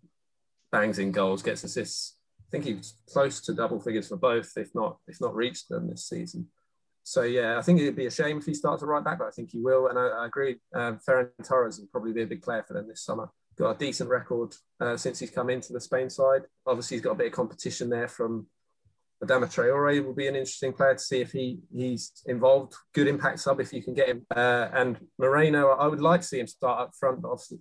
bangs 0.72 1.00
in 1.00 1.12
goals, 1.12 1.44
gets 1.44 1.64
assists. 1.64 2.16
I 2.42 2.50
think 2.50 2.66
he's 2.66 2.96
close 3.12 3.42
to 3.42 3.54
double 3.54 3.80
figures 3.80 4.08
for 4.08 4.16
both, 4.16 4.54
if 4.56 4.74
not 4.74 4.98
if 5.08 5.20
not 5.20 5.36
reached 5.36 5.70
them 5.70 5.90
this 5.90 6.08
season. 6.08 6.48
So 7.04 7.24
yeah, 7.24 7.58
I 7.58 7.62
think 7.62 7.80
it'd 7.80 7.96
be 7.96 8.06
a 8.06 8.12
shame 8.12 8.38
if 8.38 8.46
he 8.46 8.54
starts 8.54 8.84
at 8.84 8.90
right 8.90 9.04
back, 9.04 9.20
but 9.20 9.28
I 9.28 9.32
think 9.32 9.52
he 9.52 9.60
will. 9.60 9.88
And 9.88 9.98
I, 9.98 10.08
I 10.08 10.26
agree. 10.26 10.58
Um, 10.74 11.00
Ferran 11.08 11.30
Torres 11.42 11.80
will 11.80 11.88
probably 11.88 12.12
be 12.12 12.24
a 12.24 12.28
big 12.28 12.42
player 12.42 12.66
for 12.68 12.74
them 12.74 12.88
this 12.88 13.04
summer. 13.04 13.30
Got 13.58 13.76
a 13.76 13.78
decent 13.78 14.10
record 14.10 14.54
uh, 14.82 14.98
since 14.98 15.20
he's 15.20 15.32
come 15.32 15.50
into 15.50 15.72
the 15.72 15.80
Spain 15.80 16.10
side. 16.10 16.42
Obviously, 16.66 16.98
he's 16.98 17.04
got 17.04 17.12
a 17.12 17.16
bit 17.16 17.28
of 17.28 17.34
competition 17.34 17.90
there 17.90 18.10
from 18.10 18.48
Adama 19.24 19.46
Traore 19.46 20.06
will 20.06 20.14
be 20.14 20.28
an 20.28 20.36
interesting 20.36 20.74
player 20.74 20.94
to 20.94 21.00
see 21.00 21.22
if 21.22 21.32
he 21.32 21.60
he's 21.76 22.12
involved. 22.28 22.76
Good 22.94 23.08
impact 23.08 23.40
sub 23.40 23.60
if 23.60 23.74
you 23.74 23.82
can 23.82 23.94
get 23.94 24.10
him. 24.10 24.26
Uh, 24.36 24.68
and 24.74 25.00
Moreno, 25.18 25.70
I 25.70 25.88
would 25.88 26.02
like 26.02 26.22
to 26.22 26.28
see 26.28 26.40
him 26.40 26.48
start 26.48 26.82
up 26.82 26.92
front, 27.00 27.22
but 27.22 27.30
often, 27.30 27.60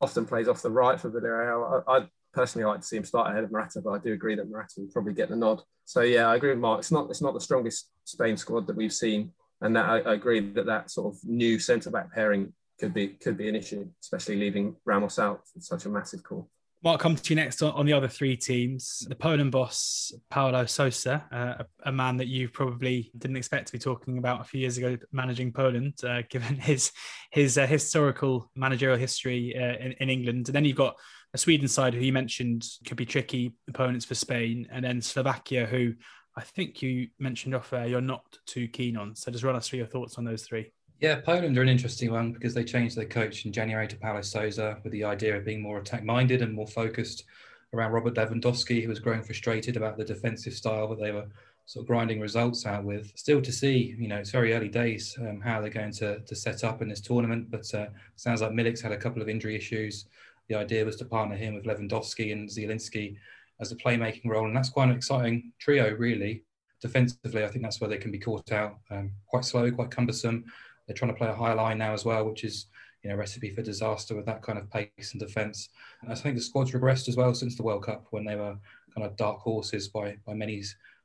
often 0.00 0.26
plays 0.26 0.48
off 0.48 0.62
the 0.62 0.70
right 0.70 1.00
for 1.00 1.10
Villarreal. 1.10 1.84
I, 1.88 1.98
I 1.98 2.06
personally 2.32 2.66
like 2.66 2.80
to 2.80 2.86
see 2.86 2.96
him 2.96 3.04
start 3.04 3.30
ahead 3.30 3.44
of 3.44 3.50
Morata, 3.50 3.80
but 3.80 3.90
I 3.90 3.98
do 3.98 4.12
agree 4.12 4.34
that 4.34 4.48
Morata 4.48 4.74
will 4.76 4.88
probably 4.92 5.14
get 5.14 5.30
the 5.30 5.36
nod. 5.36 5.62
So 5.86 6.02
yeah, 6.02 6.26
I 6.26 6.36
agree 6.36 6.50
with 6.50 6.58
Mark. 6.58 6.80
It's 6.80 6.92
not 6.92 7.08
it's 7.08 7.22
not 7.22 7.34
the 7.34 7.40
strongest 7.40 7.90
Spain 8.04 8.36
squad 8.36 8.66
that 8.66 8.76
we've 8.76 8.92
seen, 8.92 9.32
and 9.62 9.74
that 9.76 9.86
I, 9.86 10.00
I 10.00 10.14
agree 10.14 10.52
that 10.52 10.66
that 10.66 10.90
sort 10.90 11.14
of 11.14 11.20
new 11.24 11.58
centre 11.58 11.90
back 11.90 12.12
pairing 12.12 12.52
could 12.78 12.92
be 12.92 13.08
could 13.08 13.38
be 13.38 13.48
an 13.48 13.56
issue, 13.56 13.88
especially 14.02 14.36
leaving 14.36 14.76
Ramos 14.84 15.18
out. 15.18 15.42
It's 15.56 15.68
such 15.68 15.86
a 15.86 15.88
massive 15.88 16.22
call. 16.22 16.50
Mark, 16.82 16.98
come 16.98 17.14
to 17.14 17.30
you 17.30 17.36
next 17.36 17.60
on, 17.60 17.84
the 17.84 17.92
other 17.92 18.08
three 18.08 18.34
teams. 18.34 19.06
The 19.06 19.14
Poland 19.14 19.52
boss, 19.52 20.14
Paulo 20.30 20.64
Sousa, 20.64 21.26
uh, 21.30 21.62
a, 21.62 21.88
a, 21.90 21.92
man 21.92 22.16
that 22.16 22.26
you 22.26 22.48
probably 22.48 23.10
didn't 23.18 23.36
expect 23.36 23.66
to 23.66 23.72
be 23.72 23.78
talking 23.78 24.16
about 24.16 24.40
a 24.40 24.44
few 24.44 24.60
years 24.60 24.78
ago, 24.78 24.96
managing 25.12 25.52
Poland, 25.52 25.94
uh, 26.02 26.22
given 26.30 26.56
his 26.56 26.90
his 27.32 27.58
uh, 27.58 27.66
historical 27.66 28.50
managerial 28.56 28.96
history 28.96 29.54
uh, 29.54 29.76
in, 29.76 29.92
in, 30.00 30.08
England. 30.08 30.48
And 30.48 30.54
then 30.54 30.64
you've 30.64 30.78
got 30.78 30.96
a 31.34 31.38
Sweden 31.38 31.68
side 31.68 31.92
who 31.92 32.00
you 32.00 32.14
mentioned 32.14 32.66
could 32.86 32.96
be 32.96 33.04
tricky 33.04 33.52
opponents 33.68 34.06
for 34.06 34.14
Spain, 34.14 34.66
and 34.72 34.82
then 34.82 35.02
Slovakia, 35.02 35.66
who 35.66 35.92
I 36.34 36.40
think 36.40 36.80
you 36.80 37.08
mentioned 37.18 37.54
off 37.54 37.74
air 37.74 37.88
you're 37.88 38.00
not 38.00 38.24
too 38.46 38.68
keen 38.68 38.96
on. 38.96 39.14
So 39.16 39.30
just 39.30 39.44
run 39.44 39.54
us 39.54 39.68
through 39.68 39.80
your 39.80 39.86
thoughts 39.86 40.16
on 40.16 40.24
those 40.24 40.44
three. 40.44 40.72
Yeah, 41.00 41.18
Poland 41.18 41.56
are 41.56 41.62
an 41.62 41.68
interesting 41.70 42.12
one 42.12 42.32
because 42.32 42.52
they 42.52 42.62
changed 42.62 42.94
their 42.94 43.06
coach 43.06 43.46
in 43.46 43.52
January 43.52 43.88
to 43.88 43.96
Paulo 43.96 44.20
Sousa 44.20 44.78
with 44.84 44.92
the 44.92 45.04
idea 45.04 45.34
of 45.34 45.46
being 45.46 45.62
more 45.62 45.78
attack 45.78 46.04
minded 46.04 46.42
and 46.42 46.52
more 46.52 46.66
focused 46.66 47.24
around 47.72 47.92
Robert 47.92 48.14
Lewandowski, 48.14 48.82
who 48.82 48.90
was 48.90 48.98
growing 48.98 49.22
frustrated 49.22 49.78
about 49.78 49.96
the 49.96 50.04
defensive 50.04 50.52
style 50.52 50.88
that 50.88 51.00
they 51.00 51.10
were 51.10 51.26
sort 51.64 51.84
of 51.84 51.86
grinding 51.86 52.20
results 52.20 52.66
out 52.66 52.84
with. 52.84 53.16
Still 53.16 53.40
to 53.40 53.50
see, 53.50 53.96
you 53.98 54.08
know, 54.08 54.18
it's 54.18 54.30
very 54.30 54.52
early 54.52 54.68
days 54.68 55.16
um, 55.22 55.40
how 55.40 55.62
they're 55.62 55.70
going 55.70 55.92
to, 55.92 56.20
to 56.20 56.36
set 56.36 56.64
up 56.64 56.82
in 56.82 56.88
this 56.88 57.00
tournament, 57.00 57.50
but 57.50 57.72
uh, 57.72 57.86
sounds 58.16 58.42
like 58.42 58.50
Milik's 58.50 58.82
had 58.82 58.92
a 58.92 58.98
couple 58.98 59.22
of 59.22 59.28
injury 59.30 59.56
issues. 59.56 60.04
The 60.48 60.56
idea 60.56 60.84
was 60.84 60.96
to 60.96 61.06
partner 61.06 61.34
him 61.34 61.54
with 61.54 61.64
Lewandowski 61.64 62.32
and 62.32 62.46
Zielinski 62.46 63.16
as 63.58 63.72
a 63.72 63.76
playmaking 63.76 64.26
role, 64.26 64.44
and 64.44 64.54
that's 64.54 64.68
quite 64.68 64.90
an 64.90 64.96
exciting 64.96 65.52
trio, 65.58 65.94
really. 65.94 66.42
Defensively, 66.82 67.42
I 67.42 67.48
think 67.48 67.62
that's 67.62 67.80
where 67.80 67.88
they 67.88 67.98
can 67.98 68.10
be 68.10 68.18
caught 68.18 68.52
out. 68.52 68.80
Um, 68.90 69.12
quite 69.26 69.46
slow, 69.46 69.70
quite 69.70 69.90
cumbersome 69.90 70.44
they're 70.90 70.96
trying 70.96 71.12
to 71.12 71.16
play 71.16 71.28
a 71.28 71.32
high 71.32 71.52
line 71.52 71.78
now 71.78 71.92
as 71.92 72.04
well, 72.04 72.24
which 72.24 72.42
is 72.42 72.66
you 73.04 73.10
know 73.10 73.14
recipe 73.14 73.54
for 73.54 73.62
disaster 73.62 74.16
with 74.16 74.26
that 74.26 74.42
kind 74.42 74.58
of 74.58 74.68
pace 74.68 75.12
and 75.12 75.20
defence. 75.20 75.68
I 76.08 76.16
think 76.16 76.34
the 76.34 76.42
squad's 76.42 76.72
regressed 76.72 77.08
as 77.08 77.16
well 77.16 77.32
since 77.32 77.54
the 77.54 77.62
World 77.62 77.84
Cup 77.84 78.08
when 78.10 78.24
they 78.24 78.34
were 78.34 78.56
kind 78.92 79.06
of 79.06 79.16
dark 79.16 79.38
horses 79.38 79.86
by 79.86 80.16
by 80.26 80.34
many 80.34 80.64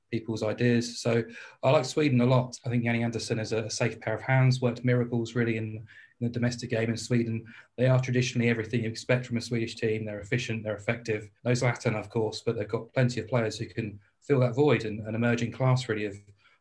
people's 0.09 0.41
ideas. 0.41 0.97
So 0.99 1.23
I 1.61 1.69
like 1.69 1.85
Sweden 1.85 2.19
a 2.21 2.25
lot. 2.25 2.59
I 2.65 2.69
think 2.69 2.83
Janne 2.83 3.03
Andersson 3.03 3.37
is 3.37 3.51
a 3.51 3.69
safe 3.69 3.99
pair 3.99 4.15
of 4.15 4.23
hands. 4.23 4.59
Worked 4.59 4.83
miracles 4.83 5.35
really 5.35 5.57
in, 5.57 5.75
in 6.19 6.27
the 6.27 6.29
domestic 6.29 6.71
game 6.71 6.89
in 6.89 6.97
Sweden. 6.97 7.45
They 7.77 7.85
are 7.85 7.99
traditionally 7.99 8.49
everything 8.49 8.85
you 8.85 8.89
expect 8.89 9.27
from 9.27 9.37
a 9.37 9.41
Swedish 9.41 9.75
team. 9.75 10.03
They're 10.03 10.19
efficient, 10.19 10.63
they're 10.63 10.77
effective. 10.77 11.29
No 11.43 11.51
Zlatan, 11.51 11.93
of 11.93 12.09
course, 12.09 12.41
but 12.43 12.57
they've 12.57 12.67
got 12.67 12.91
plenty 12.93 13.19
of 13.19 13.27
players 13.27 13.59
who 13.59 13.67
can 13.67 13.99
fill 14.23 14.39
that 14.39 14.55
void 14.55 14.85
and 14.85 15.05
an 15.07 15.13
emerging 15.13 15.51
class 15.51 15.87
really 15.87 16.05
of, 16.05 16.15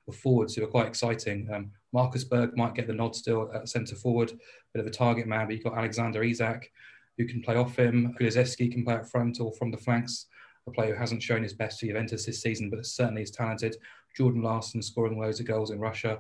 of 0.09 0.15
forwards 0.15 0.55
who 0.55 0.63
are 0.63 0.75
quite 0.75 0.89
exciting. 0.89 1.49
Um, 1.51 1.71
Marcus 1.95 2.25
Berg 2.25 2.57
might 2.57 2.75
get 2.75 2.89
the 2.89 2.93
nod 2.93 3.15
still 3.15 3.49
at 3.55 3.69
centre 3.69 3.95
forward, 3.95 4.33
bit 4.75 4.81
of 4.81 4.87
a 4.87 4.91
target 4.91 5.29
man, 5.29 5.47
but 5.47 5.55
you've 5.55 5.65
got 5.65 5.79
Alexander 5.79 6.25
Isak 6.25 6.71
who 7.17 7.25
can 7.25 7.41
play 7.41 7.55
off 7.55 7.79
him. 7.79 8.13
Kulusevski 8.19 8.73
can 8.73 8.85
play 8.85 8.95
up 8.95 9.09
front 9.09 9.41
or 9.41 9.53
from 9.53 9.71
the 9.71 9.79
flanks. 9.79 10.27
A 10.67 10.73
player 10.73 10.95
who 10.95 10.99
hasn't 10.99 11.23
shown 11.23 11.45
his 11.45 11.53
best 11.53 11.79
for 11.79 11.87
Juventus 11.87 12.27
this 12.27 12.43
season, 12.43 12.69
but 12.69 12.85
certainly 12.85 13.23
is 13.23 13.31
talented. 13.31 13.77
Jordan 14.17 14.43
Larsson 14.43 14.83
scoring 14.83 15.21
loads 15.21 15.39
of 15.39 15.47
goals 15.47 15.71
in 15.71 15.79
Russia. 15.79 16.19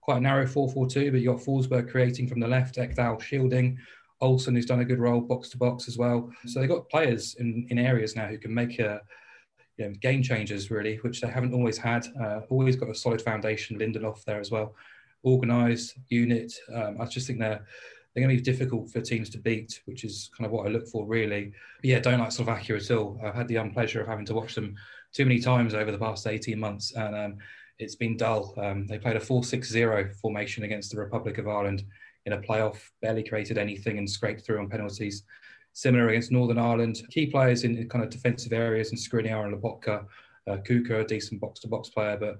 Quite 0.00 0.16
a 0.16 0.20
narrow 0.20 0.46
4 0.46 0.68
4 0.68 0.88
2, 0.88 1.12
but 1.12 1.20
you've 1.20 1.36
got 1.36 1.44
Forsberg 1.44 1.88
creating 1.88 2.26
from 2.26 2.40
the 2.40 2.48
left, 2.48 2.74
Ekdal 2.74 3.22
shielding. 3.22 3.78
Olsson, 4.20 4.54
who's 4.56 4.66
done 4.66 4.80
a 4.80 4.84
good 4.84 4.98
role 4.98 5.20
box 5.20 5.50
to 5.50 5.58
box 5.58 5.86
as 5.86 5.98
well. 5.98 6.32
So 6.46 6.58
they've 6.58 6.68
got 6.68 6.88
players 6.88 7.36
in, 7.38 7.66
in 7.70 7.78
areas 7.78 8.16
now 8.16 8.26
who 8.26 8.38
can 8.38 8.52
make 8.52 8.80
a, 8.80 9.00
you 9.76 9.84
know, 9.84 9.94
game 10.00 10.22
changers, 10.22 10.70
really, 10.70 10.96
which 10.96 11.20
they 11.20 11.28
haven't 11.28 11.54
always 11.54 11.78
had. 11.78 12.06
Uh, 12.20 12.40
always 12.48 12.74
got 12.74 12.88
a 12.88 12.94
solid 12.94 13.22
foundation, 13.22 13.78
Lindelof 13.78 14.24
there 14.24 14.40
as 14.40 14.50
well 14.50 14.74
organised 15.24 15.98
unit. 16.08 16.52
Um, 16.74 17.00
I 17.00 17.06
just 17.06 17.26
think 17.26 17.38
they're 17.38 17.64
they're 18.14 18.22
going 18.22 18.36
to 18.36 18.42
be 18.42 18.50
difficult 18.50 18.90
for 18.90 19.00
teams 19.00 19.30
to 19.30 19.38
beat, 19.38 19.80
which 19.86 20.04
is 20.04 20.30
kind 20.36 20.44
of 20.44 20.52
what 20.52 20.66
I 20.66 20.70
look 20.70 20.86
for 20.86 21.06
really. 21.06 21.52
But 21.80 21.88
yeah, 21.88 21.98
don't 21.98 22.20
like 22.20 22.32
Slovakia 22.32 22.76
at 22.76 22.90
all. 22.90 23.18
I've 23.24 23.34
had 23.34 23.48
the 23.48 23.56
unpleasure 23.56 24.02
of 24.02 24.06
having 24.06 24.26
to 24.26 24.34
watch 24.34 24.54
them 24.54 24.74
too 25.14 25.24
many 25.24 25.40
times 25.40 25.74
over 25.74 25.90
the 25.90 25.98
past 25.98 26.26
18 26.26 26.58
months, 26.58 26.92
and 26.94 27.14
um, 27.16 27.38
it's 27.78 27.94
been 27.94 28.16
dull. 28.16 28.54
Um, 28.58 28.86
they 28.86 28.98
played 28.98 29.16
a 29.16 29.20
4-6-0 29.20 30.14
formation 30.16 30.64
against 30.64 30.92
the 30.92 31.00
Republic 31.00 31.38
of 31.38 31.48
Ireland 31.48 31.84
in 32.26 32.34
a 32.34 32.38
playoff, 32.38 32.76
barely 33.00 33.22
created 33.24 33.58
anything 33.58 33.98
and 33.98 34.08
scraped 34.08 34.44
through 34.44 34.58
on 34.58 34.68
penalties. 34.68 35.24
Similar 35.72 36.08
against 36.08 36.32
Northern 36.32 36.58
Ireland. 36.58 37.02
Key 37.10 37.26
players 37.26 37.64
in 37.64 37.88
kind 37.88 38.04
of 38.04 38.10
defensive 38.10 38.52
areas 38.52 38.90
and 38.90 38.98
Skriniar 38.98 39.46
and 39.46 39.54
Lobotka. 39.54 40.04
Uh, 40.46 40.56
Kucka, 40.56 41.00
a 41.00 41.06
decent 41.06 41.40
box-to-box 41.40 41.90
player, 41.90 42.16
but 42.18 42.36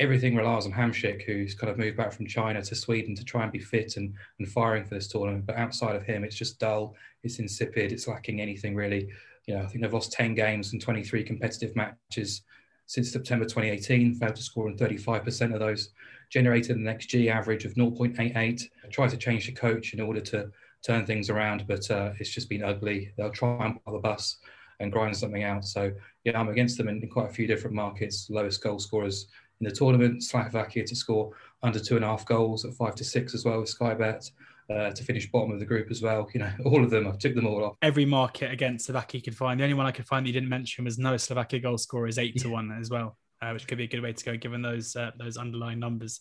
everything 0.00 0.34
relies 0.34 0.64
on 0.64 0.72
Hamsik, 0.72 1.22
who's 1.22 1.54
kind 1.54 1.70
of 1.70 1.78
moved 1.78 1.98
back 1.98 2.10
from 2.10 2.26
China 2.26 2.62
to 2.62 2.74
Sweden 2.74 3.14
to 3.14 3.24
try 3.24 3.42
and 3.42 3.52
be 3.52 3.58
fit 3.58 3.98
and, 3.98 4.14
and 4.38 4.48
firing 4.48 4.82
for 4.82 4.94
this 4.94 5.06
tournament. 5.06 5.44
But 5.44 5.56
outside 5.56 5.94
of 5.94 6.02
him, 6.02 6.24
it's 6.24 6.34
just 6.34 6.58
dull, 6.58 6.96
it's 7.22 7.38
insipid, 7.38 7.92
it's 7.92 8.08
lacking 8.08 8.40
anything 8.40 8.74
really. 8.74 9.08
You 9.46 9.56
know, 9.56 9.62
I 9.62 9.66
think 9.66 9.82
they've 9.82 9.92
lost 9.92 10.12
10 10.12 10.34
games 10.34 10.72
and 10.72 10.80
23 10.80 11.22
competitive 11.22 11.76
matches 11.76 12.42
since 12.86 13.12
September 13.12 13.44
2018, 13.44 14.14
failed 14.14 14.34
to 14.34 14.42
score 14.42 14.68
in 14.68 14.76
35% 14.76 15.52
of 15.52 15.60
those, 15.60 15.90
generated 16.30 16.76
an 16.76 16.84
XG 16.84 17.30
average 17.30 17.64
of 17.64 17.74
0.88. 17.74 18.62
Tried 18.90 19.10
to 19.10 19.16
change 19.16 19.46
the 19.46 19.52
coach 19.52 19.92
in 19.92 20.00
order 20.00 20.20
to 20.20 20.50
turn 20.84 21.04
things 21.04 21.28
around, 21.28 21.66
but 21.68 21.88
uh, 21.90 22.12
it's 22.18 22.30
just 22.30 22.48
been 22.48 22.64
ugly. 22.64 23.12
They'll 23.16 23.30
try 23.30 23.66
and 23.66 23.84
pull 23.84 23.94
the 23.94 24.00
bus 24.00 24.38
and 24.80 24.90
grind 24.90 25.16
something 25.16 25.44
out. 25.44 25.64
So 25.66 25.92
yeah, 26.24 26.40
I'm 26.40 26.48
against 26.48 26.78
them 26.78 26.88
in, 26.88 27.02
in 27.02 27.08
quite 27.08 27.30
a 27.30 27.32
few 27.32 27.46
different 27.46 27.76
markets. 27.76 28.28
Lowest 28.30 28.62
goal 28.62 28.78
scorers 28.78 29.26
in 29.60 29.66
the 29.66 29.74
tournament, 29.74 30.22
Slovakia 30.22 30.84
to 30.86 30.96
score 30.96 31.32
under 31.62 31.78
two 31.78 31.96
and 31.96 32.04
a 32.04 32.08
half 32.08 32.24
goals 32.24 32.64
at 32.64 32.74
five 32.74 32.94
to 32.96 33.04
six 33.04 33.34
as 33.34 33.44
well 33.44 33.60
with 33.60 33.68
Sky 33.68 33.94
Bet. 33.94 34.30
Uh, 34.70 34.92
to 34.92 35.02
finish 35.02 35.28
bottom 35.32 35.50
of 35.50 35.58
the 35.58 35.66
group 35.66 35.90
as 35.90 36.00
well. 36.00 36.28
You 36.32 36.38
know, 36.38 36.52
all 36.64 36.84
of 36.84 36.90
them, 36.90 37.08
I've 37.08 37.18
took 37.18 37.34
them 37.34 37.44
all 37.44 37.64
off. 37.64 37.76
Every 37.82 38.04
market 38.04 38.52
against 38.52 38.86
Slovakia 38.86 39.18
you 39.18 39.22
could 39.22 39.36
find. 39.36 39.58
The 39.58 39.64
only 39.64 39.74
one 39.74 39.86
I 39.86 39.90
could 39.90 40.06
find 40.06 40.24
that 40.24 40.28
you 40.28 40.32
didn't 40.32 40.48
mention 40.48 40.84
was 40.84 40.96
no 40.96 41.16
Slovakia 41.16 41.58
goal 41.58 41.76
scorer 41.76 42.06
is 42.06 42.18
eight 42.18 42.36
to 42.42 42.50
one 42.50 42.70
as 42.80 42.88
well, 42.88 43.18
uh, 43.42 43.50
which 43.50 43.66
could 43.66 43.78
be 43.78 43.84
a 43.84 43.88
good 43.88 44.00
way 44.00 44.12
to 44.12 44.24
go 44.24 44.36
given 44.36 44.62
those 44.62 44.94
uh, 44.94 45.10
those 45.18 45.36
underlying 45.36 45.80
numbers. 45.80 46.20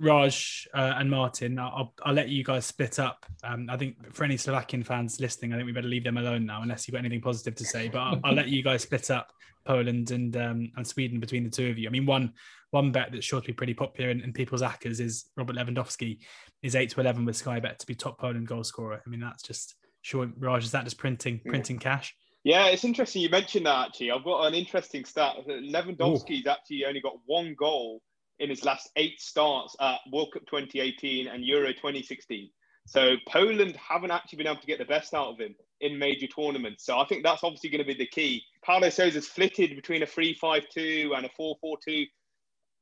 Raj 0.00 0.66
uh, 0.74 0.94
and 0.96 1.08
Martin, 1.08 1.60
I'll, 1.60 1.94
I'll 2.02 2.12
let 2.12 2.28
you 2.28 2.42
guys 2.42 2.66
split 2.66 2.98
up. 2.98 3.24
Um, 3.44 3.68
I 3.70 3.76
think 3.76 4.12
for 4.12 4.24
any 4.24 4.36
Slovakian 4.36 4.82
fans 4.82 5.20
listening, 5.20 5.52
I 5.52 5.56
think 5.56 5.66
we 5.66 5.72
better 5.72 5.86
leave 5.86 6.02
them 6.02 6.18
alone 6.18 6.44
now, 6.44 6.62
unless 6.62 6.88
you've 6.88 6.94
got 6.94 6.98
anything 6.98 7.20
positive 7.20 7.54
to 7.54 7.64
say. 7.64 7.88
But 7.88 8.00
I'll, 8.00 8.20
I'll 8.24 8.34
let 8.34 8.48
you 8.48 8.64
guys 8.64 8.82
split 8.82 9.12
up 9.12 9.32
Poland 9.64 10.10
and 10.10 10.36
um, 10.36 10.72
and 10.76 10.86
Sweden 10.86 11.20
between 11.20 11.44
the 11.44 11.50
two 11.50 11.68
of 11.68 11.78
you. 11.78 11.88
I 11.88 11.92
mean, 11.92 12.04
one 12.04 12.32
one 12.70 12.92
bet 12.92 13.10
that's 13.12 13.24
sure 13.24 13.40
to 13.40 13.46
be 13.46 13.52
pretty 13.52 13.74
popular 13.74 14.10
in, 14.10 14.20
in 14.20 14.32
people's 14.32 14.62
accas 14.62 15.00
is 15.00 15.30
Robert 15.36 15.56
Lewandowski 15.56 16.18
is 16.62 16.74
eight 16.74 16.90
to 16.90 17.00
eleven 17.00 17.24
with 17.24 17.36
Sky 17.36 17.60
Bet 17.60 17.78
to 17.78 17.86
be 17.86 17.94
top 17.94 18.18
Poland 18.18 18.46
goal 18.46 18.64
scorer. 18.64 19.00
I 19.04 19.08
mean, 19.08 19.20
that's 19.20 19.42
just 19.42 19.76
sure. 20.02 20.30
Raj, 20.38 20.64
is 20.64 20.72
that 20.72 20.84
just 20.84 20.98
printing 20.98 21.40
printing 21.46 21.78
cash? 21.78 22.14
Yeah, 22.44 22.66
it's 22.66 22.84
interesting 22.84 23.22
you 23.22 23.28
mentioned 23.28 23.66
that. 23.66 23.88
Actually, 23.88 24.12
I've 24.12 24.24
got 24.24 24.46
an 24.46 24.54
interesting 24.54 25.04
stat. 25.04 25.34
Lewandowski's 25.48 26.46
actually 26.46 26.84
only 26.84 27.00
got 27.00 27.14
one 27.26 27.54
goal 27.58 28.00
in 28.38 28.50
his 28.50 28.64
last 28.64 28.90
eight 28.96 29.20
starts 29.20 29.74
at 29.80 29.98
World 30.12 30.32
Cup 30.32 30.46
2018 30.46 31.26
and 31.26 31.44
Euro 31.44 31.72
2016. 31.72 32.50
So 32.86 33.16
Poland 33.28 33.76
haven't 33.76 34.12
actually 34.12 34.36
been 34.38 34.46
able 34.46 34.60
to 34.60 34.66
get 34.66 34.78
the 34.78 34.84
best 34.84 35.12
out 35.12 35.26
of 35.26 35.40
him 35.40 35.56
in 35.80 35.98
major 35.98 36.28
tournaments. 36.28 36.86
So 36.86 36.98
I 36.98 37.04
think 37.06 37.24
that's 37.24 37.42
obviously 37.42 37.70
going 37.70 37.84
to 37.84 37.86
be 37.86 37.98
the 37.98 38.06
key. 38.06 38.42
Paulo 38.64 38.88
Sousa's 38.88 39.26
flitted 39.26 39.74
between 39.74 40.02
a 40.02 40.06
3-5-2 40.06 41.16
and 41.16 41.26
a 41.26 41.30
4-4-2. 41.30 42.06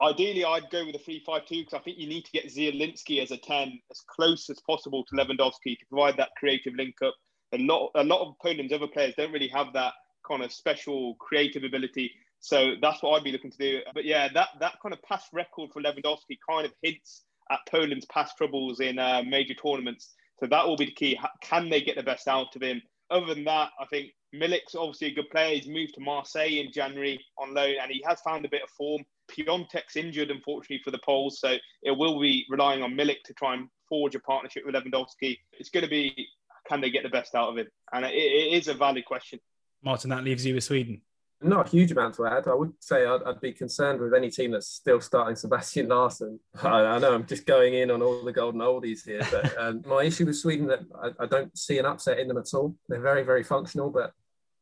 Ideally, 0.05 0.45
I'd 0.45 0.71
go 0.71 0.85
with 0.85 0.97
a 0.97 0.99
3-5-2 0.99 1.49
because 1.49 1.75
I 1.75 1.79
think 1.79 1.99
you 1.99 2.07
need 2.07 2.27
to 2.27 2.31
get 2.33 2.47
Zielinski 2.47 3.23
as 3.23 3.31
a 3.31 3.39
10 3.39 3.81
as 3.91 4.01
close 4.07 4.51
as 4.51 4.61
possible 4.61 5.03
to 5.05 5.17
Lewandowski 5.17 5.79
to 5.79 5.87
provide 5.89 6.19
that 6.19 6.31
creative 6.37 6.75
link 6.75 6.97
up. 7.03 7.15
A 7.53 7.59
lot, 7.59 7.91
a 7.95 8.05
lot 8.05 8.21
of 8.21 8.35
Poland's 8.43 8.73
other 8.73 8.87
players 8.87 9.15
don't 9.17 9.33
really 9.33 9.49
have 9.49 9.73
that 9.73 9.95
kind 10.29 10.43
of 10.43 10.53
special 10.53 11.15
creative 11.15 11.65
ability. 11.65 12.13
So 12.41 12.75
that's 12.83 13.03
what 13.03 13.17
I'd 13.17 13.25
be 13.25 13.33
looking 13.33 13.51
to 13.53 13.57
do. 13.57 13.81
But 13.95 14.05
yeah, 14.05 14.29
that 14.35 14.49
that 14.61 14.75
kind 14.83 14.93
of 14.93 15.01
past 15.03 15.29
record 15.33 15.71
for 15.73 15.81
Lewandowski 15.81 16.37
kind 16.47 16.67
of 16.67 16.73
hints 16.83 17.23
at 17.51 17.61
Poland's 17.71 18.07
past 18.07 18.37
troubles 18.37 18.81
in 18.81 18.99
uh, 18.99 19.23
major 19.27 19.55
tournaments. 19.55 20.13
So 20.39 20.47
that 20.47 20.67
will 20.67 20.77
be 20.77 20.87
the 20.87 20.93
key. 20.93 21.19
Can 21.41 21.71
they 21.71 21.81
get 21.81 21.97
the 21.97 22.03
best 22.03 22.29
out 22.29 22.55
of 22.55 22.63
him? 22.63 22.83
Other 23.11 23.35
than 23.35 23.45
that, 23.45 23.71
I 23.81 23.87
think 23.87 24.11
Milik's 24.35 24.75
obviously 24.75 25.09
a 25.09 25.15
good 25.15 25.31
player. 25.31 25.55
He's 25.55 25.67
moved 25.67 25.95
to 25.95 26.01
Marseille 26.01 26.61
in 26.61 26.73
January 26.73 27.25
on 27.39 27.55
loan, 27.55 27.77
and 27.81 27.91
he 27.91 28.03
has 28.07 28.21
found 28.21 28.45
a 28.45 28.51
bit 28.51 28.63
of 28.63 28.71
form. 28.71 29.05
Piątek's 29.31 29.97
injured, 29.97 30.31
unfortunately, 30.31 30.81
for 30.85 30.91
the 30.91 31.01
Poles, 31.05 31.41
so 31.41 31.57
it 31.83 31.91
will 31.91 32.21
be 32.21 32.47
relying 32.49 32.83
on 32.83 32.95
Milik 32.95 33.23
to 33.25 33.35
try 33.35 33.55
and 33.55 33.69
forge 33.89 34.15
a 34.15 34.21
partnership 34.21 34.65
with 34.67 34.75
Lewandowski. 34.75 35.39
It's 35.53 35.71
going 35.71 35.85
to 35.85 35.91
be 35.91 36.29
can 36.69 36.81
they 36.81 36.91
get 36.91 37.03
the 37.03 37.11
best 37.11 37.35
out 37.35 37.51
of 37.51 37.59
him, 37.59 37.67
and 37.93 38.05
it, 38.07 38.15
it 38.15 38.55
is 38.55 38.69
a 38.69 38.75
valid 38.75 39.05
question. 39.05 39.39
Martin, 39.83 40.11
that 40.11 40.25
leaves 40.25 40.47
you 40.47 40.55
with 40.55 40.65
Sweden 40.65 41.03
not 41.45 41.67
a 41.67 41.71
huge 41.71 41.93
amount 41.93 42.15
to 42.15 42.27
add. 42.27 42.49
I 42.49 42.55
would 42.55 42.73
say 42.81 43.05
I'd, 43.05 43.23
I'd, 43.25 43.41
be 43.41 43.53
concerned 43.53 44.01
with 44.01 44.15
any 44.15 44.31
team 44.31 44.53
that's 44.53 44.69
still 44.69 45.01
starting 45.01 45.37
Sebastian 45.37 45.89
Larsson. 45.89 46.41
I, 46.63 46.69
I, 46.69 46.99
know 46.99 47.15
I'm 47.15 47.27
just 47.27 47.47
going 47.47 47.75
in 47.75 47.91
on 47.91 48.03
all 48.03 48.25
the 48.25 48.33
golden 48.33 48.61
oldies 48.61 49.05
here, 49.05 49.27
but 49.31 49.57
um, 49.59 49.83
my 49.87 50.05
issue 50.05 50.27
with 50.27 50.37
Sweden 50.37 50.67
that 50.69 50.81
I, 51.01 51.25
I, 51.25 51.27
don't 51.27 51.57
see 51.57 51.79
an 51.79 51.87
upset 51.87 52.19
in 52.19 52.29
them 52.29 52.39
at 52.39 52.53
all. 52.55 52.75
They're 52.89 53.01
very, 53.01 53.23
very 53.23 53.43
functional, 53.43 53.91
but 53.91 54.13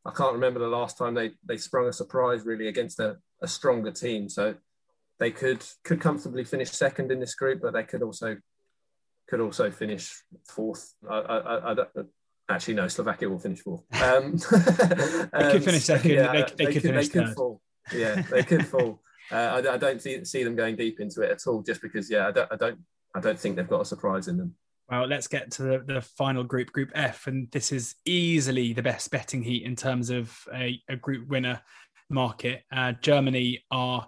I 0.04 0.10
can't 0.10 0.32
remember 0.32 0.58
the 0.58 0.66
last 0.66 0.98
time 0.98 1.14
they 1.14 1.32
they 1.44 1.56
sprung 1.56 1.88
a 1.88 1.92
surprise 1.92 2.44
really 2.44 2.68
against 2.68 2.98
a, 3.00 3.18
a 3.40 3.48
stronger 3.48 3.92
team. 3.92 4.28
So 4.28 4.56
they 5.18 5.30
could 5.30 5.64
could 5.84 6.00
comfortably 6.00 6.44
finish 6.44 6.70
second 6.70 7.12
in 7.12 7.20
this 7.20 7.34
group, 7.34 7.60
but 7.62 7.72
they 7.72 7.84
could 7.84 8.02
also 8.02 8.36
could 9.28 9.40
also 9.40 9.70
finish 9.70 10.12
fourth. 10.48 10.94
I, 11.08 11.16
I, 11.16 11.72
I, 11.72 11.76
Actually, 12.48 12.74
no. 12.74 12.88
Slovakia 12.88 13.28
will 13.28 13.38
finish 13.38 13.60
fourth. 13.60 13.82
Um, 14.02 14.32
they 15.32 15.52
could 15.52 15.64
finish 15.64 15.84
second. 15.84 16.10
Yeah, 16.10 16.32
they, 16.32 16.42
they, 16.42 16.64
they, 16.64 16.72
could, 16.72 16.82
finish 16.82 17.08
they 17.08 17.20
could 17.20 17.34
fall. 17.34 17.60
Yeah, 17.94 18.22
they 18.22 18.42
could 18.42 18.66
fall. 18.66 19.00
Uh, 19.30 19.62
I, 19.64 19.74
I, 19.74 19.76
don't 19.78 20.02
see, 20.02 20.24
see 20.24 20.42
them 20.42 20.56
going 20.56 20.76
deep 20.76 21.00
into 21.00 21.22
it 21.22 21.30
at 21.30 21.46
all, 21.46 21.62
just 21.62 21.80
because. 21.80 22.10
Yeah, 22.10 22.28
I 22.28 22.32
don't. 22.32 22.52
I 22.52 22.56
don't. 22.56 22.78
I 23.14 23.20
don't 23.20 23.38
think 23.38 23.56
they've 23.56 23.68
got 23.68 23.82
a 23.82 23.84
surprise 23.86 24.28
in 24.28 24.36
them. 24.36 24.54
Well, 24.90 25.06
let's 25.06 25.28
get 25.28 25.50
to 25.52 25.62
the, 25.62 25.84
the 25.86 26.00
final 26.02 26.44
group, 26.44 26.72
Group 26.72 26.90
F, 26.94 27.26
and 27.26 27.50
this 27.50 27.72
is 27.72 27.94
easily 28.04 28.72
the 28.72 28.82
best 28.82 29.10
betting 29.10 29.42
heat 29.42 29.64
in 29.64 29.76
terms 29.76 30.10
of 30.10 30.36
a, 30.54 30.80
a 30.88 30.96
group 30.96 31.28
winner 31.28 31.60
market. 32.10 32.62
Uh, 32.70 32.92
Germany 33.00 33.64
are 33.70 34.06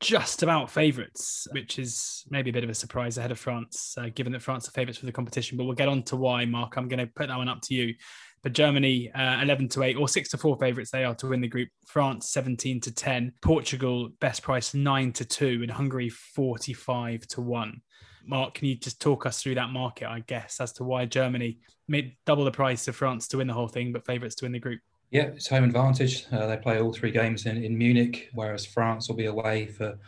just 0.00 0.42
about 0.42 0.70
favourites, 0.70 1.46
which 1.52 1.78
is 1.78 2.24
maybe 2.28 2.50
a 2.50 2.52
bit 2.52 2.64
of 2.64 2.70
a 2.70 2.74
surprise 2.74 3.16
ahead 3.16 3.30
of 3.30 3.38
France, 3.38 3.96
uh, 3.98 4.08
given 4.14 4.32
that 4.32 4.42
France 4.42 4.68
are 4.68 4.72
favourites 4.72 4.98
for 4.98 5.06
the 5.06 5.12
competition. 5.12 5.56
But 5.56 5.64
we'll 5.64 5.74
get 5.74 5.88
on 5.88 6.02
to 6.04 6.16
why, 6.16 6.44
Mark. 6.44 6.76
I'm 6.76 6.88
going 6.88 6.98
to 6.98 7.06
put 7.06 7.28
that 7.28 7.38
one 7.38 7.48
up 7.48 7.62
to 7.62 7.74
you. 7.74 7.94
But 8.42 8.52
Germany, 8.52 9.10
uh, 9.12 9.40
11 9.40 9.70
to 9.70 9.82
8 9.82 9.96
or 9.96 10.06
6 10.06 10.28
to 10.28 10.36
4 10.36 10.58
favourites 10.58 10.90
they 10.90 11.04
are 11.04 11.14
to 11.14 11.28
win 11.28 11.40
the 11.40 11.48
group. 11.48 11.70
France, 11.86 12.28
17 12.28 12.80
to 12.82 12.92
10. 12.92 13.32
Portugal, 13.40 14.10
best 14.20 14.42
price 14.42 14.74
9 14.74 15.12
to 15.14 15.24
2. 15.24 15.60
And 15.62 15.70
Hungary, 15.70 16.10
45 16.10 17.26
to 17.28 17.40
1. 17.40 17.80
Mark, 18.26 18.54
can 18.54 18.68
you 18.68 18.76
just 18.76 19.00
talk 19.00 19.26
us 19.26 19.42
through 19.42 19.56
that 19.56 19.70
market, 19.70 20.08
I 20.08 20.20
guess, 20.20 20.60
as 20.60 20.72
to 20.74 20.84
why 20.84 21.04
Germany 21.04 21.58
made 21.88 22.16
double 22.24 22.44
the 22.44 22.50
price 22.50 22.88
of 22.88 22.96
France 22.96 23.28
to 23.28 23.38
win 23.38 23.46
the 23.46 23.52
whole 23.52 23.68
thing, 23.68 23.92
but 23.92 24.06
favourites 24.06 24.34
to 24.36 24.44
win 24.44 24.52
the 24.52 24.58
group? 24.58 24.80
Yeah, 25.10 25.24
it's 25.24 25.48
home 25.48 25.64
advantage. 25.64 26.26
Uh, 26.32 26.46
they 26.46 26.56
play 26.56 26.80
all 26.80 26.92
three 26.92 27.10
games 27.10 27.46
in, 27.46 27.62
in 27.62 27.76
Munich, 27.76 28.30
whereas 28.34 28.66
France 28.66 29.08
will 29.08 29.16
be 29.16 29.26
away 29.26 29.66
for 29.66 29.98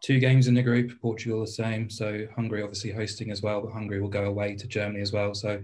two 0.00 0.18
games 0.18 0.48
in 0.48 0.54
the 0.54 0.62
group. 0.62 1.00
Portugal 1.00 1.40
the 1.40 1.46
same. 1.46 1.90
So 1.90 2.26
Hungary 2.34 2.62
obviously 2.62 2.92
hosting 2.92 3.30
as 3.30 3.42
well, 3.42 3.60
but 3.60 3.72
Hungary 3.72 4.00
will 4.00 4.08
go 4.08 4.24
away 4.24 4.54
to 4.56 4.66
Germany 4.66 5.00
as 5.00 5.12
well. 5.12 5.34
So 5.34 5.62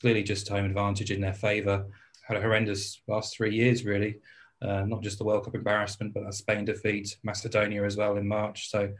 clearly 0.00 0.22
just 0.22 0.48
home 0.48 0.64
advantage 0.64 1.10
in 1.10 1.20
their 1.20 1.32
favour. 1.32 1.86
Had 2.26 2.36
a 2.36 2.40
horrendous 2.40 3.00
last 3.06 3.36
three 3.36 3.54
years 3.54 3.84
really. 3.84 4.18
Uh, 4.60 4.84
not 4.86 5.02
just 5.02 5.18
the 5.18 5.24
World 5.24 5.44
Cup 5.44 5.54
embarrassment, 5.54 6.14
but 6.14 6.26
a 6.26 6.32
Spain 6.32 6.64
defeat, 6.64 7.16
Macedonia 7.24 7.84
as 7.84 7.96
well 7.96 8.16
in 8.16 8.28
March. 8.28 8.70
So 8.70 8.92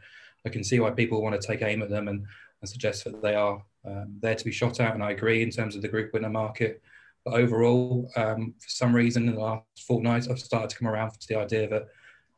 I 0.45 0.49
can 0.49 0.63
see 0.63 0.79
why 0.79 0.91
people 0.91 1.21
want 1.21 1.39
to 1.39 1.47
take 1.47 1.61
aim 1.61 1.81
at 1.81 1.89
them 1.89 2.07
and, 2.07 2.25
and 2.63 2.69
suggest 2.69 3.03
that 3.03 3.21
they 3.21 3.35
are 3.35 3.61
um, 3.85 4.15
there 4.21 4.35
to 4.35 4.45
be 4.45 4.51
shot 4.51 4.79
at. 4.79 4.93
And 4.93 5.03
I 5.03 5.11
agree 5.11 5.43
in 5.43 5.49
terms 5.49 5.75
of 5.75 5.81
the 5.81 5.89
group 5.89 6.13
winner 6.13 6.29
market. 6.29 6.81
But 7.25 7.33
overall, 7.33 8.09
um, 8.15 8.53
for 8.57 8.69
some 8.69 8.95
reason, 8.95 9.27
in 9.27 9.35
the 9.35 9.41
last 9.41 9.83
fortnight, 9.85 10.29
I've 10.29 10.39
started 10.39 10.69
to 10.69 10.77
come 10.77 10.87
around 10.87 11.11
to 11.11 11.27
the 11.27 11.37
idea 11.37 11.67
that 11.67 11.89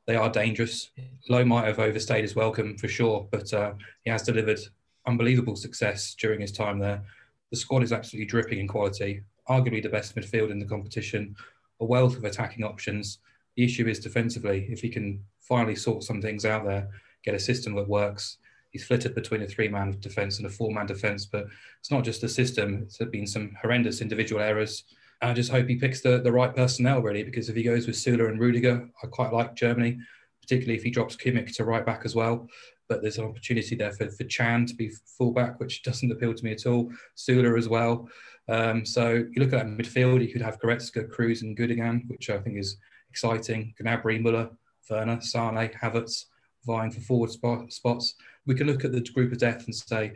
they 0.07 0.15
are 0.15 0.31
dangerous. 0.31 0.89
Löw 1.29 1.45
might 1.45 1.67
have 1.67 1.77
overstayed 1.77 2.23
his 2.23 2.35
welcome 2.35 2.75
for 2.75 2.87
sure, 2.87 3.27
but 3.29 3.53
uh, 3.53 3.73
he 4.03 4.09
has 4.09 4.23
delivered 4.23 4.59
unbelievable 5.05 5.55
success 5.55 6.15
during 6.15 6.41
his 6.41 6.51
time 6.51 6.79
there. 6.79 7.03
The 7.51 7.57
squad 7.57 7.83
is 7.83 7.93
absolutely 7.93 8.25
dripping 8.25 8.57
in 8.57 8.67
quality, 8.67 9.21
arguably 9.47 9.83
the 9.83 9.89
best 9.89 10.15
midfield 10.15 10.49
in 10.49 10.57
the 10.57 10.65
competition, 10.65 11.35
a 11.81 11.85
wealth 11.85 12.17
of 12.17 12.23
attacking 12.23 12.63
options. 12.63 13.19
The 13.57 13.63
issue 13.63 13.87
is 13.87 13.99
defensively, 13.99 14.67
if 14.71 14.81
he 14.81 14.89
can 14.89 15.23
finally 15.39 15.75
sort 15.75 16.03
some 16.03 16.19
things 16.19 16.45
out 16.45 16.65
there, 16.65 16.89
get 17.23 17.35
a 17.35 17.39
system 17.39 17.75
that 17.75 17.87
works, 17.87 18.37
he's 18.75 18.85
flitted 18.85 19.15
between 19.15 19.41
a 19.41 19.47
three-man 19.47 19.95
defence 20.01 20.37
and 20.37 20.45
a 20.45 20.49
four-man 20.49 20.85
defence. 20.85 21.25
But 21.25 21.45
it's 21.79 21.91
not 21.91 22.03
just 22.03 22.19
the 22.19 22.27
system; 22.27 22.83
it's 22.83 22.97
been 22.97 23.25
some 23.25 23.55
horrendous 23.61 24.01
individual 24.01 24.41
errors. 24.41 24.83
I 25.21 25.31
just 25.31 25.49
hope 25.49 25.69
he 25.69 25.77
picks 25.77 26.01
the, 26.01 26.19
the 26.19 26.31
right 26.31 26.53
personnel 26.53 27.01
really, 27.01 27.23
because 27.23 27.47
if 27.47 27.55
he 27.55 27.63
goes 27.63 27.87
with 27.87 27.95
Süle 27.95 28.27
and 28.27 28.37
Rudiger, 28.37 28.89
I 29.01 29.07
quite 29.07 29.31
like 29.31 29.55
Germany, 29.55 29.97
particularly 30.41 30.75
if 30.77 30.83
he 30.83 30.91
drops 30.91 31.15
Kimmich 31.15 31.55
to 31.55 31.63
right 31.63 31.85
back 31.85 32.01
as 32.03 32.15
well. 32.15 32.49
But 32.89 33.01
there's 33.01 33.17
an 33.17 33.23
opportunity 33.23 33.77
there 33.77 33.93
for, 33.93 34.09
for 34.09 34.25
Can 34.25 34.65
to 34.65 34.75
be 34.75 34.91
fullback, 35.17 35.57
which 35.61 35.83
doesn't 35.83 36.11
appeal 36.11 36.33
to 36.33 36.43
me 36.43 36.51
at 36.51 36.65
all. 36.65 36.91
Süle 37.15 37.57
as 37.57 37.69
well. 37.69 38.09
Um, 38.49 38.85
so 38.85 39.13
you 39.13 39.37
look 39.37 39.53
at 39.53 39.63
that 39.63 39.67
midfield, 39.67 40.21
you 40.21 40.33
could 40.33 40.41
have 40.41 40.59
Goretzka, 40.59 41.07
Kroos, 41.07 41.43
and 41.43 41.57
Gundogan, 41.57 42.09
which 42.09 42.29
I 42.29 42.37
think 42.39 42.57
is 42.57 42.75
exciting. 43.09 43.73
Gnabry, 43.81 44.21
Muller, 44.21 44.49
Werner, 44.89 45.21
Sane, 45.21 45.69
Havertz 45.81 46.25
vying 46.65 46.91
for 46.91 47.01
forward 47.01 47.31
spot, 47.31 47.71
spots 47.71 48.15
we 48.45 48.55
can 48.55 48.67
look 48.67 48.85
at 48.85 48.91
the 48.91 49.01
group 49.01 49.31
of 49.31 49.37
death 49.37 49.65
and 49.65 49.75
say 49.75 50.13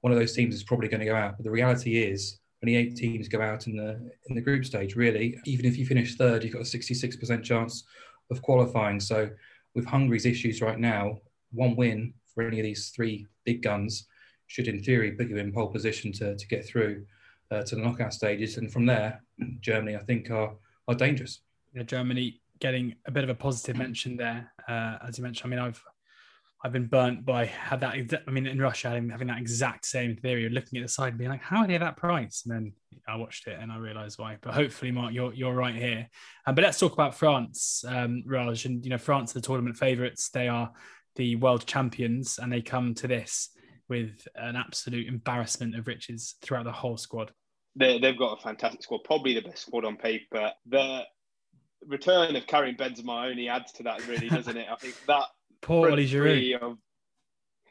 one 0.00 0.12
of 0.12 0.18
those 0.18 0.34
teams 0.34 0.54
is 0.54 0.62
probably 0.62 0.88
going 0.88 1.00
to 1.00 1.06
go 1.06 1.16
out. 1.16 1.36
But 1.36 1.44
the 1.44 1.50
reality 1.50 2.02
is, 2.02 2.38
only 2.62 2.76
eight 2.76 2.96
teams 2.96 3.28
go 3.28 3.40
out 3.40 3.66
in 3.66 3.76
the 3.76 4.10
in 4.28 4.34
the 4.34 4.40
group 4.40 4.64
stage. 4.64 4.96
Really, 4.96 5.38
even 5.44 5.66
if 5.66 5.76
you 5.76 5.86
finish 5.86 6.16
third, 6.16 6.42
you've 6.42 6.54
got 6.54 6.62
a 6.62 6.64
66% 6.64 7.42
chance 7.42 7.84
of 8.30 8.42
qualifying. 8.42 9.00
So, 9.00 9.30
with 9.74 9.86
Hungary's 9.86 10.26
issues 10.26 10.60
right 10.60 10.78
now, 10.78 11.18
one 11.52 11.76
win 11.76 12.14
for 12.34 12.46
any 12.46 12.58
of 12.58 12.64
these 12.64 12.90
three 12.90 13.26
big 13.44 13.62
guns 13.62 14.06
should, 14.48 14.66
in 14.66 14.82
theory, 14.82 15.12
put 15.12 15.28
you 15.28 15.36
in 15.36 15.52
pole 15.52 15.68
position 15.68 16.10
to, 16.12 16.36
to 16.36 16.48
get 16.48 16.66
through 16.66 17.04
uh, 17.50 17.62
to 17.62 17.76
the 17.76 17.82
knockout 17.82 18.12
stages. 18.12 18.56
And 18.56 18.72
from 18.72 18.86
there, 18.86 19.22
Germany, 19.60 19.96
I 19.96 20.00
think, 20.00 20.30
are 20.30 20.52
are 20.88 20.94
dangerous. 20.94 21.40
Yeah, 21.74 21.82
Germany 21.82 22.40
getting 22.60 22.94
a 23.06 23.10
bit 23.10 23.24
of 23.24 23.30
a 23.30 23.34
positive 23.34 23.76
mention 23.76 24.16
there, 24.16 24.50
uh, 24.68 24.96
as 25.06 25.18
you 25.18 25.22
mentioned. 25.22 25.52
I 25.52 25.56
mean, 25.56 25.64
I've 25.64 25.84
I've 26.64 26.72
been 26.72 26.86
burnt 26.86 27.24
by 27.24 27.44
had 27.44 27.80
that. 27.80 27.94
I 28.26 28.30
mean, 28.30 28.46
in 28.46 28.60
Russia, 28.60 28.88
having, 28.88 29.28
that 29.28 29.38
exact 29.38 29.86
same 29.86 30.16
theory, 30.16 30.48
looking 30.48 30.78
at 30.78 30.82
the 30.82 30.88
side 30.88 31.10
and 31.10 31.18
being 31.18 31.30
like, 31.30 31.42
"How 31.42 31.58
are 31.58 31.66
they 31.66 31.76
at 31.76 31.80
that 31.80 31.96
price?" 31.96 32.42
And 32.44 32.54
then 32.54 32.72
I 33.06 33.16
watched 33.16 33.46
it 33.46 33.58
and 33.60 33.70
I 33.70 33.78
realised 33.78 34.18
why. 34.18 34.38
But 34.40 34.54
hopefully, 34.54 34.90
Mark, 34.90 35.14
you're 35.14 35.32
you're 35.32 35.54
right 35.54 35.74
here. 35.74 36.08
Um, 36.46 36.56
but 36.56 36.64
let's 36.64 36.78
talk 36.78 36.94
about 36.94 37.14
France, 37.14 37.84
um, 37.86 38.24
Raj. 38.26 38.64
And 38.64 38.84
you 38.84 38.90
know, 38.90 38.98
France 38.98 39.30
are 39.30 39.40
the 39.40 39.46
tournament 39.46 39.76
favourites. 39.76 40.30
They 40.30 40.48
are 40.48 40.72
the 41.14 41.36
world 41.36 41.64
champions, 41.64 42.38
and 42.38 42.52
they 42.52 42.60
come 42.60 42.94
to 42.94 43.06
this 43.06 43.50
with 43.88 44.26
an 44.34 44.56
absolute 44.56 45.06
embarrassment 45.06 45.76
of 45.76 45.86
riches 45.86 46.34
throughout 46.42 46.64
the 46.64 46.72
whole 46.72 46.96
squad. 46.96 47.32
They, 47.76 47.98
they've 47.98 48.18
got 48.18 48.38
a 48.38 48.42
fantastic 48.42 48.82
squad, 48.82 49.04
probably 49.04 49.34
the 49.34 49.42
best 49.42 49.62
squad 49.66 49.84
on 49.84 49.96
paper. 49.96 50.50
The 50.66 51.02
return 51.86 52.34
of 52.34 52.46
Karim 52.46 52.76
Benzema 52.76 53.30
only 53.30 53.48
adds 53.48 53.72
to 53.72 53.84
that, 53.84 54.06
really, 54.06 54.28
doesn't 54.28 54.56
it? 54.56 54.66
I 54.70 54.76
think 54.76 54.96
that 55.06 55.24
Poor 55.62 55.90
Oli 55.90 56.06
Giroud. 56.06 56.78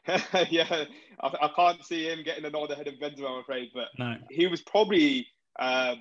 yeah, 0.50 0.84
I, 1.20 1.26
I, 1.42 1.50
can't 1.54 1.84
see 1.84 2.08
him 2.10 2.22
getting 2.22 2.46
another 2.46 2.74
head 2.74 2.88
of 2.88 2.94
Benzema, 2.94 3.30
I'm 3.30 3.40
afraid. 3.40 3.70
But 3.74 3.88
no. 3.98 4.16
he 4.30 4.46
was 4.46 4.62
probably 4.62 5.26
um, 5.58 5.98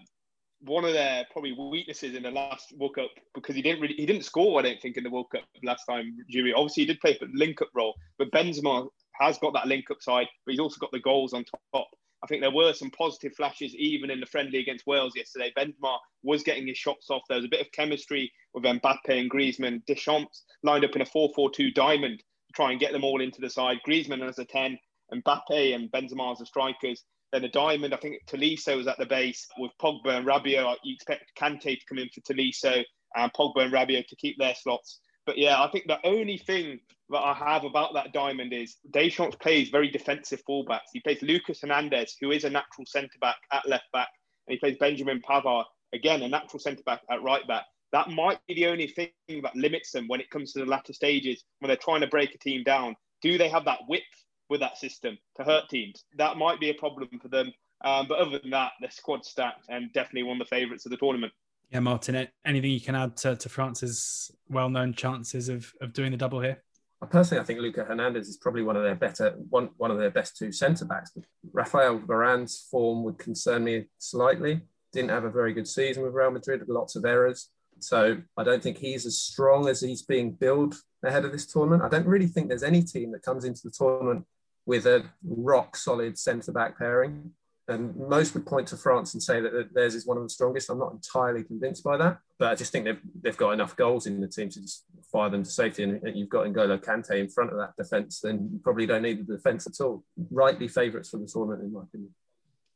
one 0.62 0.86
of 0.86 0.94
their 0.94 1.26
probably 1.32 1.52
weaknesses 1.52 2.16
in 2.16 2.24
the 2.24 2.32
last 2.32 2.74
World 2.78 2.96
Cup 2.96 3.10
because 3.36 3.56
he 3.56 3.62
didn't 3.62 3.82
really 3.82 3.96
he 3.96 4.06
didn't 4.06 4.24
score. 4.24 4.60
I 4.60 4.64
don't 4.64 4.82
think 4.82 4.98
in 4.98 5.04
the 5.04 5.10
World 5.10 5.28
Cup 5.32 5.44
last 5.64 5.86
time. 5.86 6.18
Giroud 6.34 6.54
obviously 6.56 6.84
he 6.84 6.88
did 6.88 7.02
play 7.02 7.18
a 7.22 7.26
link 7.34 7.62
up 7.62 7.70
role, 7.76 7.96
but 8.18 8.32
Benzema 8.32 8.88
has 9.20 9.38
got 9.40 9.54
that 9.54 9.68
link 9.68 9.92
up 9.92 10.02
side, 10.02 10.28
but 10.46 10.52
he's 10.52 10.60
also 10.60 10.78
got 10.80 10.92
the 10.92 11.00
goals 11.00 11.34
on 11.34 11.44
top. 11.74 11.88
I 12.24 12.28
think 12.28 12.42
there 12.42 12.52
were 12.52 12.74
some 12.74 12.90
positive 12.92 13.34
flashes 13.36 13.76
even 13.76 14.10
in 14.10 14.20
the 14.20 14.26
friendly 14.26 14.60
against 14.60 14.88
Wales 14.88 15.14
yesterday. 15.16 15.54
Benzema 15.58 15.98
was 16.24 16.44
getting 16.44 16.68
his 16.68 16.78
shots 16.78 17.10
off. 17.10 17.22
There 17.28 17.38
was 17.38 17.46
a 17.46 17.50
bit 17.50 17.62
of 17.62 17.72
chemistry 17.72 18.32
with 18.54 18.64
Mbappe 18.64 18.98
and 19.08 19.30
Griezmann. 19.30 19.86
Deschamps 19.86 20.44
lined 20.64 20.84
up 20.84 20.96
in 20.96 21.02
a 21.02 21.06
4-4-2 21.06 21.74
diamond 21.74 22.20
to 22.20 22.54
try 22.56 22.72
and 22.72 22.80
get 22.80 22.92
them 22.92 23.04
all 23.04 23.22
into 23.22 23.40
the 23.40 23.50
side. 23.50 23.78
Griezmann 23.88 24.28
as 24.28 24.40
a 24.40 24.46
10, 24.46 24.78
Mbappe 25.14 25.76
and 25.76 25.92
Benzema 25.92 26.32
as 26.32 26.40
the 26.40 26.46
strikers. 26.46 27.04
Then 27.32 27.44
a 27.44 27.50
diamond, 27.50 27.94
I 27.94 27.98
think 27.98 28.26
Tolisso 28.26 28.78
was 28.78 28.88
at 28.88 28.98
the 28.98 29.06
base 29.06 29.46
with 29.60 29.72
Pogba 29.82 30.18
and 30.18 30.26
Rabiot. 30.26 30.78
You 30.84 30.96
expect 30.96 31.32
Kante 31.38 31.78
to 31.78 31.86
come 31.88 32.00
in 32.00 32.10
for 32.10 32.22
Tolisso 32.22 32.84
and 33.16 33.34
Pogba 33.34 33.66
and 33.66 33.74
Rabiot 33.74 34.08
to 34.08 34.16
keep 34.16 34.38
their 34.40 34.56
slots. 34.56 35.02
But 35.28 35.38
yeah, 35.38 35.62
I 35.62 35.68
think 35.68 35.88
the 35.88 36.00
only 36.06 36.38
thing 36.38 36.80
that 37.10 37.20
I 37.20 37.34
have 37.34 37.66
about 37.66 37.94
that 37.94 38.14
diamond 38.14 38.54
is 38.54 38.78
Deschamps 38.92 39.36
plays 39.36 39.70
very 39.70 39.90
defensive 39.90 40.42
fullbacks. 40.50 40.90
He 40.94 41.02
plays 41.02 41.22
Lucas 41.22 41.62
Hernandez, 41.62 42.16
who 42.20 42.32
is 42.32 42.46
a 42.46 42.50
natural 42.50 42.86
centre 42.88 43.20
back 43.20 43.36
at 43.52 43.68
left 43.68 43.92
back, 43.92 44.08
and 44.48 44.54
he 44.54 44.58
plays 44.58 44.78
Benjamin 44.80 45.22
Pavard, 45.22 45.66
again, 45.94 46.24
a 46.24 46.30
natural 46.30 46.60
centre 46.60 46.84
back 46.86 47.02
at 47.12 47.22
right 47.22 47.46
back. 47.46 47.66
That 47.92 48.10
might 48.10 48.40
be 48.48 48.56
the 48.56 48.68
only 48.68 48.88
thing 48.88 49.12
that 49.44 49.56
limits 49.56 49.92
them 49.92 50.08
when 50.08 50.22
it 50.22 50.30
comes 50.30 50.54
to 50.54 50.60
the 50.60 50.66
latter 50.66 50.94
stages 50.94 51.44
when 51.60 51.68
they're 51.68 51.78
trying 51.78 52.02
to 52.02 52.08
break 52.08 52.34
a 52.34 52.38
team 52.38 52.64
down. 52.64 52.96
Do 53.22 53.38
they 53.38 53.50
have 53.50 53.66
that 53.66 53.80
width 53.88 54.06
with 54.50 54.62
that 54.62 54.78
system 54.78 55.18
to 55.36 55.44
hurt 55.44 55.70
teams? 55.70 56.06
That 56.16 56.38
might 56.38 56.62
be 56.62 56.70
a 56.70 56.74
problem 56.74 57.10
for 57.22 57.28
them. 57.28 57.52
Um, 57.84 58.08
but 58.08 58.20
other 58.20 58.40
than 58.40 58.52
that, 58.52 58.72
the 58.82 58.90
squad 58.90 59.26
stacked 59.26 59.66
and 59.70 59.92
definitely 59.94 60.24
one 60.24 60.42
of 60.42 60.48
the 60.48 60.56
favourites 60.56 60.86
of 60.86 60.92
the 60.92 60.98
tournament. 60.98 61.34
Yeah, 61.70 61.82
Martin, 61.82 62.28
anything 62.46 62.72
you 62.72 62.80
can 62.80 62.96
add 62.96 63.18
to, 63.18 63.36
to 63.36 63.50
France's 63.50 64.32
well 64.50 64.70
known 64.70 64.94
chances 64.94 65.50
of, 65.50 65.74
of 65.82 65.94
doing 65.94 66.12
the 66.12 66.18
double 66.18 66.40
here? 66.40 66.64
Personally, 67.12 67.42
I 67.42 67.46
think 67.46 67.60
Luca 67.60 67.84
Hernandez 67.84 68.28
is 68.28 68.38
probably 68.38 68.64
one 68.64 68.76
of 68.76 68.84
their 68.84 68.96
better 68.96 69.32
one 69.50 69.70
one 69.78 69.92
of 69.92 70.00
their 70.00 70.10
best 70.10 70.36
two 70.36 70.52
centre 70.52 70.86
backs. 70.86 71.12
Rafael 71.54 72.00
Varane's 72.00 72.68
form 72.72 73.04
would 73.04 73.20
concern 73.20 73.66
me 73.66 73.86
slightly. 74.00 74.62
Didn't 74.94 75.12
have 75.12 75.26
a 75.26 75.30
very 75.30 75.54
good 75.54 75.68
season 75.68 76.02
with 76.02 76.14
Real 76.14 76.32
Madrid, 76.32 76.64
lots 76.68 76.96
of 76.96 77.06
errors. 77.06 77.50
So 77.80 78.18
I 78.36 78.44
don't 78.44 78.64
think 78.64 78.78
he's 78.78 79.06
as 79.06 79.18
strong 79.18 79.68
as 79.68 79.82
he's 79.82 80.02
being 80.02 80.32
billed 80.32 80.76
ahead 81.04 81.24
of 81.24 81.32
this 81.32 81.46
tournament. 81.46 81.84
I 81.84 81.90
don't 81.90 82.08
really 82.08 82.26
think 82.26 82.48
there's 82.48 82.64
any 82.64 82.82
team 82.82 83.12
that 83.12 83.22
comes 83.22 83.46
into 83.46 83.62
the 83.64 83.72
tournament 83.72 84.26
with 84.66 84.88
a 84.88 85.04
rock 85.24 85.76
solid 85.76 86.18
centre 86.18 86.52
back 86.52 86.80
pairing. 86.80 87.32
And 87.70 87.96
most 87.98 88.34
would 88.34 88.46
point 88.46 88.68
to 88.70 88.78
France 88.78 89.14
and 89.14 89.22
say 89.22 89.42
that 89.42 89.74
theirs 89.74 89.94
is 89.94 90.06
one 90.06 90.16
of 90.16 90.24
the 90.24 90.30
strongest. 90.30 90.70
I'm 90.70 90.80
not 90.80 90.94
entirely 90.94 91.44
convinced 91.44 91.84
by 91.84 91.98
that, 91.98 92.20
but 92.40 92.50
I 92.50 92.56
just 92.56 92.72
think 92.72 92.86
they've, 92.86 93.02
they've 93.22 93.36
got 93.36 93.52
enough 93.52 93.76
goals 93.76 94.06
in 94.06 94.22
the 94.22 94.28
team 94.28 94.50
to 94.50 94.62
just 94.62 94.86
fire 95.12 95.30
them 95.30 95.44
to 95.44 95.50
safety. 95.50 95.84
And 95.84 96.02
you've 96.18 96.30
got 96.30 96.48
N'Golo 96.48 96.82
Kante 96.82 97.20
in 97.20 97.28
front 97.28 97.52
of 97.52 97.58
that 97.58 97.76
defence, 97.78 98.22
then 98.22 98.50
you 98.54 98.60
probably 98.64 98.86
don't 98.86 99.02
need 99.02 99.28
the 99.28 99.36
defence 99.36 99.68
at 99.68 99.84
all. 99.84 100.06
Rightly 100.32 100.70
favourites 100.70 101.10
for 101.10 101.18
the 101.18 101.28
tournament, 101.28 101.62
in 101.62 101.74
my 101.74 101.82
opinion. 101.82 102.14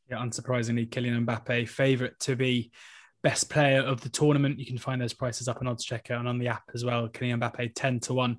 Yeah, 0.10 0.18
unsurprisingly, 0.18 0.90
Kylian 0.90 1.26
Mbappe, 1.26 1.70
favourite 1.70 2.20
to 2.20 2.36
be 2.36 2.72
best 3.24 3.50
player 3.50 3.80
of 3.80 4.02
the 4.02 4.10
tournament. 4.10 4.60
You 4.60 4.66
can 4.66 4.78
find 4.78 5.02
those 5.02 5.14
prices 5.14 5.48
up 5.48 5.62
on 5.62 5.74
oddschecker 5.74 6.20
and 6.20 6.28
on 6.28 6.38
the 6.38 6.50
app 6.50 6.64
as 6.74 6.84
well. 6.84 7.08
Kylian 7.08 7.40
Mbappe 7.40 7.72
10 7.76 8.02
to 8.02 8.14
1 8.14 8.38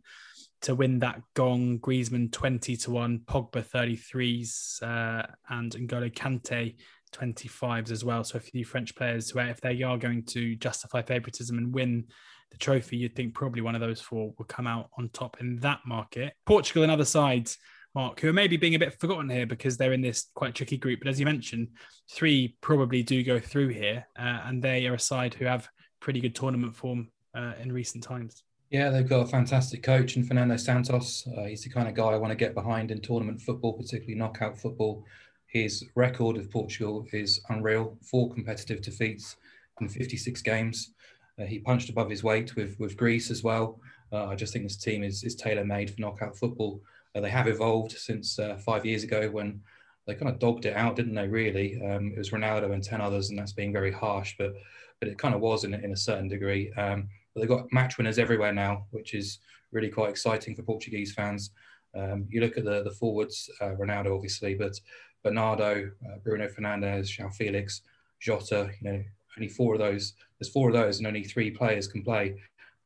to 0.62 0.74
win 0.74 0.98
that 1.00 1.20
gong. 1.34 1.78
Griezmann 1.78 2.32
20 2.32 2.76
to 2.76 2.90
1, 2.90 3.20
Pogba 3.26 3.64
33s, 3.64 4.82
uh, 4.82 5.26
and 5.48 5.72
N'Golo 5.72 6.12
Kante 6.12 6.76
25s 7.12 7.90
as 7.90 8.04
well. 8.04 8.24
So 8.24 8.38
a 8.38 8.40
few 8.40 8.64
French 8.64 8.94
players 8.94 9.34
where 9.34 9.48
if 9.48 9.60
they 9.60 9.82
are 9.82 9.98
going 9.98 10.24
to 10.26 10.56
justify 10.56 11.02
favouritism 11.02 11.56
and 11.58 11.74
win 11.74 12.06
the 12.50 12.58
trophy, 12.58 12.96
you'd 12.96 13.14
think 13.14 13.34
probably 13.34 13.60
one 13.60 13.74
of 13.74 13.80
those 13.80 14.00
four 14.00 14.32
will 14.38 14.46
come 14.46 14.66
out 14.66 14.90
on 14.98 15.08
top 15.10 15.40
in 15.40 15.56
that 15.60 15.80
market. 15.86 16.34
Portugal 16.46 16.82
and 16.82 16.92
other 16.92 17.04
sides, 17.04 17.58
Mark, 17.94 18.20
who 18.20 18.28
are 18.28 18.34
maybe 18.34 18.56
being 18.56 18.74
a 18.74 18.78
bit 18.78 18.98
forgotten 18.98 19.28
here 19.28 19.46
because 19.46 19.76
they're 19.76 19.92
in 19.92 20.00
this 20.00 20.28
quite 20.34 20.54
tricky 20.54 20.78
group. 20.78 21.00
But 21.00 21.08
as 21.08 21.20
you 21.20 21.26
mentioned, 21.26 21.68
three 22.10 22.56
probably 22.60 23.02
do 23.02 23.22
go 23.22 23.38
through 23.38 23.68
here, 23.68 24.06
uh, 24.18 24.40
and 24.46 24.62
they 24.62 24.86
are 24.86 24.94
a 24.94 24.98
side 24.98 25.34
who 25.34 25.44
have 25.44 25.68
pretty 26.00 26.20
good 26.20 26.34
tournament 26.34 26.74
form 26.74 27.08
uh, 27.36 27.52
in 27.60 27.72
recent 27.72 28.04
times. 28.04 28.42
Yeah, 28.72 28.88
they've 28.88 29.06
got 29.06 29.20
a 29.20 29.26
fantastic 29.26 29.82
coach 29.82 30.16
in 30.16 30.24
Fernando 30.24 30.56
Santos. 30.56 31.28
Uh, 31.36 31.44
he's 31.44 31.62
the 31.62 31.68
kind 31.68 31.88
of 31.88 31.94
guy 31.94 32.06
I 32.06 32.16
want 32.16 32.30
to 32.30 32.36
get 32.36 32.54
behind 32.54 32.90
in 32.90 33.02
tournament 33.02 33.38
football, 33.42 33.74
particularly 33.74 34.14
knockout 34.14 34.58
football. 34.58 35.04
His 35.44 35.84
record 35.94 36.38
of 36.38 36.50
Portugal 36.50 37.04
is 37.12 37.38
unreal. 37.50 37.98
Four 38.00 38.32
competitive 38.32 38.80
defeats 38.80 39.36
in 39.82 39.90
56 39.90 40.40
games. 40.40 40.94
Uh, 41.38 41.44
he 41.44 41.58
punched 41.58 41.90
above 41.90 42.08
his 42.08 42.24
weight 42.24 42.56
with 42.56 42.80
with 42.80 42.96
Greece 42.96 43.30
as 43.30 43.42
well. 43.42 43.78
Uh, 44.10 44.28
I 44.28 44.36
just 44.36 44.54
think 44.54 44.64
this 44.64 44.78
team 44.78 45.02
is 45.02 45.22
is 45.22 45.36
tailor 45.36 45.66
made 45.66 45.90
for 45.90 46.00
knockout 46.00 46.38
football. 46.38 46.80
Uh, 47.14 47.20
they 47.20 47.28
have 47.28 47.48
evolved 47.48 47.92
since 47.92 48.38
uh, 48.38 48.56
five 48.56 48.86
years 48.86 49.02
ago 49.02 49.28
when 49.28 49.60
they 50.06 50.14
kind 50.14 50.30
of 50.30 50.38
dogged 50.38 50.64
it 50.64 50.76
out, 50.76 50.96
didn't 50.96 51.14
they? 51.14 51.28
Really, 51.28 51.78
um, 51.84 52.12
it 52.12 52.18
was 52.18 52.30
Ronaldo 52.30 52.72
and 52.72 52.82
ten 52.82 53.02
others, 53.02 53.28
and 53.28 53.38
that's 53.38 53.52
being 53.52 53.70
very 53.70 53.92
harsh, 53.92 54.34
but 54.38 54.54
but 54.98 55.10
it 55.10 55.18
kind 55.18 55.34
of 55.34 55.42
was 55.42 55.64
in, 55.64 55.74
in 55.74 55.92
a 55.92 55.96
certain 55.96 56.28
degree. 56.28 56.72
Um, 56.72 57.10
but 57.34 57.40
they've 57.40 57.48
got 57.48 57.72
match 57.72 57.98
winners 57.98 58.18
everywhere 58.18 58.52
now, 58.52 58.86
which 58.90 59.14
is 59.14 59.38
really 59.70 59.88
quite 59.88 60.10
exciting 60.10 60.54
for 60.54 60.62
Portuguese 60.62 61.12
fans. 61.14 61.50
Um, 61.94 62.26
you 62.30 62.40
look 62.40 62.56
at 62.56 62.64
the 62.64 62.82
the 62.82 62.90
forwards, 62.90 63.50
uh, 63.60 63.74
Ronaldo 63.78 64.14
obviously, 64.14 64.54
but 64.54 64.78
Bernardo, 65.22 65.90
uh, 66.06 66.18
Bruno 66.24 66.48
Fernandes, 66.48 67.08
João 67.08 67.32
Felix, 67.32 67.82
Jota. 68.20 68.70
You 68.80 68.90
know, 68.90 69.04
only 69.36 69.48
four 69.48 69.74
of 69.74 69.80
those. 69.80 70.14
There's 70.38 70.52
four 70.52 70.68
of 70.68 70.74
those, 70.74 70.98
and 70.98 71.06
only 71.06 71.24
three 71.24 71.50
players 71.50 71.86
can 71.86 72.02
play 72.02 72.36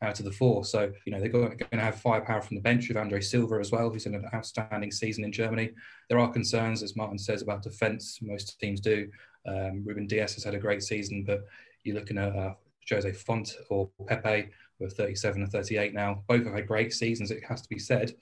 out 0.02 0.18
of 0.18 0.24
the 0.27 0.32
four. 0.32 0.64
So 0.64 0.93
you 1.05 1.12
know 1.12 1.20
they're 1.20 1.28
going 1.28 1.56
to 1.56 1.81
have 1.81 2.01
firepower 2.01 2.43
from 2.43 2.56
the 2.56 2.62
bench 2.62 2.89
with 2.89 2.97
Andre 2.97 3.20
Silva 3.20 3.56
as 3.56 3.73
well, 3.73 3.90
who's 3.90 4.06
in 4.06 4.14
an 4.14 4.28
outstanding 4.35 4.90
season 4.90 5.24
in 5.24 5.32
Germany. 5.32 5.70
There 6.09 6.18
are 6.18 6.32
concerns, 6.32 6.82
as 6.82 6.97
Martin 6.97 7.18
says, 7.18 7.43
about 7.43 7.62
defence. 7.62 8.18
Most 8.23 8.59
teams 8.60 8.81
do. 8.81 9.09
Um, 9.47 9.85
Ruben 9.85 10.06
Dias 10.06 10.35
has 10.35 10.44
had 10.44 10.55
a 10.55 10.59
great 10.59 10.82
season, 10.82 11.24
but 11.24 11.44
you're 11.85 11.94
looking 11.94 12.18
at 12.18 12.35
uh, 12.35 12.55
Jose 12.90 13.12
Fonte 13.12 13.54
or 13.70 13.88
Pepe, 14.06 14.50
who 14.78 14.86
are 14.86 14.90
37 14.90 15.42
and 15.42 15.50
38 15.50 15.94
now. 15.94 16.22
Both 16.28 16.44
have 16.44 16.54
had 16.54 16.66
great 16.66 16.92
seasons, 16.92 17.30
it 17.30 17.44
has 17.44 17.62
to 17.62 17.68
be 17.68 17.78
said, 17.78 18.14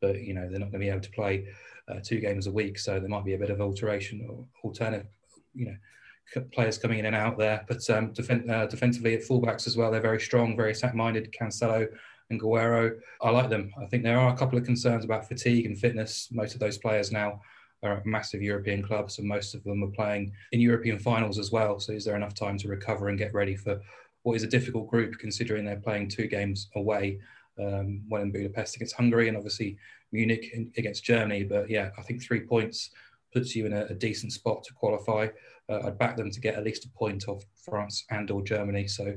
but 0.00 0.20
you 0.20 0.34
know 0.34 0.48
they're 0.48 0.58
not 0.58 0.70
going 0.70 0.80
to 0.80 0.86
be 0.86 0.88
able 0.88 1.00
to 1.00 1.10
play 1.10 1.48
uh, 1.88 2.00
two 2.02 2.20
games 2.20 2.46
a 2.46 2.52
week, 2.52 2.78
so 2.78 2.98
there 2.98 3.08
might 3.08 3.24
be 3.24 3.34
a 3.34 3.38
bit 3.38 3.50
of 3.50 3.60
alteration 3.60 4.26
or 4.28 4.44
alternative, 4.64 5.06
you 5.54 5.66
know, 5.66 6.42
players 6.52 6.78
coming 6.78 6.98
in 6.98 7.06
and 7.06 7.16
out 7.16 7.38
there. 7.38 7.64
But 7.66 7.88
um, 7.90 8.12
defen- 8.12 8.48
uh, 8.48 8.66
defensively 8.66 9.14
at 9.14 9.22
fullbacks 9.22 9.66
as 9.66 9.76
well, 9.76 9.90
they're 9.90 10.00
very 10.00 10.20
strong, 10.20 10.56
very 10.56 10.72
attack-minded. 10.72 11.34
Cancelo 11.38 11.88
and 12.30 12.40
Guerreiro, 12.40 12.96
I 13.20 13.30
like 13.30 13.50
them. 13.50 13.72
I 13.80 13.86
think 13.86 14.04
there 14.04 14.18
are 14.18 14.32
a 14.32 14.36
couple 14.36 14.58
of 14.58 14.64
concerns 14.64 15.04
about 15.04 15.26
fatigue 15.26 15.66
and 15.66 15.76
fitness. 15.76 16.28
Most 16.30 16.54
of 16.54 16.60
those 16.60 16.78
players 16.78 17.10
now 17.10 17.40
are 17.82 17.96
at 17.96 18.06
massive 18.06 18.42
European 18.42 18.82
clubs, 18.82 19.18
and 19.18 19.26
most 19.26 19.54
of 19.54 19.64
them 19.64 19.82
are 19.82 19.88
playing 19.88 20.32
in 20.52 20.60
European 20.60 20.98
finals 20.98 21.38
as 21.38 21.50
well. 21.50 21.80
So 21.80 21.92
is 21.92 22.04
there 22.04 22.16
enough 22.16 22.34
time 22.34 22.58
to 22.58 22.68
recover 22.68 23.08
and 23.08 23.18
get 23.18 23.34
ready 23.34 23.56
for 23.56 23.80
what 24.22 24.36
is 24.36 24.42
a 24.42 24.48
difficult 24.48 24.88
group 24.88 25.18
considering 25.18 25.64
they're 25.64 25.76
playing 25.76 26.08
two 26.08 26.26
games 26.26 26.68
away, 26.76 27.20
um, 27.58 28.02
one 28.08 28.22
in 28.22 28.32
Budapest 28.32 28.76
against 28.76 28.96
Hungary 28.96 29.28
and 29.28 29.36
obviously 29.36 29.78
Munich 30.12 30.50
in, 30.52 30.72
against 30.76 31.04
Germany. 31.04 31.44
But 31.44 31.70
yeah, 31.70 31.90
I 31.98 32.02
think 32.02 32.22
three 32.22 32.40
points 32.40 32.90
puts 33.32 33.54
you 33.54 33.66
in 33.66 33.72
a, 33.72 33.84
a 33.86 33.94
decent 33.94 34.32
spot 34.32 34.64
to 34.64 34.74
qualify. 34.74 35.28
Uh, 35.68 35.86
I'd 35.86 35.98
back 35.98 36.16
them 36.16 36.30
to 36.30 36.40
get 36.40 36.56
at 36.56 36.64
least 36.64 36.84
a 36.84 36.88
point 36.90 37.28
off 37.28 37.44
France 37.54 38.04
and 38.10 38.30
or 38.30 38.42
Germany. 38.42 38.88
So, 38.88 39.14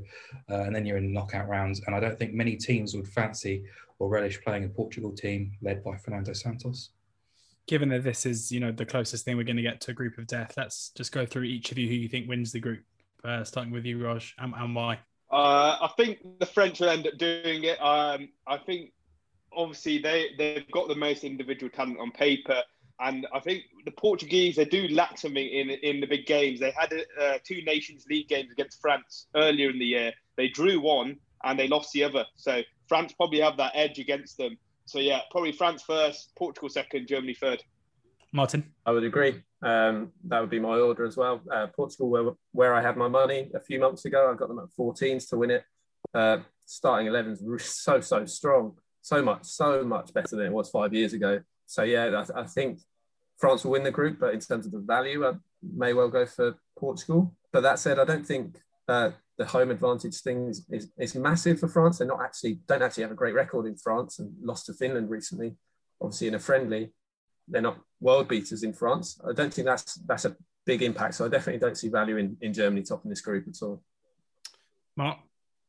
uh, 0.50 0.62
and 0.62 0.76
then 0.76 0.86
you're 0.86 0.98
in 0.98 1.12
knockout 1.12 1.50
rounds. 1.50 1.82
And 1.86 1.96
I 1.96 2.00
don't 2.00 2.18
think 2.18 2.34
many 2.34 2.56
teams 2.56 2.96
would 2.96 3.08
fancy 3.08 3.64
or 4.00 4.10
relish 4.10 4.42
playing 4.42 4.66
a 4.66 4.70
Portugal 4.70 5.12
team 5.12 5.54
led 5.62 5.84
by 5.84 5.98
Fernando 5.98 6.34
Santos. 6.34 6.92
Given 7.66 7.90
that 7.90 8.04
this 8.04 8.26
is, 8.26 8.52
you 8.52 8.60
know, 8.60 8.72
the 8.72 8.86
closest 8.86 9.26
thing 9.26 9.38
we're 9.38 9.44
going 9.44 9.58
to 9.58 9.64
get 9.64 9.82
to 9.82 9.92
a 9.92 9.94
group 9.94 10.18
of 10.18 10.28
death, 10.28 10.54
let's 10.58 10.90
just 10.90 11.12
go 11.12 11.26
through 11.26 11.44
each 11.44 11.72
of 11.72 11.78
you 11.78 11.88
who 11.88 11.96
you 11.96 12.10
think 12.10 12.28
wins 12.28 12.52
the 12.52 12.60
group 12.60 12.84
uh, 13.24 13.44
starting 13.44 13.72
with 13.72 13.86
you, 13.86 14.04
Raj, 14.04 14.36
and, 14.38 14.54
and 14.56 14.76
why? 14.76 15.00
Uh, 15.32 15.78
I 15.82 15.90
think 15.98 16.20
the 16.40 16.46
French 16.46 16.80
will 16.80 16.90
end 16.90 17.08
up 17.08 17.18
doing 17.18 17.64
it. 17.64 17.82
Um, 17.82 18.30
I 18.48 18.58
think 18.58 18.92
obviously 19.56 19.98
they 19.98 20.30
they've 20.38 20.70
got 20.72 20.88
the 20.88 20.96
most 20.96 21.24
individual 21.24 21.70
talent 21.72 22.00
on 22.00 22.12
paper. 22.12 22.62
And 23.00 23.26
I 23.34 23.40
think 23.40 23.64
the 23.86 23.92
Portuguese 23.92 24.56
they 24.56 24.66
do 24.66 24.88
lack 24.90 25.18
something 25.18 25.46
in 25.46 25.72
in 25.72 26.00
the 26.00 26.08
big 26.08 26.26
games. 26.26 26.60
They 26.60 26.72
had 26.72 26.94
uh, 27.20 27.40
two 27.44 27.64
Nations 27.64 28.06
League 28.10 28.28
games 28.28 28.52
against 28.52 28.80
France 28.80 29.28
earlier 29.36 29.70
in 29.70 29.80
the 29.80 29.86
year. 29.86 30.14
They 30.38 30.50
drew 30.50 30.80
one 30.80 31.18
and 31.44 31.58
they 31.60 31.68
lost 31.68 31.92
the 31.94 32.04
other. 32.04 32.26
So 32.36 32.62
France 32.88 33.14
probably 33.14 33.42
have 33.42 33.58
that 33.58 33.72
edge 33.74 34.00
against 34.00 34.38
them. 34.38 34.58
So 34.86 35.00
yeah, 35.00 35.22
probably 35.32 35.52
France 35.52 35.82
first, 35.82 36.36
Portugal 36.36 36.70
second, 36.70 37.08
Germany 37.08 37.34
third. 37.34 37.64
Martin, 38.32 38.72
I 38.86 38.92
would 38.92 39.04
agree. 39.04 39.42
Um, 39.64 40.12
that 40.26 40.42
would 40.42 40.50
be 40.50 40.60
my 40.60 40.78
order 40.78 41.06
as 41.06 41.16
well. 41.16 41.42
Uh, 41.52 41.68
Portugal, 41.68 42.10
where, 42.10 42.32
where 42.52 42.74
I 42.74 42.82
had 42.82 42.98
my 42.98 43.08
money 43.08 43.50
a 43.56 43.60
few 43.60 43.80
months 43.80 44.06
ago, 44.06 44.30
I 44.32 44.36
got 44.36 44.50
them 44.50 44.60
at 44.60 44.66
14s 44.78 45.30
to 45.30 45.38
win 45.38 45.52
it. 45.52 45.64
Uh, 46.14 46.40
starting 46.66 47.08
11s 47.08 47.62
so 47.62 48.00
so 48.02 48.26
strong, 48.26 48.74
so 49.02 49.22
much 49.22 49.46
so 49.46 49.84
much 49.84 50.14
better 50.14 50.36
than 50.36 50.48
it 50.48 50.52
was 50.52 50.70
five 50.70 50.94
years 50.94 51.14
ago. 51.14 51.42
So 51.66 51.84
yeah, 51.84 52.24
I, 52.36 52.42
I 52.42 52.44
think 52.46 52.80
France 53.40 53.64
will 53.64 53.72
win 53.72 53.84
the 53.84 53.92
group, 53.92 54.20
but 54.20 54.34
in 54.34 54.40
terms 54.40 54.66
of 54.66 54.74
the 54.74 54.80
value, 54.80 55.26
I 55.26 55.34
may 55.62 55.94
well 55.94 56.10
go 56.10 56.26
for 56.26 56.56
Portugal. 56.78 57.34
But 57.52 57.62
that 57.62 57.80
said, 57.80 58.00
I 58.00 58.06
don't 58.06 58.26
think 58.26 58.58
uh, 58.88 59.12
the 59.38 59.46
home 59.46 59.72
advantage 59.72 60.16
thing 60.22 60.50
is, 60.50 60.66
is, 60.70 60.92
is, 60.98 61.16
massive 61.16 61.60
for 61.60 61.68
France. 61.68 61.98
They're 61.98 62.08
not 62.08 62.22
actually 62.22 62.60
don't 62.68 62.82
actually 62.82 63.04
have 63.04 63.12
a 63.12 63.16
great 63.16 63.34
record 63.34 63.66
in 63.66 63.76
France 63.76 64.20
and 64.20 64.34
lost 64.42 64.66
to 64.68 64.74
Finland 64.74 65.10
recently, 65.10 65.56
obviously 66.02 66.28
in 66.28 66.36
a 66.36 66.40
friendly. 66.40 66.94
They're 67.48 67.62
not 67.62 67.80
world 68.00 68.28
beaters 68.28 68.64
in 68.64 68.74
France. 68.74 69.20
I 69.28 69.34
don't 69.34 69.54
think 69.54 69.66
that's 69.66 69.96
that's 70.06 70.26
a 70.26 70.36
big 70.66 70.82
impact. 70.82 71.16
So 71.16 71.26
I 71.26 71.30
definitely 71.30 71.60
don't 71.60 71.78
see 71.78 71.90
value 71.90 72.18
in, 72.18 72.38
in 72.42 72.54
Germany 72.54 72.84
topping 72.84 73.10
this 73.10 73.22
group 73.22 73.48
at 73.48 73.62
all. 73.62 73.82
Mark. 74.96 75.18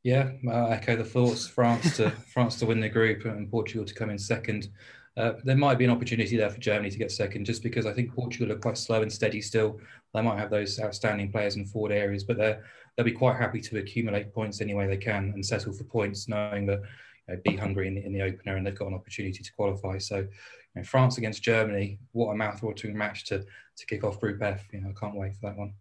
Yeah, 0.03 0.33
I 0.51 0.73
echo 0.73 0.97
the 0.97 1.05
thoughts. 1.05 1.47
France 1.47 1.97
to 1.97 2.11
France 2.33 2.57
to 2.57 2.67
win 2.67 2.81
the 2.81 2.89
group 2.89 3.25
and 3.25 3.51
Portugal 3.51 3.87
to 3.87 3.95
come 3.95 4.11
in 4.11 4.19
second. 4.19 4.69
Uh, 5.17 5.35
there 5.45 5.57
might 5.57 5.79
be 5.79 5.85
an 5.85 5.91
opportunity 5.91 6.37
there 6.37 6.51
for 6.51 6.59
Germany 6.59 6.91
to 6.91 6.99
get 6.99 7.11
second, 7.11 7.47
just 7.47 7.63
because 7.63 7.87
I 7.87 7.93
think 7.93 8.13
Portugal 8.13 8.53
are 8.53 8.59
quite 8.59 8.77
slow 8.77 9.01
and 9.01 9.13
steady 9.13 9.41
still. 9.41 9.79
They 10.13 10.21
might 10.21 10.39
have 10.39 10.51
those 10.51 10.81
outstanding 10.81 11.31
players 11.31 11.55
in 11.55 11.67
forward 11.67 11.93
areas, 11.93 12.25
but 12.25 12.37
they're 12.37 12.65
they'll 12.97 13.05
be 13.05 13.13
quite 13.13 13.37
happy 13.37 13.61
to 13.61 13.79
accumulate 13.79 14.33
points 14.33 14.61
any 14.61 14.75
way 14.75 14.87
they 14.87 14.97
can 14.97 15.33
and 15.35 15.45
settle 15.45 15.73
for 15.73 15.85
points, 15.85 16.29
knowing 16.29 16.67
that 16.67 16.81
you 17.29 17.35
know, 17.35 17.41
beat 17.45 17.59
Hungary 17.59 17.89
in 17.89 17.95
the, 17.95 18.05
in 18.05 18.13
the 18.13 18.23
opener 18.23 18.57
and 18.57 18.67
they've 18.67 18.79
got 18.79 18.89
an 18.89 18.95
opportunity 18.95 19.43
to 19.43 19.53
qualify. 19.55 19.99
So, 19.99 20.27
you 20.75 20.81
know, 20.81 20.85
France 20.85 21.19
against 21.19 21.43
Germany, 21.43 21.99
what 22.13 22.33
a 22.33 22.37
mouth-watering 22.37 22.97
match 22.97 23.25
to 23.27 23.45
to 23.77 23.87
kick 23.87 24.05
off 24.05 24.21
Group 24.21 24.43
F. 24.43 24.65
You 24.73 24.81
know, 24.81 24.91
I 24.91 25.01
can't 25.01 25.17
wait 25.17 25.35
for 25.35 25.49
that 25.49 25.57
one. 25.57 25.75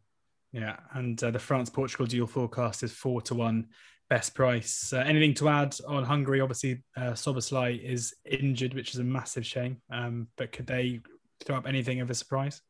Yeah, 0.52 0.78
and 0.94 1.22
uh, 1.24 1.32
the 1.32 1.40
France 1.40 1.70
Portugal 1.70 2.06
dual 2.06 2.28
forecast 2.28 2.84
is 2.84 2.92
four 2.92 3.22
to 3.24 3.36
one 3.36 3.68
best 4.10 4.36
price. 4.36 4.94
Uh, 4.94 4.98
anything 4.98 5.34
to 5.36 5.50
add 5.50 5.76
on 5.88 6.04
Hungary? 6.04 6.42
Obviously, 6.42 6.84
uh, 6.96 7.14
Szoboszlai 7.14 7.82
is 7.82 8.14
injured, 8.26 8.76
which 8.76 8.94
is 8.94 9.00
a 9.00 9.04
massive 9.04 9.46
shame. 9.46 9.82
Um, 9.92 10.28
but 10.38 10.52
could 10.52 10.68
they 10.68 11.02
throw 11.44 11.58
up 11.58 11.68
anything 11.68 12.02
of 12.02 12.10
a 12.10 12.14
surprise? 12.14 12.62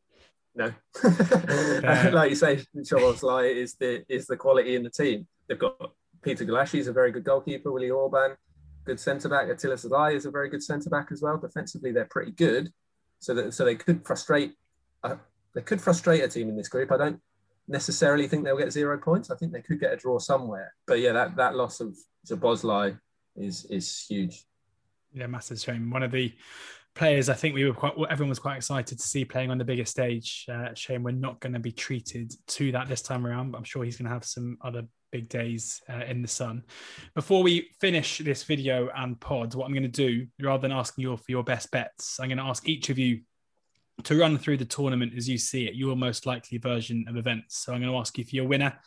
No, 0.56 0.72
uh, 1.04 2.10
like 2.14 2.30
you 2.30 2.36
say, 2.36 2.64
Szoboszlai 2.78 3.54
is 3.54 3.76
the 3.76 4.04
is 4.08 4.28
the 4.28 4.38
quality 4.38 4.76
in 4.76 4.84
the 4.84 4.90
team. 4.90 5.28
They've 5.48 5.60
got 5.60 5.76
Peter 6.22 6.46
Gulácsi 6.46 6.80
is 6.80 6.88
a 6.88 6.94
very 6.94 7.12
good 7.12 7.24
goalkeeper. 7.24 7.72
Willi 7.72 7.90
Orban, 7.90 8.38
good 8.86 9.00
centre 9.00 9.30
back. 9.30 9.50
Attila 9.50 9.76
Szalai 9.76 10.16
is 10.16 10.26
a 10.26 10.32
very 10.32 10.50
good 10.50 10.64
centre 10.64 10.90
back 10.90 11.10
as 11.12 11.22
well. 11.22 11.38
Defensively, 11.38 11.92
they're 11.92 12.06
pretty 12.06 12.32
good. 12.32 12.72
So 13.20 13.34
that 13.34 13.54
so 13.54 13.66
they 13.66 13.76
could 13.76 14.06
frustrate. 14.06 14.54
Uh, 15.04 15.16
they 15.56 15.62
could 15.62 15.82
frustrate 15.82 16.24
a 16.24 16.28
team 16.28 16.50
in 16.50 16.58
this 16.58 16.68
group. 16.68 16.92
I 16.92 16.98
don't 16.98 17.22
necessarily 17.68 18.28
think 18.28 18.44
they'll 18.44 18.58
get 18.58 18.74
zero 18.74 18.98
points. 18.98 19.32
I 19.32 19.36
think 19.36 19.54
they 19.54 19.62
could 19.62 19.80
get 19.80 19.94
a 19.94 19.98
draw 19.98 20.20
somewhere. 20.20 20.74
But 20.86 21.00
yeah, 21.00 21.14
that, 21.14 21.36
that 21.38 21.56
loss 21.56 21.80
of 21.80 21.96
Szoboszlai 22.28 22.98
is 23.36 23.66
is 23.66 24.06
huge. 24.08 24.46
Yeah, 25.14 25.28
massive 25.28 25.60
shame. 25.60 25.90
One 25.90 26.04
of 26.04 26.12
the 26.12 26.34
players 26.96 27.28
I 27.30 27.34
think 27.34 27.56
we 27.56 27.66
were 27.66 27.74
quite 27.74 27.94
everyone 28.10 28.30
was 28.30 28.40
quite 28.40 28.58
excited 28.58 29.00
to 29.00 29.08
see 29.08 29.26
playing 29.26 29.52
on 29.52 29.58
the 29.58 29.66
biggest 29.66 29.92
stage. 29.92 30.46
Uh, 30.52 30.74
shame 30.74 31.04
we're 31.04 31.12
not 31.12 31.40
going 31.40 31.54
to 31.54 31.60
be 31.60 31.72
treated 31.72 32.34
to 32.48 32.72
that 32.72 32.88
this 32.88 33.02
time 33.02 33.26
around, 33.26 33.52
but 33.52 33.58
I'm 33.58 33.64
sure 33.64 33.84
he's 33.84 33.98
going 33.98 34.08
to 34.08 34.14
have 34.14 34.26
some 34.26 34.58
other 34.62 34.84
big 35.14 35.30
days 35.30 35.82
uh, 35.88 36.04
in 36.06 36.22
the 36.22 36.28
sun. 36.28 36.64
Before 37.16 37.44
we 37.44 37.70
finish 37.80 38.18
this 38.18 38.44
video 38.44 38.90
and 38.96 39.18
pod, 39.22 39.54
what 39.54 39.66
I'm 39.66 39.72
going 39.74 39.84
to 39.84 39.88
do, 39.88 40.28
rather 40.42 40.64
than 40.64 40.72
asking 40.72 41.04
you 41.04 41.16
for 41.16 41.32
your 41.32 41.44
best 41.44 41.72
bets, 41.72 42.20
I'm 42.20 42.28
going 42.28 42.40
to 42.40 42.44
ask 42.44 42.68
each 42.68 42.90
of 42.90 42.98
you 42.98 43.22
to 44.04 44.20
run 44.20 44.40
through 44.40 44.58
the 44.58 44.66
tournament 44.66 45.14
as 45.16 45.30
you 45.30 45.38
see 45.38 45.68
it, 45.68 45.76
your 45.76 45.96
most 45.96 46.26
likely 46.26 46.58
version 46.58 47.06
of 47.08 47.16
events. 47.16 47.60
So 47.60 47.72
I'm 47.72 47.80
going 47.80 47.94
to 47.94 48.00
ask 48.00 48.18
you 48.18 48.26
for 48.26 48.36
your 48.36 48.48
winner, 48.48 48.78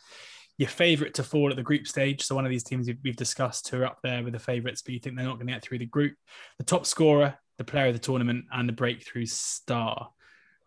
your 0.57 0.69
favourite 0.69 1.13
to 1.13 1.23
fall 1.23 1.49
at 1.49 1.55
the 1.55 1.63
group 1.63 1.87
stage. 1.87 2.21
So 2.21 2.35
one 2.35 2.45
of 2.45 2.51
these 2.51 2.65
teams 2.65 2.89
we've 3.03 3.15
discussed 3.15 3.69
who 3.69 3.81
are 3.81 3.85
up 3.85 3.99
there 4.03 4.21
with 4.21 4.33
the 4.33 4.39
favourites, 4.39 4.81
but 4.81 4.93
you 4.93 4.99
think 4.99 5.15
they're 5.15 5.25
not 5.25 5.35
going 5.35 5.47
to 5.47 5.53
get 5.53 5.63
through 5.63 5.79
the 5.79 5.85
group, 5.85 6.13
the 6.57 6.65
top 6.65 6.85
scorer, 6.85 7.35
the 7.57 7.63
player 7.63 7.87
of 7.87 7.93
the 7.93 7.99
tournament, 7.99 8.45
and 8.51 8.67
the 8.67 8.73
breakthrough 8.73 9.25
star. 9.25 10.09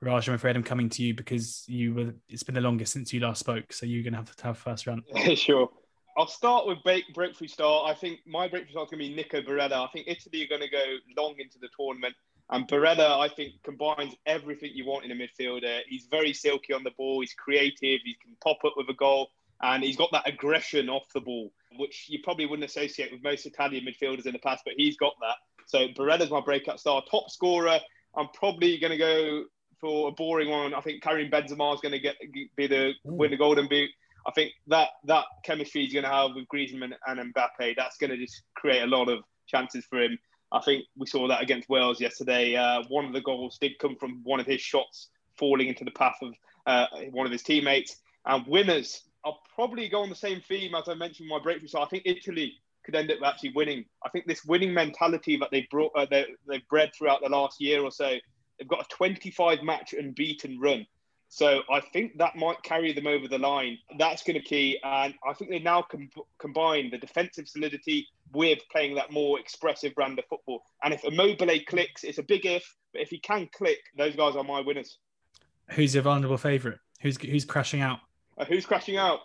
Raj, 0.02 0.28
I'm 0.28 0.34
afraid 0.34 0.56
I'm 0.56 0.62
coming 0.62 0.88
to 0.90 1.02
you 1.02 1.14
because 1.14 1.64
you 1.68 1.94
were. 1.94 2.14
It's 2.28 2.42
been 2.42 2.54
the 2.54 2.60
longest 2.60 2.92
since 2.92 3.12
you 3.12 3.20
last 3.20 3.40
spoke, 3.40 3.72
so 3.72 3.84
you're 3.84 4.02
going 4.02 4.14
to 4.14 4.18
have 4.18 4.34
to 4.34 4.44
have 4.44 4.58
first 4.58 4.86
round. 4.86 5.02
sure. 5.34 5.68
I'll 6.16 6.26
start 6.26 6.66
with 6.66 6.82
break, 6.82 7.04
breakthrough 7.14 7.48
star. 7.48 7.86
I 7.86 7.94
think 7.94 8.20
my 8.26 8.48
breakthrough 8.48 8.72
star 8.72 8.84
is 8.84 8.90
going 8.90 9.02
to 9.02 9.08
be 9.08 9.14
Nico 9.14 9.42
Barella. 9.42 9.86
I 9.86 9.88
think 9.92 10.08
Italy 10.08 10.42
are 10.44 10.48
going 10.48 10.62
to 10.62 10.68
go 10.68 10.82
long 11.16 11.34
into 11.38 11.58
the 11.58 11.68
tournament. 11.78 12.14
And 12.50 12.66
Barella, 12.66 13.20
I 13.20 13.28
think, 13.28 13.62
combines 13.62 14.14
everything 14.26 14.72
you 14.74 14.84
want 14.84 15.04
in 15.04 15.12
a 15.12 15.14
midfielder. 15.14 15.80
He's 15.88 16.06
very 16.10 16.32
silky 16.32 16.72
on 16.72 16.82
the 16.82 16.90
ball. 16.96 17.20
He's 17.20 17.34
creative. 17.34 18.00
He 18.04 18.16
can 18.20 18.36
pop 18.42 18.58
up 18.64 18.72
with 18.76 18.88
a 18.88 18.94
goal, 18.94 19.28
and 19.62 19.84
he's 19.84 19.96
got 19.96 20.10
that 20.12 20.26
aggression 20.26 20.88
off 20.88 21.04
the 21.14 21.20
ball, 21.20 21.52
which 21.78 22.06
you 22.08 22.18
probably 22.24 22.46
wouldn't 22.46 22.68
associate 22.68 23.12
with 23.12 23.22
most 23.22 23.46
Italian 23.46 23.86
midfielders 23.86 24.26
in 24.26 24.32
the 24.32 24.40
past. 24.40 24.62
But 24.64 24.74
he's 24.76 24.96
got 24.96 25.12
that. 25.20 25.36
So 25.66 25.86
Barella's 25.88 26.30
my 26.30 26.40
breakout 26.40 26.80
star. 26.80 27.02
Top 27.08 27.30
scorer, 27.30 27.78
I'm 28.16 28.28
probably 28.34 28.78
going 28.78 28.90
to 28.90 28.98
go 28.98 29.44
for 29.80 30.08
a 30.08 30.12
boring 30.12 30.50
one. 30.50 30.74
I 30.74 30.80
think 30.80 31.02
Karim 31.02 31.30
Benzema 31.30 31.74
is 31.74 31.80
going 31.80 31.92
to 31.92 31.98
get 31.98 32.16
be 32.56 32.66
the 32.66 32.92
win 33.04 33.30
the 33.30 33.36
Golden 33.36 33.68
Boot. 33.68 33.90
I 34.26 34.32
think 34.32 34.52
that 34.66 34.88
that 35.04 35.24
chemistry 35.44 35.82
he's 35.82 35.92
going 35.92 36.04
to 36.04 36.10
have 36.10 36.32
with 36.34 36.46
Griezmann 36.48 36.92
and 37.06 37.34
Mbappe, 37.34 37.76
that's 37.76 37.96
going 37.96 38.10
to 38.10 38.18
just 38.18 38.42
create 38.54 38.82
a 38.82 38.86
lot 38.86 39.08
of 39.08 39.20
chances 39.46 39.84
for 39.86 40.00
him. 40.02 40.18
I 40.52 40.60
think 40.60 40.84
we 40.96 41.06
saw 41.06 41.28
that 41.28 41.42
against 41.42 41.68
Wales 41.68 42.00
yesterday. 42.00 42.56
Uh, 42.56 42.82
one 42.88 43.04
of 43.04 43.12
the 43.12 43.20
goals 43.20 43.58
did 43.58 43.78
come 43.78 43.96
from 43.96 44.20
one 44.24 44.40
of 44.40 44.46
his 44.46 44.60
shots 44.60 45.08
falling 45.38 45.68
into 45.68 45.84
the 45.84 45.92
path 45.92 46.16
of 46.22 46.34
uh, 46.66 46.86
one 47.12 47.26
of 47.26 47.32
his 47.32 47.42
teammates. 47.42 47.96
And 48.26 48.46
winners, 48.46 49.02
I'll 49.24 49.40
probably 49.54 49.88
go 49.88 50.02
on 50.02 50.10
the 50.10 50.14
same 50.14 50.40
theme 50.40 50.74
as 50.74 50.88
I 50.88 50.94
mentioned 50.94 51.28
my 51.28 51.38
breakthrough. 51.38 51.68
So 51.68 51.80
I 51.80 51.86
think 51.86 52.02
Italy 52.04 52.54
could 52.84 52.96
end 52.96 53.10
up 53.10 53.18
actually 53.24 53.52
winning. 53.54 53.84
I 54.04 54.08
think 54.08 54.26
this 54.26 54.44
winning 54.44 54.74
mentality 54.74 55.36
that 55.36 55.50
they 55.50 55.68
brought, 55.70 55.92
uh, 55.94 56.06
they, 56.10 56.26
they've 56.48 56.66
bred 56.68 56.90
throughout 56.96 57.20
the 57.22 57.28
last 57.28 57.60
year 57.60 57.82
or 57.82 57.90
so, 57.90 58.16
they've 58.60 58.68
got 58.68 58.84
a 58.84 58.88
25 58.88 59.62
match 59.62 59.94
unbeaten 59.94 60.60
run. 60.60 60.86
So 61.32 61.62
I 61.70 61.80
think 61.80 62.18
that 62.18 62.36
might 62.36 62.62
carry 62.62 62.92
them 62.92 63.06
over 63.06 63.28
the 63.28 63.38
line. 63.38 63.78
That's 63.98 64.22
going 64.24 64.34
to 64.34 64.44
key, 64.44 64.80
and 64.82 65.14
I 65.26 65.32
think 65.32 65.50
they 65.50 65.60
now 65.60 65.82
com- 65.82 66.10
combine 66.38 66.90
the 66.90 66.98
defensive 66.98 67.48
solidity 67.48 68.08
with 68.32 68.58
playing 68.70 68.96
that 68.96 69.12
more 69.12 69.38
expressive 69.38 69.94
brand 69.94 70.18
of 70.18 70.24
football. 70.26 70.62
And 70.82 70.92
if 70.92 71.04
Immobile 71.04 71.60
clicks, 71.68 72.02
it's 72.02 72.18
a 72.18 72.24
big 72.24 72.46
if, 72.46 72.76
but 72.92 73.02
if 73.02 73.10
he 73.10 73.18
can 73.18 73.48
click, 73.52 73.78
those 73.96 74.16
guys 74.16 74.34
are 74.34 74.42
my 74.42 74.60
winners. 74.60 74.98
Who's 75.70 75.94
your 75.94 76.02
vulnerable 76.02 76.36
favourite? 76.36 76.78
Who's 77.00 77.16
who's 77.16 77.44
crashing 77.44 77.80
out? 77.80 78.00
Uh, 78.36 78.44
who's 78.44 78.66
crashing 78.66 78.96
out? 78.96 79.20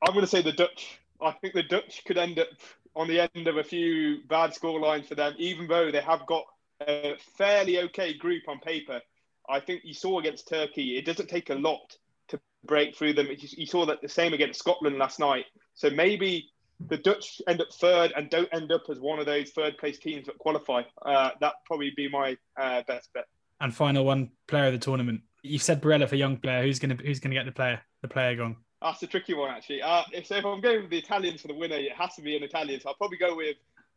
I'm 0.00 0.12
going 0.12 0.24
to 0.24 0.30
say 0.30 0.42
the 0.42 0.52
Dutch. 0.52 1.00
I 1.20 1.32
think 1.32 1.54
the 1.54 1.64
Dutch 1.64 2.04
could 2.06 2.18
end 2.18 2.38
up 2.38 2.48
on 2.94 3.08
the 3.08 3.20
end 3.34 3.48
of 3.48 3.56
a 3.56 3.64
few 3.64 4.18
bad 4.28 4.54
score 4.54 4.78
lines 4.78 5.08
for 5.08 5.16
them, 5.16 5.34
even 5.38 5.66
though 5.66 5.90
they 5.90 6.00
have 6.00 6.24
got 6.26 6.44
a 6.80 7.16
fairly 7.36 7.80
okay 7.80 8.14
group 8.14 8.42
on 8.48 8.58
paper. 8.60 9.00
I 9.48 9.60
think 9.60 9.82
you 9.84 9.94
saw 9.94 10.18
against 10.18 10.48
Turkey, 10.48 10.96
it 10.98 11.04
doesn't 11.04 11.28
take 11.28 11.50
a 11.50 11.54
lot 11.54 11.96
to 12.28 12.40
break 12.64 12.96
through 12.96 13.14
them. 13.14 13.28
You 13.30 13.66
saw 13.66 13.86
that 13.86 14.02
the 14.02 14.08
same 14.08 14.34
against 14.34 14.58
Scotland 14.58 14.98
last 14.98 15.18
night. 15.18 15.46
So 15.74 15.90
maybe 15.90 16.50
the 16.86 16.98
Dutch 16.98 17.40
end 17.48 17.60
up 17.60 17.72
third 17.72 18.12
and 18.16 18.30
don't 18.30 18.48
end 18.52 18.70
up 18.70 18.82
as 18.90 19.00
one 19.00 19.18
of 19.18 19.26
those 19.26 19.50
third 19.50 19.78
place 19.78 19.98
teams 19.98 20.26
that 20.26 20.38
qualify. 20.38 20.82
Uh, 21.02 21.30
that 21.40 21.54
probably 21.64 21.92
be 21.96 22.08
my 22.08 22.36
uh, 22.60 22.82
best 22.86 23.12
bet. 23.12 23.26
And 23.60 23.74
final 23.74 24.04
one, 24.04 24.30
player 24.46 24.66
of 24.66 24.72
the 24.72 24.78
tournament. 24.78 25.22
You've 25.42 25.62
said 25.62 25.82
Barella 25.82 26.08
for 26.08 26.16
young 26.16 26.36
player. 26.36 26.62
Who's 26.62 26.78
gonna 26.78 26.96
who's 26.96 27.20
gonna 27.20 27.34
get 27.34 27.46
the 27.46 27.52
player 27.52 27.80
the 28.02 28.08
player 28.08 28.36
gone? 28.36 28.56
That's 28.80 29.02
a 29.02 29.06
tricky 29.06 29.34
one 29.34 29.50
actually. 29.50 29.82
Uh, 29.82 30.02
if, 30.12 30.26
so 30.26 30.36
if 30.36 30.44
I'm 30.44 30.60
going 30.60 30.82
with 30.82 30.90
the 30.90 30.98
Italians 30.98 31.40
for 31.40 31.48
the 31.48 31.54
winner, 31.54 31.76
it 31.76 31.92
has 31.92 32.14
to 32.16 32.22
be 32.22 32.36
an 32.36 32.42
Italian. 32.42 32.80
So 32.80 32.90
I'll 32.90 32.94
probably 32.94 33.18
go 33.18 33.34
with 33.34 33.56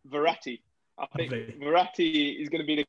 Verratti. 0.10 0.62
I 1.00 1.08
think 1.16 1.32
Lovely. 1.32 1.56
Verratti 1.60 2.42
is 2.42 2.50
going 2.50 2.62
to 2.62 2.68
be 2.68 2.76
the 2.76 2.86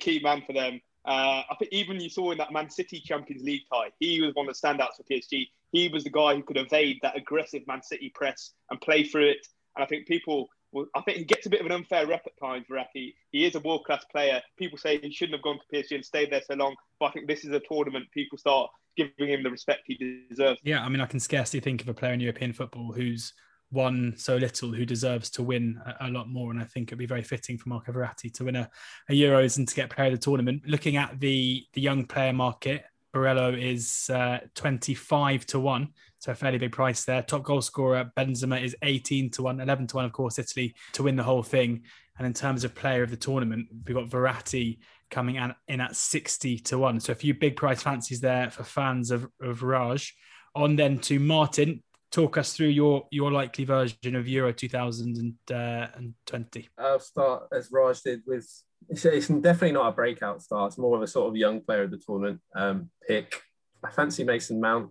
key 0.00 0.20
man 0.22 0.42
for 0.46 0.52
them. 0.52 0.80
Uh, 1.04 1.42
I 1.50 1.56
think 1.58 1.72
even 1.72 2.00
you 2.00 2.08
saw 2.08 2.30
in 2.30 2.38
that 2.38 2.52
Man 2.52 2.70
City 2.70 3.00
Champions 3.00 3.42
League 3.42 3.62
tie, 3.72 3.90
he 3.98 4.20
was 4.20 4.34
one 4.34 4.48
of 4.48 4.54
the 4.54 4.68
standouts 4.68 4.96
for 4.96 5.02
PSG. 5.10 5.48
He 5.72 5.88
was 5.88 6.04
the 6.04 6.10
guy 6.10 6.34
who 6.34 6.42
could 6.42 6.56
evade 6.56 6.98
that 7.02 7.16
aggressive 7.16 7.62
Man 7.66 7.82
City 7.82 8.12
press 8.14 8.52
and 8.70 8.80
play 8.80 9.04
through 9.04 9.30
it. 9.30 9.46
And 9.76 9.82
I 9.82 9.86
think 9.86 10.06
people, 10.06 10.48
will, 10.70 10.86
I 10.94 11.00
think 11.00 11.18
he 11.18 11.24
gets 11.24 11.46
a 11.46 11.50
bit 11.50 11.60
of 11.60 11.66
an 11.66 11.72
unfair 11.72 12.06
rep 12.06 12.22
at 12.26 12.38
times, 12.38 12.66
Verratti. 12.70 13.14
He 13.32 13.44
is 13.44 13.56
a 13.56 13.60
world 13.60 13.84
class 13.84 14.04
player. 14.12 14.40
People 14.56 14.78
say 14.78 14.98
he 14.98 15.10
shouldn't 15.10 15.34
have 15.34 15.42
gone 15.42 15.58
to 15.58 15.76
PSG 15.76 15.96
and 15.96 16.04
stayed 16.04 16.30
there 16.30 16.42
so 16.46 16.54
long. 16.54 16.76
But 17.00 17.06
I 17.06 17.10
think 17.12 17.26
this 17.26 17.44
is 17.44 17.50
a 17.50 17.60
tournament 17.60 18.06
people 18.12 18.38
start 18.38 18.70
giving 18.96 19.28
him 19.28 19.42
the 19.42 19.50
respect 19.50 19.82
he 19.86 20.26
deserves. 20.28 20.60
Yeah, 20.62 20.84
I 20.84 20.88
mean, 20.88 21.00
I 21.00 21.06
can 21.06 21.18
scarcely 21.18 21.58
think 21.58 21.82
of 21.82 21.88
a 21.88 21.94
player 21.94 22.12
in 22.12 22.20
European 22.20 22.52
football 22.52 22.92
who's 22.92 23.32
won 23.72 24.14
so 24.16 24.36
little 24.36 24.72
who 24.72 24.84
deserves 24.84 25.30
to 25.30 25.42
win 25.42 25.80
a, 25.84 26.06
a, 26.06 26.10
lot 26.10 26.28
more. 26.28 26.50
And 26.50 26.60
I 26.60 26.64
think 26.64 26.88
it'd 26.88 26.98
be 26.98 27.06
very 27.06 27.22
fitting 27.22 27.58
for 27.58 27.68
Marco 27.68 27.92
Verratti 27.92 28.32
to 28.34 28.44
win 28.44 28.56
a, 28.56 28.70
a, 29.08 29.12
Euros 29.12 29.58
and 29.58 29.66
to 29.66 29.74
get 29.74 29.90
player 29.90 30.08
of 30.08 30.12
the 30.12 30.18
tournament. 30.18 30.62
Looking 30.66 30.96
at 30.96 31.18
the 31.18 31.66
the 31.72 31.80
young 31.80 32.04
player 32.04 32.32
market, 32.32 32.84
Barella 33.14 33.60
is 33.60 34.10
uh, 34.10 34.40
25 34.54 35.46
to 35.46 35.60
1. 35.60 35.88
So 36.18 36.32
a 36.32 36.34
fairly 36.34 36.58
big 36.58 36.72
price 36.72 37.04
there. 37.04 37.22
Top 37.22 37.42
goal 37.42 37.60
scorer, 37.60 38.10
Benzema, 38.16 38.62
is 38.62 38.76
18 38.82 39.30
to 39.30 39.42
1, 39.42 39.60
11 39.60 39.88
to 39.88 39.96
1, 39.96 40.04
of 40.04 40.12
course, 40.12 40.38
Italy 40.38 40.74
to 40.92 41.02
win 41.02 41.16
the 41.16 41.22
whole 41.22 41.42
thing. 41.42 41.82
And 42.18 42.26
in 42.26 42.32
terms 42.32 42.64
of 42.64 42.74
player 42.74 43.02
of 43.02 43.10
the 43.10 43.16
tournament, 43.16 43.68
we've 43.84 43.96
got 43.96 44.08
Verratti 44.08 44.78
coming 45.10 45.36
in 45.68 45.80
at 45.80 45.96
60 45.96 46.58
to 46.58 46.78
1. 46.78 47.00
So 47.00 47.12
a 47.12 47.16
few 47.16 47.34
big 47.34 47.56
price 47.56 47.82
fancies 47.82 48.20
there 48.20 48.50
for 48.50 48.62
fans 48.62 49.10
of, 49.10 49.26
of 49.40 49.62
Raj. 49.62 50.14
On 50.54 50.76
then 50.76 50.98
to 51.00 51.18
Martin. 51.18 51.82
Talk 52.12 52.38
us 52.38 52.54
through 52.54 52.68
your 52.68 53.06
your 53.10 53.32
likely 53.32 53.64
version 53.64 54.14
of 54.14 54.28
Euro 54.28 54.52
2020. 54.52 56.68
I'll 56.78 57.00
start 57.00 57.48
as 57.52 57.72
Raj 57.72 58.00
did 58.02 58.22
with 58.26 58.48
it's, 58.88 59.04
it's, 59.04 59.28
definitely 59.28 59.72
not 59.72 59.88
a 59.88 59.92
breakout 59.92 60.42
star. 60.42 60.66
It's 60.66 60.78
more 60.78 60.96
of 60.96 61.02
a 61.02 61.06
sort 61.06 61.28
of 61.28 61.36
young 61.36 61.60
player 61.60 61.84
of 61.84 61.90
the 61.90 61.98
tournament 61.98 62.40
um, 62.54 62.90
pick. 63.06 63.40
I 63.84 63.90
fancy 63.90 64.24
Mason 64.24 64.60
Mount. 64.60 64.90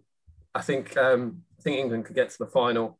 I 0.53 0.61
think 0.61 0.97
um, 0.97 1.43
I 1.59 1.61
think 1.61 1.77
England 1.77 2.05
could 2.05 2.15
get 2.15 2.29
to 2.31 2.37
the 2.39 2.47
final. 2.47 2.99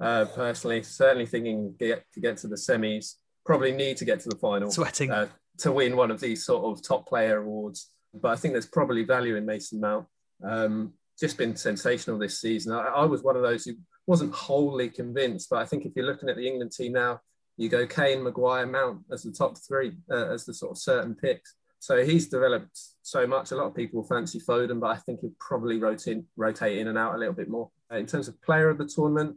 Uh, 0.00 0.24
personally, 0.24 0.82
certainly 0.82 1.26
thinking 1.26 1.74
get 1.78 2.04
to 2.14 2.20
get 2.20 2.36
to 2.38 2.48
the 2.48 2.56
semis. 2.56 3.14
Probably 3.46 3.72
need 3.72 3.96
to 3.98 4.04
get 4.04 4.20
to 4.20 4.28
the 4.28 4.36
final. 4.36 4.70
Sweating. 4.70 5.10
Uh, 5.10 5.28
to 5.58 5.70
win 5.70 5.96
one 5.96 6.10
of 6.10 6.20
these 6.20 6.44
sort 6.44 6.64
of 6.64 6.86
top 6.86 7.06
player 7.06 7.38
awards. 7.38 7.90
But 8.12 8.32
I 8.32 8.36
think 8.36 8.54
there's 8.54 8.66
probably 8.66 9.04
value 9.04 9.36
in 9.36 9.46
Mason 9.46 9.80
Mount. 9.80 10.06
Um, 10.42 10.94
just 11.18 11.38
been 11.38 11.56
sensational 11.56 12.18
this 12.18 12.40
season. 12.40 12.72
I, 12.72 12.86
I, 12.86 13.04
was 13.04 13.22
one 13.22 13.36
of 13.36 13.42
those 13.42 13.64
who 13.64 13.74
wasn't 14.06 14.34
wholly 14.34 14.88
convinced, 14.88 15.48
but 15.50 15.60
I 15.60 15.64
think 15.64 15.84
if 15.84 15.92
you're 15.94 16.06
looking 16.06 16.28
at 16.28 16.36
the 16.36 16.46
England 16.46 16.72
team 16.72 16.92
now, 16.92 17.20
you 17.56 17.68
go 17.68 17.86
Kane, 17.86 18.22
Maguire, 18.22 18.66
Mount 18.66 19.02
as 19.12 19.22
the 19.22 19.32
top 19.32 19.56
three, 19.58 19.92
uh, 20.10 20.32
as 20.32 20.44
the 20.44 20.54
sort 20.54 20.72
of 20.72 20.78
certain 20.78 21.14
picks. 21.14 21.54
So 21.78 22.04
he's 22.04 22.28
developed 22.28 22.78
so 23.02 23.26
much. 23.26 23.52
A 23.52 23.56
lot 23.56 23.66
of 23.66 23.76
people 23.76 24.02
fancy 24.02 24.40
Foden, 24.40 24.80
but 24.80 24.90
I 24.90 24.96
think 24.96 25.20
he'll 25.20 25.30
probably 25.38 25.78
rotate, 25.78 26.24
rotate 26.36 26.78
in 26.78 26.88
and 26.88 26.98
out 26.98 27.14
a 27.14 27.18
little 27.18 27.34
bit 27.34 27.48
more. 27.48 27.70
Uh, 27.92 27.96
in 27.96 28.06
terms 28.06 28.26
of 28.26 28.40
player 28.42 28.70
of 28.70 28.78
the 28.78 28.86
tournament, 28.86 29.36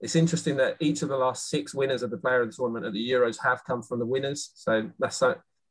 it's 0.00 0.16
interesting 0.16 0.56
that 0.56 0.76
each 0.80 1.02
of 1.02 1.08
the 1.08 1.16
last 1.16 1.48
six 1.48 1.72
winners 1.72 2.02
of 2.02 2.10
the 2.10 2.18
player 2.18 2.42
of 2.42 2.50
the 2.50 2.56
tournament 2.56 2.84
at 2.84 2.92
the 2.92 3.10
Euros 3.10 3.38
have 3.42 3.64
come 3.64 3.82
from 3.82 4.00
the 4.00 4.06
winners. 4.06 4.50
So 4.56 4.90
that's 4.98 5.22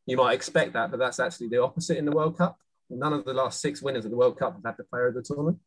you 0.06 0.18
might 0.18 0.34
expect 0.34 0.73
that, 0.73 0.89
but 0.89 0.98
that's 0.98 1.19
actually 1.19 1.49
the 1.49 1.61
opposite 1.61 1.98
in 1.98 2.06
the 2.06 2.11
World 2.11 2.38
Cup. 2.38 2.57
None 2.91 3.13
of 3.13 3.26
the 3.26 3.34
last 3.34 3.61
six 3.61 3.81
winners 3.81 4.05
of 4.05 4.11
the 4.11 4.18
World 4.18 4.38
Cup 4.38 4.55
have 4.55 4.63
had 4.63 4.77
the 4.77 4.84
player 4.84 5.07
of 5.07 5.15
the 5.15 5.22
tournament. 5.22 5.57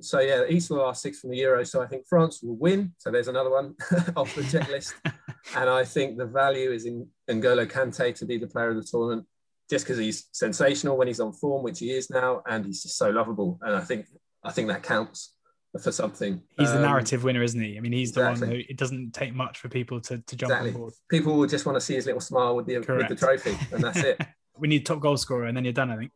So 0.00 0.18
yeah, 0.18 0.44
each 0.48 0.64
of 0.64 0.68
the 0.68 0.74
last 0.76 1.02
six 1.02 1.20
from 1.20 1.30
the 1.30 1.36
Euro. 1.38 1.64
So 1.64 1.80
I 1.80 1.86
think 1.86 2.06
France 2.08 2.42
will 2.42 2.56
win. 2.56 2.92
So 2.98 3.10
there's 3.10 3.28
another 3.28 3.50
one 3.50 3.74
off 4.16 4.34
the 4.34 4.42
checklist. 4.42 4.94
and 5.56 5.70
I 5.70 5.84
think 5.84 6.18
the 6.18 6.26
value 6.26 6.72
is 6.72 6.86
in 6.86 7.06
N'Golo 7.30 7.66
Kante 7.66 8.14
to 8.16 8.26
be 8.26 8.36
the 8.36 8.48
player 8.48 8.70
of 8.70 8.76
the 8.76 8.82
tournament, 8.82 9.26
just 9.70 9.84
because 9.84 9.98
he's 9.98 10.28
sensational 10.32 10.96
when 10.96 11.06
he's 11.06 11.20
on 11.20 11.32
form, 11.32 11.62
which 11.62 11.78
he 11.78 11.92
is 11.92 12.10
now, 12.10 12.42
and 12.48 12.66
he's 12.66 12.82
just 12.82 12.98
so 12.98 13.10
lovable. 13.10 13.58
And 13.62 13.76
I 13.76 13.80
think 13.80 14.06
I 14.44 14.50
think 14.50 14.68
that 14.68 14.82
counts 14.82 15.34
for 15.80 15.92
something. 15.92 16.42
He's 16.58 16.70
um, 16.70 16.76
the 16.76 16.82
narrative 16.82 17.24
winner, 17.24 17.42
isn't 17.42 17.60
he? 17.60 17.76
I 17.76 17.80
mean, 17.80 17.92
he's 17.92 18.10
exactly. 18.10 18.40
the 18.40 18.46
one 18.46 18.56
who 18.56 18.62
it 18.68 18.76
doesn't 18.76 19.12
take 19.12 19.34
much 19.34 19.58
for 19.58 19.68
people 19.68 20.00
to, 20.00 20.18
to 20.18 20.36
jump 20.36 20.50
exactly. 20.50 20.70
on 20.70 20.76
board. 20.76 20.92
People 21.10 21.36
will 21.36 21.46
just 21.46 21.64
want 21.64 21.76
to 21.76 21.80
see 21.80 21.94
his 21.94 22.06
little 22.06 22.20
smile 22.20 22.56
with 22.56 22.66
the 22.66 22.78
with 22.78 23.08
the 23.08 23.16
trophy, 23.16 23.56
and 23.72 23.82
that's 23.82 23.98
it. 23.98 24.20
we 24.58 24.68
need 24.68 24.84
top 24.84 25.00
goal 25.00 25.16
scorer, 25.16 25.46
and 25.46 25.56
then 25.56 25.64
you're 25.64 25.72
done. 25.72 25.90
I 25.90 25.96
think. 25.96 26.12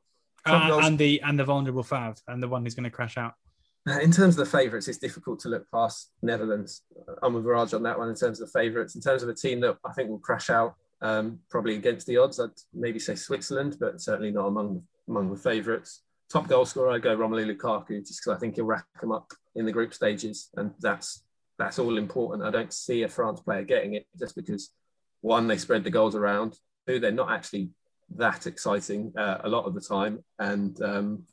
Uh, 0.46 0.80
and 0.82 0.98
the 0.98 1.20
and 1.22 1.38
the 1.38 1.44
vulnerable 1.44 1.84
Fav, 1.84 2.20
and 2.28 2.42
the 2.42 2.48
one 2.48 2.62
who's 2.62 2.74
going 2.74 2.84
to 2.84 2.90
crash 2.90 3.18
out. 3.18 3.34
Uh, 3.88 4.00
in 4.00 4.10
terms 4.10 4.38
of 4.38 4.44
the 4.44 4.58
favourites, 4.58 4.88
it's 4.88 4.98
difficult 4.98 5.38
to 5.40 5.48
look 5.48 5.64
past 5.70 6.10
Netherlands. 6.22 6.82
I'm 7.22 7.34
with 7.34 7.44
Raj 7.44 7.72
on 7.72 7.82
that 7.84 7.98
one 7.98 8.08
in 8.08 8.16
terms 8.16 8.40
of 8.40 8.50
the 8.50 8.58
favourites. 8.58 8.96
In 8.96 9.00
terms 9.00 9.22
of 9.22 9.28
a 9.28 9.34
team 9.34 9.60
that 9.60 9.76
I 9.84 9.92
think 9.92 10.08
will 10.08 10.18
crash 10.18 10.50
out, 10.50 10.74
um, 11.02 11.38
probably 11.50 11.76
against 11.76 12.06
the 12.06 12.16
odds, 12.16 12.40
I'd 12.40 12.50
maybe 12.74 12.98
say 12.98 13.14
Switzerland, 13.14 13.76
but 13.78 14.00
certainly 14.00 14.32
not 14.32 14.46
among 14.46 14.82
among 15.08 15.30
the 15.30 15.38
favourites 15.38 16.02
top 16.28 16.48
goal 16.48 16.66
scorer, 16.66 16.90
I 16.90 16.98
go 16.98 17.16
Romelu 17.16 17.54
Lukaku 17.54 18.06
just 18.06 18.20
because 18.20 18.36
I 18.36 18.40
think 18.40 18.56
he'll 18.56 18.64
rack 18.64 18.86
them 19.00 19.12
up 19.12 19.32
in 19.54 19.64
the 19.64 19.72
group 19.72 19.94
stages, 19.94 20.50
and 20.56 20.72
that's 20.80 21.22
that's 21.58 21.78
all 21.78 21.96
important. 21.96 22.46
I 22.46 22.50
don't 22.50 22.72
see 22.72 23.02
a 23.02 23.08
France 23.08 23.40
player 23.40 23.62
getting 23.62 23.94
it 23.94 24.06
just 24.18 24.36
because 24.36 24.70
one 25.20 25.46
they 25.46 25.56
spread 25.56 25.84
the 25.84 25.90
goals 25.90 26.14
around, 26.14 26.58
two 26.86 26.98
they're 26.98 27.12
not 27.12 27.30
actually 27.30 27.70
that 28.14 28.46
exciting 28.46 29.12
uh, 29.16 29.38
a 29.44 29.48
lot 29.48 29.64
of 29.64 29.74
the 29.74 29.80
time, 29.80 30.22
and 30.38 30.80
um, 30.82 31.24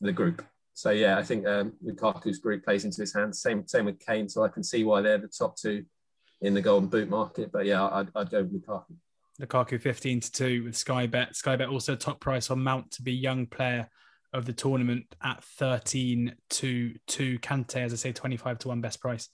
the 0.00 0.12
group. 0.12 0.44
So 0.74 0.90
yeah, 0.90 1.18
I 1.18 1.22
think 1.22 1.46
um, 1.46 1.72
Lukaku's 1.84 2.38
group 2.38 2.64
plays 2.64 2.84
into 2.84 3.00
his 3.00 3.14
hands. 3.14 3.42
Same 3.42 3.66
same 3.66 3.86
with 3.86 4.00
Kane, 4.00 4.28
so 4.28 4.42
I 4.44 4.48
can 4.48 4.62
see 4.62 4.84
why 4.84 5.02
they're 5.02 5.18
the 5.18 5.28
top 5.28 5.56
two 5.56 5.84
in 6.40 6.54
the 6.54 6.62
Golden 6.62 6.88
Boot 6.88 7.08
market. 7.08 7.52
But 7.52 7.66
yeah, 7.66 7.86
I'd, 7.86 8.08
I'd 8.14 8.30
go 8.30 8.42
with 8.42 8.62
Lukaku. 8.62 8.96
Lukaku 9.40 9.80
15 9.80 10.20
to 10.20 10.32
2 10.32 10.64
with 10.64 10.76
Sky 10.76 11.06
Bet. 11.06 11.34
Sky 11.34 11.56
Bet 11.56 11.68
also 11.68 11.96
top 11.96 12.20
price 12.20 12.50
on 12.50 12.62
Mount 12.62 12.90
to 12.92 13.02
be 13.02 13.12
young 13.12 13.46
player 13.46 13.88
of 14.32 14.44
the 14.44 14.52
tournament 14.52 15.06
at 15.22 15.42
13 15.42 16.34
to 16.50 16.94
2. 17.06 17.38
Kante, 17.38 17.76
as 17.76 17.92
I 17.92 17.96
say, 17.96 18.12
25 18.12 18.58
to 18.60 18.68
1 18.68 18.80
best 18.80 19.00
price. 19.00 19.28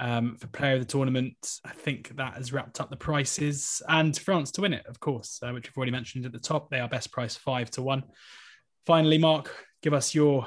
Um, 0.00 0.36
for 0.36 0.48
player 0.48 0.74
of 0.74 0.80
the 0.80 0.86
tournament, 0.86 1.60
I 1.64 1.70
think 1.70 2.16
that 2.16 2.34
has 2.34 2.52
wrapped 2.52 2.80
up 2.80 2.90
the 2.90 2.96
prices. 2.96 3.80
And 3.88 4.16
France 4.18 4.50
to 4.52 4.62
win 4.62 4.72
it, 4.72 4.84
of 4.86 4.98
course, 4.98 5.38
uh, 5.42 5.52
which 5.52 5.68
we've 5.68 5.76
already 5.76 5.92
mentioned 5.92 6.26
at 6.26 6.32
the 6.32 6.38
top. 6.38 6.68
They 6.68 6.80
are 6.80 6.88
best 6.88 7.12
price 7.12 7.36
5 7.36 7.70
to 7.72 7.82
1. 7.82 8.02
Finally, 8.86 9.18
Mark, 9.18 9.54
give 9.82 9.94
us 9.94 10.14
your 10.14 10.46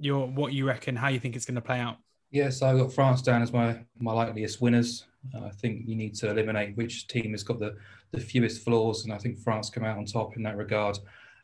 your 0.00 0.28
what 0.28 0.52
you 0.52 0.64
reckon, 0.64 0.94
how 0.94 1.08
you 1.08 1.18
think 1.18 1.34
it's 1.34 1.44
going 1.44 1.56
to 1.56 1.60
play 1.60 1.80
out. 1.80 1.96
Yes, 2.30 2.62
I've 2.62 2.78
got 2.78 2.92
France 2.92 3.22
down 3.22 3.42
as 3.42 3.52
my, 3.52 3.80
my 3.98 4.12
likeliest 4.12 4.60
winners. 4.60 5.06
Uh, 5.34 5.46
I 5.46 5.50
think 5.50 5.82
you 5.86 5.96
need 5.96 6.14
to 6.16 6.30
eliminate 6.30 6.76
which 6.76 7.08
team 7.08 7.32
has 7.32 7.42
got 7.42 7.58
the, 7.58 7.76
the 8.12 8.20
fewest 8.20 8.62
flaws, 8.64 9.04
and 9.04 9.12
I 9.12 9.18
think 9.18 9.38
France 9.38 9.70
come 9.70 9.84
out 9.84 9.96
on 9.96 10.04
top 10.04 10.36
in 10.36 10.42
that 10.44 10.56
regard 10.56 10.98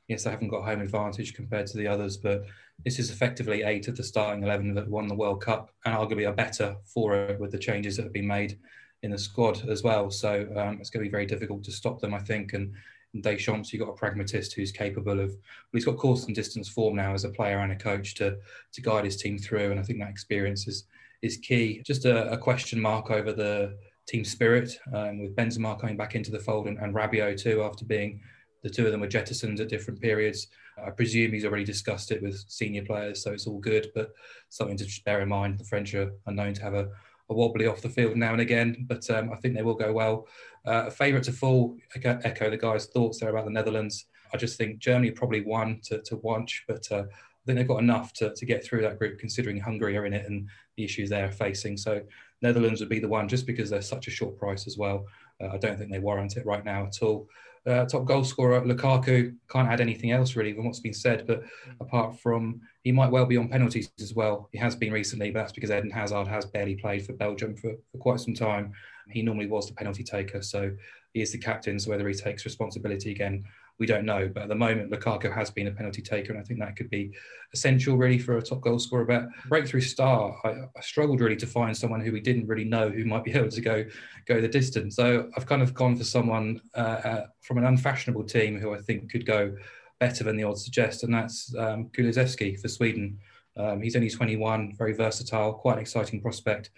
yes, 0.09 0.25
they 0.25 0.31
haven't 0.31 0.49
got 0.49 0.65
home 0.65 0.81
advantage 0.81 1.35
compared 1.35 1.67
to 1.69 1.79
the 1.79 1.87
others, 1.87 2.17
but 2.17 2.45
this 2.85 2.99
is 2.99 3.11
effectively 3.11 3.63
eight 3.63 3.89
of 3.89 3.97
the 3.97 4.03
starting 4.03 4.43
11 4.43 4.75
that 4.75 4.89
won 4.89 5.07
the 5.07 5.15
World 5.15 5.43
Cup 5.43 5.71
and 5.85 5.95
arguably 5.95 6.29
are 6.29 6.35
better 6.35 6.77
for 6.85 7.15
it 7.15 7.41
with 7.41 7.51
the 7.51 7.59
changes 7.59 7.97
that 7.97 8.05
have 8.05 8.13
been 8.13 8.27
made 8.27 8.59
in 9.03 9.11
the 9.11 9.19
squad 9.19 9.69
as 9.69 9.83
well. 9.83 10.11
So 10.11 10.49
um, 10.57 10.79
it's 10.81 10.91
going 10.91 11.05
to 11.05 11.09
be 11.09 11.13
very 11.13 11.27
difficult 11.27 11.63
to 11.65 11.73
stop 11.73 12.01
them, 12.01 12.15
I 12.15 12.19
think. 12.19 12.53
And 12.53 12.75
Deschamps, 13.21 13.73
you've 13.73 13.83
got 13.83 13.93
a 13.93 13.97
pragmatist 13.97 14.55
who's 14.55 14.73
capable 14.73 15.21
of, 15.21 15.31
well, 15.31 15.39
he's 15.73 15.85
got 15.85 15.97
course 15.97 16.25
and 16.25 16.35
distance 16.35 16.69
form 16.69 16.97
now 16.97 17.15
as 17.15 17.25
a 17.25 17.31
player 17.31 17.59
and 17.59 17.73
a 17.73 17.77
coach 17.77 18.15
to, 18.17 18.37
to 18.73 18.83
guide 18.83 19.05
his 19.05 19.17
team 19.17 19.39
through. 19.39 19.71
And 19.71 19.79
I 19.79 19.83
think 19.83 20.01
that 20.01 20.11
experience 20.11 20.67
is, 20.67 20.85
is 21.23 21.37
key. 21.37 21.83
Just 21.87 22.05
a, 22.07 22.31
a 22.31 22.39
question 22.39 22.81
mark 22.81 23.11
over 23.11 23.33
the 23.33 23.77
team 24.07 24.25
spirit 24.25 24.79
um, 24.93 25.23
with 25.23 25.37
Benzema 25.37 25.79
coming 25.81 25.97
back 25.97 26.15
into 26.15 26.31
the 26.31 26.39
fold 26.39 26.67
and, 26.67 26.79
and 26.79 26.95
Rabiot 26.95 27.41
too 27.41 27.63
after 27.63 27.85
being 27.85 28.21
the 28.65 28.70
two 28.70 28.86
of 28.86 28.93
them 28.93 29.03
were 29.03 29.07
jettisoned 29.07 29.61
at 29.61 29.69
different 29.69 30.01
periods. 30.01 30.49
I 30.85 30.91
presume 30.91 31.32
he's 31.32 31.45
already 31.45 31.65
discussed 31.65 32.11
it 32.11 32.23
with 32.23 32.43
senior 32.49 32.85
players, 32.85 33.23
so 33.23 33.31
it's 33.31 33.47
all 33.47 33.61
good. 33.61 33.91
But 33.95 34.12
something 34.49 34.77
to 34.78 35.03
bear 35.05 35.20
in 35.20 35.28
mind: 35.28 35.59
the 35.59 35.65
French 35.65 35.95
are, 35.95 36.11
known 36.27 36.55
to 36.55 36.62
have 36.62 36.74
a, 36.74 36.89
a, 37.28 37.35
wobbly 37.35 37.66
off 37.66 37.82
the 37.82 37.91
field 37.91 38.16
now 38.16 38.32
and 38.32 38.41
again, 38.41 38.86
but 38.89 39.09
um, 39.11 39.31
I 39.32 39.36
think 39.36 39.55
they 39.55 39.62
will 39.62 39.74
go 39.74 39.93
well. 39.93 40.27
Uh, 40.66 40.85
a 40.86 40.91
favourite 40.91 41.24
to 41.24 41.32
fall. 41.32 41.77
Echo 41.95 42.51
the 42.51 42.57
guys' 42.57 42.86
thoughts 42.86 43.20
there 43.20 43.28
about 43.28 43.45
the 43.45 43.51
Netherlands. 43.51 44.07
I 44.32 44.39
just 44.39 44.57
think 44.57 44.78
Germany 44.78 45.11
probably 45.11 45.43
won 45.43 45.81
to, 45.85 46.01
to 46.03 46.16
watch, 46.16 46.65
but 46.66 46.91
uh, 46.91 47.05
I 47.05 47.45
think 47.45 47.59
they've 47.59 47.69
got 47.69 47.82
enough 47.82 48.15
to, 48.15 48.35
to 48.35 48.47
get 48.47 48.65
through 48.65 48.81
that 48.82 48.99
group, 48.99 49.19
considering 49.19 49.61
Hungary 49.61 49.97
are 49.99 50.07
in 50.07 50.15
it 50.15 50.27
and 50.27 50.49
the 50.78 50.85
issues 50.85 51.11
they're 51.11 51.31
facing. 51.31 51.77
So 51.77 52.01
Netherlands 52.41 52.81
would 52.81 52.89
be 52.89 52.99
the 52.99 53.09
one, 53.09 53.28
just 53.28 53.47
because 53.47 53.69
they're 53.69 53.82
such 53.82 54.09
a 54.09 54.11
short 54.11 54.39
price 54.39 54.66
as 54.66 54.78
well. 54.78 55.05
Uh, 55.39 55.49
I 55.49 55.59
don't 55.59 55.78
think 55.78 55.91
they 55.91 55.99
warrant 55.99 56.39
it 56.39 56.47
right 56.47 56.65
now 56.65 56.86
at 56.86 57.03
all. 57.03 57.28
Uh, 57.66 57.86
top 57.86 58.05
goal 58.05 58.23
scorer 58.23 58.61
Lukaku 58.61 59.35
can't 59.49 59.69
add 59.69 59.81
anything 59.81 60.11
else 60.11 60.36
really 60.36 60.53
than 60.53 60.65
what's 60.65 60.81
been 60.81 60.93
said, 60.93 61.27
but 61.27 61.43
apart 61.81 62.19
from 62.20 62.61
he 62.82 62.93
might 62.93 63.11
well 63.11 63.24
be 63.24 63.39
on 63.39 63.49
penalties 63.49 63.91
as 64.01 64.15
well. 64.15 64.51
He 64.53 64.59
has 64.59 64.77
been 64.77 64.93
recently, 64.93 65.31
but 65.31 65.41
that's 65.41 65.53
because 65.53 65.70
Eden 65.70 65.91
Hazard 65.91 66.28
has 66.28 66.45
barely 66.45 66.77
played 66.77 67.07
for 67.07 67.15
Belgium 67.15 67.57
for, 67.57 67.73
for 67.91 67.99
quite 67.99 68.20
some 68.20 68.35
time. 68.35 68.73
He 69.09 69.23
normally 69.23 69.47
was 69.47 69.66
the 69.66 69.74
penalty 69.74 70.05
taker, 70.05 70.43
so 70.43 70.73
he 71.15 71.23
is 71.23 71.32
the 71.32 71.39
captain. 71.39 71.78
So 71.78 71.91
whether 71.91 72.07
he 72.07 72.15
takes 72.15 72.45
responsibility 72.45 73.12
again 73.12 73.45
we 73.79 73.87
don't 73.87 74.05
know. 74.05 74.31
But 74.33 74.45
at 74.45 74.49
the 74.49 74.55
moment, 74.55 74.91
Lukaku 74.91 75.35
has 75.35 75.51
been 75.51 75.67
a 75.67 75.73
penalty 75.73 76.03
taker, 76.03 76.33
and 76.33 76.41
I 76.41 76.45
think 76.45 76.61
that 76.61 76.77
could 76.77 76.91
be 76.91 77.13
essential 77.53 77.97
really 77.97 78.19
for 78.19 78.37
a 78.37 78.43
top 78.43 78.61
goal 78.61 78.79
scorer. 78.79 79.05
But 79.05 79.29
breakthrough 79.49 79.81
star, 79.81 80.37
I, 80.45 80.49
I, 80.77 80.81
struggled 80.81 81.21
really 81.21 81.37
to 81.37 81.47
find 81.47 81.77
someone 81.77 82.01
who 82.01 82.13
we 82.13 82.21
didn't 82.21 82.47
really 82.47 82.65
know 82.65 82.89
who 82.89 83.05
might 83.05 83.25
be 83.25 83.33
able 83.35 83.51
to 83.51 83.61
go 83.61 83.85
go 84.27 84.41
the 84.41 84.49
distance. 84.49 84.97
So 84.97 85.31
I've 85.37 85.47
kind 85.47 85.63
of 85.63 85.75
gone 85.75 85.97
for 85.97 86.05
someone 86.05 86.61
uh, 86.75 86.79
uh, 86.79 87.27
from 87.41 87.59
an 87.59 87.65
unfashionable 87.65 88.25
team 88.25 88.59
who 88.59 88.75
I 88.75 88.79
think 88.79 89.11
could 89.11 89.27
go 89.27 89.55
better 89.99 90.25
than 90.25 90.37
the 90.37 90.45
odds 90.45 90.65
suggest, 90.65 91.03
and 91.03 91.13
that's 91.13 91.55
um, 91.57 91.91
for 91.95 92.69
Sweden. 92.69 93.19
Um, 93.57 93.81
he's 93.81 93.95
only 93.95 94.11
21, 94.11 94.75
very 94.77 94.93
versatile, 94.93 95.53
quite 95.53 95.75
an 95.75 95.79
exciting 95.79 96.21
prospect. 96.21 96.71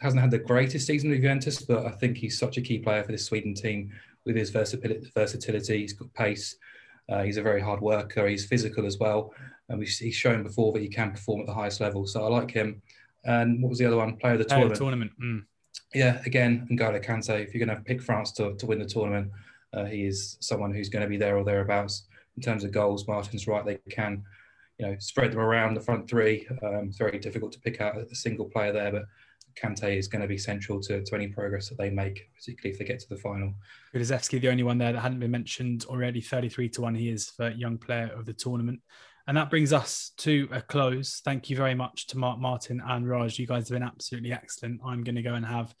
Hasn't 0.00 0.20
had 0.20 0.30
the 0.30 0.38
greatest 0.38 0.86
season 0.86 1.10
with 1.10 1.20
Juventus, 1.20 1.62
but 1.62 1.86
I 1.86 1.90
think 1.90 2.16
he's 2.16 2.38
such 2.38 2.56
a 2.56 2.62
key 2.62 2.78
player 2.78 3.04
for 3.04 3.12
this 3.12 3.26
Sweden 3.26 3.54
team 3.54 3.92
with 4.26 4.36
his 4.36 4.50
versatility. 4.50 5.78
He's 5.78 5.92
got 5.94 6.12
pace. 6.12 6.56
Uh, 7.08 7.22
he's 7.22 7.36
a 7.36 7.42
very 7.42 7.60
hard 7.60 7.80
worker. 7.80 8.26
He's 8.26 8.44
physical 8.44 8.84
as 8.84 8.98
well. 8.98 9.32
And 9.68 9.82
he's 9.82 10.14
shown 10.14 10.42
before 10.42 10.72
that 10.72 10.82
he 10.82 10.88
can 10.88 11.12
perform 11.12 11.40
at 11.40 11.46
the 11.46 11.54
highest 11.54 11.80
level. 11.80 12.06
So 12.06 12.24
I 12.24 12.28
like 12.28 12.50
him. 12.50 12.82
And 13.24 13.62
what 13.62 13.70
was 13.70 13.78
the 13.78 13.86
other 13.86 13.96
one? 13.96 14.16
Player 14.16 14.34
of 14.34 14.40
the 14.40 14.44
Player 14.44 14.66
of 14.66 14.74
tournament. 14.74 15.12
the 15.16 15.24
tournament. 15.24 15.44
Mm. 15.44 15.46
Yeah, 15.94 16.22
again, 16.26 16.68
N'Golo 16.70 17.04
Kante. 17.04 17.40
If 17.40 17.54
you're 17.54 17.64
going 17.64 17.76
to 17.76 17.82
pick 17.82 18.02
France 18.02 18.32
to, 18.32 18.54
to 18.54 18.66
win 18.66 18.78
the 18.78 18.84
tournament, 18.84 19.30
uh, 19.72 19.84
he 19.84 20.06
is 20.06 20.36
someone 20.40 20.72
who's 20.72 20.88
going 20.88 21.02
to 21.02 21.08
be 21.08 21.16
there 21.16 21.36
or 21.36 21.44
thereabouts. 21.44 22.06
In 22.36 22.42
terms 22.42 22.64
of 22.64 22.70
goals, 22.70 23.08
Martin's 23.08 23.46
right; 23.46 23.64
they 23.64 23.78
can, 23.88 24.22
you 24.78 24.86
know, 24.86 24.96
spread 24.98 25.32
them 25.32 25.40
around 25.40 25.74
the 25.74 25.80
front 25.80 26.08
three. 26.08 26.46
Um, 26.62 26.88
it's 26.88 26.98
very 26.98 27.18
difficult 27.18 27.52
to 27.52 27.60
pick 27.60 27.80
out 27.80 27.96
a 27.96 28.14
single 28.14 28.44
player 28.46 28.72
there, 28.72 28.92
but 28.92 29.04
Kante 29.60 29.96
is 29.96 30.08
going 30.08 30.22
to 30.22 30.28
be 30.28 30.38
central 30.38 30.80
to, 30.82 31.02
to 31.02 31.14
any 31.14 31.28
progress 31.28 31.68
that 31.68 31.78
they 31.78 31.90
make, 31.90 32.28
particularly 32.34 32.72
if 32.72 32.78
they 32.78 32.84
get 32.84 33.00
to 33.00 33.08
the 33.08 33.16
final. 33.16 33.54
Kulusevski, 33.94 34.40
the 34.40 34.48
only 34.48 34.62
one 34.62 34.78
there 34.78 34.92
that 34.92 35.00
hadn't 35.00 35.20
been 35.20 35.30
mentioned 35.30 35.84
already, 35.88 36.20
33 36.20 36.68
to 36.70 36.82
1 36.82 36.94
he 36.94 37.08
is 37.08 37.30
for 37.30 37.50
young 37.50 37.78
player 37.78 38.10
of 38.14 38.26
the 38.26 38.32
tournament. 38.32 38.80
And 39.28 39.36
that 39.36 39.50
brings 39.50 39.72
us 39.72 40.12
to 40.18 40.48
a 40.52 40.62
close. 40.62 41.20
Thank 41.24 41.50
you 41.50 41.56
very 41.56 41.74
much 41.74 42.06
to 42.08 42.18
Mark 42.18 42.38
Martin 42.38 42.80
and 42.86 43.08
Raj. 43.08 43.38
You 43.38 43.46
guys 43.46 43.68
have 43.68 43.74
been 43.74 43.86
absolutely 43.86 44.32
excellent. 44.32 44.80
I'm 44.84 45.02
going 45.02 45.16
to 45.16 45.22
go 45.22 45.34
and 45.34 45.44
have 45.44 45.74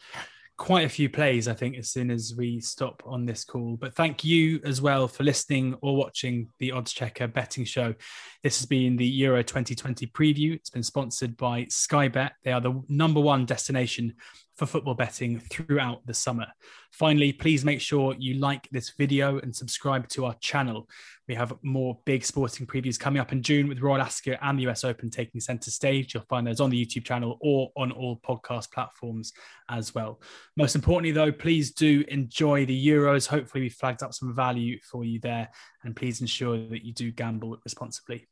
quite 0.56 0.86
a 0.86 0.88
few 0.88 1.08
plays, 1.08 1.48
I 1.48 1.54
think, 1.54 1.76
as 1.76 1.88
soon 1.88 2.10
as 2.10 2.34
we 2.36 2.60
stop 2.60 3.02
on 3.04 3.26
this 3.26 3.44
call. 3.44 3.76
But 3.76 3.94
thank 3.94 4.24
you 4.24 4.60
as 4.64 4.80
well 4.80 5.06
for 5.06 5.22
listening 5.22 5.74
or 5.82 5.96
watching 5.96 6.48
the 6.58 6.70
oddschecker 6.70 7.32
betting 7.32 7.64
show. 7.64 7.94
This 8.42 8.58
has 8.58 8.66
been 8.66 8.96
the 8.96 9.06
Euro 9.06 9.42
2020 9.42 10.06
preview. 10.08 10.54
It's 10.54 10.70
been 10.70 10.82
sponsored 10.82 11.36
by 11.36 11.66
Sky 11.68 12.08
Bet. 12.08 12.32
They 12.42 12.52
are 12.52 12.60
the 12.60 12.82
number 12.88 13.20
one 13.20 13.44
destination 13.44 14.14
for 14.56 14.66
football 14.66 14.94
betting 14.94 15.38
throughout 15.38 16.06
the 16.06 16.14
summer. 16.14 16.46
Finally, 16.90 17.32
please 17.32 17.64
make 17.64 17.80
sure 17.80 18.14
you 18.18 18.34
like 18.34 18.68
this 18.70 18.90
video 18.90 19.38
and 19.40 19.54
subscribe 19.54 20.08
to 20.08 20.24
our 20.24 20.34
channel. 20.40 20.88
We 21.28 21.34
have 21.34 21.52
more 21.62 21.98
big 22.06 22.24
sporting 22.24 22.66
previews 22.66 22.98
coming 22.98 23.20
up 23.20 23.32
in 23.32 23.42
June 23.42 23.68
with 23.68 23.80
Royal 23.80 24.00
Ascot 24.00 24.38
and 24.40 24.58
the 24.58 24.68
US 24.68 24.84
Open 24.84 25.10
taking 25.10 25.40
center 25.40 25.70
stage. 25.70 26.14
You'll 26.14 26.22
find 26.24 26.46
those 26.46 26.60
on 26.60 26.70
the 26.70 26.86
YouTube 26.86 27.04
channel 27.04 27.36
or 27.40 27.70
on 27.76 27.92
all 27.92 28.18
podcast 28.26 28.70
platforms 28.72 29.32
as 29.68 29.94
well. 29.94 30.20
Most 30.56 30.74
importantly, 30.74 31.12
though, 31.12 31.32
please 31.32 31.72
do 31.72 32.04
enjoy 32.08 32.64
the 32.64 32.86
Euros. 32.86 33.26
Hopefully, 33.26 33.62
we 33.62 33.68
flagged 33.68 34.02
up 34.02 34.14
some 34.14 34.34
value 34.34 34.78
for 34.90 35.04
you 35.04 35.20
there. 35.20 35.50
And 35.84 35.94
please 35.94 36.20
ensure 36.20 36.56
that 36.68 36.84
you 36.84 36.92
do 36.92 37.12
gamble 37.12 37.58
responsibly. 37.64 38.26